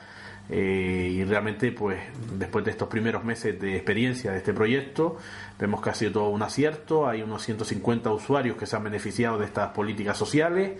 eh, 0.53 1.09
y 1.13 1.23
realmente 1.23 1.71
pues 1.71 1.97
después 2.37 2.65
de 2.65 2.71
estos 2.71 2.89
primeros 2.89 3.23
meses 3.23 3.57
de 3.59 3.77
experiencia 3.77 4.31
de 4.31 4.39
este 4.39 4.53
proyecto 4.53 5.17
vemos 5.57 5.81
que 5.81 5.91
ha 5.91 5.93
sido 5.93 6.11
todo 6.11 6.29
un 6.29 6.41
acierto, 6.41 7.07
hay 7.07 7.21
unos 7.21 7.43
150 7.43 8.11
usuarios 8.11 8.57
que 8.57 8.65
se 8.65 8.75
han 8.75 8.83
beneficiado 8.83 9.39
de 9.39 9.45
estas 9.45 9.69
políticas 9.71 10.17
sociales 10.17 10.73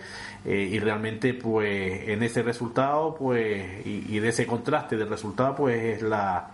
eh, 0.44 0.68
y 0.70 0.78
realmente 0.78 1.32
pues 1.32 2.08
en 2.08 2.22
ese 2.22 2.42
resultado 2.42 3.14
pues 3.14 3.86
y, 3.86 4.04
y 4.08 4.18
de 4.20 4.28
ese 4.28 4.46
contraste 4.46 4.98
del 4.98 5.08
resultado 5.08 5.56
pues 5.56 5.96
es 5.96 6.02
la 6.02 6.51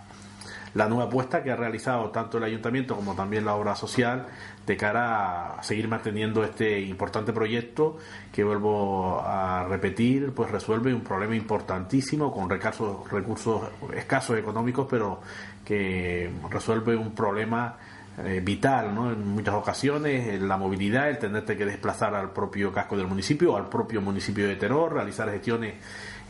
la 0.78 0.88
nueva 0.88 1.06
apuesta 1.06 1.42
que 1.42 1.50
ha 1.50 1.56
realizado 1.56 2.10
tanto 2.10 2.38
el 2.38 2.44
ayuntamiento 2.44 2.94
como 2.94 3.16
también 3.16 3.44
la 3.44 3.56
obra 3.56 3.74
social 3.74 4.26
de 4.64 4.76
cara 4.76 5.56
a 5.59 5.62
seguir 5.64 5.88
manteniendo 5.88 6.44
este 6.44 6.80
importante 6.80 7.32
proyecto 7.32 7.96
que 8.32 8.44
vuelvo 8.44 9.20
a 9.20 9.66
repetir 9.68 10.32
pues 10.32 10.52
resuelve 10.52 10.94
un 10.94 11.00
problema 11.00 11.34
importantísimo 11.34 12.32
con 12.32 12.48
recursos, 12.48 13.10
recursos 13.10 13.62
escasos 13.96 14.38
económicos 14.38 14.86
pero 14.88 15.20
que 15.64 16.30
resuelve 16.48 16.94
un 16.94 17.12
problema 17.12 17.76
eh, 18.24 18.40
vital 18.40 18.94
¿no? 18.94 19.10
en 19.10 19.26
muchas 19.26 19.56
ocasiones 19.56 20.40
la 20.40 20.56
movilidad 20.56 21.10
el 21.10 21.18
tenerte 21.18 21.56
que 21.56 21.66
desplazar 21.66 22.14
al 22.14 22.30
propio 22.30 22.72
casco 22.72 22.96
del 22.96 23.09
municipio 23.09 23.55
o 23.55 23.56
al 23.56 23.68
propio 23.68 24.00
municipio 24.00 24.46
de 24.46 24.55
Teror 24.55 24.94
realizar 24.94 25.28
gestiones 25.28 25.74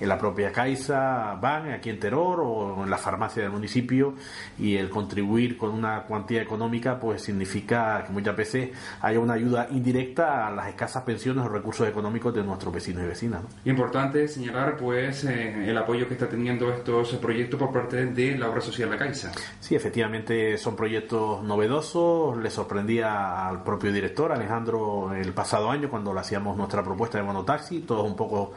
en 0.00 0.08
la 0.08 0.18
propia 0.18 0.52
Caixa, 0.52 1.34
van 1.34 1.70
aquí 1.72 1.90
en 1.90 1.98
Teror 1.98 2.40
o 2.40 2.84
en 2.84 2.90
la 2.90 2.98
farmacia 2.98 3.42
del 3.42 3.52
municipio 3.52 4.14
y 4.58 4.76
el 4.76 4.90
contribuir 4.90 5.56
con 5.56 5.70
una 5.70 6.02
cuantía 6.02 6.42
económica 6.42 6.98
pues 6.98 7.22
significa 7.22 8.04
que 8.06 8.12
muchas 8.12 8.36
veces 8.36 8.70
haya 9.00 9.18
una 9.20 9.34
ayuda 9.34 9.68
indirecta 9.70 10.46
a 10.46 10.50
las 10.50 10.68
escasas 10.68 11.02
pensiones 11.02 11.44
o 11.44 11.48
recursos 11.48 11.88
económicos 11.88 12.34
de 12.34 12.44
nuestros 12.44 12.72
vecinos 12.72 13.02
y 13.04 13.06
vecinas. 13.06 13.42
¿no? 13.42 13.48
Importante 13.70 14.28
señalar 14.28 14.76
pues 14.76 15.24
eh, 15.24 15.68
el 15.68 15.76
apoyo 15.76 16.06
que 16.06 16.14
está 16.14 16.28
teniendo 16.28 16.70
estos 16.72 17.14
proyectos 17.16 17.58
por 17.58 17.72
parte 17.72 18.06
de 18.06 18.38
la 18.38 18.48
obra 18.48 18.60
social 18.60 18.90
La 18.90 18.98
Caixa. 18.98 19.32
Sí, 19.60 19.74
efectivamente 19.74 20.58
son 20.58 20.76
proyectos 20.76 21.42
novedosos, 21.42 22.36
le 22.38 22.50
sorprendía 22.50 23.48
al 23.48 23.62
propio 23.62 23.92
director 23.92 24.32
Alejandro 24.32 25.14
el 25.14 25.32
pasado 25.32 25.70
año 25.70 25.88
cuando 25.90 26.12
le 26.12 26.20
hacíamos 26.20 26.56
nuestra 26.56 26.82
propuesta 26.82 27.18
de 27.18 27.24
monotaxi, 27.24 27.80
todos 27.80 28.06
un 28.06 28.16
poco 28.16 28.52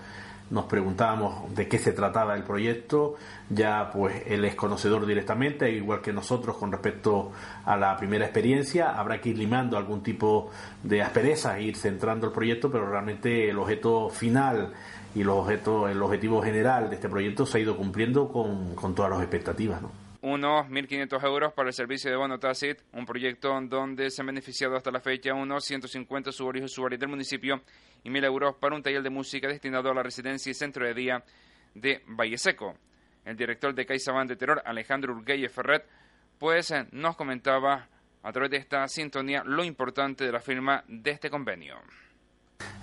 nos 0.51 0.65
preguntábamos 0.65 1.55
de 1.55 1.67
qué 1.67 1.79
se 1.79 1.93
trataba 1.93 2.35
el 2.35 2.43
proyecto, 2.43 3.15
ya 3.49 3.89
pues 3.91 4.23
él 4.27 4.45
es 4.45 4.55
conocedor 4.55 5.05
directamente, 5.05 5.71
igual 5.71 6.01
que 6.01 6.13
nosotros 6.13 6.57
con 6.57 6.71
respecto 6.71 7.31
a 7.65 7.77
la 7.77 7.97
primera 7.97 8.25
experiencia, 8.25 8.91
habrá 8.91 9.19
que 9.19 9.29
ir 9.29 9.37
limando 9.37 9.77
algún 9.77 10.03
tipo 10.03 10.51
de 10.83 11.01
asperezas 11.01 11.57
e 11.57 11.63
ir 11.63 11.77
centrando 11.77 12.27
el 12.27 12.33
proyecto, 12.33 12.71
pero 12.71 12.89
realmente 12.89 13.49
el 13.49 13.57
objeto 13.57 14.09
final 14.09 14.73
y 15.15 15.23
los 15.23 15.37
objetos, 15.39 15.89
el 15.89 16.01
objetivo 16.01 16.41
general 16.41 16.89
de 16.89 16.95
este 16.95 17.09
proyecto 17.09 17.45
se 17.45 17.57
ha 17.57 17.61
ido 17.61 17.75
cumpliendo 17.75 18.27
con, 18.27 18.75
con 18.75 18.93
todas 18.93 19.11
las 19.11 19.21
expectativas. 19.21 19.81
¿no? 19.81 19.91
unos 20.21 20.67
1.500 20.67 21.23
euros 21.23 21.53
para 21.53 21.69
el 21.69 21.73
servicio 21.73 22.11
de 22.11 22.17
bono 22.17 22.39
Tacit, 22.39 22.79
un 22.93 23.05
proyecto 23.05 23.59
donde 23.61 24.11
se 24.11 24.21
han 24.21 24.27
beneficiado 24.27 24.75
hasta 24.75 24.91
la 24.91 24.99
fecha 24.99 25.33
unos 25.33 25.65
150 25.65 26.29
usuarios 26.29 26.61
y 26.61 26.65
usuarias 26.65 26.99
del 26.99 27.09
municipio 27.09 27.61
y 28.03 28.09
1.000 28.09 28.25
euros 28.25 28.55
para 28.55 28.75
un 28.75 28.83
taller 28.83 29.03
de 29.03 29.09
música 29.09 29.47
destinado 29.47 29.89
a 29.89 29.93
la 29.93 30.03
residencia 30.03 30.49
y 30.49 30.53
centro 30.53 30.85
de 30.85 30.93
día 30.93 31.23
de 31.75 32.01
Valle 32.07 32.37
Seco. 32.37 32.75
El 33.25 33.37
director 33.37 33.73
de 33.73 33.85
CaixaBank 33.85 34.29
de 34.29 34.35
Terror, 34.35 34.61
Alejandro 34.65 35.13
Urgueye 35.13 35.49
Ferret, 35.49 35.85
pues 36.39 36.73
nos 36.91 37.15
comentaba 37.15 37.87
a 38.23 38.31
través 38.31 38.51
de 38.51 38.57
esta 38.57 38.87
sintonía 38.87 39.43
lo 39.43 39.63
importante 39.63 40.25
de 40.25 40.31
la 40.31 40.39
firma 40.39 40.83
de 40.87 41.11
este 41.11 41.29
convenio. 41.29 41.75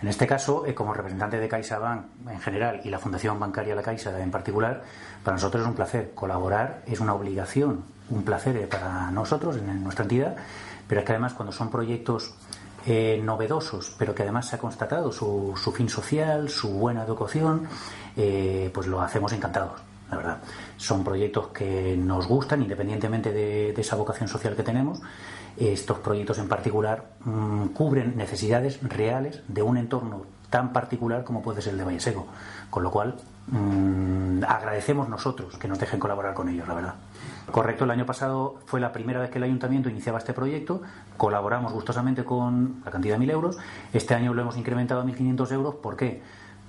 En 0.03 0.09
este 0.09 0.27
caso, 0.27 0.67
eh, 0.67 0.75
como 0.75 0.95
representante 0.95 1.39
de 1.39 1.49
CaixaBank 1.49 2.29
en 2.29 2.41
general 2.41 2.81
y 2.85 2.91
la 2.91 2.99
Fundación 2.99 3.39
Bancaria 3.39 3.75
La 3.75 3.83
Caixa 3.83 4.21
en 4.21 4.31
particular, 4.31 4.83
para 5.25 5.37
nosotros 5.37 5.63
es 5.63 5.69
un 5.69 5.75
placer. 5.75 6.13
Colaborar 6.15 6.83
es 6.87 7.01
una 7.01 7.15
obligación, 7.15 7.85
un 8.11 8.25
placer 8.25 8.57
eh, 8.57 8.67
para 8.67 9.11
nosotros 9.11 9.57
en 9.57 9.83
nuestra 9.83 10.05
entidad, 10.05 10.37
pero 10.87 11.01
es 11.01 11.07
que 11.07 11.13
además 11.13 11.35
cuando 11.35 11.53
son 11.53 11.71
proyectos 11.71 12.35
eh, 12.87 13.21
novedosos, 13.23 13.95
pero 13.99 14.15
que 14.15 14.23
además 14.23 14.49
se 14.49 14.57
ha 14.57 14.59
constatado 14.59 15.13
su, 15.13 15.55
su 15.63 15.73
fin 15.73 15.89
social, 15.89 16.49
su 16.49 16.71
buena 16.71 17.03
educación, 17.03 17.67
eh, 18.17 18.71
pues 18.73 18.87
lo 18.87 19.01
hacemos 19.01 19.33
encantados, 19.33 19.81
la 20.11 20.17
verdad. 20.17 20.39
Son 20.77 21.05
proyectos 21.05 21.49
que 21.49 21.97
nos 21.97 22.27
gustan, 22.27 22.63
independientemente 22.63 23.33
de, 23.33 23.71
esa 23.71 23.97
vocación 23.97 24.29
social 24.29 24.55
que 24.57 24.63
tenemos. 24.63 25.01
Estos 25.57 25.99
proyectos 25.99 26.39
en 26.39 26.49
particular 26.49 27.05
mmm, 27.25 27.67
cubren 27.69 28.17
necesidades 28.17 28.79
reales 28.83 29.43
de 29.49 29.63
un 29.63 29.77
entorno 29.77 30.23
tan 30.51 30.73
particular 30.73 31.25
como 31.25 31.43
puede 31.43 31.61
ser 31.61 31.73
el 31.73 31.79
de 31.79 31.85
Valle 31.85 32.01
Seco. 32.01 32.27
Con 32.71 32.85
lo 32.85 32.91
cual, 32.91 33.17
mmm, 33.49 34.45
agradecemos 34.47 35.09
nosotros 35.09 35.59
que 35.59 35.69
nos 35.69 35.79
dejen 35.79 35.99
colaborar 35.99 36.33
con 36.33 36.49
ellos, 36.49 36.67
la 36.69 36.75
verdad. 36.75 36.95
Correcto, 37.51 37.85
el 37.85 37.91
año 37.91 38.07
pasado 38.07 38.59
fue 38.67 38.81
la 38.81 38.93
primera 38.93 39.21
vez 39.21 39.31
que 39.31 39.39
el 39.39 39.45
ayuntamiento 39.45 39.89
iniciaba 39.89 40.19
este 40.19 40.33
proyecto, 40.33 40.83
colaboramos 41.17 41.73
gustosamente 41.73 42.25
con 42.25 42.83
la 42.85 42.91
cantidad 42.91 43.19
de 43.19 43.27
1.000 43.27 43.31
euros, 43.31 43.59
este 43.93 44.15
año 44.15 44.35
lo 44.35 44.43
hemos 44.43 44.57
incrementado 44.57 45.01
a 45.01 45.05
1.500 45.05 45.53
euros, 45.53 45.75
¿por 45.77 45.97
qué? 45.97 46.23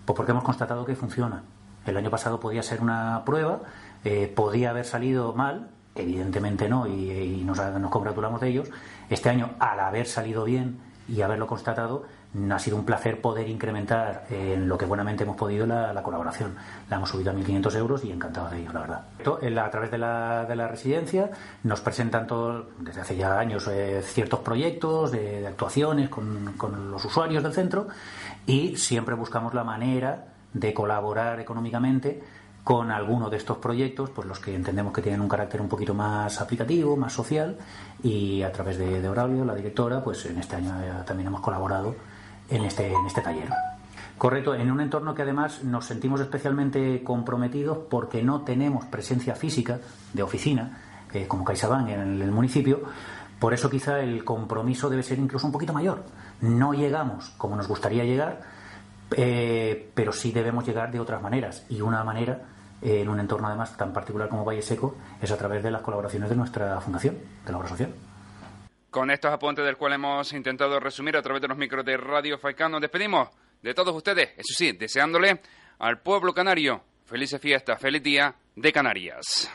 Pues 0.05 0.15
porque 0.15 0.31
hemos 0.31 0.43
constatado 0.43 0.85
que 0.85 0.95
funciona. 0.95 1.43
El 1.85 1.97
año 1.97 2.09
pasado 2.09 2.39
podía 2.39 2.63
ser 2.63 2.81
una 2.81 3.23
prueba, 3.25 3.59
eh, 4.03 4.31
podía 4.33 4.71
haber 4.71 4.85
salido 4.85 5.33
mal, 5.33 5.69
evidentemente 5.95 6.69
no, 6.69 6.87
y, 6.87 7.43
nos, 7.45 7.57
nos, 7.57 7.91
congratulamos 7.91 8.41
de 8.41 8.49
ellos. 8.49 8.69
Este 9.09 9.29
año, 9.29 9.51
al 9.59 9.79
haber 9.79 10.05
salido 10.07 10.43
bien 10.43 10.79
y 11.07 11.21
haberlo 11.21 11.47
constatado, 11.47 12.03
ha 12.51 12.59
sido 12.59 12.77
un 12.77 12.85
placer 12.85 13.21
poder 13.21 13.49
incrementar 13.49 14.25
en 14.29 14.67
lo 14.67 14.77
que 14.77 14.85
buenamente 14.85 15.23
hemos 15.23 15.35
podido 15.35 15.65
la, 15.65 15.91
la 15.93 16.03
colaboración. 16.03 16.55
La 16.89 16.97
hemos 16.97 17.09
subido 17.09 17.31
a 17.31 17.33
1.500 17.33 17.75
euros 17.75 18.03
y 18.05 18.11
encantado 18.11 18.49
de 18.49 18.61
ello, 18.61 18.71
la 18.71 18.79
verdad. 18.81 19.65
A 19.65 19.71
través 19.71 19.89
de 19.89 19.97
la, 19.97 20.45
de 20.45 20.55
la 20.55 20.67
residencia 20.67 21.31
nos 21.63 21.81
presentan 21.81 22.27
todo, 22.27 22.67
desde 22.79 23.01
hace 23.01 23.15
ya 23.15 23.39
años 23.39 23.67
eh, 23.67 24.01
ciertos 24.03 24.41
proyectos 24.41 25.11
de, 25.11 25.47
actuaciones 25.47 26.09
con, 26.09 26.53
con 26.53 26.91
los 26.91 27.03
usuarios 27.03 27.41
del 27.41 27.53
centro 27.53 27.87
y 28.45 28.75
siempre 28.75 29.15
buscamos 29.15 29.53
la 29.53 29.63
manera 29.63 30.25
de 30.53 30.73
colaborar 30.73 31.39
económicamente 31.39 32.21
con 32.63 32.91
alguno 32.91 33.31
de 33.31 33.37
estos 33.37 33.57
proyectos, 33.57 34.11
pues 34.11 34.27
los 34.27 34.39
que 34.39 34.53
entendemos 34.53 34.93
que 34.93 35.01
tienen 35.01 35.21
un 35.21 35.29
carácter 35.29 35.59
un 35.59 35.69
poquito 35.69 35.95
más 35.95 36.39
aplicativo, 36.39 36.95
más 36.95 37.13
social, 37.13 37.57
y 38.03 38.43
a 38.43 38.51
través 38.51 38.77
de, 38.77 39.01
de 39.01 39.45
la 39.45 39.55
directora, 39.55 40.03
pues 40.03 40.25
en 40.27 40.37
este 40.37 40.57
año 40.57 40.73
también 41.05 41.27
hemos 41.27 41.41
colaborado 41.41 41.95
en 42.49 42.65
este, 42.65 42.87
en 42.87 43.05
este 43.05 43.21
taller. 43.21 43.49
Correcto, 44.19 44.53
en 44.53 44.69
un 44.69 44.81
entorno 44.81 45.15
que 45.15 45.21
además 45.21 45.63
nos 45.63 45.85
sentimos 45.85 46.19
especialmente 46.19 47.01
comprometidos 47.03 47.77
porque 47.89 48.21
no 48.21 48.41
tenemos 48.41 48.83
presencia 48.85 49.33
física 49.33 49.79
de 50.13 50.23
oficina, 50.23 50.77
eh, 51.13 51.25
como 51.25 51.45
CaixaBank 51.45 51.87
en 51.87 52.21
el, 52.21 52.31
municipio, 52.31 52.81
por 53.39 53.53
eso 53.53 53.69
quizá 53.69 54.01
el 54.01 54.25
compromiso 54.25 54.89
debe 54.89 55.03
ser 55.03 55.19
incluso 55.19 55.45
un 55.47 55.53
poquito 55.53 55.71
mayor. 55.71 56.03
No 56.41 56.73
llegamos 56.73 57.29
como 57.37 57.55
nos 57.55 57.69
gustaría 57.69 58.03
llegar, 58.03 58.41
eh, 59.15 59.89
pero 59.95 60.11
sí 60.11 60.33
debemos 60.33 60.67
llegar 60.67 60.91
de 60.91 60.99
otras 60.99 61.21
maneras. 61.21 61.65
Y 61.69 61.79
una 61.79 62.03
manera, 62.03 62.41
eh, 62.81 63.01
en 63.01 63.07
un 63.07 63.21
entorno 63.21 63.47
además 63.47 63.77
tan 63.77 63.93
particular 63.93 64.27
como 64.27 64.43
Valle 64.43 64.61
Seco, 64.61 64.95
es 65.21 65.31
a 65.31 65.37
través 65.37 65.63
de 65.63 65.71
las 65.71 65.81
colaboraciones 65.81 66.29
de 66.29 66.35
nuestra 66.35 66.81
fundación, 66.81 67.17
de 67.45 67.51
la 67.53 67.57
obra 67.57 67.69
social. 67.69 67.93
Con 68.89 69.11
estos 69.11 69.31
apuntes 69.31 69.63
del 69.63 69.77
cual 69.77 69.93
hemos 69.93 70.33
intentado 70.33 70.79
resumir 70.79 71.15
a 71.15 71.21
través 71.21 71.43
de 71.43 71.47
los 71.47 71.57
micros 71.57 71.85
de 71.85 71.95
Radio 71.95 72.39
Faicán, 72.39 72.71
nos 72.71 72.81
despedimos 72.81 73.29
de 73.61 73.75
todos 73.75 73.95
ustedes, 73.95 74.33
eso 74.35 74.55
sí, 74.55 74.71
deseándole 74.71 75.41
al 75.77 75.99
pueblo 75.99 76.33
canario 76.33 76.81
felices 77.05 77.39
fiestas, 77.39 77.79
feliz 77.79 78.01
día 78.01 78.33
de 78.55 78.71
Canarias. 78.71 79.53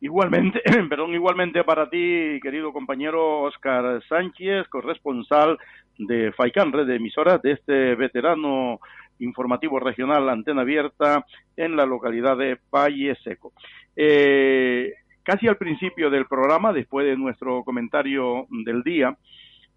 Igualmente, 0.00 0.60
perdón, 0.88 1.12
igualmente 1.12 1.64
para 1.64 1.90
ti, 1.90 2.38
querido 2.40 2.72
compañero 2.72 3.42
Oscar 3.42 4.00
Sánchez, 4.08 4.68
corresponsal 4.68 5.58
de 5.98 6.30
FAICAN, 6.30 6.72
red 6.72 6.86
de 6.86 6.96
emisoras 6.96 7.42
de 7.42 7.52
este 7.52 7.96
veterano 7.96 8.78
informativo 9.18 9.80
regional 9.80 10.28
Antena 10.28 10.62
Abierta 10.62 11.26
en 11.56 11.76
la 11.76 11.84
localidad 11.84 12.36
de 12.36 12.58
Valle 12.72 13.16
Seco. 13.24 13.52
Eh, 13.96 14.94
casi 15.22 15.48
al 15.48 15.56
principio 15.56 16.10
del 16.10 16.26
programa, 16.26 16.72
después 16.72 17.06
de 17.06 17.16
nuestro 17.16 17.62
comentario 17.64 18.46
del 18.50 18.82
día, 18.82 19.16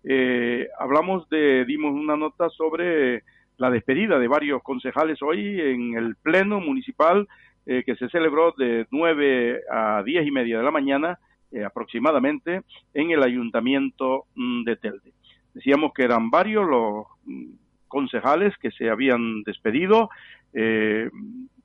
eh, 0.04 0.68
hablamos 0.80 1.30
de, 1.30 1.66
dimos 1.66 1.94
una 1.94 2.18
nota 2.18 2.50
sobre 2.50 3.24
la 3.58 3.70
despedida 3.70 4.20
de 4.20 4.28
varios 4.28 4.62
concejales 4.64 5.22
hoy 5.22 5.62
en 5.62 5.96
el 5.96 6.16
Pleno 6.16 6.60
Municipal 6.60 7.28
eh, 7.66 7.84
que 7.86 7.96
se 7.96 8.10
celebró 8.10 8.54
de 8.58 8.88
9 8.92 9.62
a 9.72 10.04
10 10.04 10.28
y 10.28 10.32
media 10.32 10.58
de 10.58 10.64
la 10.64 10.72
mañana 10.72 11.18
eh, 11.50 11.64
aproximadamente 11.64 12.64
en 12.94 13.12
el 13.12 13.24
Ayuntamiento 13.24 14.26
mm, 14.36 14.64
de 14.64 14.76
Telde. 14.76 15.14
Decíamos 15.54 15.94
que 15.94 16.04
eran 16.04 16.30
varios 16.30 16.68
los 16.68 17.06
mm, 17.24 17.54
concejales 17.88 18.54
que 18.58 18.72
se 18.72 18.90
habían 18.90 19.44
despedido. 19.44 20.10
Eh, 20.54 21.10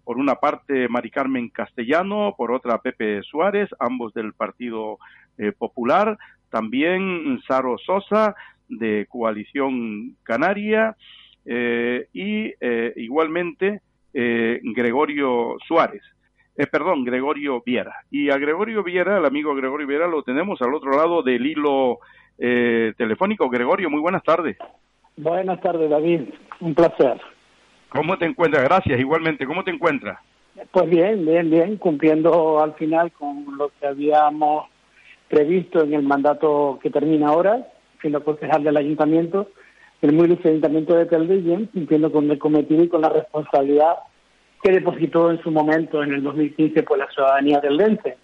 por 0.09 0.17
una 0.17 0.37
parte, 0.37 0.89
Mari 0.89 1.11
Carmen 1.11 1.51
Castellano, 1.51 2.35
por 2.35 2.51
otra, 2.51 2.79
Pepe 2.79 3.23
Suárez, 3.25 3.69
ambos 3.79 4.15
del 4.15 4.33
Partido 4.33 4.97
Popular. 5.59 6.17
También 6.49 7.39
Saro 7.47 7.77
Sosa, 7.77 8.35
de 8.71 9.05
Coalición 9.11 10.17
Canaria. 10.23 10.97
y 11.45 12.55
igualmente 12.97 13.83
eh, 14.15 14.61
Gregorio 14.63 15.57
Suárez, 15.67 16.03
eh, 16.57 16.67
perdón, 16.67 17.05
Gregorio 17.05 17.63
Viera. 17.65 17.95
Y 18.11 18.31
a 18.31 18.39
Gregorio 18.39 18.83
Viera, 18.83 19.19
el 19.19 19.25
amigo 19.25 19.55
Gregorio 19.55 19.87
Viera, 19.87 20.09
lo 20.09 20.23
tenemos 20.23 20.61
al 20.63 20.75
otro 20.75 20.93
lado 20.93 21.23
del 21.23 21.47
hilo 21.47 21.99
eh, 22.39 22.95
telefónico. 22.97 23.49
Gregorio, 23.49 23.91
muy 23.91 24.01
buenas 24.01 24.23
tardes. 24.23 24.57
Buenas 25.17 25.61
tardes, 25.61 25.91
David. 25.91 26.23
Un 26.61 26.75
placer. 26.75 27.21
¿Cómo 27.91 28.19
te 28.19 28.27
encuentras? 28.27 28.65
Gracias, 28.65 29.01
igualmente. 29.01 29.47
¿Cómo 29.47 29.65
te 29.65 29.71
encuentras? 29.71 30.19
Pues 30.71 30.91
bien, 30.91 31.25
bien, 31.25 31.51
bien, 31.51 31.77
cumpliendo 31.77 32.63
al 32.63 32.75
final 32.75 33.13
con 33.13 33.45
lo 33.57 33.71
que 33.81 33.87
habíamos 33.87 34.67
previsto 35.29 35.83
en 35.85 35.95
el 35.95 36.03
mandato 36.03 36.79
que 36.83 36.91
termina 36.91 37.29
ahora, 37.29 37.69
siendo 38.01 38.25
concejal 38.25 38.65
del 38.65 38.77
ayuntamiento, 38.77 39.49
el 40.01 40.13
muy 40.13 40.39
Ayuntamiento 40.45 40.95
de 40.95 41.07
Telde, 41.07 41.39
bien, 41.39 41.67
cumpliendo 41.67 42.13
con 42.13 42.31
el 42.31 42.39
cometido 42.39 42.85
y 42.85 42.89
con 42.89 43.01
la 43.01 43.09
responsabilidad 43.09 43.97
que 44.63 44.73
depositó 44.73 45.31
en 45.31 45.41
su 45.43 45.51
momento, 45.51 46.03
en 46.03 46.13
el 46.13 46.23
2015, 46.23 46.83
por 46.85 46.99
la 46.99 47.09
ciudadanía 47.11 47.61
del 47.61 47.77
Lente. 47.77 48.17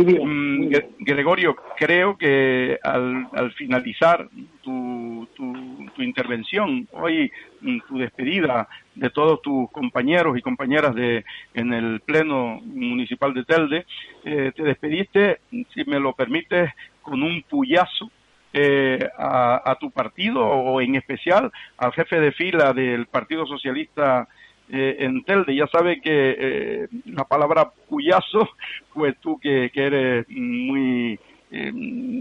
Bien, 0.00 0.68
mm, 0.68 0.70
Gregorio, 1.00 1.56
creo 1.76 2.16
que 2.16 2.78
al, 2.84 3.26
al 3.32 3.52
finalizar 3.54 4.28
tu, 4.62 5.26
tu, 5.34 5.56
intervención, 6.00 6.86
hoy 6.92 7.32
mm, 7.60 7.78
tu 7.88 7.98
despedida 7.98 8.68
de 8.94 9.10
todos 9.10 9.42
tus 9.42 9.68
compañeros 9.72 10.38
y 10.38 10.42
compañeras 10.42 10.94
de 10.94 11.24
en 11.52 11.72
el 11.72 11.98
Pleno 11.98 12.60
Municipal 12.62 13.34
de 13.34 13.44
Telde, 13.44 13.86
eh, 14.24 14.52
te 14.54 14.62
despediste, 14.62 15.40
si 15.50 15.84
me 15.84 15.98
lo 15.98 16.12
permites, 16.12 16.70
con 17.02 17.20
un 17.24 17.42
puyazo 17.42 18.08
eh, 18.52 19.00
a, 19.18 19.76
tu 19.80 19.90
partido 19.90 20.46
o 20.46 20.80
en 20.80 20.94
especial 20.94 21.50
al 21.76 21.92
jefe 21.92 22.20
de 22.20 22.30
fila 22.30 22.72
del 22.72 23.06
Partido 23.06 23.46
Socialista 23.46 24.28
eh, 24.70 24.96
en 25.00 25.22
Telde. 25.24 25.54
Ya 25.54 25.66
sabe 25.66 26.00
que 26.00 26.36
eh, 26.38 26.88
la 27.06 27.24
palabra 27.24 27.70
puyazo, 27.88 28.48
pues 28.94 29.16
tú 29.20 29.38
que, 29.38 29.70
eres 29.74 30.26
muy, 30.28 31.18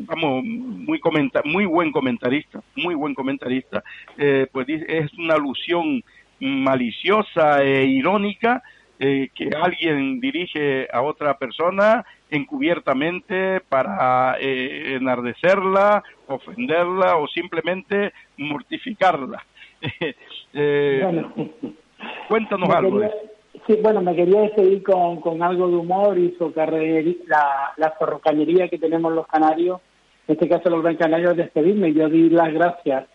vamos, 0.07 0.43
muy, 0.43 0.99
comenta 0.99 1.41
muy 1.43 1.65
buen 1.65 1.91
comentarista, 1.91 2.61
muy 2.75 2.95
buen 2.95 3.13
comentarista, 3.13 3.83
pues 4.51 4.67
es 4.69 5.13
una 5.13 5.35
alusión 5.35 6.03
maliciosa 6.39 7.63
e 7.63 7.85
irónica 7.85 8.63
que 8.99 9.51
alguien 9.61 10.19
dirige 10.19 10.87
a 10.91 11.01
otra 11.01 11.37
persona 11.37 12.05
encubiertamente 12.29 13.61
para 13.61 14.37
eh, 14.39 14.95
enardecerla, 14.95 16.03
ofenderla 16.27 17.17
o 17.17 17.27
simplemente 17.27 18.13
mortificarla. 18.37 19.45
eh, 20.53 21.23
cuéntanos 22.27 22.69
algo. 22.69 23.01
sí, 23.65 23.77
bueno, 23.81 24.01
me 24.01 24.15
quería 24.15 24.41
despedir 24.41 24.83
con, 24.83 25.21
con 25.21 25.41
algo 25.41 25.67
de 25.67 25.75
humor 25.75 26.17
y 26.17 26.35
sobre 26.37 27.03
la, 27.27 27.73
la 27.77 27.91
ferrocañería 27.91 28.67
que 28.69 28.77
tenemos 28.77 29.13
los 29.13 29.27
canarios, 29.27 29.81
en 30.27 30.33
este 30.33 30.49
caso 30.49 30.69
los 30.69 30.83
gran 30.83 30.95
canarios, 30.95 31.37
despedirme. 31.37 31.93
Yo 31.93 32.09
di 32.09 32.29
las 32.29 32.53
gracias 32.53 33.05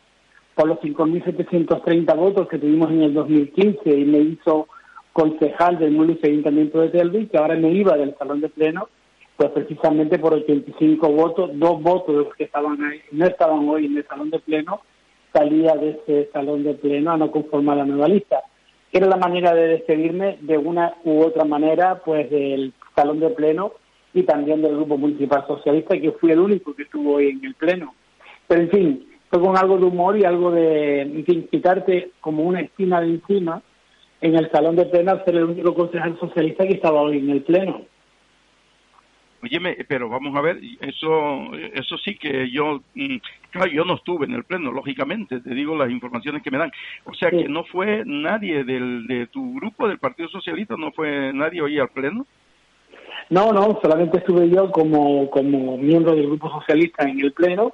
por 0.55 0.69
los 0.69 0.79
5.730 0.81 2.17
votos 2.17 2.49
que 2.49 2.59
tuvimos 2.59 2.91
en 2.91 3.03
el 3.03 3.15
2015 3.15 3.91
y 3.91 4.05
me 4.05 4.19
hizo 4.19 4.69
concejal 5.13 5.79
del 5.79 5.93
municipio 5.93 6.31
Ayuntamiento 6.31 6.81
de 6.81 6.89
Telvi, 6.89 7.27
que 7.27 7.39
ahora 7.39 7.55
me 7.55 7.71
iba 7.71 7.97
del 7.97 8.17
salón 8.17 8.41
de 8.41 8.49
pleno 8.49 8.89
pues 9.37 9.51
precisamente 9.51 10.19
por 10.19 10.35
85 10.35 11.09
votos, 11.09 11.51
dos 11.55 11.83
votos 11.83 12.15
de 12.15 12.25
los 12.25 12.35
que 12.35 12.45
estaban 12.45 12.83
ahí, 12.85 13.01
no 13.13 13.27
estaban 13.27 13.69
hoy 13.69 13.87
en 13.87 13.97
el 13.97 14.07
salón 14.07 14.31
de 14.31 14.39
pleno, 14.39 14.83
salía 15.33 15.75
de 15.75 15.91
ese 15.91 16.31
salón 16.33 16.63
de 16.63 16.75
pleno 16.75 17.13
a 17.13 17.17
no 17.17 17.31
conformar 17.31 17.79
la 17.79 17.85
nueva 17.85 18.09
lista. 18.09 18.43
Era 18.93 19.07
la 19.07 19.17
manera 19.17 19.55
de 19.55 19.69
despedirme 19.69 20.37
de 20.43 20.59
una 20.59 20.95
u 21.05 21.23
otra 21.23 21.45
manera, 21.45 22.03
pues 22.05 22.31
del 22.31 22.75
salón 22.95 23.21
de 23.21 23.31
pleno 23.31 23.73
y 24.13 24.25
también 24.25 24.61
del 24.61 24.77
Grupo 24.77 24.99
Municipal 24.99 25.47
Socialista, 25.47 25.99
que 25.99 26.13
fui 26.13 26.31
el 26.31 26.41
único 26.41 26.75
que 26.75 26.83
estuvo 26.83 27.15
hoy 27.15 27.31
en 27.31 27.45
el 27.45 27.55
pleno. 27.55 27.95
Pero 28.47 28.61
en 28.61 28.71
fin, 28.71 29.07
fue 29.31 29.41
con 29.41 29.57
algo 29.57 29.79
de 29.79 29.87
humor 29.87 30.19
y 30.19 30.25
algo 30.25 30.51
de, 30.51 31.01
en 31.01 31.25
fin, 31.25 31.49
quitarte 31.51 32.11
como 32.21 32.43
una 32.43 32.61
esquina 32.61 33.01
de 33.01 33.09
encima 33.09 33.63
en 34.21 34.37
el 34.37 34.51
salón 34.51 34.77
de 34.77 34.85
pleno 34.85 35.13
al 35.13 35.25
ser 35.25 35.37
el 35.37 35.45
único 35.45 35.75
concejal 35.75 36.19
socialista 36.21 36.67
que 36.67 36.75
estaba 36.75 37.01
hoy 37.01 37.19
en 37.19 37.31
el 37.31 37.43
pleno. 37.43 37.83
Óyeme, 39.43 39.77
pero 39.89 40.09
vamos 40.09 40.37
a 40.37 40.41
ver, 40.41 40.61
eso 40.81 41.53
eso 41.75 41.99
sí 41.99 42.15
que 42.15 42.49
yo, 42.49 42.81
mm, 42.95 43.17
claro, 43.51 43.73
yo 43.73 43.85
no 43.85 43.95
estuve 43.95 44.27
en 44.27 44.35
el 44.35 44.45
pleno, 44.45 44.71
lógicamente, 44.71 45.41
te 45.41 45.53
digo 45.53 45.77
las 45.77 45.91
informaciones 45.91 46.45
que 46.45 46.51
me 46.53 46.59
dan. 46.59 46.71
O 47.05 47.15
sea 47.15 47.31
que 47.31 47.49
no 47.49 47.65
fue 47.65 48.05
nadie 48.07 48.63
del, 48.63 49.07
de 49.09 49.27
tu 49.27 49.55
grupo, 49.55 49.89
del 49.89 49.99
Partido 49.99 50.29
Socialista, 50.29 50.77
no 50.77 50.93
fue 50.93 51.33
nadie 51.33 51.61
hoy 51.61 51.77
al 51.79 51.89
pleno. 51.89 52.25
No, 53.31 53.53
no, 53.53 53.81
solamente 53.83 54.19
estuve 54.19 54.49
yo 54.49 54.71
como, 54.71 55.29
como 55.31 55.77
miembro 55.77 56.15
del 56.15 56.27
Grupo 56.27 56.51
Socialista 56.51 57.09
en 57.09 57.19
el 57.19 57.33
Pleno. 57.33 57.73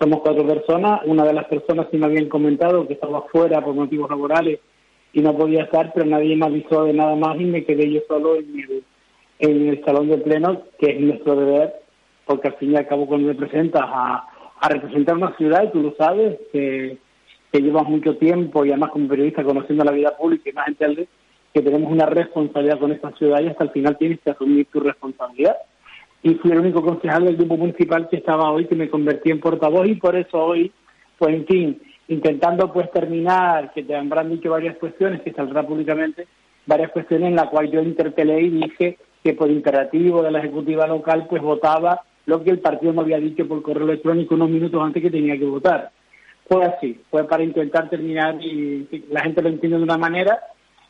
Somos 0.00 0.20
cuatro 0.22 0.46
personas. 0.46 1.02
Una 1.04 1.24
de 1.24 1.34
las 1.34 1.46
personas 1.46 1.86
sí 1.90 1.98
me 1.98 2.06
habían 2.06 2.28
comentado 2.28 2.86
que 2.86 2.94
estaba 2.94 3.22
fuera 3.30 3.60
por 3.60 3.74
motivos 3.74 4.08
laborales 4.08 4.58
y 5.12 5.20
no 5.20 5.36
podía 5.36 5.64
estar, 5.64 5.92
pero 5.94 6.06
nadie 6.06 6.34
me 6.34 6.46
avisó 6.46 6.84
de 6.84 6.92
nada 6.92 7.14
más 7.14 7.38
y 7.40 7.44
me 7.44 7.64
quedé 7.64 7.90
yo 7.90 8.00
solo 8.08 8.36
en 8.36 8.58
el, 8.58 8.84
en 9.38 9.68
el 9.68 9.84
salón 9.84 10.08
de 10.08 10.18
pleno, 10.18 10.62
que 10.78 10.90
es 10.90 11.00
nuestro 11.00 11.36
deber, 11.36 11.74
porque 12.24 12.48
al 12.48 12.54
fin 12.54 12.72
y 12.72 12.76
al 12.76 12.86
cabo 12.86 13.06
cuando 13.06 13.28
representas 13.28 13.82
a, 13.84 14.26
a 14.60 14.68
representar 14.68 15.16
una 15.16 15.36
ciudad, 15.36 15.64
y 15.64 15.72
tú 15.72 15.82
lo 15.82 15.94
sabes, 15.96 16.38
que, 16.52 16.98
que 17.52 17.60
llevas 17.60 17.88
mucho 17.88 18.16
tiempo 18.16 18.64
y 18.64 18.70
además 18.70 18.90
como 18.90 19.08
periodista 19.08 19.44
conociendo 19.44 19.84
la 19.84 19.92
vida 19.92 20.16
pública 20.16 20.50
y 20.50 20.52
más 20.52 20.66
gente 20.66 21.08
que 21.52 21.62
tenemos 21.62 21.90
una 21.90 22.06
responsabilidad 22.06 22.78
con 22.78 22.92
esta 22.92 23.12
ciudad 23.12 23.40
y 23.40 23.48
hasta 23.48 23.64
el 23.64 23.70
final 23.70 23.96
tienes 23.96 24.20
que 24.20 24.30
asumir 24.30 24.66
tu 24.66 24.80
responsabilidad. 24.80 25.56
Y 26.22 26.34
fui 26.34 26.50
el 26.50 26.60
único 26.60 26.82
concejal 26.82 27.24
del 27.24 27.36
grupo 27.36 27.56
municipal 27.56 28.08
que 28.08 28.16
estaba 28.16 28.50
hoy, 28.50 28.66
que 28.66 28.74
me 28.74 28.90
convertí 28.90 29.30
en 29.30 29.40
portavoz 29.40 29.86
y 29.88 29.94
por 29.94 30.16
eso 30.16 30.38
hoy, 30.38 30.72
pues 31.16 31.34
en 31.34 31.46
fin, 31.46 31.82
intentando 32.08 32.72
pues 32.72 32.90
terminar, 32.90 33.72
que 33.72 33.84
te 33.84 33.94
habrán 33.94 34.30
dicho 34.30 34.50
varias 34.50 34.76
cuestiones, 34.76 35.22
que 35.22 35.32
saldrá 35.32 35.66
públicamente, 35.66 36.26
varias 36.66 36.90
cuestiones 36.90 37.28
en 37.28 37.36
las 37.36 37.48
cuales 37.48 37.72
yo 37.72 37.80
interpelé 37.80 38.42
y 38.42 38.50
dije 38.50 38.98
que 39.26 39.34
por 39.34 39.50
imperativo 39.50 40.22
de 40.22 40.30
la 40.30 40.38
ejecutiva 40.38 40.86
local 40.86 41.26
pues 41.28 41.42
votaba 41.42 42.02
lo 42.26 42.44
que 42.44 42.50
el 42.50 42.60
partido 42.60 42.92
me 42.92 43.00
había 43.00 43.18
dicho 43.18 43.48
por 43.48 43.60
correo 43.60 43.84
electrónico 43.84 44.36
unos 44.36 44.50
minutos 44.50 44.80
antes 44.80 45.02
que 45.02 45.10
tenía 45.10 45.36
que 45.36 45.44
votar. 45.44 45.90
Fue 46.48 46.64
así, 46.64 47.00
fue 47.10 47.26
para 47.26 47.42
intentar 47.42 47.90
terminar 47.90 48.40
y 48.40 48.86
la 49.10 49.22
gente 49.22 49.42
lo 49.42 49.48
entiende 49.48 49.78
de 49.78 49.82
una 49.82 49.98
manera. 49.98 50.38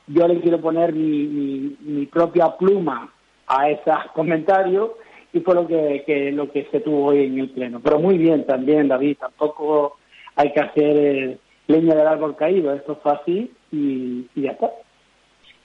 Yo 0.06 0.28
le 0.28 0.38
quiero 0.40 0.60
poner 0.60 0.92
mi, 0.92 2.06
propia 2.12 2.54
pluma 2.58 3.10
a 3.46 3.70
esos 3.70 4.04
comentarios 4.12 4.90
y 5.32 5.40
fue 5.40 5.54
lo 5.54 5.66
que, 5.66 6.30
lo 6.32 6.52
que 6.52 6.68
se 6.70 6.80
tuvo 6.80 7.06
hoy 7.06 7.24
en 7.24 7.38
el 7.38 7.48
pleno. 7.48 7.80
Pero 7.82 7.98
muy 7.98 8.18
bien 8.18 8.44
también, 8.44 8.88
David, 8.88 9.16
tampoco 9.18 9.96
hay 10.34 10.52
que 10.52 10.60
hacer 10.60 10.96
eh, 10.98 11.38
leña 11.68 11.94
del 11.94 12.06
árbol 12.06 12.36
caído, 12.36 12.74
esto 12.74 13.00
fue 13.02 13.12
así 13.12 13.50
y 13.72 14.26
ya 14.34 14.50
está. 14.50 14.70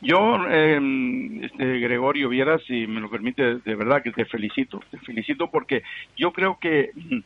Yo, 0.02 0.38
eh, 0.50 0.80
este, 1.44 1.80
Gregorio 1.80 2.30
Viera, 2.30 2.58
si 2.60 2.88
me 2.88 3.00
lo 3.00 3.10
permite, 3.10 3.60
de 3.60 3.76
verdad 3.76 4.02
que 4.02 4.12
te 4.12 4.26
felicito, 4.26 4.82
te 4.90 4.98
felicito 4.98 5.50
porque 5.52 5.84
yo 6.18 6.34
creo 6.34 6.58
que 6.60 6.90
mm, 6.96 7.20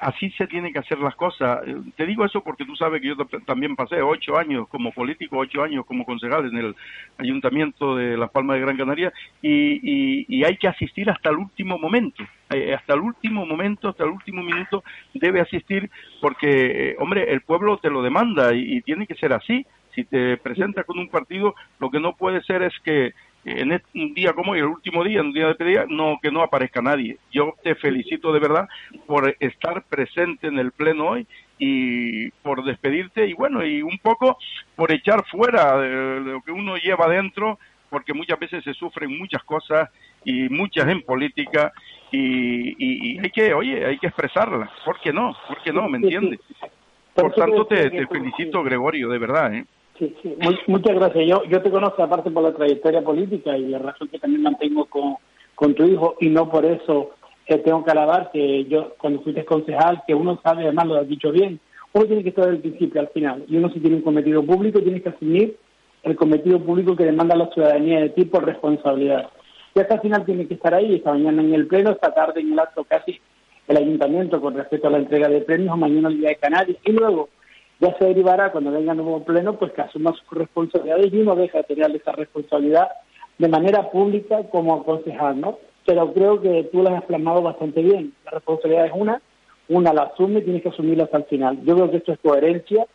así 0.00 0.30
se 0.32 0.46
tienen 0.46 0.72
que 0.72 0.78
hacer 0.78 0.98
las 0.98 1.14
cosas. 1.16 1.60
Eh, 1.66 1.74
Te 1.96 2.04
digo 2.04 2.26
eso 2.26 2.42
porque 2.42 2.66
tú 2.66 2.76
sabes 2.76 3.00
que 3.00 3.08
yo 3.08 3.16
también 3.46 3.74
pasé 3.76 4.02
ocho 4.02 4.36
años 4.36 4.68
como 4.68 4.92
político, 4.92 5.38
ocho 5.38 5.62
años 5.62 5.86
como 5.86 6.04
concejal 6.04 6.46
en 6.46 6.58
el 6.58 6.76
Ayuntamiento 7.16 7.96
de 7.96 8.18
Las 8.18 8.30
Palmas 8.30 8.56
de 8.56 8.60
Gran 8.62 8.76
Canaria 8.76 9.12
y, 9.40 10.44
hay 10.44 10.56
que 10.56 10.68
asistir 10.68 11.10
hasta 11.10 11.30
el 11.30 11.36
último 11.36 11.78
momento. 11.78 12.24
Eh, 12.50 12.74
Hasta 12.74 12.94
el 12.94 13.00
último 13.00 13.44
momento, 13.46 13.88
hasta 13.88 14.04
el 14.04 14.10
último 14.10 14.42
minuto 14.42 14.84
debe 15.14 15.40
asistir 15.40 15.90
porque, 16.20 16.90
eh, 16.90 16.96
hombre, 16.98 17.32
el 17.32 17.40
pueblo 17.40 17.78
te 17.78 17.90
lo 17.90 18.02
demanda 18.02 18.54
y 18.54 18.80
tiene 18.82 19.06
que 19.06 19.14
ser 19.14 19.32
así. 19.32 19.66
Si 19.98 20.04
te 20.04 20.36
presentas 20.36 20.86
con 20.86 20.96
un 21.00 21.08
partido, 21.08 21.56
lo 21.80 21.90
que 21.90 21.98
no 21.98 22.14
puede 22.14 22.40
ser 22.44 22.62
es 22.62 22.72
que 22.84 23.14
en 23.44 23.72
este- 23.72 23.98
un 23.98 24.14
día 24.14 24.32
como 24.32 24.52
hoy, 24.52 24.60
el 24.60 24.66
último 24.66 25.02
día, 25.02 25.20
un 25.22 25.32
día 25.32 25.48
de 25.48 25.56
pedida, 25.56 25.86
no, 25.88 26.20
que 26.22 26.30
no 26.30 26.40
aparezca 26.40 26.80
nadie. 26.80 27.16
Yo 27.32 27.52
te 27.64 27.74
felicito 27.74 28.32
de 28.32 28.38
verdad 28.38 28.68
por 29.08 29.34
estar 29.40 29.82
presente 29.88 30.46
en 30.46 30.60
el 30.60 30.70
pleno 30.70 31.08
hoy 31.08 31.26
y 31.58 32.30
por 32.44 32.62
despedirte 32.62 33.26
y 33.26 33.32
bueno, 33.32 33.66
y 33.66 33.82
un 33.82 33.98
poco 33.98 34.38
por 34.76 34.92
echar 34.92 35.24
fuera 35.26 35.76
de, 35.80 36.20
lo 36.20 36.42
que 36.42 36.52
uno 36.52 36.76
lleva 36.76 37.08
dentro, 37.08 37.58
porque 37.90 38.14
muchas 38.14 38.38
veces 38.38 38.62
se 38.62 38.74
sufren 38.74 39.18
muchas 39.18 39.42
cosas 39.42 39.88
y 40.24 40.48
muchas 40.48 40.86
en 40.86 41.02
política 41.02 41.72
y, 42.12 42.68
y- 42.78 43.14
y 43.14 43.18
hay 43.18 43.30
que, 43.30 43.52
oye, 43.52 43.84
hay 43.84 43.98
que 43.98 44.06
expresarlas. 44.06 44.70
¿Por 44.84 45.00
qué 45.00 45.12
no? 45.12 45.36
¿Por 45.48 45.60
qué 45.62 45.72
no? 45.72 45.88
¿Me 45.88 45.98
entiendes? 45.98 46.38
Por 47.14 47.34
tanto, 47.34 47.66
te, 47.66 47.90
te 47.90 48.06
felicito, 48.06 48.62
Gregorio, 48.62 49.08
de 49.08 49.18
verdad, 49.18 49.52
¿eh? 49.54 49.64
Sí, 49.98 50.14
sí, 50.22 50.36
mu- 50.40 50.52
muchas 50.74 50.94
gracias. 50.94 51.26
Yo, 51.26 51.42
yo 51.44 51.60
te 51.62 51.70
conozco 51.70 52.02
aparte 52.02 52.30
por 52.30 52.42
la 52.42 52.52
trayectoria 52.54 53.02
política 53.02 53.56
y 53.56 53.66
la 53.66 53.78
razón 53.78 54.08
que 54.08 54.18
también 54.18 54.42
mantengo 54.42 54.84
con, 54.86 55.16
con 55.54 55.74
tu 55.74 55.84
hijo 55.84 56.16
y 56.20 56.28
no 56.28 56.48
por 56.48 56.64
eso 56.64 57.10
eh, 57.46 57.58
tengo 57.58 57.84
que 57.84 57.90
alabar 57.90 58.30
que 58.32 58.64
yo 58.66 58.94
cuando 58.98 59.20
fuiste 59.22 59.44
concejal, 59.44 60.02
que 60.06 60.14
uno 60.14 60.38
sabe, 60.42 60.64
además 60.64 60.86
lo 60.86 60.94
has 60.96 61.08
dicho 61.08 61.32
bien, 61.32 61.58
uno 61.92 62.06
tiene 62.06 62.22
que 62.22 62.28
estar 62.28 62.46
del 62.46 62.58
principio 62.60 63.00
al 63.00 63.08
final 63.08 63.44
y 63.48 63.56
uno 63.56 63.70
si 63.70 63.80
tiene 63.80 63.96
un 63.96 64.02
cometido 64.02 64.42
público 64.44 64.80
tiene 64.80 65.02
que 65.02 65.08
asumir 65.08 65.56
el 66.04 66.14
cometido 66.14 66.60
público 66.60 66.94
que 66.94 67.04
demanda 67.04 67.34
la 67.34 67.48
ciudadanía 67.50 68.00
de 68.00 68.10
ti 68.10 68.24
por 68.24 68.44
responsabilidad. 68.44 69.30
Y 69.74 69.80
hasta 69.80 69.94
el 69.96 70.00
final 70.00 70.24
tiene 70.24 70.46
que 70.46 70.54
estar 70.54 70.74
ahí, 70.74 70.94
esta 70.94 71.10
mañana 71.12 71.42
en 71.42 71.54
el 71.54 71.66
pleno, 71.66 71.90
esta 71.90 72.14
tarde 72.14 72.40
en 72.40 72.52
el 72.52 72.58
acto 72.58 72.84
casi 72.84 73.18
el 73.66 73.76
ayuntamiento 73.76 74.40
con 74.40 74.54
respecto 74.54 74.86
a 74.86 74.90
la 74.92 74.98
entrega 74.98 75.28
de 75.28 75.40
premios, 75.40 75.76
mañana 75.76 76.08
el 76.08 76.18
Día 76.18 76.28
de 76.30 76.36
Canarias 76.36 76.78
y 76.84 76.92
luego 76.92 77.28
ya 77.80 77.96
se 77.96 78.04
derivará 78.06 78.50
cuando 78.50 78.72
venga 78.72 78.92
el 78.92 78.98
nuevo 78.98 79.24
pleno, 79.24 79.58
pues 79.58 79.72
que 79.72 79.82
asuma 79.82 80.12
sus 80.12 80.38
responsabilidades 80.38 81.12
y 81.12 81.20
uno 81.20 81.36
deja 81.36 81.58
de 81.58 81.64
tener 81.64 81.94
esa 81.94 82.12
responsabilidad 82.12 82.88
de 83.38 83.48
manera 83.48 83.90
pública 83.90 84.42
como 84.50 84.84
concejal, 84.84 85.40
¿no? 85.40 85.58
Pero 85.86 86.12
creo 86.12 86.40
que 86.40 86.68
tú 86.72 86.82
la 86.82 86.98
has 86.98 87.04
plasmado 87.04 87.40
bastante 87.40 87.82
bien. 87.82 88.12
La 88.24 88.32
responsabilidad 88.32 88.86
es 88.86 88.92
una, 88.94 89.22
una 89.68 89.92
la 89.92 90.02
asume 90.02 90.40
y 90.40 90.42
tienes 90.42 90.62
que 90.62 90.70
asumirla 90.70 91.04
hasta 91.04 91.18
el 91.18 91.24
final. 91.24 91.58
Yo 91.64 91.76
creo 91.76 91.90
que 91.90 91.96
esto 91.98 92.12
es 92.12 92.18
coherencia 92.18 92.86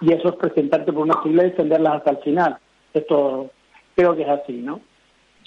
y 0.00 0.12
eso 0.12 0.28
es 0.28 0.34
presentarte 0.34 0.92
por 0.92 1.04
una 1.04 1.22
sigla 1.22 1.44
y 1.44 1.50
defenderlas 1.50 1.94
hasta 1.94 2.10
el 2.10 2.18
final. 2.18 2.56
Esto 2.92 3.50
creo 3.94 4.16
que 4.16 4.22
es 4.22 4.28
así, 4.28 4.54
¿no? 4.54 4.80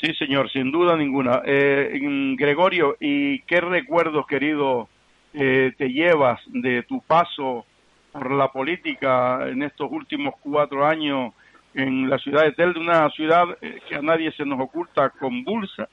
Sí, 0.01 0.14
señor, 0.14 0.49
sin 0.49 0.72
duda 0.72 0.95
ninguna. 0.95 1.41
Eh, 1.45 1.99
Gregorio, 2.38 2.95
¿y 3.01 3.41
qué 3.41 3.60
recuerdos, 3.60 4.26
querido, 4.26 4.88
eh, 5.34 5.73
te 5.77 5.89
llevas 5.89 6.39
de 6.47 6.84
tu 6.84 7.01
paso 7.01 7.65
por 8.11 8.31
la 8.31 8.49
política 8.52 9.48
en 9.48 9.64
estos 9.64 9.91
últimos 9.91 10.36
cuatro 10.41 10.86
años 10.86 11.34
en 11.73 12.10
la 12.10 12.18
ciudad 12.18 12.44
de 12.44 12.52
Telde, 12.53 12.80
una 12.80 13.10
ciudad 13.11 13.45
eh, 13.61 13.80
que 13.88 13.95
a 13.95 14.02
nadie 14.02 14.31
se 14.31 14.45
nos 14.45 14.60
oculta, 14.60 15.11
convulsa, 15.11 15.88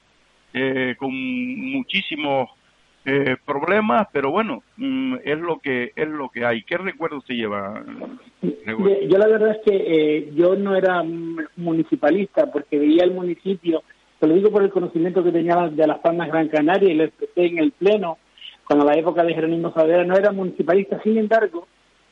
eh, 0.55 0.95
con 0.99 1.13
muchísimos 1.13 2.49
eh, 3.09 3.37
problemas, 3.45 4.09
pero 4.13 4.33
bueno, 4.33 4.65
mm, 4.77 5.19
es 5.23 5.39
lo 5.39 5.61
que 5.61 5.93
es 5.95 6.09
lo 6.09 6.29
que 6.29 6.45
hay. 6.45 6.65
¿Qué 6.65 6.77
recuerdos 6.77 7.25
te 7.25 7.35
lleva? 7.35 7.85
Yo, 8.43 9.01
yo 9.09 9.19
la 9.19 9.29
verdad 9.29 9.51
es 9.53 9.59
que 9.65 9.77
eh, 9.77 10.33
yo 10.35 10.57
no 10.57 10.75
era 10.75 11.05
municipalista 11.57 12.51
porque 12.51 12.81
veía 12.81 13.05
el 13.05 13.13
municipio, 13.13 13.85
te 14.19 14.27
lo 14.27 14.35
digo 14.35 14.51
por 14.51 14.65
el 14.65 14.71
conocimiento 14.71 15.23
que 15.23 15.31
tenía 15.31 15.69
de 15.69 15.87
las 15.87 16.01
Palmas 16.01 16.27
Gran 16.27 16.49
Canaria 16.49 16.91
y 16.91 16.97
lo 16.97 17.05
expresé 17.05 17.47
en 17.47 17.59
el 17.59 17.71
Pleno, 17.71 18.19
cuando 18.67 18.85
la 18.85 18.95
época 18.95 19.23
de 19.23 19.35
Jerónimo 19.35 19.73
Saavedra 19.73 20.03
no 20.03 20.17
era 20.17 20.33
municipalista, 20.33 21.01
sin 21.05 21.17
embargo, 21.17 21.69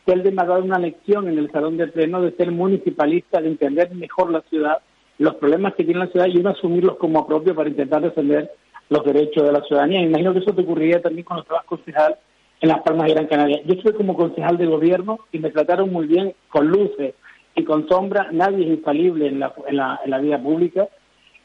me 0.07 0.43
ha 0.43 0.45
dado 0.45 0.65
una 0.65 0.79
lección 0.79 1.29
en 1.29 1.39
el 1.39 1.51
Salón 1.51 1.77
de 1.77 1.87
Pleno 1.89 2.21
de 2.21 2.33
ser 2.33 2.51
municipalista, 2.51 3.41
de 3.41 3.49
entender 3.49 3.95
mejor 3.95 4.31
la 4.31 4.43
ciudad, 4.43 4.79
los 5.19 5.37
problemas 5.37 5.75
que 5.75 5.85
tiene 5.85 6.01
la 6.01 6.09
ciudad 6.09 6.27
y 6.27 6.39
uno 6.39 6.51
asumirlos 6.51 6.97
como 6.97 7.27
propio 7.27 7.55
para 7.55 7.71
intentar 7.71 8.03
defender 8.03 8.51
los 8.91 9.05
derechos 9.05 9.45
de 9.45 9.53
la 9.53 9.63
ciudadanía. 9.63 10.03
Imagino 10.03 10.33
que 10.33 10.41
eso 10.41 10.55
te 10.55 10.63
ocurriría 10.63 11.01
también 11.01 11.25
cuando 11.25 11.43
estabas 11.43 11.65
concejal 11.65 12.17
en 12.61 12.69
Las 12.69 12.83
Palmas 12.83 13.07
de 13.07 13.15
Gran 13.15 13.27
Canaria. 13.27 13.63
Yo 13.65 13.75
estuve 13.75 13.95
como 13.95 14.17
concejal 14.17 14.59
de 14.59 14.67
gobierno 14.67 15.21
y 15.33 15.39
me 15.39 15.51
trataron 15.51 15.91
muy 15.91 16.07
bien 16.07 16.35
con 16.49 16.69
luces 16.69 17.15
y 17.55 17.65
con 17.65 17.89
sombras. 17.89 18.33
Nadie 18.33 18.65
es 18.65 18.71
infalible 18.79 19.27
en 19.29 19.41
la, 19.41 19.55
en 19.67 19.77
la, 19.77 20.01
en 20.05 20.11
la 20.11 20.19
vida 20.19 20.43
pública. 20.43 20.89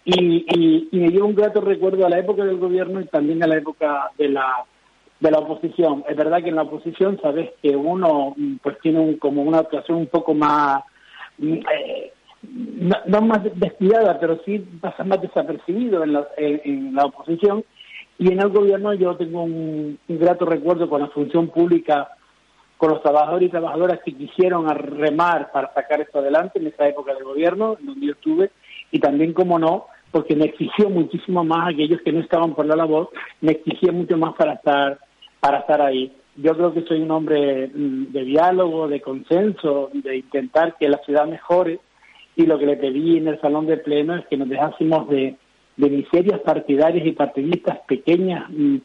Y, 0.03 0.45
y, 0.48 0.90
y 0.91 0.99
me 0.99 1.10
llevo 1.10 1.27
un 1.27 1.36
grato 1.36 1.61
recuerdo 1.61 2.06
a 2.06 2.10
la 2.10 2.19
época 2.19 2.44
del 2.44 2.57
gobierno 2.57 2.99
y 2.99 3.06
también 3.06 3.44
a 3.44 3.48
la 3.48 3.57
época 3.57 4.11
de 4.18 4.30
la 4.30 4.65
de 5.19 5.31
la 5.31 5.39
oposición. 5.39 6.03
Es 6.07 6.15
verdad 6.15 6.41
que 6.41 6.49
en 6.49 6.55
la 6.55 6.63
oposición 6.63 7.19
sabes 7.21 7.51
que 7.61 7.75
uno 7.75 8.33
mm, 8.37 8.55
pues 8.63 8.79
tiene 8.81 8.99
un- 8.99 9.17
como 9.17 9.41
una 9.43 9.59
actuación 9.59 9.97
un 9.97 10.07
poco 10.07 10.33
más 10.33 10.83
mm, 11.37 11.53
eh, 11.53 12.13
no, 13.07 13.21
más 13.21 13.41
descuidada, 13.55 14.17
pero 14.19 14.39
sí 14.45 14.59
pasa 14.79 15.03
más 15.03 15.21
desapercibido 15.21 16.03
en 16.03 16.13
la, 16.13 16.27
en, 16.37 16.61
en 16.63 16.95
la 16.95 17.05
oposición. 17.05 17.63
Y 18.17 18.31
en 18.31 18.39
el 18.41 18.49
gobierno 18.49 18.93
yo 18.93 19.15
tengo 19.17 19.43
un, 19.43 19.97
un 20.07 20.19
grato 20.19 20.45
recuerdo 20.45 20.89
con 20.89 21.01
la 21.01 21.07
función 21.07 21.49
pública, 21.49 22.09
con 22.77 22.91
los 22.91 23.01
trabajadores 23.01 23.47
y 23.47 23.51
trabajadoras 23.51 23.99
que 24.05 24.13
quisieron 24.13 24.67
remar 24.69 25.51
para 25.51 25.73
sacar 25.73 25.99
esto 26.01 26.19
adelante 26.19 26.59
en 26.59 26.67
esa 26.67 26.87
época 26.87 27.13
del 27.13 27.25
gobierno, 27.25 27.75
donde 27.81 28.05
yo 28.07 28.13
estuve, 28.13 28.51
y 28.91 28.99
también, 28.99 29.33
como 29.33 29.59
no, 29.59 29.87
porque 30.11 30.35
me 30.35 30.45
exigió 30.45 30.89
muchísimo 30.89 31.43
más 31.43 31.73
aquellos 31.73 32.01
que 32.01 32.11
no 32.13 32.21
estaban 32.21 32.55
por 32.55 32.65
la 32.65 32.75
labor, 32.77 33.09
me 33.41 33.51
exigía 33.51 33.91
mucho 33.91 34.17
más 34.17 34.33
para 34.35 34.53
estar, 34.53 34.97
para 35.39 35.59
estar 35.59 35.81
ahí. 35.81 36.13
Yo 36.35 36.55
creo 36.55 36.73
que 36.73 36.83
soy 36.83 37.01
un 37.01 37.11
hombre 37.11 37.67
mm, 37.67 38.11
de 38.11 38.23
diálogo, 38.23 38.87
de 38.87 39.01
consenso, 39.01 39.89
de 39.93 40.17
intentar 40.17 40.75
que 40.77 40.89
la 40.89 40.99
ciudad 40.99 41.27
mejore, 41.27 41.79
y 42.35 42.45
lo 42.45 42.57
que 42.57 42.65
le 42.65 42.77
pedí 42.77 43.17
en 43.17 43.27
el 43.27 43.41
salón 43.41 43.65
de 43.65 43.77
pleno 43.77 44.15
es 44.15 44.25
que 44.27 44.37
nos 44.37 44.47
dejásemos 44.47 45.09
de, 45.09 45.35
de 45.75 45.89
miserias 45.89 46.39
partidarias 46.41 47.05
y 47.05 47.11
partidistas 47.11 47.79
pequeñas, 47.87 48.49
mm, 48.49 48.77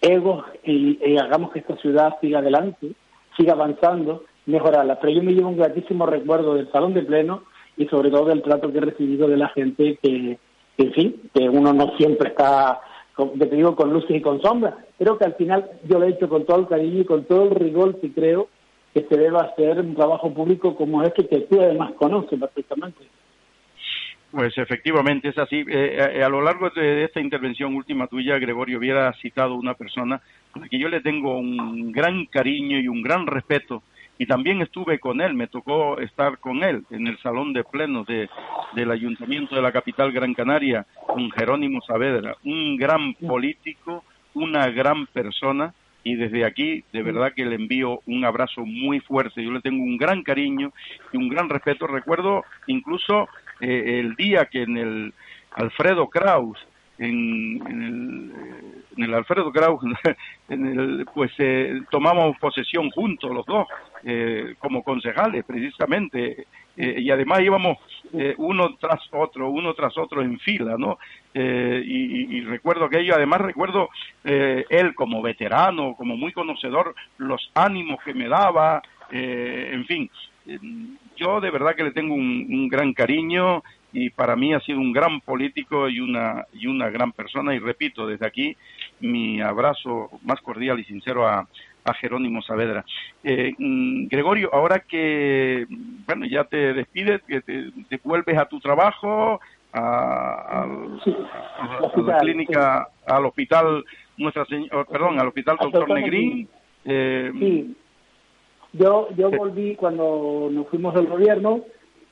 egos, 0.00 0.44
y, 0.64 1.16
hagamos 1.16 1.52
que 1.52 1.60
esta 1.60 1.76
ciudad 1.76 2.16
siga 2.20 2.40
adelante, 2.40 2.92
siga 3.36 3.52
avanzando, 3.52 4.24
mejorarla. 4.46 4.98
Pero 5.00 5.12
yo 5.14 5.22
me 5.22 5.32
llevo 5.32 5.48
un 5.48 5.56
gratísimo 5.56 6.06
recuerdo 6.06 6.54
del 6.54 6.70
salón 6.72 6.94
de 6.94 7.02
pleno 7.02 7.44
y 7.76 7.86
sobre 7.86 8.10
todo 8.10 8.26
del 8.26 8.42
trato 8.42 8.70
que 8.72 8.78
he 8.78 8.82
recibido 8.82 9.28
de 9.28 9.36
la 9.36 9.48
gente 9.48 9.98
que, 10.02 10.38
que, 10.76 10.82
en 10.84 10.92
fin, 10.92 11.30
que 11.32 11.48
uno 11.48 11.72
no 11.72 11.96
siempre 11.96 12.30
está, 12.30 12.80
con- 13.14 13.38
te 13.38 13.46
digo, 13.46 13.76
con 13.76 13.92
luces 13.92 14.10
y 14.16 14.20
con 14.20 14.40
sombras. 14.40 14.74
Creo 14.98 15.18
que 15.18 15.24
al 15.24 15.34
final 15.34 15.70
yo 15.88 15.98
lo 15.98 16.06
he 16.06 16.10
hecho 16.10 16.28
con 16.28 16.44
todo 16.44 16.60
el 16.60 16.68
cariño 16.68 17.00
y 17.00 17.04
con 17.04 17.24
todo 17.24 17.44
el 17.44 17.54
rigor 17.54 18.00
que 18.00 18.12
creo 18.12 18.48
que 18.94 19.02
se 19.02 19.16
deba 19.16 19.42
hacer 19.42 19.80
un 19.80 19.94
trabajo 19.94 20.32
público 20.32 20.76
como 20.76 21.02
este 21.02 21.26
que 21.26 21.40
tú 21.40 21.60
además 21.60 21.92
conoces 21.94 22.38
perfectamente. 22.38 23.04
Pues 24.30 24.56
efectivamente 24.56 25.28
es 25.28 25.38
así. 25.38 25.56
Eh, 25.56 25.96
eh, 26.14 26.22
a 26.22 26.28
lo 26.28 26.40
largo 26.40 26.70
de 26.70 27.04
esta 27.04 27.20
intervención 27.20 27.74
última 27.74 28.06
tuya, 28.06 28.38
Gregorio 28.38 28.78
hubiera 28.78 29.12
citado 29.14 29.54
una 29.54 29.74
persona 29.74 30.20
a 30.54 30.58
la 30.58 30.68
que 30.68 30.78
yo 30.78 30.88
le 30.88 31.00
tengo 31.02 31.38
un 31.38 31.92
gran 31.92 32.24
cariño 32.26 32.78
y 32.80 32.88
un 32.88 33.02
gran 33.02 33.26
respeto. 33.26 33.82
Y 34.22 34.26
también 34.26 34.62
estuve 34.62 35.00
con 35.00 35.20
él, 35.20 35.34
me 35.34 35.48
tocó 35.48 35.98
estar 35.98 36.38
con 36.38 36.62
él 36.62 36.84
en 36.92 37.08
el 37.08 37.18
salón 37.18 37.52
de 37.52 37.64
plenos 37.64 38.06
de, 38.06 38.30
del 38.72 38.92
Ayuntamiento 38.92 39.56
de 39.56 39.62
la 39.62 39.72
capital 39.72 40.12
Gran 40.12 40.32
Canaria, 40.32 40.86
con 41.08 41.28
Jerónimo 41.32 41.80
Saavedra, 41.82 42.36
un 42.44 42.76
gran 42.76 43.14
político, 43.14 44.04
una 44.34 44.68
gran 44.68 45.08
persona, 45.08 45.74
y 46.04 46.14
desde 46.14 46.44
aquí 46.44 46.84
de 46.92 47.02
verdad 47.02 47.32
que 47.34 47.44
le 47.44 47.56
envío 47.56 48.00
un 48.06 48.24
abrazo 48.24 48.64
muy 48.64 49.00
fuerte. 49.00 49.42
Yo 49.42 49.50
le 49.50 49.60
tengo 49.60 49.82
un 49.82 49.96
gran 49.96 50.22
cariño 50.22 50.72
y 51.12 51.16
un 51.16 51.28
gran 51.28 51.48
respeto. 51.48 51.88
Recuerdo 51.88 52.44
incluso 52.68 53.28
eh, 53.60 53.98
el 53.98 54.14
día 54.14 54.44
que 54.44 54.62
en 54.62 54.76
el 54.76 55.14
Alfredo 55.50 56.08
Kraus, 56.08 56.64
en, 56.98 57.60
en 57.66 57.82
el, 57.82 58.30
eh, 58.30 58.82
en 58.96 59.04
el 59.04 59.14
Alfredo 59.14 59.50
Kraus, 59.52 59.82
en 60.48 60.66
el, 60.66 61.06
pues 61.14 61.32
eh, 61.38 61.80
tomamos 61.90 62.36
posesión 62.38 62.90
juntos 62.90 63.30
los 63.30 63.46
dos, 63.46 63.66
eh, 64.04 64.54
como 64.58 64.82
concejales 64.82 65.44
precisamente, 65.44 66.46
eh, 66.76 66.94
y 67.00 67.10
además 67.10 67.40
íbamos 67.40 67.78
eh, 68.12 68.34
uno 68.38 68.74
tras 68.80 69.00
otro, 69.12 69.50
uno 69.50 69.74
tras 69.74 69.96
otro 69.98 70.22
en 70.22 70.38
fila, 70.38 70.76
¿no? 70.78 70.98
Y, 71.34 72.36
y- 72.36 72.40
recuerdo 72.42 72.84
aquello, 72.84 73.14
además 73.14 73.40
recuerdo 73.40 73.88
él 74.22 74.94
como 74.94 75.22
veterano, 75.22 75.94
como 75.96 76.14
muy 76.16 76.30
conocedor, 76.32 76.94
los 77.16 77.50
ánimos 77.54 78.02
que 78.04 78.12
me 78.12 78.28
daba, 78.28 78.82
en 79.10 79.86
fin, 79.86 80.10
yo 81.16 81.40
de 81.40 81.50
verdad 81.50 81.74
que 81.76 81.84
le 81.84 81.92
tengo 81.92 82.14
un, 82.14 82.46
un 82.50 82.68
gran 82.68 82.92
cariño 82.92 83.62
y 83.92 84.10
para 84.10 84.36
mí 84.36 84.54
ha 84.54 84.60
sido 84.60 84.78
un 84.80 84.92
gran 84.92 85.20
político 85.20 85.88
y 85.88 86.00
una, 86.00 86.46
y 86.52 86.66
una 86.66 86.88
gran 86.90 87.12
persona. 87.12 87.54
Y 87.54 87.58
repito, 87.58 88.06
desde 88.06 88.26
aquí 88.26 88.56
mi 89.00 89.40
abrazo 89.40 90.10
más 90.24 90.40
cordial 90.40 90.80
y 90.80 90.84
sincero 90.84 91.26
a, 91.28 91.46
a 91.84 91.94
Jerónimo 91.94 92.40
Saavedra. 92.42 92.84
Eh, 93.22 93.52
mm, 93.58 94.06
Gregorio, 94.08 94.50
ahora 94.52 94.80
que, 94.80 95.66
bueno, 96.06 96.24
ya 96.26 96.44
te 96.44 96.72
despides, 96.74 97.22
que 97.24 97.40
te, 97.42 97.70
te 97.88 98.00
vuelves 98.02 98.38
a 98.38 98.46
tu 98.46 98.60
trabajo, 98.60 99.40
a, 99.74 100.62
al- 100.62 101.00
a- 101.58 101.76
a 101.76 102.00
la 102.02 102.18
clínica, 102.20 102.88
al 103.06 103.26
hospital 103.26 103.84
Nuestra 104.16 104.44
Señora, 104.46 104.84
perdón, 104.84 105.18
al 105.20 105.28
hospital 105.28 105.56
Al 105.58 105.64
Doctor 105.70 105.80
doctor 105.88 106.00
Negrín. 106.00 106.48
eh, 106.84 107.30
Sí. 107.38 107.76
Yo, 108.72 109.08
yo 109.16 109.30
volví 109.30 109.74
cuando 109.76 110.48
nos 110.50 110.66
fuimos 110.68 110.94
del 110.94 111.06
gobierno, 111.06 111.60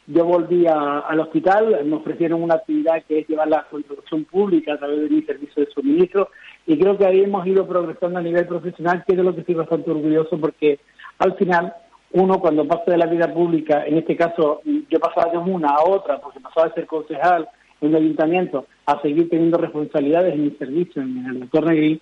yo 0.07 0.25
volví 0.25 0.67
a- 0.67 1.01
al 1.01 1.21
hospital, 1.21 1.85
me 1.85 1.97
ofrecieron 1.97 2.43
una 2.43 2.57
actividad 2.57 3.03
que 3.07 3.21
es 3.21 3.29
llevar 3.29 3.49
la 3.49 3.65
construcción 3.71 4.25
pública 4.25 4.75
a 4.75 4.79
través 4.79 5.01
de 5.03 5.09
mi 5.09 5.23
servicio 5.23 5.65
de 5.65 5.71
suministro 5.71 6.29
y 6.67 6.79
creo 6.79 6.99
que 6.99 7.07
ahí 7.07 7.23
hemos 7.23 7.47
ido 7.47 7.67
progresando 7.67 8.19
a 8.19 8.23
nivel 8.23 8.47
profesional, 8.47 9.05
que 9.07 9.13
es 9.13 9.19
de 9.19 9.25
lo 9.25 9.35
que 9.35 9.41
estoy 9.41 9.55
bastante 9.55 9.91
orgulloso 9.91 10.39
porque 10.39 10.81
al 11.19 11.35
final 11.37 11.73
uno 12.13 12.41
cuando 12.41 12.67
pasa 12.67 12.91
de 12.91 12.99
la 12.99 13.07
vida 13.07 13.33
pública, 13.33 13.87
en 13.87 13.99
este 13.99 14.17
caso 14.17 14.61
yo 14.65 14.99
pasaba 14.99 15.31
de 15.31 15.39
una 15.39 15.69
a 15.69 15.85
otra 15.85 16.21
porque 16.21 16.41
pasaba 16.41 16.69
de 16.69 16.75
ser 16.75 16.87
concejal 16.87 17.49
en 17.81 17.89
el 17.91 17.97
ayuntamiento 18.03 18.67
a 18.87 19.01
seguir 19.01 19.31
teniendo 19.31 19.59
responsabilidades 19.59 20.35
en 20.35 20.43
mi 20.45 20.51
servicio 20.53 21.01
en 21.03 21.25
el 21.25 21.41
doctor 21.41 21.67
Negrín, 21.67 22.01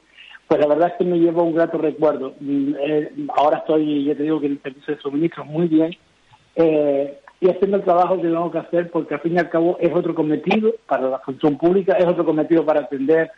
pues 0.48 0.60
la 0.60 0.66
verdad 0.66 0.88
es 0.88 0.94
que 0.94 1.04
me 1.04 1.18
llevo 1.18 1.42
un 1.42 1.54
grato 1.54 1.76
recuerdo. 1.76 2.34
Mm, 2.40 2.74
eh, 2.80 3.12
ahora 3.36 3.58
estoy, 3.58 4.04
ya 4.04 4.14
te 4.14 4.22
digo 4.22 4.40
que 4.40 4.46
el 4.46 4.60
servicio 4.62 4.94
de 4.94 5.00
suministro 5.00 5.44
muy 5.44 5.68
bien 5.68 5.94
eh, 6.56 7.20
y 7.40 7.50
haciendo 7.50 7.76
el 7.76 7.84
trabajo 7.84 8.16
que 8.16 8.22
tengo 8.22 8.50
que 8.50 8.58
hacer 8.58 8.90
porque 8.90 9.14
al 9.14 9.20
fin 9.20 9.34
y 9.34 9.38
al 9.38 9.50
cabo 9.50 9.76
es 9.78 9.94
otro 9.94 10.14
cometido 10.14 10.72
para 10.86 11.08
la 11.08 11.18
función 11.18 11.58
pública, 11.58 11.96
es 11.98 12.06
otro 12.06 12.24
cometido 12.24 12.64
para 12.64 12.80
atender, 12.80 13.30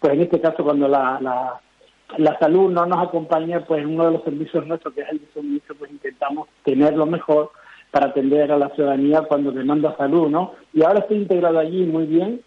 pues 0.00 0.14
en 0.14 0.22
este 0.22 0.40
caso 0.40 0.64
cuando 0.64 0.88
la, 0.88 1.60
la, 2.16 2.38
salud 2.38 2.70
no 2.70 2.86
nos 2.86 3.08
acompaña, 3.08 3.64
pues 3.66 3.84
uno 3.84 4.06
de 4.06 4.12
los 4.12 4.24
servicios 4.24 4.66
nuestros 4.66 4.94
que 4.94 5.02
es 5.02 5.08
el 5.10 5.18
de 5.20 5.26
suministro, 5.34 5.76
pues 5.76 5.90
intentamos 5.90 6.48
tenerlo 6.64 7.04
mejor 7.04 7.50
para 7.90 8.06
atender 8.06 8.50
a 8.50 8.58
la 8.58 8.70
ciudadanía 8.70 9.22
cuando 9.22 9.52
demanda 9.52 9.94
salud, 9.98 10.28
¿no? 10.28 10.54
Y 10.72 10.82
ahora 10.82 11.00
estoy 11.00 11.18
integrado 11.18 11.58
allí 11.58 11.84
muy 11.84 12.06
bien 12.06 12.40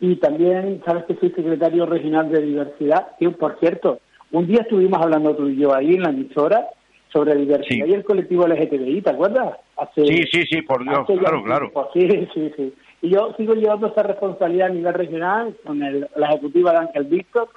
y 0.00 0.16
también 0.16 0.80
sabes 0.84 1.04
que 1.04 1.14
soy 1.16 1.30
secretario 1.30 1.86
regional 1.86 2.30
de 2.30 2.40
diversidad, 2.42 3.08
que 3.18 3.30
por 3.30 3.58
cierto, 3.60 4.00
un 4.32 4.46
día 4.46 4.62
estuvimos 4.62 5.00
hablando 5.00 5.34
tú 5.36 5.48
y 5.48 5.56
yo 5.56 5.74
ahí 5.74 5.94
en 5.94 6.02
la 6.02 6.10
emisora 6.10 6.68
sobre 7.12 7.34
diversidad 7.34 7.86
y 7.86 7.92
el 7.92 8.04
colectivo 8.04 8.46
LGTBI, 8.46 9.02
¿te 9.02 9.10
acuerdas? 9.10 9.56
Hace, 9.76 10.04
sí, 10.06 10.22
sí, 10.32 10.42
sí, 10.48 10.62
por 10.62 10.84
Dios, 10.84 11.00
claro, 11.18 11.42
claro. 11.42 11.70
Sí, 11.92 12.08
sí, 12.32 12.52
sí. 12.56 12.72
Y 13.02 13.10
yo 13.10 13.34
sigo 13.36 13.54
llevando 13.54 13.88
esa 13.88 14.02
responsabilidad 14.02 14.68
a 14.68 14.74
nivel 14.74 14.94
regional 14.94 15.56
con 15.64 15.82
el- 15.82 16.06
la 16.16 16.28
ejecutiva 16.28 16.72
de 16.72 16.78
Ángel 16.78 17.04
Víctor 17.04 17.48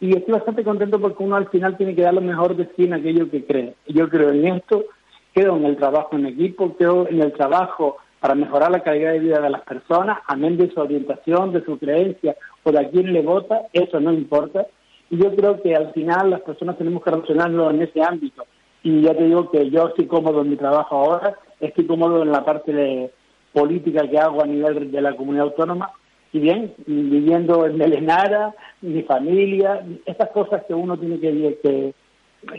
y 0.00 0.16
estoy 0.16 0.34
bastante 0.34 0.62
contento 0.64 1.00
porque 1.00 1.22
uno 1.22 1.36
al 1.36 1.48
final 1.48 1.76
tiene 1.76 1.94
que 1.94 2.02
dar 2.02 2.14
lo 2.14 2.20
mejor 2.20 2.54
de 2.56 2.68
sí 2.76 2.84
en 2.84 2.94
aquello 2.94 3.30
que 3.30 3.44
cree. 3.44 3.74
Yo 3.86 4.08
creo 4.08 4.30
en 4.30 4.46
esto, 4.46 4.84
creo 5.32 5.56
en 5.56 5.64
el 5.64 5.76
trabajo 5.76 6.16
en 6.16 6.26
equipo, 6.26 6.74
creo 6.76 7.08
en 7.08 7.22
el 7.22 7.32
trabajo 7.32 7.96
para 8.20 8.34
mejorar 8.34 8.70
la 8.70 8.80
calidad 8.80 9.12
de 9.12 9.20
vida 9.20 9.40
de 9.40 9.50
las 9.50 9.62
personas, 9.62 10.18
amén 10.26 10.56
de 10.56 10.70
su 10.70 10.80
orientación, 10.80 11.52
de 11.52 11.64
su 11.64 11.78
creencia 11.78 12.36
o 12.64 12.72
de 12.72 12.80
a 12.80 12.88
quién 12.88 13.12
le 13.12 13.22
vota, 13.22 13.62
eso 13.72 14.00
no 14.00 14.12
importa. 14.12 14.66
Y 15.10 15.16
yo 15.22 15.34
creo 15.34 15.62
que 15.62 15.74
al 15.74 15.92
final 15.92 16.30
las 16.30 16.40
personas 16.40 16.76
tenemos 16.76 17.02
que 17.02 17.10
relacionarlo 17.10 17.70
en 17.70 17.82
ese 17.82 18.02
ámbito. 18.02 18.44
Y 18.82 19.02
ya 19.02 19.14
te 19.14 19.24
digo 19.24 19.50
que 19.50 19.70
yo 19.70 19.88
estoy 19.88 20.06
cómodo 20.06 20.42
en 20.42 20.50
mi 20.50 20.56
trabajo 20.56 20.96
ahora, 20.96 21.36
estoy 21.60 21.86
cómodo 21.86 22.22
en 22.22 22.32
la 22.32 22.44
parte 22.44 22.72
de 22.72 23.10
política 23.52 24.06
que 24.08 24.18
hago 24.18 24.42
a 24.42 24.46
nivel 24.46 24.90
de 24.90 25.00
la 25.00 25.16
comunidad 25.16 25.46
autónoma 25.46 25.92
y 26.32 26.40
bien, 26.40 26.74
viviendo 26.86 27.66
en 27.66 27.78
Melenara, 27.78 28.54
mi 28.82 29.02
familia, 29.02 29.84
estas 30.04 30.30
cosas 30.30 30.62
que 30.66 30.74
uno 30.74 30.98
tiene 30.98 31.18
que, 31.18 31.58
que, 31.62 31.94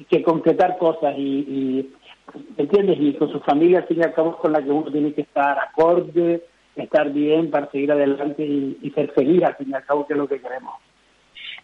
que 0.09 0.23
concretar 0.23 0.77
cosas 0.77 1.15
y, 1.17 1.21
y, 1.21 1.93
¿entiendes? 2.57 2.97
Y 2.99 3.13
con 3.13 3.31
su 3.31 3.39
familia, 3.41 3.79
al 3.79 3.87
fin 3.87 3.99
y 3.99 4.03
al 4.03 4.13
cabo, 4.13 4.37
con 4.37 4.51
la 4.53 4.61
que 4.61 4.69
uno 4.71 4.91
tiene 4.91 5.13
que 5.13 5.21
estar 5.21 5.57
acorde, 5.59 6.43
estar 6.75 7.11
bien 7.11 7.49
para 7.51 7.69
seguir 7.71 7.91
adelante 7.91 8.45
y, 8.45 8.77
y 8.81 8.91
ser 8.91 9.11
feliz, 9.11 9.43
al 9.43 9.55
fin 9.55 9.69
y 9.69 9.73
al 9.73 9.85
cabo, 9.85 10.05
que 10.07 10.13
es 10.13 10.19
lo 10.19 10.27
que 10.27 10.39
queremos. 10.41 10.73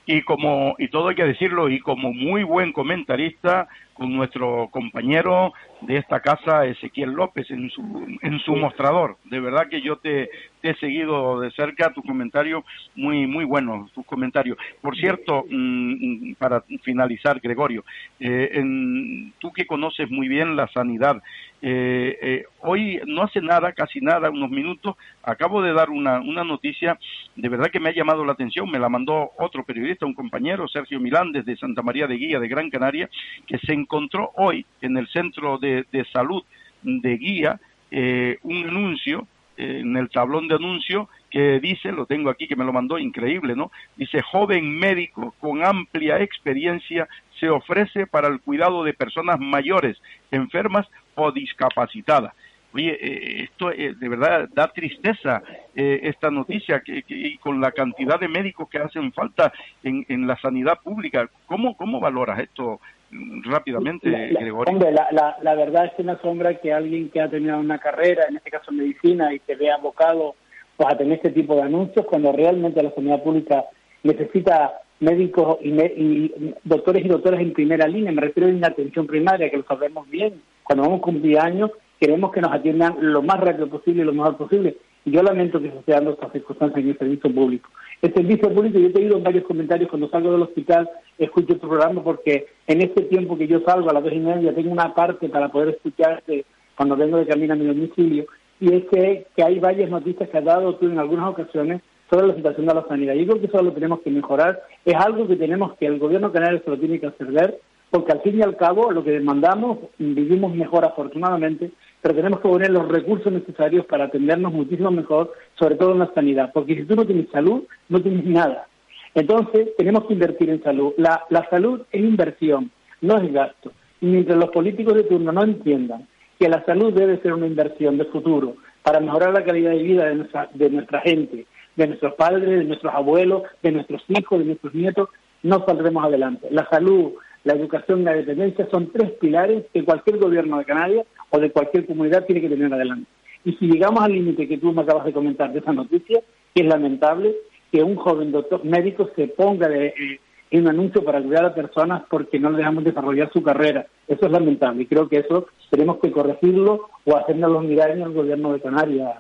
y 0.06 0.22
como 0.22 0.76
y 0.78 0.88
todo 0.90 1.10
hay 1.10 1.16
que 1.16 1.24
decirlo 1.24 1.70
y 1.70 1.80
como 1.80 2.14
muy 2.14 2.44
buen 2.44 2.72
comentarista 2.74 3.68
con 3.96 4.14
nuestro 4.16 4.68
compañero 4.72 5.54
de 5.82 5.98
esta 5.98 6.20
casa 6.20 6.66
Ezequiel 6.66 7.12
López 7.12 7.50
en 7.50 7.70
su 7.72 7.82
en 8.22 8.40
su 8.42 8.56
mostrador. 8.56 9.18
De 9.26 9.40
verdad 9.40 9.68
que 9.70 9.82
yo 9.82 9.98
te, 9.98 10.30
he 10.62 10.74
seguido 10.76 11.40
de 11.42 11.52
cerca 11.52 11.94
tus 11.94 12.04
comentarios 12.06 12.64
muy 12.96 13.26
muy 13.28 13.46
buenos 13.46 13.92
tus 13.94 14.06
comentarios. 14.06 14.58
Por 14.82 14.96
cierto 14.98 15.46
mm, 15.50 16.34
para 16.38 16.64
finalizar 16.84 17.40
Gregorio 17.40 17.84
eh, 18.20 18.50
en- 18.54 19.34
tú 19.40 19.52
que 19.54 19.66
conoces 19.66 20.10
muy 20.12 20.28
bien 20.28 20.56
la 20.56 20.68
sanidad 20.70 21.22
eh, 21.62 22.18
eh, 22.22 22.44
hoy 22.62 23.00
no 23.08 23.24
hace 23.24 23.42
nada 23.42 23.72
casi 23.72 24.00
nada 24.02 24.30
unos 24.30 24.50
minutos 24.52 24.96
acabo 25.24 25.62
de 25.62 25.74
dar 25.74 25.90
una 25.90 26.20
una 26.20 26.44
noticia 26.44 27.00
de 27.36 27.50
verdad 27.50 27.70
que 27.72 27.80
me 27.80 27.90
ha 27.90 27.94
llamado 27.94 28.26
la 28.26 28.34
atención 28.34 28.70
me 28.70 28.78
la 28.80 28.90
mandó 28.90 29.32
otro 29.40 29.64
periodista 29.64 30.06
un 30.06 30.14
compañero 30.14 30.68
Sergio 30.68 31.00
Milán 31.00 31.32
desde 31.32 31.56
Santa 31.58 31.82
María 31.82 32.08
de 32.08 32.18
Guía 32.18 32.40
de 32.40 32.48
Gran 32.48 32.70
Canaria 32.70 33.10
que 33.48 33.58
se 33.60 33.74
encontró 33.86 34.32
hoy 34.36 34.66
en 34.82 34.98
el 34.98 35.08
centro 35.08 35.60
de, 35.60 35.86
salud 36.12 36.44
de 36.82 37.18
Guía 37.18 37.60
eh, 37.92 38.38
un 38.42 38.68
anuncio 38.68 39.28
eh, 39.58 39.82
en 39.82 39.96
el 39.96 40.10
tablón 40.10 40.48
de 40.48 40.56
anuncio 40.56 41.08
que 41.30 41.60
dice, 41.60 41.92
lo 41.92 42.06
tengo 42.06 42.30
aquí 42.30 42.48
que 42.48 42.56
me 42.56 42.66
lo 42.66 42.74
mandó, 42.74 42.98
increíble, 42.98 43.56
¿no? 43.56 43.72
Dice, 43.96 44.22
joven 44.22 44.78
médico 44.78 45.36
con 45.40 45.64
amplia 45.64 46.20
experiencia 46.22 47.08
se 47.40 47.50
ofrece 47.50 48.08
para 48.08 48.28
el 48.28 48.40
cuidado 48.40 48.84
de 48.84 48.94
personas 48.94 49.40
mayores, 49.40 50.02
enfermas 50.32 50.88
o 51.14 51.32
discapacitadas. 51.32 52.34
Oye, 52.74 52.98
eh, 53.00 53.44
esto 53.44 53.70
de 53.70 54.10
verdad 54.10 54.50
da 54.54 54.68
tristeza 54.68 55.42
esta 55.76 56.30
noticia 56.30 56.82
que, 56.82 57.04
y 57.08 57.38
con 57.38 57.62
la 57.62 57.72
cantidad 57.72 58.20
de 58.20 58.28
médicos 58.28 58.70
que 58.70 58.80
hacen 58.80 59.14
falta 59.14 59.54
en, 59.84 60.06
en 60.10 60.28
la 60.28 60.38
sanidad 60.38 60.80
pública. 60.82 61.30
¿Cómo, 61.46 61.78
cómo 61.78 62.00
valoras 62.02 62.40
esto 62.40 62.82
rápidamente, 63.12 64.10
La- 64.10 64.28
la- 64.32 64.40
Gregorio? 64.40 64.74
Hombre, 64.74 64.92
la, 64.92 65.08
la, 65.12 65.38
la 65.42 65.56
verdad 65.56 65.86
es 65.86 65.94
que 65.94 66.04
me 66.04 66.14
asombra 66.14 66.56
que 66.56 66.74
alguien 66.74 67.10
que 67.10 67.22
ha 67.22 67.30
terminado 67.30 67.60
una 67.60 67.78
carrera, 67.80 68.26
en 68.30 68.38
este 68.38 68.52
caso 68.52 68.72
medicina, 68.72 69.34
y 69.34 69.40
se 69.40 69.56
ve 69.56 69.72
abocado 69.72 70.36
pues, 70.78 70.94
a 70.94 70.98
tener 70.98 71.14
este 71.18 71.32
tipo 71.32 71.56
de 71.56 71.64
anuncios, 71.64 72.06
cuando 72.06 72.32
realmente 72.32 72.82
la 72.84 72.92
sanidad 72.92 73.24
pública 73.24 73.66
necesita 74.04 74.74
médicos 75.00 75.58
y, 75.62 75.72
me- 75.72 75.94
y 75.96 76.54
doctores 76.64 77.04
y 77.06 77.08
doctoras 77.08 77.42
en 77.42 77.54
primera 77.54 77.88
línea. 77.88 78.12
Me 78.12 78.22
refiero 78.22 78.50
a 78.50 78.54
una 78.54 78.68
atención 78.68 79.08
primaria, 79.08 79.50
que 79.50 79.58
lo 79.58 79.64
sabemos 79.64 80.10
bien. 80.10 80.42
Cuando 80.64 80.84
vamos 80.84 81.00
a 81.00 81.04
cumplir 81.04 81.40
años, 81.40 81.72
queremos 82.00 82.32
que 82.32 82.42
nos 82.42 82.52
atiendan 82.54 82.96
lo 83.00 83.22
más 83.22 83.40
rápido 83.40 83.68
posible 83.68 84.02
y 84.02 84.06
lo 84.06 84.14
mejor 84.14 84.38
posible. 84.38 84.78
Yo 85.06 85.22
lamento 85.22 85.62
que 85.62 85.70
se 85.70 85.78
esté 85.78 85.92
dando 85.92 86.12
estas 86.12 86.32
circunstancias 86.32 86.84
en 86.84 86.90
el 86.90 86.98
servicio 86.98 87.34
público. 87.34 87.70
El 88.02 88.14
servicio 88.14 88.52
público, 88.52 88.80
yo 88.80 88.92
te 88.92 89.02
digo 89.02 89.18
en 89.18 89.24
varios 89.24 89.46
comentarios 89.46 89.90
cuando 89.90 90.10
salgo 90.10 90.32
del 90.32 90.42
hospital, 90.42 90.90
escucho 91.20 91.58
tu 91.58 91.68
programa 91.68 92.04
porque 92.04 92.48
en 92.66 92.82
este 92.82 93.04
tiempo 93.04 93.38
que 93.38 93.48
yo 93.48 93.62
salgo 93.62 93.90
a 93.90 93.94
las 93.94 94.04
dos 94.04 94.14
y 94.14 94.20
media 94.20 94.54
tengo 94.54 94.72
una 94.72 94.94
parte 94.96 95.30
para 95.30 95.50
poder 95.50 95.70
escucharte 95.70 96.46
cuando 96.76 96.98
vengo 96.98 97.18
de 97.18 97.28
camino 97.28 97.54
a 97.54 97.58
mi 97.58 97.68
domicilio 97.68 98.26
y 98.60 98.74
es 98.74 98.86
que, 98.86 99.28
que 99.36 99.44
hay 99.44 99.60
varias 99.60 99.90
noticias 99.90 100.28
que 100.28 100.38
has 100.38 100.44
dado 100.44 100.76
tú 100.76 100.88
en 100.88 100.98
algunas 100.98 101.30
ocasiones 101.30 101.82
sobre 102.10 102.28
la 102.28 102.36
situación 102.36 102.66
de 102.66 102.74
la 102.74 102.88
sanidad. 102.88 103.14
Yo 103.14 103.26
creo 103.28 103.40
que 103.42 103.48
eso 103.48 103.62
lo 103.62 103.74
tenemos 103.74 104.02
que 104.02 104.10
mejorar. 104.10 104.62
Es 104.86 104.96
algo 104.96 105.28
que 105.28 105.36
tenemos 105.36 105.76
que 105.78 105.86
el 105.86 106.00
gobierno 106.00 106.32
canario 106.32 106.62
se 106.64 106.70
lo 106.70 106.78
tiene 106.78 107.00
que 107.00 107.08
hacer 107.08 107.28
ver 107.28 107.60
porque 107.96 108.12
al 108.12 108.22
fin 108.22 108.40
y 108.40 108.42
al 108.42 108.58
cabo 108.58 108.92
lo 108.92 109.04
que 109.04 109.12
demandamos, 109.12 109.78
vivimos 109.98 110.54
mejor 110.54 110.84
afortunadamente, 110.84 111.72
pero 112.06 112.18
tenemos 112.18 112.40
que 112.40 112.48
poner 112.48 112.70
los 112.70 112.88
recursos 112.88 113.34
necesarios 113.34 113.84
para 113.88 114.04
atendernos 114.04 114.54
muchísimo 114.54 114.92
mejor, 114.92 115.34
sobre 115.56 115.74
todo 115.74 115.94
en 115.94 115.98
la 115.98 116.14
sanidad, 116.14 116.52
porque 116.54 116.76
si 116.76 116.84
tú 116.84 116.96
no 116.96 117.04
tienes 117.04 117.28
salud, 117.32 117.64
no 117.90 118.00
tienes 118.00 118.24
nada. 118.26 118.68
Entonces, 119.16 119.70
tenemos 119.76 120.06
que 120.06 120.14
invertir 120.14 120.52
en 120.52 120.62
salud. 120.62 120.94
La, 120.98 121.24
la 121.32 121.50
salud 121.50 121.82
es 121.92 122.00
inversión, 122.00 122.70
no 123.02 123.18
es 123.18 123.34
gasto. 123.34 123.72
Y 124.02 124.06
mientras 124.06 124.38
los 124.38 124.52
políticos 124.52 124.94
de 124.94 125.06
turno 125.06 125.32
no 125.32 125.42
entiendan 125.42 126.08
que 126.38 126.48
la 126.48 126.64
salud 126.66 126.94
debe 126.94 127.20
ser 127.24 127.34
una 127.34 127.48
inversión 127.48 127.98
de 127.98 128.06
futuro 128.06 128.54
para 128.84 129.00
mejorar 129.00 129.34
la 129.34 129.44
calidad 129.44 129.72
de 129.72 129.82
vida 129.82 130.06
de 130.06 130.14
nuestra, 130.14 130.48
de 130.54 130.70
nuestra 130.70 131.02
gente, 131.02 131.48
de 131.76 131.88
nuestros 131.88 132.14
padres, 132.14 132.48
de 132.48 132.66
nuestros 132.66 132.94
abuelos, 132.94 133.42
de 133.64 133.72
nuestros 133.72 134.04
hijos, 134.10 134.38
de 134.38 134.46
nuestros 134.46 134.76
nietos, 134.76 135.10
no 135.42 135.66
saldremos 135.66 136.06
adelante. 136.06 136.50
La 136.52 136.70
salud, 136.70 137.14
la 137.46 137.54
educación 137.54 138.02
y 138.02 138.04
la 138.04 138.14
dependencia 138.14 138.68
son 138.72 138.92
tres 138.92 139.12
pilares 139.12 139.66
que 139.74 139.86
cualquier 139.86 140.18
gobierno 140.18 140.58
de 140.58 140.66
Canarias 140.66 141.06
o 141.30 141.40
de 141.40 141.52
cualquier 141.52 141.86
comunidad 141.86 142.26
tiene 142.26 142.42
que 142.42 142.50
tener 142.50 142.74
adelante. 142.74 143.08
Y 143.46 143.54
si 143.54 143.68
llegamos 143.68 144.04
al 144.04 144.12
límite 144.12 144.48
que 144.48 144.58
tú 144.58 144.74
me 144.74 144.82
acabas 144.82 145.06
de 145.06 145.14
comentar 145.14 145.54
de 145.54 145.60
esa 145.60 145.72
noticia, 145.72 146.22
es 146.54 146.66
lamentable 146.66 147.36
que 147.72 147.84
un 147.84 147.96
joven 147.96 148.32
doctor 148.32 148.66
médico 148.66 149.10
se 149.16 149.28
ponga 149.28 149.68
de, 149.68 149.88
eh, 149.88 150.20
en 150.50 150.62
un 150.64 150.70
anuncio 150.70 151.04
para 151.04 151.22
cuidar 151.22 151.46
a 151.46 151.54
personas 151.54 152.04
porque 152.10 152.40
no 152.40 152.50
le 152.50 152.58
dejamos 152.58 152.84
desarrollar 152.84 153.32
su 153.32 153.44
carrera. 153.44 153.86
Eso 154.08 154.26
es 154.26 154.32
lamentable 154.32 154.84
y 154.84 154.88
creo 154.88 155.08
que 155.08 155.18
eso 155.18 155.46
tenemos 155.70 155.98
que 156.00 156.12
corregirlo 156.12 156.90
o 157.06 157.16
hacernos 157.16 157.64
mirar 157.64 157.92
en 157.92 158.02
el 158.02 158.14
gobierno 158.14 158.54
de 158.54 158.62
Canarias. 158.62 159.14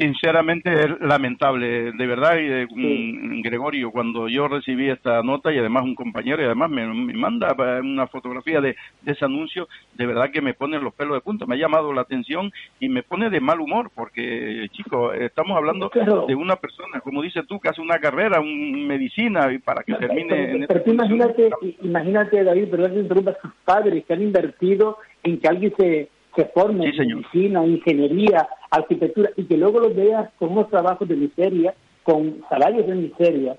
Sinceramente 0.00 0.72
es 0.72 1.00
lamentable, 1.00 1.92
de 1.92 2.06
verdad, 2.06 2.36
y, 2.38 2.66
mm, 2.74 3.42
Gregorio, 3.42 3.90
cuando 3.90 4.28
yo 4.28 4.48
recibí 4.48 4.88
esta 4.88 5.22
nota 5.22 5.52
y 5.52 5.58
además 5.58 5.84
un 5.84 5.94
compañero 5.94 6.42
y 6.42 6.46
además 6.46 6.70
me, 6.70 6.86
me 6.86 7.14
manda 7.14 7.54
una 7.80 8.06
fotografía 8.06 8.60
de, 8.60 8.76
de 9.02 9.12
ese 9.12 9.24
anuncio, 9.24 9.68
de 9.94 10.06
verdad 10.06 10.30
que 10.30 10.40
me 10.42 10.54
pone 10.54 10.78
los 10.78 10.94
pelos 10.94 11.14
de 11.14 11.20
punta, 11.20 11.46
me 11.46 11.54
ha 11.54 11.58
llamado 11.58 11.92
la 11.92 12.02
atención 12.02 12.52
y 12.80 12.88
me 12.88 13.02
pone 13.02 13.30
de 13.30 13.40
mal 13.40 13.60
humor 13.60 13.90
porque, 13.94 14.68
chicos, 14.72 15.14
estamos 15.16 15.56
hablando 15.56 15.90
Claro. 15.90 16.26
de 16.26 16.34
una 16.34 16.56
persona, 16.56 17.00
como 17.00 17.22
dices 17.22 17.46
tú, 17.46 17.60
que 17.60 17.68
hace 17.68 17.80
una 17.80 17.98
carrera, 17.98 18.40
un 18.40 18.86
medicina 18.86 19.52
y 19.52 19.58
para 19.58 19.82
que 19.82 19.94
termine 19.94 20.52
en 20.52 20.66
Pero 20.66 20.82
tú 20.82 20.92
imagínate, 20.92 21.50
imagínate, 21.82 22.44
David, 22.44 22.68
perdón 22.68 22.92
que 22.92 23.00
interrumpa, 23.00 23.36
sus 23.40 23.52
padres 23.64 24.04
que 24.04 24.12
han 24.12 24.22
invertido 24.22 24.98
en 25.22 25.38
que 25.38 25.48
alguien 25.48 25.72
se, 25.76 26.08
se 26.36 26.46
forme 26.46 26.86
en 26.86 26.96
medicina, 26.96 27.64
ingeniería, 27.64 28.48
arquitectura, 28.70 29.30
y 29.36 29.44
que 29.44 29.56
luego 29.56 29.80
los 29.80 29.94
veas 29.94 30.30
con 30.38 30.52
unos 30.52 30.68
trabajos 30.70 31.08
de 31.08 31.16
miseria, 31.16 31.74
con 32.02 32.42
salarios 32.48 32.86
de 32.86 32.94
miseria, 32.94 33.56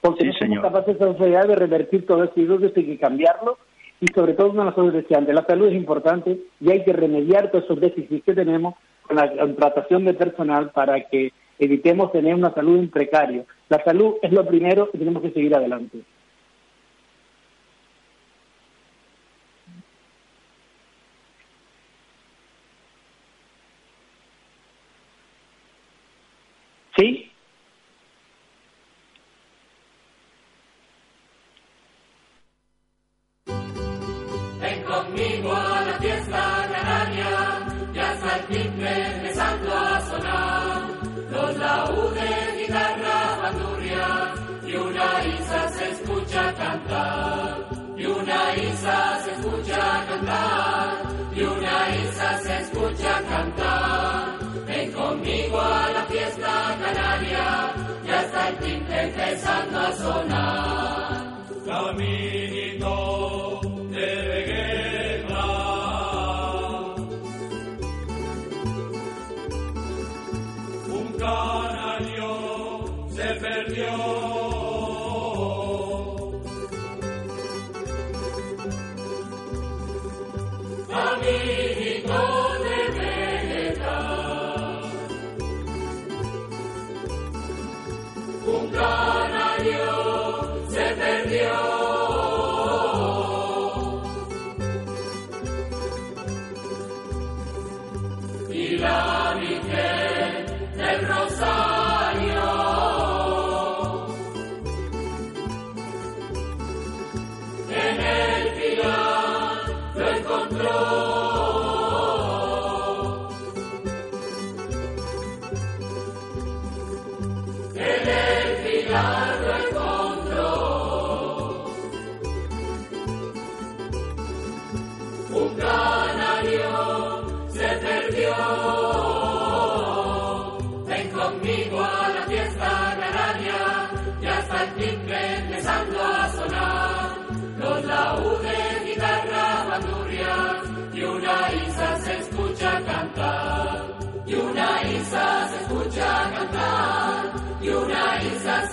porque 0.00 0.24
no 0.24 0.32
somos 0.32 0.60
capaces 0.60 0.98
de 0.98 1.04
sociedad 1.04 1.46
de 1.46 1.56
revertir 1.56 2.06
todo 2.06 2.24
eso 2.24 2.32
y 2.36 2.42
eso 2.44 2.72
hay 2.76 2.86
que 2.86 2.98
cambiarlo, 2.98 3.58
y 4.00 4.06
sobre 4.14 4.34
todo 4.34 4.50
una 4.50 4.60
de 4.60 4.66
las 4.66 4.74
cosas 4.74 4.92
decía 4.92 5.18
antes, 5.18 5.34
la 5.34 5.46
salud 5.46 5.68
es 5.68 5.74
importante 5.74 6.38
y 6.60 6.70
hay 6.70 6.84
que 6.84 6.92
remediar 6.92 7.50
todos 7.50 7.64
esos 7.64 7.80
déficits 7.80 8.24
que 8.24 8.34
tenemos 8.34 8.74
con 9.02 9.16
la 9.16 9.30
contratación 9.34 10.04
de 10.04 10.14
personal 10.14 10.70
para 10.70 11.08
que 11.08 11.32
evitemos 11.58 12.12
tener 12.12 12.34
una 12.34 12.52
salud 12.52 12.78
en 12.78 12.90
precario. 12.90 13.46
La 13.68 13.82
salud 13.84 14.14
es 14.22 14.32
lo 14.32 14.44
primero 14.46 14.90
y 14.92 14.98
tenemos 14.98 15.22
que 15.22 15.30
seguir 15.30 15.54
adelante. 15.54 15.98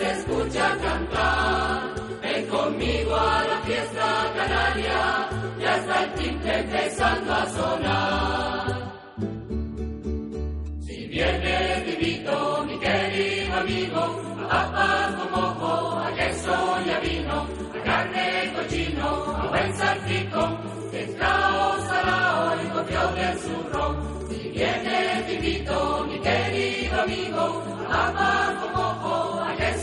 Se 0.01 0.11
escucha 0.11 0.77
cantar. 0.81 1.95
Ven 2.21 2.45
conmigo 2.47 3.15
a 3.15 3.43
la 3.51 3.59
fiesta 3.67 4.07
canaria, 4.35 5.29
ya 5.59 5.71
está 5.77 6.03
el 6.03 6.13
timbre 6.13 6.59
empezando 6.59 7.33
a 7.33 7.45
sonar. 7.57 8.65
Si 10.85 10.97
vienes 11.07 11.85
vivito, 11.85 12.65
mi 12.67 12.79
querido 12.79 13.55
amigo, 13.63 14.03
a 14.49 14.61
papas 14.71 15.15
con 15.17 15.31
mojo, 15.31 15.99
a 15.99 16.09
queso 16.15 16.57
y 16.85 16.89
a 16.89 16.99
vino, 16.99 17.37
a 17.75 17.83
carne 17.83 18.53
cochino, 18.55 19.09
a 19.41 19.47
buen 19.51 19.69
salpicón, 19.75 20.51
pescado 20.91 21.87
salado 21.89 22.63
y 22.63 22.67
copio 22.75 23.03
del 23.17 23.37
zurrón. 23.45 23.93
Si 24.29 24.49
vienes 24.49 25.27
vivito, 25.27 26.05
mi 26.09 26.19
querido 26.19 27.01
amigo, 27.01 27.63
a 27.89 28.11
papas 28.13 28.51
con 28.61 28.71
mojo, 28.73 29.00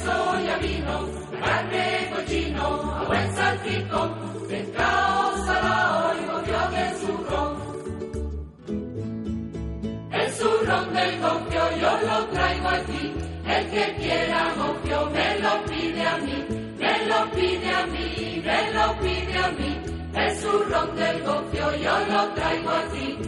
a 0.08 0.38
queso 0.38 0.40
y 0.40 0.48
a 0.48 0.58
vino, 0.58 1.08
carne 1.44 2.10
cochino, 2.14 2.94
a 2.94 3.04
buen 3.04 3.34
salpicón, 3.34 4.14
pescado 4.48 5.46
salado 5.46 6.14
y 6.14 6.26
copio 6.26 6.70
del 6.70 6.94
zurrón. 6.96 7.68
El 10.12 10.32
zurrón 10.32 10.94
del 10.94 11.20
gofio 11.20 11.62
yo 11.80 12.00
lo 12.06 12.26
traigo 12.26 12.68
aquí. 12.68 13.14
El 13.46 13.70
que 13.70 13.94
quiera 13.96 14.54
gofio 14.56 15.10
me 15.10 15.38
lo 15.40 15.64
pide 15.64 16.02
a 16.06 16.18
mí. 16.18 16.46
Me 16.78 17.06
lo 17.06 17.30
pide 17.32 17.70
a 17.70 17.86
mí, 17.86 18.42
me 18.44 18.72
lo 18.72 18.98
pide 19.00 19.38
a 19.38 19.48
mí. 19.52 19.80
El 20.14 20.36
zurrón 20.36 20.96
del 20.96 21.22
gofio 21.22 21.76
yo 21.76 21.98
lo 22.10 22.28
traigo 22.34 22.70
aquí. 22.70 23.18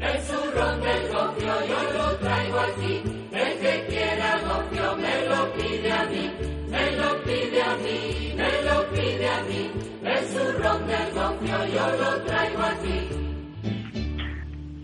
El 0.00 0.22
zurrón 0.22 0.80
del 0.80 1.12
gofio 1.12 1.66
yo 1.68 1.92
lo 1.98 2.16
traigo 2.16 2.60
aquí. 2.60 3.11
El 3.42 3.58
que 3.58 3.86
quiera 3.88 4.40
me 4.96 5.28
lo 5.28 5.52
pide 5.54 5.92
a 5.92 6.04
mí. 6.04 6.30
Me 6.70 6.92
lo 6.96 7.22
pide 7.24 7.62
a 7.62 7.76
mí, 7.76 8.34
me 8.36 8.62
lo 8.62 8.88
pide 8.90 9.28
a 9.28 9.42
mí. 9.42 9.72
Yo 11.74 11.86
lo 11.96 12.24
traigo 12.24 12.62
aquí. 12.62 13.08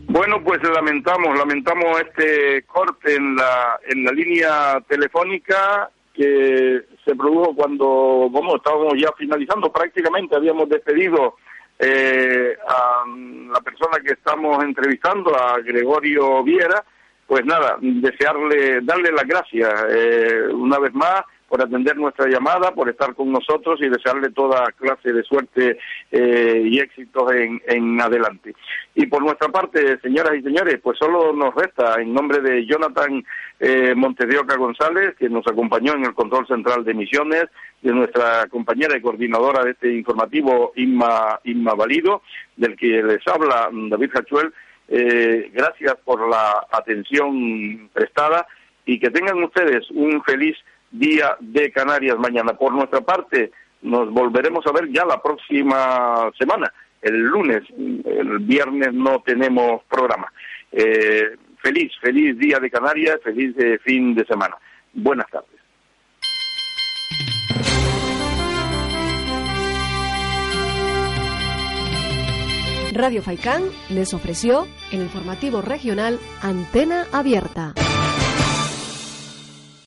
Bueno, 0.08 0.42
pues 0.42 0.60
lamentamos, 0.62 1.38
lamentamos 1.38 2.00
este 2.00 2.62
corte 2.62 3.14
en 3.14 3.36
la, 3.36 3.78
en 3.88 4.04
la 4.04 4.12
línea 4.12 4.80
telefónica 4.88 5.90
que 6.14 6.82
se 7.04 7.14
produjo 7.14 7.54
cuando, 7.54 8.28
como 8.32 8.56
estábamos 8.56 8.94
ya 8.98 9.10
finalizando, 9.16 9.70
prácticamente 9.70 10.34
habíamos 10.34 10.68
despedido 10.68 11.36
eh, 11.78 12.56
a 12.66 13.04
la 13.52 13.60
persona 13.60 13.98
que 14.04 14.14
estamos 14.14 14.64
entrevistando, 14.64 15.36
a 15.36 15.58
Gregorio 15.60 16.42
Viera, 16.42 16.84
pues 17.28 17.44
nada, 17.44 17.76
desearle, 17.80 18.80
darle 18.80 19.12
las 19.12 19.24
gracias 19.24 19.70
eh, 19.90 20.48
una 20.50 20.78
vez 20.78 20.94
más 20.94 21.22
por 21.46 21.62
atender 21.62 21.96
nuestra 21.96 22.26
llamada, 22.26 22.72
por 22.72 22.88
estar 22.88 23.14
con 23.14 23.30
nosotros 23.32 23.80
y 23.82 23.88
desearle 23.88 24.30
toda 24.30 24.72
clase 24.72 25.12
de 25.12 25.22
suerte 25.22 25.78
eh, 26.10 26.62
y 26.64 26.78
éxitos 26.78 27.32
en, 27.32 27.60
en 27.66 28.00
adelante. 28.00 28.54
Y 28.94 29.06
por 29.06 29.22
nuestra 29.22 29.48
parte, 29.48 29.98
señoras 30.00 30.36
y 30.36 30.42
señores, 30.42 30.78
pues 30.82 30.98
solo 30.98 31.32
nos 31.32 31.54
resta, 31.54 32.00
en 32.00 32.12
nombre 32.12 32.40
de 32.40 32.66
Jonathan 32.66 33.24
eh, 33.60 33.94
Montedioca 33.94 34.56
González, 34.56 35.14
que 35.18 35.28
nos 35.28 35.46
acompañó 35.46 35.94
en 35.94 36.04
el 36.04 36.14
control 36.14 36.46
central 36.46 36.84
de 36.84 36.92
emisiones, 36.92 37.44
de 37.82 37.92
nuestra 37.92 38.46
compañera 38.50 38.96
y 38.96 39.02
coordinadora 39.02 39.64
de 39.64 39.72
este 39.72 39.94
informativo, 39.94 40.72
Inma, 40.76 41.40
Inma 41.44 41.74
Valido, 41.74 42.22
del 42.56 42.76
que 42.76 43.02
les 43.02 43.26
habla 43.26 43.68
mm, 43.70 43.90
David 43.90 44.10
Hachuel, 44.14 44.52
eh, 44.88 45.50
gracias 45.52 45.96
por 46.04 46.28
la 46.28 46.66
atención 46.70 47.90
prestada 47.92 48.46
y 48.86 48.98
que 48.98 49.10
tengan 49.10 49.42
ustedes 49.42 49.90
un 49.90 50.22
feliz 50.22 50.56
día 50.90 51.36
de 51.40 51.70
Canarias 51.70 52.18
mañana. 52.18 52.54
Por 52.54 52.72
nuestra 52.72 53.02
parte, 53.02 53.52
nos 53.82 54.10
volveremos 54.10 54.66
a 54.66 54.72
ver 54.72 54.90
ya 54.90 55.04
la 55.04 55.22
próxima 55.22 56.30
semana, 56.38 56.72
el 57.02 57.20
lunes. 57.20 57.62
El 57.76 58.38
viernes 58.40 58.94
no 58.94 59.20
tenemos 59.20 59.82
programa. 59.84 60.32
Eh, 60.72 61.36
feliz, 61.62 61.92
feliz 62.00 62.38
día 62.38 62.58
de 62.58 62.70
Canarias, 62.70 63.20
feliz 63.22 63.54
fin 63.82 64.14
de 64.14 64.24
semana. 64.24 64.56
Buenas 64.94 65.28
tardes. 65.30 65.57
Radio 72.98 73.22
Faicán 73.22 73.62
les 73.90 74.12
ofreció 74.12 74.66
el 74.90 75.02
informativo 75.02 75.62
regional 75.62 76.18
Antena 76.42 77.06
Abierta. 77.12 77.72